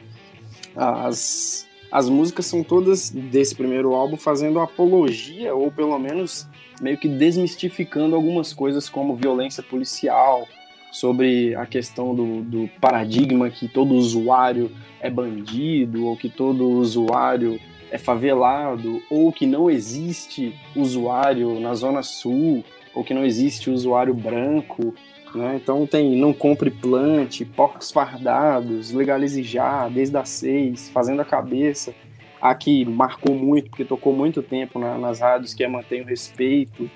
as, 0.76 1.68
as 1.92 2.10
músicas 2.10 2.48
são 2.48 2.64
todas 2.64 3.12
desse 3.12 3.56
primeiro 3.56 3.94
álbum 3.94 4.18
fazendo 4.18 4.60
apologia, 4.60 5.54
ou 5.54 5.72
pelo 5.72 5.98
menos 6.00 6.48
meio 6.82 6.98
que 6.98 7.08
desmistificando 7.08 8.16
algumas 8.16 8.54
coisas 8.54 8.90
como 8.90 9.16
violência 9.16 9.62
policial, 9.62 10.48
sobre 10.92 11.54
a 11.56 11.66
questão 11.66 12.16
do, 12.16 12.42
do 12.42 12.70
paradigma 12.82 13.50
que 13.50 13.68
todo 13.68 13.94
usuário 13.94 14.72
é 15.00 15.10
bandido, 15.10 16.06
ou 16.06 16.18
que 16.18 16.30
todo 16.30 16.68
usuário 16.68 17.60
é 17.92 17.98
favelado, 17.98 19.02
ou 19.10 19.32
que 19.32 19.46
não 19.46 19.70
existe 19.70 20.56
usuário 20.76 21.60
na 21.60 21.74
Zona 21.74 22.04
Sul, 22.04 22.64
ou 22.94 23.04
que 23.04 23.14
não 23.14 23.24
existe 23.24 23.70
usuário 23.70 24.14
branco. 24.14 24.94
Né? 25.34 25.60
Então 25.62 25.86
tem 25.86 26.16
não 26.16 26.34
compre 26.34 26.72
plante, 26.72 27.46
porcos 27.46 27.92
fardados, 27.92 28.92
legalize 28.92 29.44
já, 29.44 29.88
desde 29.88 30.18
as 30.18 30.30
seis, 30.30 30.90
fazendo 30.90 31.22
a 31.22 31.26
cabeça. 31.26 31.94
Aqui 32.42 32.86
marcou 32.86 33.36
muito, 33.36 33.70
porque 33.70 33.86
tocou 33.86 34.14
muito 34.14 34.42
tempo 34.42 34.80
na, 34.80 34.98
nas 34.98 35.20
rádios, 35.20 35.54
que 35.54 35.64
é 35.64 35.68
Mantenha 35.68 36.04
o 36.04 36.06
Respeito, 36.06 36.90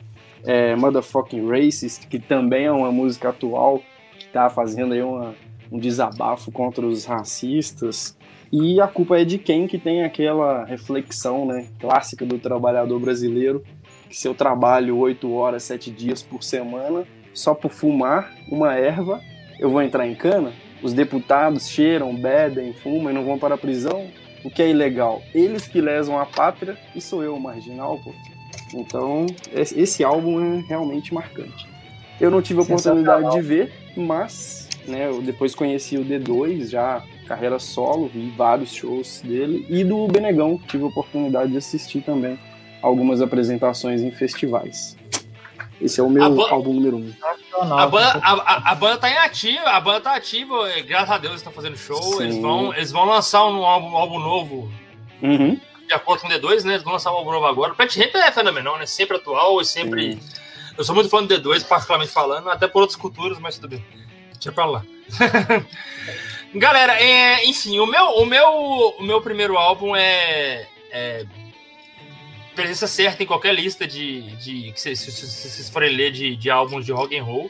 é, 0.44 0.76
Motherfucking 0.76 1.48
Racist, 1.48 2.08
que 2.08 2.20
também 2.20 2.66
é 2.66 2.72
uma 2.72 2.92
música 2.92 3.30
atual, 3.30 3.82
que 4.18 4.26
está 4.26 4.50
fazendo 4.50 4.94
aí 4.94 5.02
uma, 5.02 5.36
um 5.72 5.80
desabafo 5.80 6.52
contra 6.52 6.86
os 6.86 7.06
racistas. 7.06 8.18
E 8.52 8.82
a 8.82 8.88
culpa 8.88 9.18
é 9.18 9.24
de 9.24 9.38
quem 9.38 9.66
que 9.66 9.78
tem 9.78 10.04
aquela 10.04 10.66
reflexão 10.66 11.46
né, 11.46 11.68
clássica 11.80 12.26
do 12.26 12.38
trabalhador 12.38 13.00
brasileiro, 13.00 13.64
que 14.10 14.18
se 14.18 14.28
eu 14.28 14.36
trabalho 14.36 14.98
oito 14.98 15.32
horas, 15.34 15.64
sete 15.64 15.90
dias 15.90 16.22
por 16.22 16.44
semana, 16.44 17.06
só 17.34 17.54
por 17.54 17.72
fumar 17.72 18.30
uma 18.50 18.74
erva, 18.74 19.22
eu 19.58 19.70
vou 19.70 19.82
entrar 19.82 20.06
em 20.06 20.14
cana? 20.14 20.52
Os 20.84 20.92
deputados 20.92 21.70
cheiram, 21.70 22.14
bebem, 22.14 22.74
fumam 22.74 23.12
e 23.12 23.14
não 23.14 23.24
vão 23.24 23.40
para 23.40 23.56
a 23.56 23.58
prisão? 23.58 24.08
O 24.44 24.50
que 24.50 24.62
é 24.62 24.70
ilegal? 24.70 25.22
Eles 25.34 25.66
que 25.66 25.80
lesam 25.80 26.20
a 26.20 26.26
pátria 26.26 26.78
e 26.94 27.00
sou 27.00 27.24
eu 27.24 27.36
o 27.36 27.40
marginal, 27.40 28.00
pô. 28.04 28.12
Então, 28.74 29.28
esse 29.54 30.04
álbum 30.04 30.58
é 30.58 30.62
realmente 30.68 31.14
marcante. 31.14 31.70
Eu 32.20 32.30
não 32.30 32.42
tive 32.42 32.60
a 32.60 32.64
oportunidade 32.64 33.32
de 33.32 33.42
ver, 33.42 33.72
mas 33.96 34.68
né? 34.88 35.08
Eu 35.08 35.22
depois 35.22 35.56
conheci 35.56 35.98
o 35.98 36.06
D2, 36.06 36.70
já 36.70 37.04
carreira 37.32 37.60
solo, 37.60 38.10
vi 38.14 38.30
vários 38.32 38.74
shows 38.74 39.22
dele, 39.22 39.66
e 39.70 39.86
do 39.86 40.06
Benegão, 40.08 40.60
tive 40.68 40.84
a 40.84 40.88
oportunidade 40.88 41.52
de 41.52 41.58
assistir 41.58 42.02
também 42.02 42.38
algumas 42.82 43.22
apresentações 43.22 44.02
em 44.02 44.12
festivais. 44.12 44.98
Esse 45.80 46.02
é 46.02 46.04
o 46.04 46.10
meu 46.10 46.24
álbum 46.24 46.74
número 46.74 46.98
um. 46.98 47.14
A 47.62 47.88
banda, 47.88 48.20
a, 48.22 48.72
a, 48.72 48.76
banda 48.76 48.98
tá 48.98 49.10
inativa, 49.10 49.70
a 49.70 49.80
banda 49.80 50.02
tá 50.02 50.16
ativa, 50.16 50.70
graças 50.86 51.10
a 51.10 51.18
Deus 51.18 51.32
eles 51.32 51.42
estão 51.42 51.54
fazendo 51.54 51.78
show, 51.78 52.22
eles 52.22 52.38
vão, 52.38 52.74
eles 52.74 52.92
vão 52.92 53.06
lançar 53.06 53.46
um 53.46 53.66
álbum, 53.66 53.92
um 53.92 53.98
álbum 53.98 54.20
novo. 54.20 54.72
Uhum. 55.22 55.58
De 55.88 55.94
acordo 55.94 56.22
com 56.22 56.28
o 56.28 56.32
D2, 56.32 56.64
né? 56.66 56.74
Eles 56.74 56.84
vão 56.84 56.94
lançar 56.94 57.14
um 57.14 57.16
álbum 57.16 57.32
novo 57.32 57.46
agora. 57.46 57.72
O 57.72 57.76
Plant 57.76 57.96
Ramp 57.96 58.16
é 58.16 58.32
fenomenal, 58.32 58.78
né? 58.78 58.86
Sempre 58.86 59.18
atual 59.18 59.60
e 59.62 59.66
sempre. 59.66 60.14
Sim. 60.14 60.20
Eu 60.78 60.84
sou 60.84 60.94
muito 60.94 61.10
fã 61.10 61.24
do 61.24 61.34
D2, 61.34 61.66
particularmente 61.66 62.12
falando, 62.12 62.50
até 62.50 62.68
por 62.68 62.82
outras 62.82 62.98
culturas, 62.98 63.40
mas 63.40 63.56
tudo 63.56 63.70
bem. 63.70 63.86
Deixa 64.34 64.52
pra 64.52 64.66
lá. 64.66 64.84
Galera, 66.54 67.02
é, 67.02 67.46
enfim, 67.46 67.80
o 67.80 67.86
meu, 67.86 68.06
o, 68.18 68.26
meu, 68.26 68.48
o 69.00 69.04
meu 69.04 69.22
primeiro 69.22 69.58
álbum 69.58 69.96
é, 69.96 70.68
é 70.92 71.26
presença 72.54 72.88
certa 72.88 73.24
em 73.24 73.26
qualquer 73.26 73.56
lista 73.56 73.88
de, 73.88 74.22
de 74.36 74.72
que 74.74 74.82
se 74.82 74.96
vocês 74.96 75.70
forem 75.70 75.96
ler 75.96 76.12
de, 76.12 76.36
de 76.36 76.50
álbuns 76.50 76.86
de 76.86 76.92
rock 76.92 77.18
and 77.18 77.24
roll. 77.24 77.50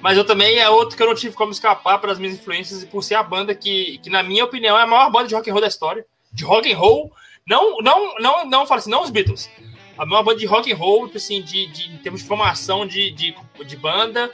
Mas 0.00 0.16
eu 0.16 0.24
também 0.24 0.58
é 0.58 0.68
outro 0.68 0.96
que 0.96 1.02
eu 1.02 1.06
não 1.06 1.14
tive 1.14 1.34
como 1.34 1.52
escapar 1.52 1.98
para 1.98 2.12
as 2.12 2.18
minhas 2.18 2.34
influências 2.34 2.82
e 2.82 2.86
por 2.86 3.02
ser 3.02 3.16
a 3.16 3.22
banda 3.22 3.54
que, 3.54 3.98
que 3.98 4.08
na 4.08 4.22
minha 4.22 4.44
opinião 4.44 4.78
é 4.78 4.82
a 4.82 4.86
maior 4.86 5.10
banda 5.10 5.28
de 5.28 5.34
rock 5.34 5.50
and 5.50 5.52
roll 5.52 5.62
da 5.62 5.68
história, 5.68 6.06
de 6.32 6.44
rock 6.44 6.72
and 6.72 6.76
roll. 6.76 7.12
Não, 7.46 7.78
não, 7.78 8.14
não, 8.18 8.46
não 8.46 8.66
fala 8.66 8.80
assim, 8.80 8.90
não 8.90 9.02
os 9.02 9.10
Beatles. 9.10 9.50
A 9.98 10.06
maior 10.06 10.22
banda 10.22 10.38
de 10.38 10.46
rock 10.46 10.72
and 10.72 10.76
roll, 10.76 11.06
tipo 11.06 11.18
assim, 11.18 11.42
de, 11.42 11.66
de 11.66 11.92
em 11.92 11.98
termos 11.98 12.22
de 12.22 12.26
formação 12.26 12.86
de, 12.86 13.10
de, 13.10 13.34
de 13.66 13.76
banda, 13.76 14.30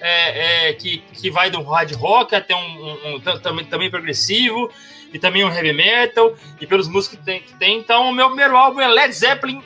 é, 0.00 0.68
é, 0.68 0.72
que, 0.72 0.98
que 1.12 1.30
vai 1.30 1.50
do 1.50 1.62
hard 1.62 1.92
rock 1.92 2.34
até 2.34 2.54
um, 2.54 2.58
um, 2.58 3.14
um, 3.14 3.20
também, 3.20 3.64
também 3.64 3.90
progressivo 3.90 4.70
e 5.12 5.18
também 5.18 5.44
um 5.44 5.52
heavy 5.52 5.72
metal 5.72 6.34
e 6.60 6.66
pelos 6.66 6.88
músicos 6.88 7.18
que 7.18 7.24
tem, 7.24 7.40
que 7.42 7.54
tem. 7.54 7.78
Então, 7.78 8.08
o 8.08 8.12
meu 8.12 8.28
primeiro 8.28 8.56
álbum 8.56 8.80
é 8.80 8.88
Led 8.88 9.12
Zeppelin 9.12 9.62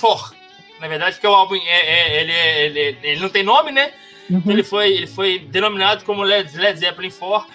4. 0.00 0.36
Na 0.80 0.88
verdade, 0.88 1.16
porque 1.16 1.26
o 1.26 1.34
álbum 1.34 1.56
é, 1.56 1.60
é 1.68 2.20
ele, 2.20 2.32
é, 2.32 2.66
ele, 2.66 2.98
ele, 3.02 3.20
não 3.20 3.28
tem 3.28 3.42
nome, 3.42 3.70
né? 3.70 3.92
Uhum. 4.30 4.42
Ele, 4.46 4.62
foi, 4.62 4.92
ele 4.92 5.06
foi 5.06 5.38
denominado 5.38 6.04
como 6.04 6.22
Led, 6.22 6.56
Led 6.56 6.78
Zeppelin 6.78 7.10
4. 7.10 7.48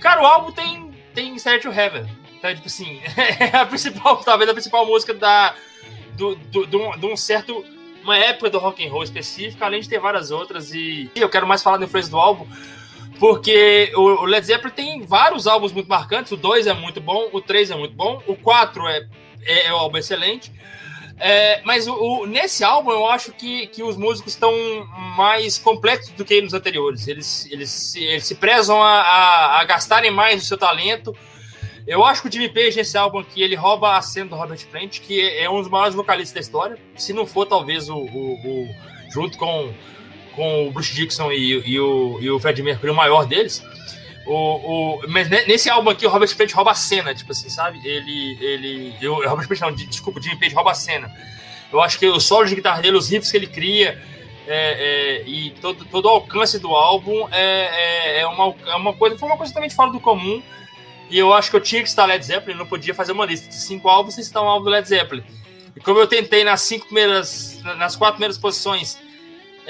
Cara, 0.00 0.22
o 0.22 0.26
álbum 0.26 0.50
tem, 0.52 0.90
tem 1.14 1.36
to 1.36 1.70
Heaven. 1.70 2.06
Então, 2.38 2.54
tipo 2.54 2.68
assim, 2.68 3.00
é 3.38 3.56
a 3.56 3.66
principal, 3.66 4.16
talvez 4.24 4.48
a 4.48 4.54
principal 4.54 4.86
música 4.86 5.12
da, 5.12 5.54
do, 6.16 6.34
do, 6.36 6.66
de 6.66 7.06
um 7.06 7.16
certo 7.16 7.64
uma 8.02 8.16
época 8.16 8.50
do 8.50 8.58
rock 8.58 8.86
and 8.86 8.90
roll 8.90 9.02
específica, 9.02 9.64
além 9.64 9.80
de 9.80 9.88
ter 9.88 9.98
várias 9.98 10.30
outras. 10.30 10.72
E 10.72 11.10
eu 11.14 11.28
quero 11.28 11.46
mais 11.46 11.62
falar 11.62 11.76
da 11.76 11.84
influência 11.84 12.10
do 12.10 12.18
álbum, 12.18 12.46
porque 13.18 13.92
o 13.94 14.24
Led 14.24 14.46
Zeppelin 14.46 14.72
tem 14.72 15.02
vários 15.02 15.46
álbuns 15.46 15.72
muito 15.72 15.88
marcantes. 15.88 16.32
O 16.32 16.36
2 16.36 16.66
é 16.66 16.74
muito 16.74 17.00
bom, 17.00 17.28
o 17.32 17.40
3 17.40 17.70
é 17.70 17.76
muito 17.76 17.94
bom, 17.94 18.22
o 18.26 18.34
4 18.34 18.88
é, 18.88 19.06
é, 19.42 19.66
é 19.66 19.74
um 19.74 19.76
álbum 19.76 19.98
excelente. 19.98 20.52
É, 21.22 21.60
mas 21.64 21.86
o, 21.86 21.92
o, 21.92 22.26
nesse 22.26 22.64
álbum 22.64 22.90
eu 22.90 23.06
acho 23.06 23.30
que, 23.32 23.66
que 23.66 23.82
os 23.82 23.94
músicos 23.94 24.32
estão 24.32 24.52
mais 25.18 25.58
completos 25.58 26.08
do 26.10 26.24
que 26.24 26.40
nos 26.40 26.54
anteriores. 26.54 27.06
Eles, 27.06 27.46
eles, 27.50 27.94
eles 27.94 28.26
se 28.26 28.34
prezam 28.34 28.82
a, 28.82 29.02
a, 29.02 29.60
a 29.60 29.64
gastarem 29.64 30.10
mais 30.10 30.42
o 30.42 30.46
seu 30.46 30.56
talento. 30.56 31.14
Eu 31.86 32.04
acho 32.04 32.22
que 32.22 32.28
o 32.28 32.32
Jimmy 32.32 32.48
Page, 32.48 32.76
nesse 32.76 32.96
álbum 32.96 33.18
aqui, 33.18 33.42
ele 33.42 33.56
rouba 33.56 33.96
a 33.96 34.02
cena 34.02 34.30
do 34.30 34.36
Robert 34.36 34.64
Plant, 34.70 35.00
que 35.00 35.20
é 35.20 35.48
um 35.48 35.60
dos 35.60 35.70
maiores 35.70 35.94
vocalistas 35.94 36.34
da 36.34 36.40
história. 36.40 36.78
Se 36.96 37.12
não 37.12 37.26
for, 37.26 37.46
talvez, 37.46 37.88
o, 37.88 37.96
o, 37.96 38.34
o 38.34 38.68
junto 39.10 39.36
com 39.38 39.72
com 40.34 40.68
o 40.68 40.70
Bruce 40.70 40.94
Dixon 40.94 41.30
e, 41.32 41.62
e, 41.66 41.80
o, 41.80 42.18
e 42.20 42.30
o 42.30 42.38
Fred 42.38 42.62
Mercury, 42.62 42.90
o 42.90 42.94
maior 42.94 43.26
deles. 43.26 43.62
O, 44.26 44.34
o, 44.34 45.02
mas 45.08 45.28
nesse 45.28 45.68
álbum 45.68 45.90
aqui, 45.90 46.06
o 46.06 46.10
Robert 46.10 46.34
Plant 46.36 46.52
rouba 46.52 46.70
a 46.70 46.74
cena, 46.74 47.14
tipo 47.14 47.32
assim, 47.32 47.48
sabe? 47.48 47.78
Ele. 47.86 48.38
ele 48.40 48.94
eu, 49.00 49.14
Robert 49.28 49.46
Plant, 49.48 49.60
não, 49.60 49.72
desculpa, 49.72 50.20
o 50.20 50.22
Jimmy 50.22 50.38
Page 50.38 50.54
rouba 50.54 50.70
a 50.70 50.74
cena. 50.74 51.10
Eu 51.72 51.80
acho 51.80 51.98
que 51.98 52.06
o 52.06 52.20
solo 52.20 52.46
de 52.46 52.54
guitarra 52.54 52.82
dele, 52.82 52.96
os 52.96 53.08
riffs 53.10 53.30
que 53.30 53.36
ele 53.36 53.46
cria 53.46 54.00
é, 54.46 55.22
é, 55.22 55.28
e 55.28 55.50
todo, 55.60 55.84
todo 55.84 56.06
o 56.06 56.08
alcance 56.08 56.58
do 56.58 56.74
álbum 56.74 57.28
é, 57.30 58.16
é, 58.16 58.20
é, 58.20 58.26
uma, 58.26 58.54
é 58.66 58.74
uma 58.74 58.92
coisa, 58.92 59.16
foi 59.16 59.28
uma 59.28 59.36
coisa 59.36 59.52
totalmente 59.52 59.74
fora 59.74 59.90
do 59.90 60.00
comum. 60.00 60.42
E 61.10 61.18
eu 61.18 61.32
acho 61.32 61.50
que 61.50 61.56
eu 61.56 61.60
tinha 61.60 61.82
que 61.82 61.88
estar 61.88 62.06
Led 62.06 62.24
Zeppelin, 62.24 62.56
não 62.56 62.66
podia 62.66 62.94
fazer 62.94 63.12
uma 63.12 63.26
lista 63.26 63.48
de 63.48 63.56
cinco 63.56 63.88
álbuns 63.88 64.14
sem 64.14 64.24
citar 64.24 64.42
um 64.42 64.48
álbum 64.48 64.64
do 64.64 64.70
Led 64.70 64.88
Zeppelin. 64.88 65.24
E 65.74 65.80
como 65.80 65.98
eu 65.98 66.06
tentei 66.06 66.44
nas 66.44 66.62
cinco 66.62 66.86
primeiras, 66.86 67.60
nas 67.76 67.96
quatro 67.96 68.14
primeiras 68.14 68.38
posições 68.38 68.98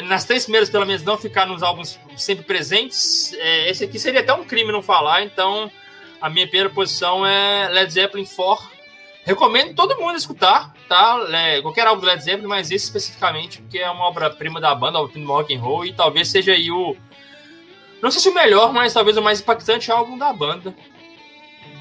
nas 0.03 0.25
três 0.25 0.45
primeiras, 0.45 0.71
pelo 0.71 0.87
menos, 0.87 1.03
não 1.03 1.19
ficar 1.19 1.47
nos 1.47 1.63
álbuns 1.63 1.99
sempre 2.17 2.45
presentes. 2.45 3.33
É, 3.35 3.71
esse 3.71 3.85
aqui 3.85 3.99
seria 3.99 4.21
até 4.21 4.33
um 4.33 4.45
crime 4.45 4.73
não 4.73 4.83
falar, 4.83 5.23
então 5.23 5.71
a 6.21 6.29
minha 6.29 6.47
primeira 6.47 6.71
posição 6.71 7.27
é 7.27 7.69
Led 7.69 7.93
Zeppelin 7.93 8.25
4. 8.25 8.81
Recomendo 9.25 9.75
todo 9.75 9.99
mundo 9.99 10.17
escutar, 10.17 10.75
tá? 10.89 11.27
É, 11.31 11.61
qualquer 11.61 11.87
álbum 11.87 12.01
do 12.01 12.07
Led 12.07 12.23
Zeppelin, 12.23 12.47
mas 12.47 12.71
esse 12.71 12.87
especificamente, 12.87 13.61
porque 13.61 13.79
é 13.79 13.91
uma 13.91 14.07
obra-prima 14.07 14.61
da 14.61 14.75
banda, 14.75 14.99
obra-prima 14.99 15.35
rock 15.35 15.55
and 15.55 15.61
roll, 15.61 15.85
e 15.85 15.93
talvez 15.93 16.29
seja 16.29 16.53
aí 16.53 16.71
o. 16.71 16.97
Não 18.03 18.11
sei 18.11 18.21
se 18.21 18.29
o 18.31 18.35
melhor, 18.35 18.73
mas 18.73 18.95
talvez 18.95 19.17
o 19.17 19.23
mais 19.23 19.41
impactante 19.41 19.93
álbum 19.93 20.17
da 20.17 20.33
banda. 20.33 20.75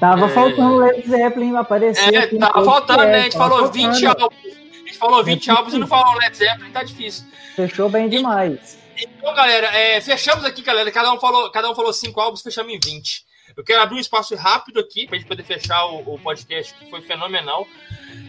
Tava 0.00 0.26
é... 0.26 0.28
faltando 0.30 0.78
Led 0.78 1.06
Zeppelin 1.06 1.54
aparecer. 1.56 2.14
É, 2.14 2.26
tava 2.26 2.64
faltando, 2.64 3.04
né? 3.04 3.20
A 3.20 3.22
gente 3.24 3.36
falou 3.36 3.58
faltando. 3.60 3.92
20 3.92 4.06
álbuns. 4.06 4.32
A 4.42 4.86
gente 4.86 4.98
falou 4.98 5.22
20 5.24 5.50
álbuns 5.50 5.74
e 5.74 5.78
não 5.78 5.86
falou 5.86 6.14
Led 6.14 6.36
Zeppelin, 6.36 6.70
tá 6.72 6.82
difícil. 6.82 7.26
Fechou 7.54 7.90
bem 7.90 8.08
demais. 8.08 8.78
Então, 8.96 9.34
galera, 9.34 9.66
é, 9.76 10.00
fechamos 10.00 10.44
aqui, 10.44 10.62
galera. 10.62 10.90
Cada 10.90 11.12
um 11.12 11.20
falou, 11.20 11.50
cada 11.50 11.70
um 11.70 11.74
falou 11.74 11.92
cinco 11.92 12.20
álbuns, 12.20 12.42
fechamos 12.42 12.72
em 12.72 12.80
20. 12.82 13.24
Eu 13.56 13.64
quero 13.64 13.82
abrir 13.82 13.96
um 13.96 14.00
espaço 14.00 14.34
rápido 14.36 14.80
aqui 14.80 15.06
para 15.06 15.16
a 15.16 15.18
gente 15.18 15.28
poder 15.28 15.42
fechar 15.42 15.84
o, 15.86 16.14
o, 16.14 16.18
podcast, 16.18 16.72
que 16.74 16.88
foi 16.88 17.02
fenomenal. 17.02 17.66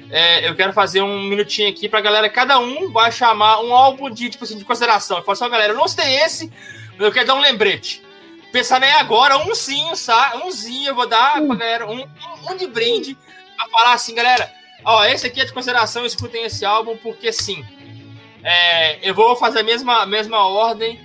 É, 0.09 0.47
eu 0.47 0.55
quero 0.55 0.73
fazer 0.73 1.01
um 1.01 1.21
minutinho 1.23 1.69
aqui 1.69 1.87
para 1.87 2.01
galera. 2.01 2.29
Cada 2.29 2.59
um 2.59 2.91
vai 2.91 3.11
chamar 3.11 3.61
um 3.61 3.73
álbum 3.73 4.09
de, 4.09 4.29
tipo 4.29 4.43
assim, 4.43 4.57
de 4.57 4.65
consideração. 4.65 5.17
Eu 5.17 5.23
falo 5.23 5.33
assim, 5.33 5.49
galera, 5.49 5.73
eu 5.73 5.77
não 5.77 5.87
sei 5.87 6.15
esse, 6.21 6.51
mas 6.91 7.01
eu 7.01 7.11
quero 7.11 7.27
dar 7.27 7.35
um 7.35 7.41
lembrete. 7.41 8.03
Pensar 8.51 8.79
nem 8.79 8.91
agora, 8.91 9.37
umzinho, 9.37 9.95
sabe? 9.95 10.43
Umzinho, 10.43 10.89
eu 10.89 10.95
vou 10.95 11.07
dar 11.07 11.41
pra 11.41 11.55
galera 11.55 11.87
um, 11.89 12.01
um, 12.01 12.51
um 12.51 12.57
de 12.57 12.67
brinde 12.67 13.17
para 13.55 13.69
falar 13.69 13.93
assim, 13.93 14.13
galera. 14.13 14.51
Ó, 14.83 15.05
esse 15.05 15.27
aqui 15.27 15.39
é 15.39 15.45
de 15.45 15.53
consideração, 15.53 16.05
escutem 16.05 16.43
esse 16.43 16.65
álbum, 16.65 16.97
porque 16.97 17.31
sim. 17.31 17.63
É, 18.43 19.07
eu 19.07 19.13
vou 19.13 19.35
fazer 19.35 19.59
a 19.59 19.63
mesma, 19.63 20.05
mesma 20.05 20.45
ordem. 20.47 20.99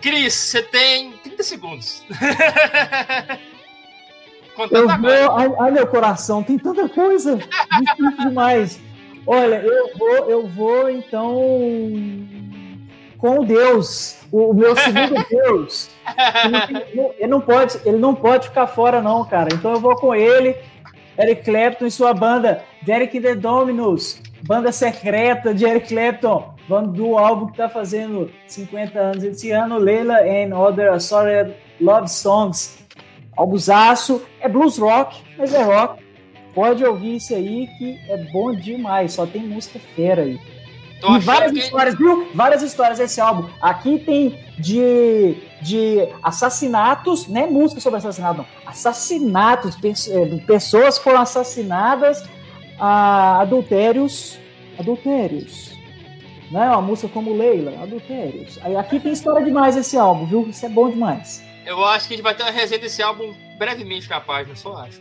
Cris, 0.00 0.34
você 0.34 0.62
tem 0.62 1.12
30 1.12 1.42
segundos. 1.42 2.02
eu 4.70 4.86
vou, 4.86 5.36
ai, 5.36 5.52
ai, 5.58 5.70
meu 5.70 5.86
coração, 5.86 6.42
tem 6.42 6.58
tanta 6.58 6.88
coisa. 6.88 7.36
Difícil 7.36 8.18
demais. 8.18 8.78
Olha, 9.26 9.56
eu 9.56 9.96
vou, 9.96 10.30
eu 10.30 10.46
vou 10.46 10.90
então 10.90 11.40
com 13.16 13.42
Deus, 13.42 14.18
o 14.30 14.52
meu 14.52 14.76
segundo 14.76 15.24
Deus. 15.30 15.88
Ele 17.18 17.26
não, 17.26 17.40
pode, 17.40 17.78
ele 17.84 17.98
não 17.98 18.14
pode 18.14 18.48
ficar 18.48 18.66
fora 18.66 19.00
não, 19.00 19.24
cara. 19.24 19.48
Então 19.52 19.72
eu 19.72 19.80
vou 19.80 19.96
com 19.96 20.14
ele, 20.14 20.56
Eric 21.18 21.44
Clapton 21.44 21.86
e 21.86 21.90
sua 21.90 22.12
banda 22.12 22.62
Derek 22.82 23.20
the 23.20 23.34
Dominos, 23.34 24.20
banda 24.42 24.72
secreta 24.72 25.54
de 25.54 25.64
Eric 25.64 25.88
Clapton 25.88 26.54
do 26.92 27.18
álbum 27.18 27.46
que 27.46 27.52
está 27.52 27.68
fazendo 27.68 28.30
50 28.46 28.98
anos 28.98 29.24
esse 29.24 29.50
ano, 29.50 29.78
Leila 29.78 30.18
and 30.20 30.56
Other 30.56 30.92
Assorted 30.92 31.54
Love 31.80 32.08
Songs. 32.08 32.78
Albusaço, 33.36 34.22
é 34.40 34.48
blues 34.48 34.78
rock, 34.78 35.20
mas 35.36 35.52
é 35.52 35.62
rock. 35.62 36.02
Pode 36.54 36.84
ouvir 36.84 37.16
isso 37.16 37.34
aí 37.34 37.66
que 37.78 37.98
é 38.08 38.16
bom 38.32 38.54
demais, 38.54 39.12
só 39.12 39.26
tem 39.26 39.42
música 39.42 39.80
fera 39.96 40.22
aí. 40.22 40.38
e 41.02 41.18
várias 41.18 41.50
que... 41.50 41.58
histórias, 41.58 41.96
viu? 41.96 42.28
Várias 42.32 42.62
histórias 42.62 42.98
desse 42.98 43.20
álbum. 43.20 43.48
Aqui 43.60 43.98
tem 43.98 44.38
de, 44.56 45.36
de 45.64 46.08
assassinatos, 46.22 47.26
não 47.26 47.40
é 47.40 47.46
música 47.46 47.80
sobre 47.80 47.98
assassinato, 47.98 48.38
não. 48.38 48.46
Assassinatos, 48.66 49.76
é, 50.08 50.26
pessoas 50.46 50.98
foram 50.98 51.20
assassinadas, 51.20 52.22
a 52.78 53.40
adultérios, 53.40 54.38
adultérios 54.78 55.74
não 56.54 56.62
é 56.62 56.68
uma 56.68 56.82
música 56.82 57.08
como 57.08 57.36
Leila, 57.36 57.82
Adultérios. 57.82 58.58
Aqui 58.78 59.00
tem 59.00 59.12
história 59.12 59.44
demais 59.44 59.76
esse 59.76 59.96
álbum, 59.96 60.26
viu? 60.26 60.48
Isso 60.48 60.64
é 60.64 60.68
bom 60.68 60.88
demais. 60.88 61.42
Eu 61.66 61.84
acho 61.84 62.06
que 62.06 62.14
a 62.14 62.16
gente 62.16 62.24
vai 62.24 62.34
ter 62.34 62.44
uma 62.44 62.52
resenha 62.52 62.80
desse 62.80 63.02
álbum 63.02 63.34
brevemente 63.58 64.08
na 64.08 64.20
página, 64.20 64.54
só 64.54 64.76
acho. 64.76 65.00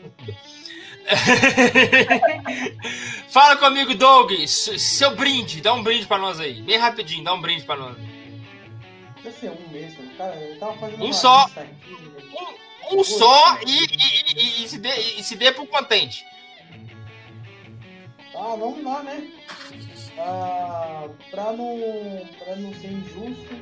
Fala 3.30 3.58
comigo, 3.58 3.94
Doug. 3.94 4.32
Seu 4.48 5.16
brinde, 5.16 5.62
dá 5.62 5.74
um 5.74 5.84
brinde 5.84 6.08
pra 6.08 6.18
nós 6.18 6.40
aí. 6.40 6.62
Bem 6.62 6.78
rapidinho, 6.78 7.24
dá 7.24 7.36
um 7.36 7.42
brinde 7.42 7.64
pra 7.66 7.76
nós. 7.76 7.96
Um 9.30 10.18
cara. 10.18 10.36
Eu 10.36 10.60
tava 10.60 10.78
fazendo 10.78 11.04
um 11.04 11.14
só. 11.14 11.48
Um, 12.92 13.00
um 13.00 13.04
só 13.04 13.60
e, 13.62 13.72
e, 13.72 14.62
e, 14.62 14.64
e, 14.64 14.68
se 14.68 14.78
dê, 14.78 14.96
e 15.18 15.24
se 15.24 15.36
dê 15.36 15.52
pro 15.52 15.66
contente. 15.68 16.26
Ah, 18.36 18.56
vamos 18.56 18.84
lá, 18.84 19.04
né? 19.04 19.32
ah, 20.18 21.08
para 21.32 21.54
não, 21.54 22.28
pra 22.40 22.56
não 22.56 22.74
ser 22.74 22.88
injusto, 22.88 23.56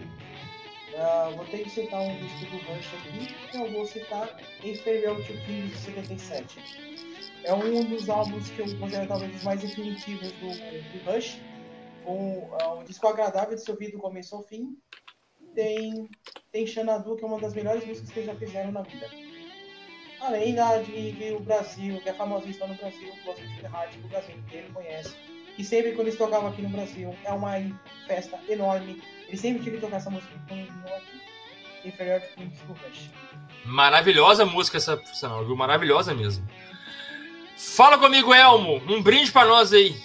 Uh, 0.91 1.35
vou 1.37 1.45
ter 1.45 1.59
que 1.59 1.69
citar 1.69 2.01
um 2.01 2.17
disco 2.17 2.45
do 2.51 2.57
Rush 2.57 2.93
aqui, 2.93 3.57
eu 3.57 3.71
vou 3.71 3.85
citar 3.85 4.27
Farewell 4.83 5.15
to 5.23 5.33
King 5.45 5.69
de 5.69 5.77
77. 5.77 6.59
É 7.45 7.53
um 7.53 7.85
dos 7.85 8.09
álbuns 8.09 8.49
que 8.49 8.59
eu 8.59 8.77
considero 8.77 9.07
talvez 9.07 9.33
os 9.35 9.43
mais 9.43 9.61
definitivos 9.61 10.31
do, 10.33 10.49
do 10.49 11.11
Rush. 11.11 11.39
Um, 12.05 12.39
uh, 12.39 12.79
um 12.79 12.83
disco 12.83 13.07
agradável 13.07 13.55
de 13.55 13.61
se 13.61 13.71
ouvir 13.71 13.91
do 13.91 13.99
começo 13.99 14.35
ao 14.35 14.43
fim. 14.43 14.77
Tem, 15.53 16.09
tem 16.51 16.67
Xanadu, 16.67 17.15
que 17.15 17.23
é 17.23 17.27
uma 17.27 17.39
das 17.39 17.53
melhores 17.53 17.85
músicas 17.85 18.11
que 18.11 18.23
já 18.23 18.35
fizeram 18.35 18.71
na 18.71 18.81
vida. 18.81 19.09
Além 20.19 20.53
da, 20.53 20.77
de 20.77 21.33
o 21.35 21.39
Brasil, 21.39 21.99
que 22.01 22.09
é 22.09 22.13
famosíssima 22.13 22.67
no 22.67 22.75
Brasil, 22.75 23.09
o 23.09 23.25
Gosto 23.25 23.41
de 23.41 23.65
Hard, 23.65 23.91
que 23.91 24.05
o 24.05 24.07
Brasil 24.07 24.35
inteiro 24.35 24.73
conhece. 24.73 25.15
E 25.57 25.63
sempre 25.63 25.91
quando 25.93 26.07
eles 26.07 26.17
tocavam 26.17 26.49
aqui 26.49 26.61
no 26.61 26.69
Brasil, 26.69 27.15
é 27.25 27.31
uma 27.31 27.53
festa 28.07 28.39
enorme. 28.47 29.01
Eles 29.27 29.39
sempre 29.39 29.63
tinham 29.63 29.75
que 29.75 29.81
tocar 29.81 29.97
essa 29.97 30.09
música 30.09 30.33
vinham 30.47 30.67
aqui. 30.95 31.21
Rush. 32.67 33.09
Maravilhosa 33.65 34.45
música 34.45 34.77
essa, 34.77 34.95
viu? 35.45 35.55
Maravilhosa 35.55 36.13
mesmo. 36.13 36.47
Fala 37.57 37.97
comigo, 37.97 38.33
Elmo. 38.33 38.81
Um 38.87 39.01
brinde 39.01 39.31
para 39.31 39.47
nós 39.47 39.73
aí. 39.73 39.95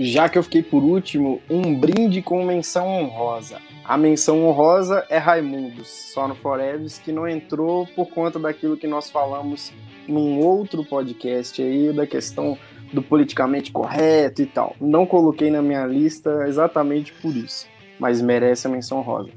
Já 0.00 0.28
que 0.28 0.38
eu 0.38 0.44
fiquei 0.44 0.62
por 0.62 0.84
último, 0.84 1.42
um 1.50 1.74
brinde 1.74 2.22
com 2.22 2.44
menção 2.44 2.86
honrosa. 2.86 3.58
A 3.84 3.98
menção 3.98 4.46
honrosa 4.46 5.04
é 5.10 5.18
Raimundos, 5.18 5.88
só 5.88 6.28
no 6.28 6.36
Foreves, 6.36 6.98
que 6.98 7.10
não 7.10 7.26
entrou 7.26 7.84
por 7.96 8.06
conta 8.06 8.38
daquilo 8.38 8.76
que 8.76 8.86
nós 8.86 9.10
falamos 9.10 9.72
num 10.06 10.38
outro 10.38 10.84
podcast 10.84 11.60
aí, 11.60 11.92
da 11.92 12.06
questão 12.06 12.56
do 12.92 13.02
politicamente 13.02 13.72
correto 13.72 14.40
e 14.40 14.46
tal. 14.46 14.76
Não 14.80 15.04
coloquei 15.04 15.50
na 15.50 15.60
minha 15.60 15.84
lista 15.84 16.46
exatamente 16.46 17.12
por 17.14 17.34
isso, 17.34 17.66
mas 17.98 18.22
merece 18.22 18.68
a 18.68 18.70
menção 18.70 18.98
honrosa. 18.98 19.30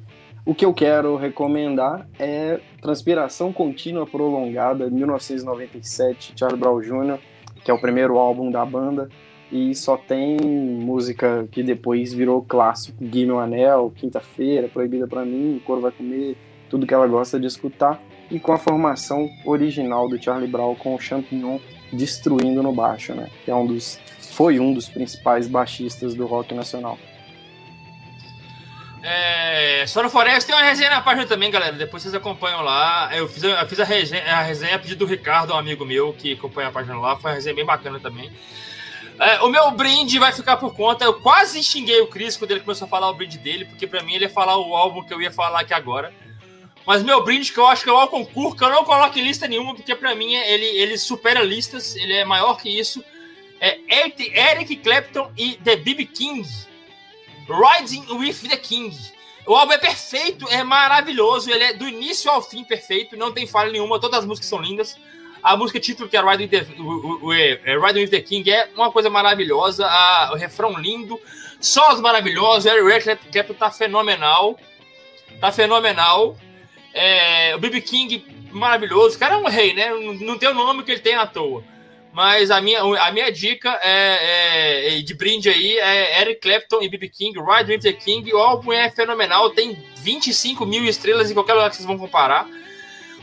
O 0.46 0.54
que 0.54 0.64
eu 0.64 0.76
quero 0.76 1.16
recomendar 1.16 2.08
é 2.20 2.60
Transpiração 2.80 3.52
Contínua 3.52 4.06
Prolongada, 4.06 4.92
1997, 4.92 6.34
Charlie 6.36 6.60
Brown 6.60 6.80
Jr., 6.82 7.18
que 7.64 7.72
é 7.72 7.74
o 7.74 7.82
primeiro 7.82 8.20
álbum 8.20 8.52
da 8.52 8.64
banda 8.64 9.10
e 9.52 9.76
só 9.76 9.98
tem 9.98 10.38
música 10.40 11.48
que 11.52 11.62
depois 11.62 12.14
virou 12.14 12.42
clássico, 12.42 13.04
Guime 13.04 13.32
o 13.32 13.40
Anel, 13.40 13.92
Quinta-feira, 13.96 14.70
Proibida 14.70 15.08
para 15.08 15.26
mim, 15.26 15.62
O 15.68 15.82
Vai 15.82 15.92
Comer, 15.92 16.38
tudo 16.70 16.88
que 16.88 16.94
ela 16.94 17.08
gosta 17.08 17.40
de 17.40 17.48
escutar, 17.48 18.02
e 18.30 18.40
com 18.40 18.54
a 18.54 18.58
formação 18.58 19.30
original 19.46 20.08
do 20.08 20.22
Charlie 20.22 20.50
Brown 20.50 20.74
com 20.76 20.96
o 20.96 21.00
Champignon 21.00 21.60
destruindo 21.92 22.64
no 22.64 22.72
baixo, 22.72 23.14
né? 23.14 23.30
Que 23.44 23.52
é 23.52 23.56
um 23.56 23.68
dos, 23.68 24.00
foi 24.32 24.58
um 24.58 24.74
dos 24.74 24.88
principais 24.88 25.48
baixistas 25.48 26.14
do 26.14 26.26
rock 26.26 26.54
nacional. 26.54 26.98
É, 29.04 29.84
só 29.88 30.04
no 30.04 30.10
Floresta 30.10 30.52
tem 30.52 30.56
uma 30.56 30.68
resenha 30.68 30.92
na 30.92 31.02
página 31.02 31.26
também, 31.26 31.50
galera. 31.50 31.74
Depois 31.74 32.04
vocês 32.04 32.14
acompanham 32.14 32.62
lá. 32.62 33.10
Eu 33.14 33.28
fiz, 33.28 33.44
eu 33.44 33.68
fiz 33.68 33.80
a, 33.80 33.84
resenha, 33.84 34.24
a 34.24 34.42
resenha 34.42 34.76
a 34.76 34.80
pedido 34.80 35.00
do 35.00 35.10
Ricardo, 35.10 35.54
um 35.54 35.58
amigo 35.58 35.84
meu 35.84 36.14
que 36.14 36.34
acompanha 36.34 36.70
a 36.70 36.72
página 36.72 36.98
lá. 37.00 37.18
Foi 37.18 37.32
uma 37.32 37.36
resenha 37.36 37.56
bem 37.56 37.66
bacana 37.66 38.00
também. 38.00 38.32
É, 39.20 39.42
o 39.42 39.50
meu 39.50 39.72
brinde 39.72 40.18
vai 40.18 40.32
ficar 40.32 40.58
por 40.58 40.76
conta. 40.76 41.06
Eu 41.06 41.16
quase 41.16 41.62
xinguei 41.64 42.02
o 42.02 42.08
Cris 42.08 42.38
quando 42.38 42.52
ele 42.52 42.62
começou 42.62 42.86
a 42.86 42.90
falar 42.90 43.10
o 43.10 43.14
brinde 43.14 43.38
dele, 43.38 43.66
porque 43.66 43.86
para 43.86 44.02
mim 44.04 44.16
ele 44.16 44.26
ia 44.26 44.30
falar 44.30 44.58
o 44.58 44.76
álbum 44.76 45.04
que 45.04 45.14
eu 45.14 45.22
ia 45.22 45.32
falar 45.32 45.62
aqui 45.62 45.74
agora. 45.74 46.14
Mas 46.86 47.04
meu 47.04 47.24
brinde, 47.24 47.52
que 47.52 47.60
eu 47.60 47.68
acho 47.68 47.84
que 47.84 47.90
é 47.90 47.94
o 47.94 48.08
concurso, 48.08 48.58
que 48.58 48.64
eu 48.64 48.70
não 48.70 48.84
coloco 48.84 49.18
em 49.18 49.24
lista 49.24 49.48
nenhuma, 49.48 49.76
porque 49.76 49.96
para 49.96 50.16
mim 50.16 50.34
ele, 50.34 50.66
ele 50.66 50.98
supera 50.98 51.44
listas, 51.44 51.96
ele 51.96 52.14
é 52.14 52.26
maior 52.26 52.56
que 52.56 52.70
isso. 52.70 53.04
É 53.60 53.78
Eric 53.88 54.78
Clapton 54.78 55.32
e 55.38 55.54
The 55.58 55.76
B.B. 55.76 56.06
King. 56.06 56.48
Riding 57.48 58.06
with 58.14 58.50
the 58.50 58.58
King. 58.58 58.98
O 59.46 59.56
álbum 59.56 59.74
é 59.74 59.78
perfeito, 59.78 60.48
é 60.50 60.64
maravilhoso, 60.64 61.50
ele 61.50 61.64
é 61.64 61.74
do 61.74 61.88
início 61.88 62.30
ao 62.30 62.42
fim 62.42 62.64
perfeito, 62.64 63.18
não 63.18 63.32
tem 63.32 63.48
falha 63.48 63.72
nenhuma, 63.72 64.00
todas 64.00 64.20
as 64.20 64.26
músicas 64.26 64.50
são 64.50 64.60
lindas. 64.60 64.98
A 65.44 65.58
música 65.58 65.80
título, 65.80 66.08
que 66.08 66.16
é 66.16 66.22
Riding, 66.22 66.48
the, 66.48 66.66
o, 66.80 67.34
é, 67.34 67.60
é 67.66 67.78
Riding 67.78 68.02
with 68.02 68.10
the 68.10 68.22
King, 68.22 68.50
é 68.52 68.70
uma 68.76 68.92
coisa 68.92 69.10
maravilhosa. 69.10 69.86
A, 69.86 70.32
o 70.34 70.36
refrão 70.36 70.78
lindo, 70.80 71.20
solos 71.60 72.00
maravilhosos. 72.00 72.66
Eric 72.66 73.32
Clapton 73.32 73.54
tá 73.54 73.72
fenomenal. 73.72 74.60
Tá 75.40 75.52
fenomenal. 75.52 76.38
É, 76.94 77.56
o 77.56 77.60
BB 77.60 77.82
King, 77.82 78.26
maravilhoso. 78.52 79.16
O 79.16 79.20
cara 79.20 79.36
é 79.36 79.38
um 79.38 79.48
rei, 79.48 79.74
né? 79.74 79.90
Não, 79.90 80.14
não 80.14 80.38
tem 80.38 80.50
o 80.50 80.54
nome 80.54 80.84
que 80.84 80.92
ele 80.92 81.02
tem 81.02 81.16
à 81.16 81.26
toa. 81.26 81.64
Mas 82.14 82.52
a 82.52 82.60
minha, 82.60 82.82
a 82.82 83.12
minha 83.12 83.32
dica 83.32 83.80
é, 83.82 84.98
é, 84.98 85.02
de 85.02 85.14
brinde 85.14 85.50
aí 85.50 85.78
é 85.78 86.22
Eric 86.22 86.42
Clapton 86.42 86.82
e 86.82 86.90
BB 86.90 87.08
King, 87.08 87.40
Ride 87.40 87.72
with 87.72 87.80
the 87.80 87.94
King. 87.94 88.32
O 88.34 88.38
álbum 88.38 88.74
é 88.74 88.90
fenomenal, 88.92 89.50
tem 89.52 89.82
25 89.96 90.66
mil 90.66 90.84
estrelas 90.84 91.32
em 91.32 91.34
qualquer 91.34 91.54
lugar 91.54 91.70
que 91.70 91.78
vocês 91.78 91.88
vão 91.88 91.98
comparar. 91.98 92.48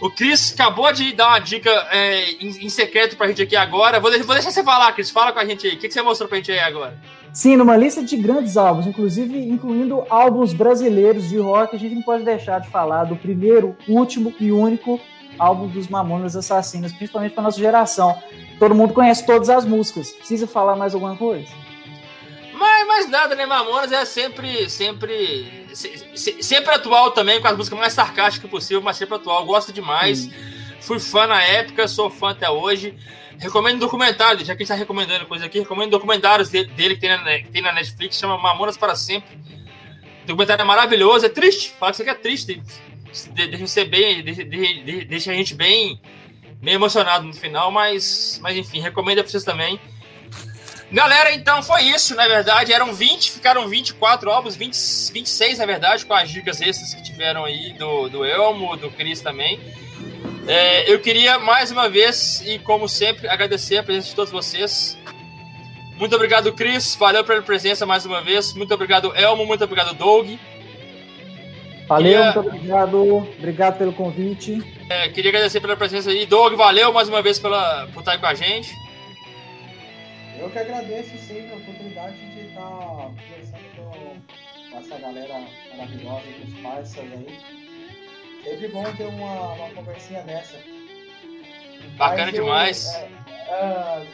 O 0.00 0.08
Cris 0.08 0.54
acabou 0.54 0.92
de 0.92 1.12
dar 1.12 1.28
uma 1.28 1.38
dica 1.40 1.70
é, 1.90 2.30
em, 2.32 2.66
em, 2.66 2.68
secreto 2.68 3.16
pra 3.16 3.26
gente 3.26 3.42
aqui 3.42 3.56
agora. 3.56 3.98
Vou, 3.98 4.10
vou 4.10 4.34
deixar 4.34 4.52
você 4.52 4.62
falar, 4.62 4.92
Cris. 4.92 5.10
Fala 5.10 5.32
com 5.32 5.40
a 5.40 5.44
gente 5.44 5.66
aí. 5.66 5.74
O 5.74 5.78
que, 5.78 5.88
que 5.88 5.94
você 5.94 6.02
mostrou 6.02 6.28
pra 6.28 6.38
gente 6.38 6.52
aí 6.52 6.60
agora? 6.60 6.96
Sim, 7.32 7.56
numa 7.56 7.76
lista 7.76 8.02
de 8.02 8.16
grandes 8.16 8.56
álbuns, 8.56 8.86
inclusive 8.86 9.38
incluindo 9.38 10.04
álbuns 10.08 10.52
brasileiros 10.52 11.28
de 11.28 11.38
rock, 11.38 11.74
a 11.74 11.78
gente 11.78 11.94
não 11.94 12.02
pode 12.02 12.24
deixar 12.24 12.60
de 12.60 12.68
falar 12.70 13.04
do 13.04 13.16
primeiro, 13.16 13.76
último 13.88 14.34
e 14.40 14.50
único 14.52 15.00
álbum 15.38 15.68
dos 15.68 15.88
Mamonas 15.88 16.34
Assassinas, 16.34 16.92
principalmente 16.92 17.34
para 17.34 17.42
nossa 17.42 17.58
geração. 17.58 18.16
Todo 18.58 18.74
mundo 18.74 18.94
conhece 18.94 19.26
todas 19.26 19.48
as 19.48 19.64
músicas. 19.64 20.10
Precisa 20.10 20.46
falar 20.46 20.76
mais 20.76 20.94
alguma 20.94 21.16
coisa? 21.16 21.48
Mas, 22.58 22.86
mas 22.86 23.08
nada, 23.08 23.34
né? 23.36 23.46
Mamonas 23.46 23.92
é 23.92 24.04
sempre, 24.04 24.68
sempre, 24.68 25.68
se, 25.72 26.42
sempre 26.42 26.74
atual 26.74 27.12
também, 27.12 27.40
com 27.40 27.46
as 27.46 27.56
músicas 27.56 27.78
mais 27.78 27.92
sarcásticas 27.92 28.50
possível, 28.50 28.82
mas 28.82 28.96
sempre 28.96 29.14
atual. 29.14 29.44
Gosto 29.46 29.72
demais. 29.72 30.26
Hum. 30.26 30.30
Fui 30.80 30.98
fã 30.98 31.26
na 31.26 31.40
época, 31.42 31.86
sou 31.86 32.10
fã 32.10 32.30
até 32.30 32.50
hoje. 32.50 32.96
Recomendo 33.38 33.78
documentário, 33.78 34.40
já 34.40 34.46
que 34.46 34.50
a 34.50 34.54
gente 34.54 34.62
está 34.62 34.74
recomendando 34.74 35.26
coisa 35.26 35.46
aqui, 35.46 35.60
recomendo 35.60 35.90
documentários 35.90 36.50
dele, 36.50 36.68
dele 36.72 36.94
que, 36.96 37.00
tem 37.00 37.10
na, 37.10 37.38
que 37.38 37.48
tem 37.48 37.62
na 37.62 37.72
Netflix, 37.72 38.18
chama 38.18 38.36
Mamonas 38.36 38.76
para 38.76 38.96
Sempre. 38.96 39.36
O 40.24 40.26
documentário 40.26 40.62
é 40.62 40.64
maravilhoso, 40.64 41.24
é 41.24 41.28
triste, 41.28 41.72
fala 41.78 41.92
que 41.92 41.96
isso 41.96 42.02
aqui 42.02 42.10
é 42.10 42.14
triste. 42.20 42.62
Deixa, 43.32 43.66
ser 43.68 43.84
bem, 43.84 44.22
deixa, 44.24 44.44
deixa 44.44 45.30
a 45.30 45.34
gente 45.34 45.54
bem, 45.54 46.00
bem 46.60 46.74
emocionado 46.74 47.24
no 47.24 47.32
final, 47.32 47.70
mas, 47.70 48.40
mas 48.42 48.56
enfim, 48.56 48.80
recomendo 48.80 49.18
para 49.18 49.28
vocês 49.28 49.44
também. 49.44 49.80
Galera, 50.90 51.34
então 51.34 51.62
foi 51.62 51.82
isso, 51.82 52.14
na 52.14 52.26
verdade. 52.26 52.72
Eram 52.72 52.94
20, 52.94 53.30
ficaram 53.30 53.68
24 53.68 54.30
álbuns, 54.30 54.56
20, 54.56 54.74
26 55.12 55.58
na 55.58 55.66
verdade, 55.66 56.06
com 56.06 56.14
as 56.14 56.30
dicas 56.30 56.60
extras 56.62 56.94
que 56.94 57.02
tiveram 57.02 57.44
aí 57.44 57.74
do, 57.74 58.08
do 58.08 58.24
Elmo, 58.24 58.76
do 58.76 58.90
Cris 58.90 59.20
também. 59.20 59.60
É, 60.46 60.90
eu 60.90 60.98
queria 60.98 61.38
mais 61.38 61.70
uma 61.70 61.90
vez, 61.90 62.42
e 62.46 62.58
como 62.58 62.88
sempre, 62.88 63.28
agradecer 63.28 63.76
a 63.76 63.82
presença 63.82 64.08
de 64.08 64.14
todos 64.14 64.32
vocês. 64.32 64.96
Muito 65.98 66.16
obrigado, 66.16 66.52
Cris. 66.54 66.94
Valeu 66.94 67.22
pela 67.22 67.42
presença 67.42 67.84
mais 67.84 68.06
uma 68.06 68.22
vez. 68.22 68.54
Muito 68.54 68.72
obrigado, 68.72 69.12
Elmo. 69.14 69.44
Muito 69.44 69.64
obrigado, 69.64 69.94
Doug. 69.94 70.38
Valeu, 71.86 72.12
queria... 72.12 72.24
muito 72.24 72.48
obrigado. 72.48 73.16
Obrigado 73.36 73.78
pelo 73.78 73.92
convite. 73.92 74.62
É, 74.88 75.08
queria 75.08 75.30
agradecer 75.30 75.60
pela 75.60 75.76
presença 75.76 76.08
aí. 76.08 76.24
Doug, 76.24 76.54
valeu 76.54 76.92
mais 76.92 77.08
uma 77.08 77.20
vez 77.20 77.38
pela, 77.38 77.86
por 77.92 78.00
estar 78.00 78.12
aí 78.12 78.18
com 78.18 78.26
a 78.26 78.34
gente. 78.34 78.70
Eu 80.38 80.50
que 80.50 80.58
agradeço 80.58 81.18
sempre 81.18 81.52
a 81.52 81.56
oportunidade 81.56 82.16
de 82.16 82.48
estar 82.48 82.62
conversando 82.62 83.76
com, 83.76 84.76
essa 84.78 84.98
galera 84.98 85.34
maravilhosa, 85.70 86.26
com 86.32 86.46
os 86.46 86.54
parceiros 86.60 87.12
aí. 87.12 87.38
Sempre 88.44 88.68
bom 88.68 88.84
ter 88.96 89.06
uma, 89.06 89.52
uma 89.54 89.70
conversinha 89.70 90.22
dessa. 90.22 90.56
Bacana 91.96 92.30
demais. 92.30 92.94
É, 92.94 93.10
é, 93.48 94.06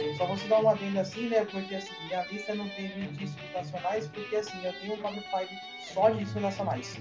eu 0.00 0.14
só 0.16 0.26
vou 0.26 0.36
te 0.36 0.46
dar 0.46 0.58
uma 0.58 0.72
adenda 0.72 1.00
assim, 1.00 1.28
né? 1.28 1.46
Porque 1.50 1.74
assim, 1.74 1.92
minha 2.06 2.24
lista 2.30 2.54
não 2.54 2.68
teve 2.68 3.06
discos 3.12 3.42
nacionais, 3.52 4.08
porque 4.08 4.36
assim, 4.36 4.64
eu 4.64 4.72
tenho 4.74 4.94
um 4.94 4.96
top 4.98 5.14
5 5.14 5.24
só 5.92 6.10
de 6.10 6.18
discos 6.24 6.42
nacionais. 6.42 7.00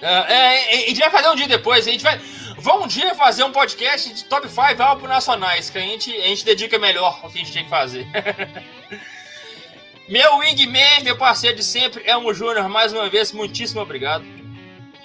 É, 0.00 0.06
é, 0.06 0.84
a 0.84 0.88
gente 0.88 1.00
vai 1.00 1.10
fazer 1.10 1.28
um 1.28 1.34
dia 1.34 1.48
depois. 1.48 1.86
A 1.86 1.90
gente 1.90 2.02
vai. 2.02 2.18
Vamos 2.58 2.84
um 2.84 2.88
dia 2.88 3.14
fazer 3.14 3.44
um 3.44 3.52
podcast 3.52 4.12
de 4.12 4.24
top 4.24 4.48
5 4.48 4.82
álbuns 4.82 5.08
nacionais, 5.08 5.70
que 5.70 5.78
a 5.78 5.82
gente, 5.82 6.10
a 6.10 6.26
gente 6.26 6.44
dedica 6.44 6.78
melhor 6.78 7.20
o 7.24 7.30
que 7.30 7.38
a 7.38 7.44
gente 7.44 7.52
tem 7.52 7.64
que 7.64 7.70
fazer. 7.70 8.06
meu 10.08 10.38
Wingman, 10.38 11.04
meu 11.04 11.16
parceiro 11.16 11.56
de 11.56 11.64
sempre, 11.64 12.02
Elmo 12.06 12.32
Júnior, 12.34 12.68
mais 12.68 12.92
uma 12.92 13.08
vez, 13.08 13.32
muitíssimo 13.32 13.80
obrigado. 13.80 14.24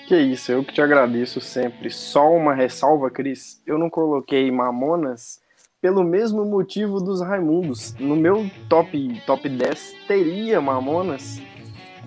Que 0.07 0.18
isso, 0.18 0.52
eu 0.52 0.64
que 0.64 0.73
te 0.73 0.82
agradeço 0.82 1.41
sempre. 1.41 1.90
Só 1.90 2.32
uma 2.32 2.53
ressalva, 2.53 3.10
Cris. 3.10 3.61
Eu 3.65 3.77
não 3.77 3.90
coloquei 3.90 4.52
Mamonas 4.52 5.44
pelo 5.86 6.03
mesmo 6.03 6.44
motivo 6.44 6.99
dos 6.99 7.22
Raimundos. 7.22 7.94
No 7.99 8.16
meu 8.16 8.49
top, 8.68 9.22
top 9.28 9.48
10 9.48 9.94
teria 10.07 10.60
Mamonas 10.60 11.40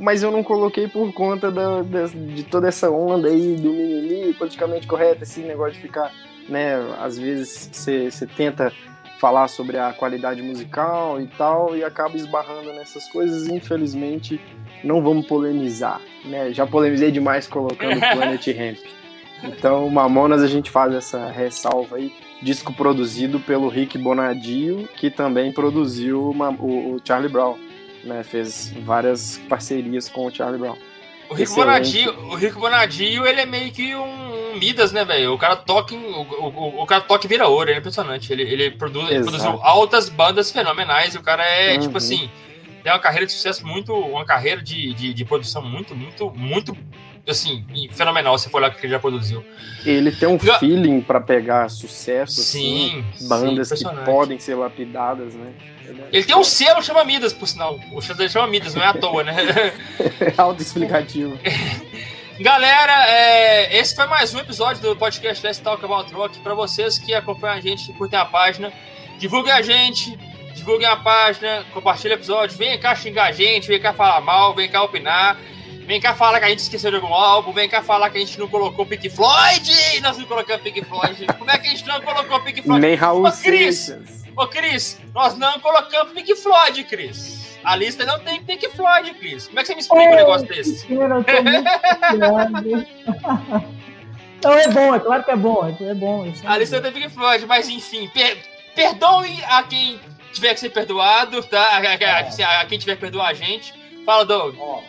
mas 0.01 0.23
eu 0.23 0.33
não 0.33 0.45
coloquei 0.45 0.87
por 0.87 1.13
conta 1.13 1.51
da, 1.51 1.83
de, 1.83 2.35
de, 2.35 2.43
toda 2.45 2.69
essa 2.69 2.89
onda 2.89 3.29
aí 3.29 3.57
do 3.57 3.71
mimimi, 3.71 4.33
politicamente 4.35 4.87
correto, 4.87 5.25
esse 5.25 5.41
negócio 5.41 5.75
de 5.75 5.81
ficar, 5.81 6.13
né, 6.49 6.77
às 7.01 7.19
vezes 7.19 7.69
você 7.73 8.27
tenta 8.37 8.73
falar 9.19 9.49
sobre 9.49 9.77
a 9.77 9.93
qualidade 9.93 10.41
musical 10.41 11.21
e 11.21 11.27
tal, 11.27 11.77
e 11.77 11.83
acaba 11.83 12.17
esbarrando 12.17 12.73
nessas 12.73 13.09
coisas. 13.09 13.49
Infelizmente, 13.49 14.41
não 14.85 15.03
vamos 15.03 15.27
polemizar, 15.27 16.01
né? 16.25 16.53
Já 16.53 16.65
polemizei 16.65 17.11
demais 17.11 17.49
colocando 17.49 17.99
Planet 18.15 18.47
Ramp. 18.57 18.79
Então, 19.43 19.91
Mamonas, 19.91 20.43
a 20.43 20.47
gente 20.47 20.71
faz 20.71 20.95
essa 20.95 21.29
ressalva 21.29 21.97
aí. 21.97 22.13
Disco 22.43 22.73
produzido 22.73 23.41
pelo 23.41 23.69
Rick 23.69 23.99
Bonadio, 23.99 24.89
que 24.97 25.11
também 25.11 25.53
produziu 25.53 26.31
uma, 26.31 26.51
o, 26.51 26.95
o, 26.95 27.01
Charlie 27.05 27.31
Brown, 27.31 27.57
né? 28.05 28.23
Fez 28.23 28.73
várias 28.85 29.39
parcerias 29.49 30.09
com 30.09 30.27
o 30.27 30.31
Charlie 30.31 30.59
Brown. 30.59 30.77
O 31.29 31.35
Rick, 31.35 31.53
Bonadio, 31.55 32.19
o 32.31 32.35
Rick 32.37 32.55
Bonadio, 32.55 33.27
ele 33.27 33.41
é 33.41 33.47
meio 33.47 33.71
que 33.71 33.95
um, 33.95 34.53
um 34.53 34.59
Midas, 34.59 34.93
né, 34.93 35.05
velho? 35.05 35.35
O 35.35 35.39
cara 35.39 35.57
toca, 35.57 35.95
o, 35.95 36.23
o, 36.23 36.83
o, 36.83 36.87
cara 36.87 37.03
toca 37.03 37.27
e 37.27 37.29
vira 37.29 37.47
ouro, 37.47 37.71
é 37.71 37.77
impressionante. 37.77 38.33
Ele, 38.33 38.43
ele, 38.43 38.71
produz, 38.71 39.11
ele 39.11 39.23
produziu 39.23 39.61
altas 39.63 40.09
bandas 40.09 40.51
fenomenais. 40.51 41.15
O 41.17 41.23
cara 41.23 41.45
é, 41.45 41.75
uhum. 41.75 41.81
tipo 41.81 41.99
assim, 41.99 42.31
tem 42.83 42.91
uma 42.91 42.99
carreira 42.99 43.27
de 43.27 43.33
sucesso 43.33 43.67
muito, 43.67 43.93
uma 43.93 44.25
carreira 44.25 44.63
de, 44.63 44.95
de, 44.95 45.13
de 45.13 45.25
produção 45.25 45.61
muito, 45.63 45.95
muito, 45.95 46.31
muito 46.31 46.77
assim, 47.31 47.65
fenomenal, 47.93 48.39
se 48.39 48.49
for 48.49 48.61
lá 48.61 48.71
que 48.71 48.85
ele 48.85 48.93
já 48.93 48.99
produziu. 48.99 49.45
Ele 49.85 50.11
tem 50.11 50.29
um 50.29 50.39
feeling 50.39 51.01
para 51.01 51.21
pegar 51.21 51.69
sucesso, 51.69 52.41
sim, 52.41 53.05
assim, 53.15 53.29
bandas 53.29 53.69
sim, 53.69 53.77
que 53.77 54.05
podem 54.05 54.39
ser 54.39 54.55
lapidadas, 54.55 55.35
né? 55.35 55.53
Ele 56.13 56.25
tem 56.25 56.37
um 56.37 56.45
selo 56.45 56.83
chama 56.83 57.05
Midas, 57.05 57.33
por 57.33 57.47
sinal. 57.47 57.79
O 57.93 58.01
selo 58.01 58.19
dele 58.19 58.31
chama 58.31 58.47
Midas, 58.47 58.75
não 58.75 58.83
é 58.83 58.87
à 58.87 58.95
toa, 58.95 59.25
né? 59.25 59.35
é 60.21 60.35
auto-explicativo. 60.37 61.39
Galera, 62.41 63.09
é, 63.09 63.79
esse 63.79 63.97
foi 63.97 64.07
mais 64.07 64.33
um 64.33 64.39
episódio 64.39 64.81
do 64.81 64.95
podcast 64.95 65.45
Let's 65.45 65.59
Talk 65.59 65.85
About 65.85 66.13
Rock. 66.15 66.39
Para 66.39 66.55
vocês 66.55 66.99
que 66.99 67.13
acompanham 67.13 67.57
a 67.57 67.61
gente, 67.61 67.93
curtem 67.95 68.19
a 68.19 68.25
página, 68.25 68.73
divulguem 69.19 69.53
a 69.53 69.61
gente, 69.61 70.17
divulguem 70.55 70.87
a 70.87 70.97
página, 70.97 71.65
compartilhem 71.75 72.17
o 72.17 72.19
episódio, 72.19 72.57
vem 72.57 72.79
cá 72.79 72.95
xingar 72.95 73.25
a 73.25 73.33
gente, 73.33 73.67
vem 73.67 73.81
cá 73.81 73.93
falar 73.93 74.21
mal, 74.21 74.55
vem 74.55 74.69
cá 74.69 74.83
opinar. 74.83 75.37
Vem 75.89 75.99
cá 76.03 76.15
falar 76.15 76.39
que 76.39 76.45
a 76.45 76.51
gente 76.51 76.59
esqueceu 76.59 76.91
de 76.91 76.97
algum 76.97 77.15
álbum, 77.15 77.51
vem 77.51 77.67
cá 77.67 77.83
falar 77.83 78.11
que 78.11 78.19
a 78.19 78.21
gente 78.21 78.39
não 78.39 78.47
colocou 78.47 78.85
Pink 78.85 79.09
Floyd! 79.09 79.73
Nós 80.03 80.19
não 80.19 80.27
colocamos 80.27 80.63
Pink 80.63 80.85
Floyd. 80.85 81.27
Como 81.39 81.51
é 81.51 81.57
que 81.57 81.67
a 81.67 81.71
gente 81.71 81.87
não 81.87 81.99
colocou 82.03 82.39
Pink 82.43 82.61
Floyd? 82.61 82.83
Nem 82.83 82.95
Raul 82.95 83.27
Ô, 83.27 83.33
Cris! 83.33 83.97
Ô, 84.37 84.47
Cris, 84.47 85.01
nós 85.15 85.39
não 85.39 85.59
colocamos 85.61 86.13
Pink 86.13 86.35
Floyd, 86.35 86.85
Cris. 86.85 87.59
A 87.65 87.75
lista 87.75 88.05
não 88.05 88.19
tem 88.19 88.43
Pink 88.43 88.69
Floyd, 88.69 89.15
Cris. 89.15 89.47
Como 89.47 89.61
é 89.61 89.63
que 89.63 89.69
você 89.69 89.75
me 89.77 89.81
explica 89.81 90.11
um 90.11 90.15
negócio 90.15 90.47
desse? 90.47 90.93
Eu 90.93 91.25
tô 91.25 91.43
muito 91.43 91.71
Não, 94.45 94.53
é 94.53 94.69
bom, 94.69 94.95
é 94.95 95.01
claro 95.01 95.25
que 95.25 95.31
é 95.31 95.37
bom. 95.37 95.67
É 95.67 95.95
bom 95.95 96.27
é 96.27 96.33
a 96.47 96.59
lista 96.59 96.77
não 96.77 96.83
tem 96.83 97.01
Pink 97.01 97.15
Floyd, 97.15 97.47
mas 97.47 97.67
enfim, 97.67 98.09
per 98.09 98.37
perdoe 98.75 99.43
a 99.49 99.63
quem 99.63 99.99
tiver 100.35 100.53
que 100.53 100.61
ser 100.61 100.69
perdoado, 100.69 101.43
tá? 101.45 101.63
A, 101.63 101.79
a, 101.79 102.59
a, 102.59 102.61
a 102.61 102.67
quem 102.67 102.79
tiver 102.79 102.97
que 102.97 103.01
perdoar 103.01 103.29
a 103.29 103.33
gente. 103.33 103.73
Fala, 104.05 104.27
Doug. 104.27 104.55
Ó. 104.61 104.83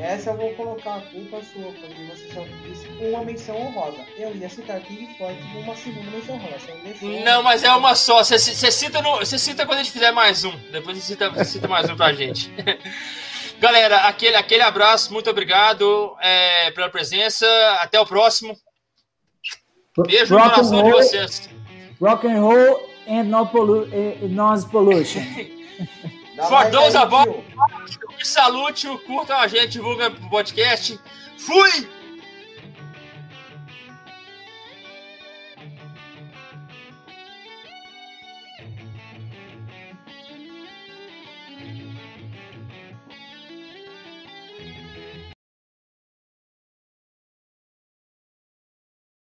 Essa 0.00 0.30
eu 0.30 0.36
vou 0.36 0.54
colocar 0.54 0.96
a 0.96 1.00
culpa 1.02 1.42
sua, 1.42 1.70
porque 1.72 1.94
você 2.04 2.32
só 2.32 2.42
disse 2.66 2.88
uma 3.02 3.22
menção 3.22 3.54
honrosa. 3.54 3.98
Eu 4.16 4.34
ia 4.34 4.48
citar 4.48 4.80
Pink 4.80 5.16
Floyd 5.18 5.38
como 5.42 5.60
uma 5.60 5.76
segunda 5.76 6.10
menção 6.10 6.36
honrosa. 6.36 7.22
Não, 7.22 7.42
mas 7.42 7.62
é 7.62 7.70
uma 7.72 7.94
só. 7.94 8.24
Você, 8.24 8.38
cita 8.38 9.02
no, 9.02 9.24
cita 9.26 9.66
quando 9.66 9.80
a 9.80 9.82
gente 9.82 9.92
fizer 9.92 10.10
mais 10.10 10.42
um. 10.42 10.56
Depois 10.72 10.96
você 10.96 11.04
cita, 11.04 11.44
cita 11.44 11.68
mais 11.68 11.88
um 11.90 11.96
pra 11.96 12.14
gente. 12.14 12.50
Galera, 13.60 13.98
aquele, 14.08 14.36
aquele 14.36 14.62
abraço, 14.62 15.12
muito 15.12 15.28
obrigado 15.28 16.16
é, 16.22 16.70
pela 16.70 16.88
presença. 16.88 17.46
Até 17.82 18.00
o 18.00 18.06
próximo. 18.06 18.56
Beijo 20.06 20.34
rock 20.34 20.46
no 20.46 20.54
coração 20.54 20.82
de 20.82 20.90
vocês. 20.92 21.50
Rock 22.00 22.26
and 22.26 22.40
roll 22.40 22.88
and 23.06 23.24
no 23.24 23.46
pollu 23.46 23.86
noise 24.30 24.66
pollution. 24.66 25.20
For 26.48 26.70
those 26.70 26.96
aboard, 26.96 27.44
salute, 28.26 28.86
curtam 29.06 29.38
a 29.38 29.46
gente, 29.46 29.72
divulga 29.72 30.08
o 30.08 30.30
podcast. 30.30 30.98
Fui! 31.38 31.99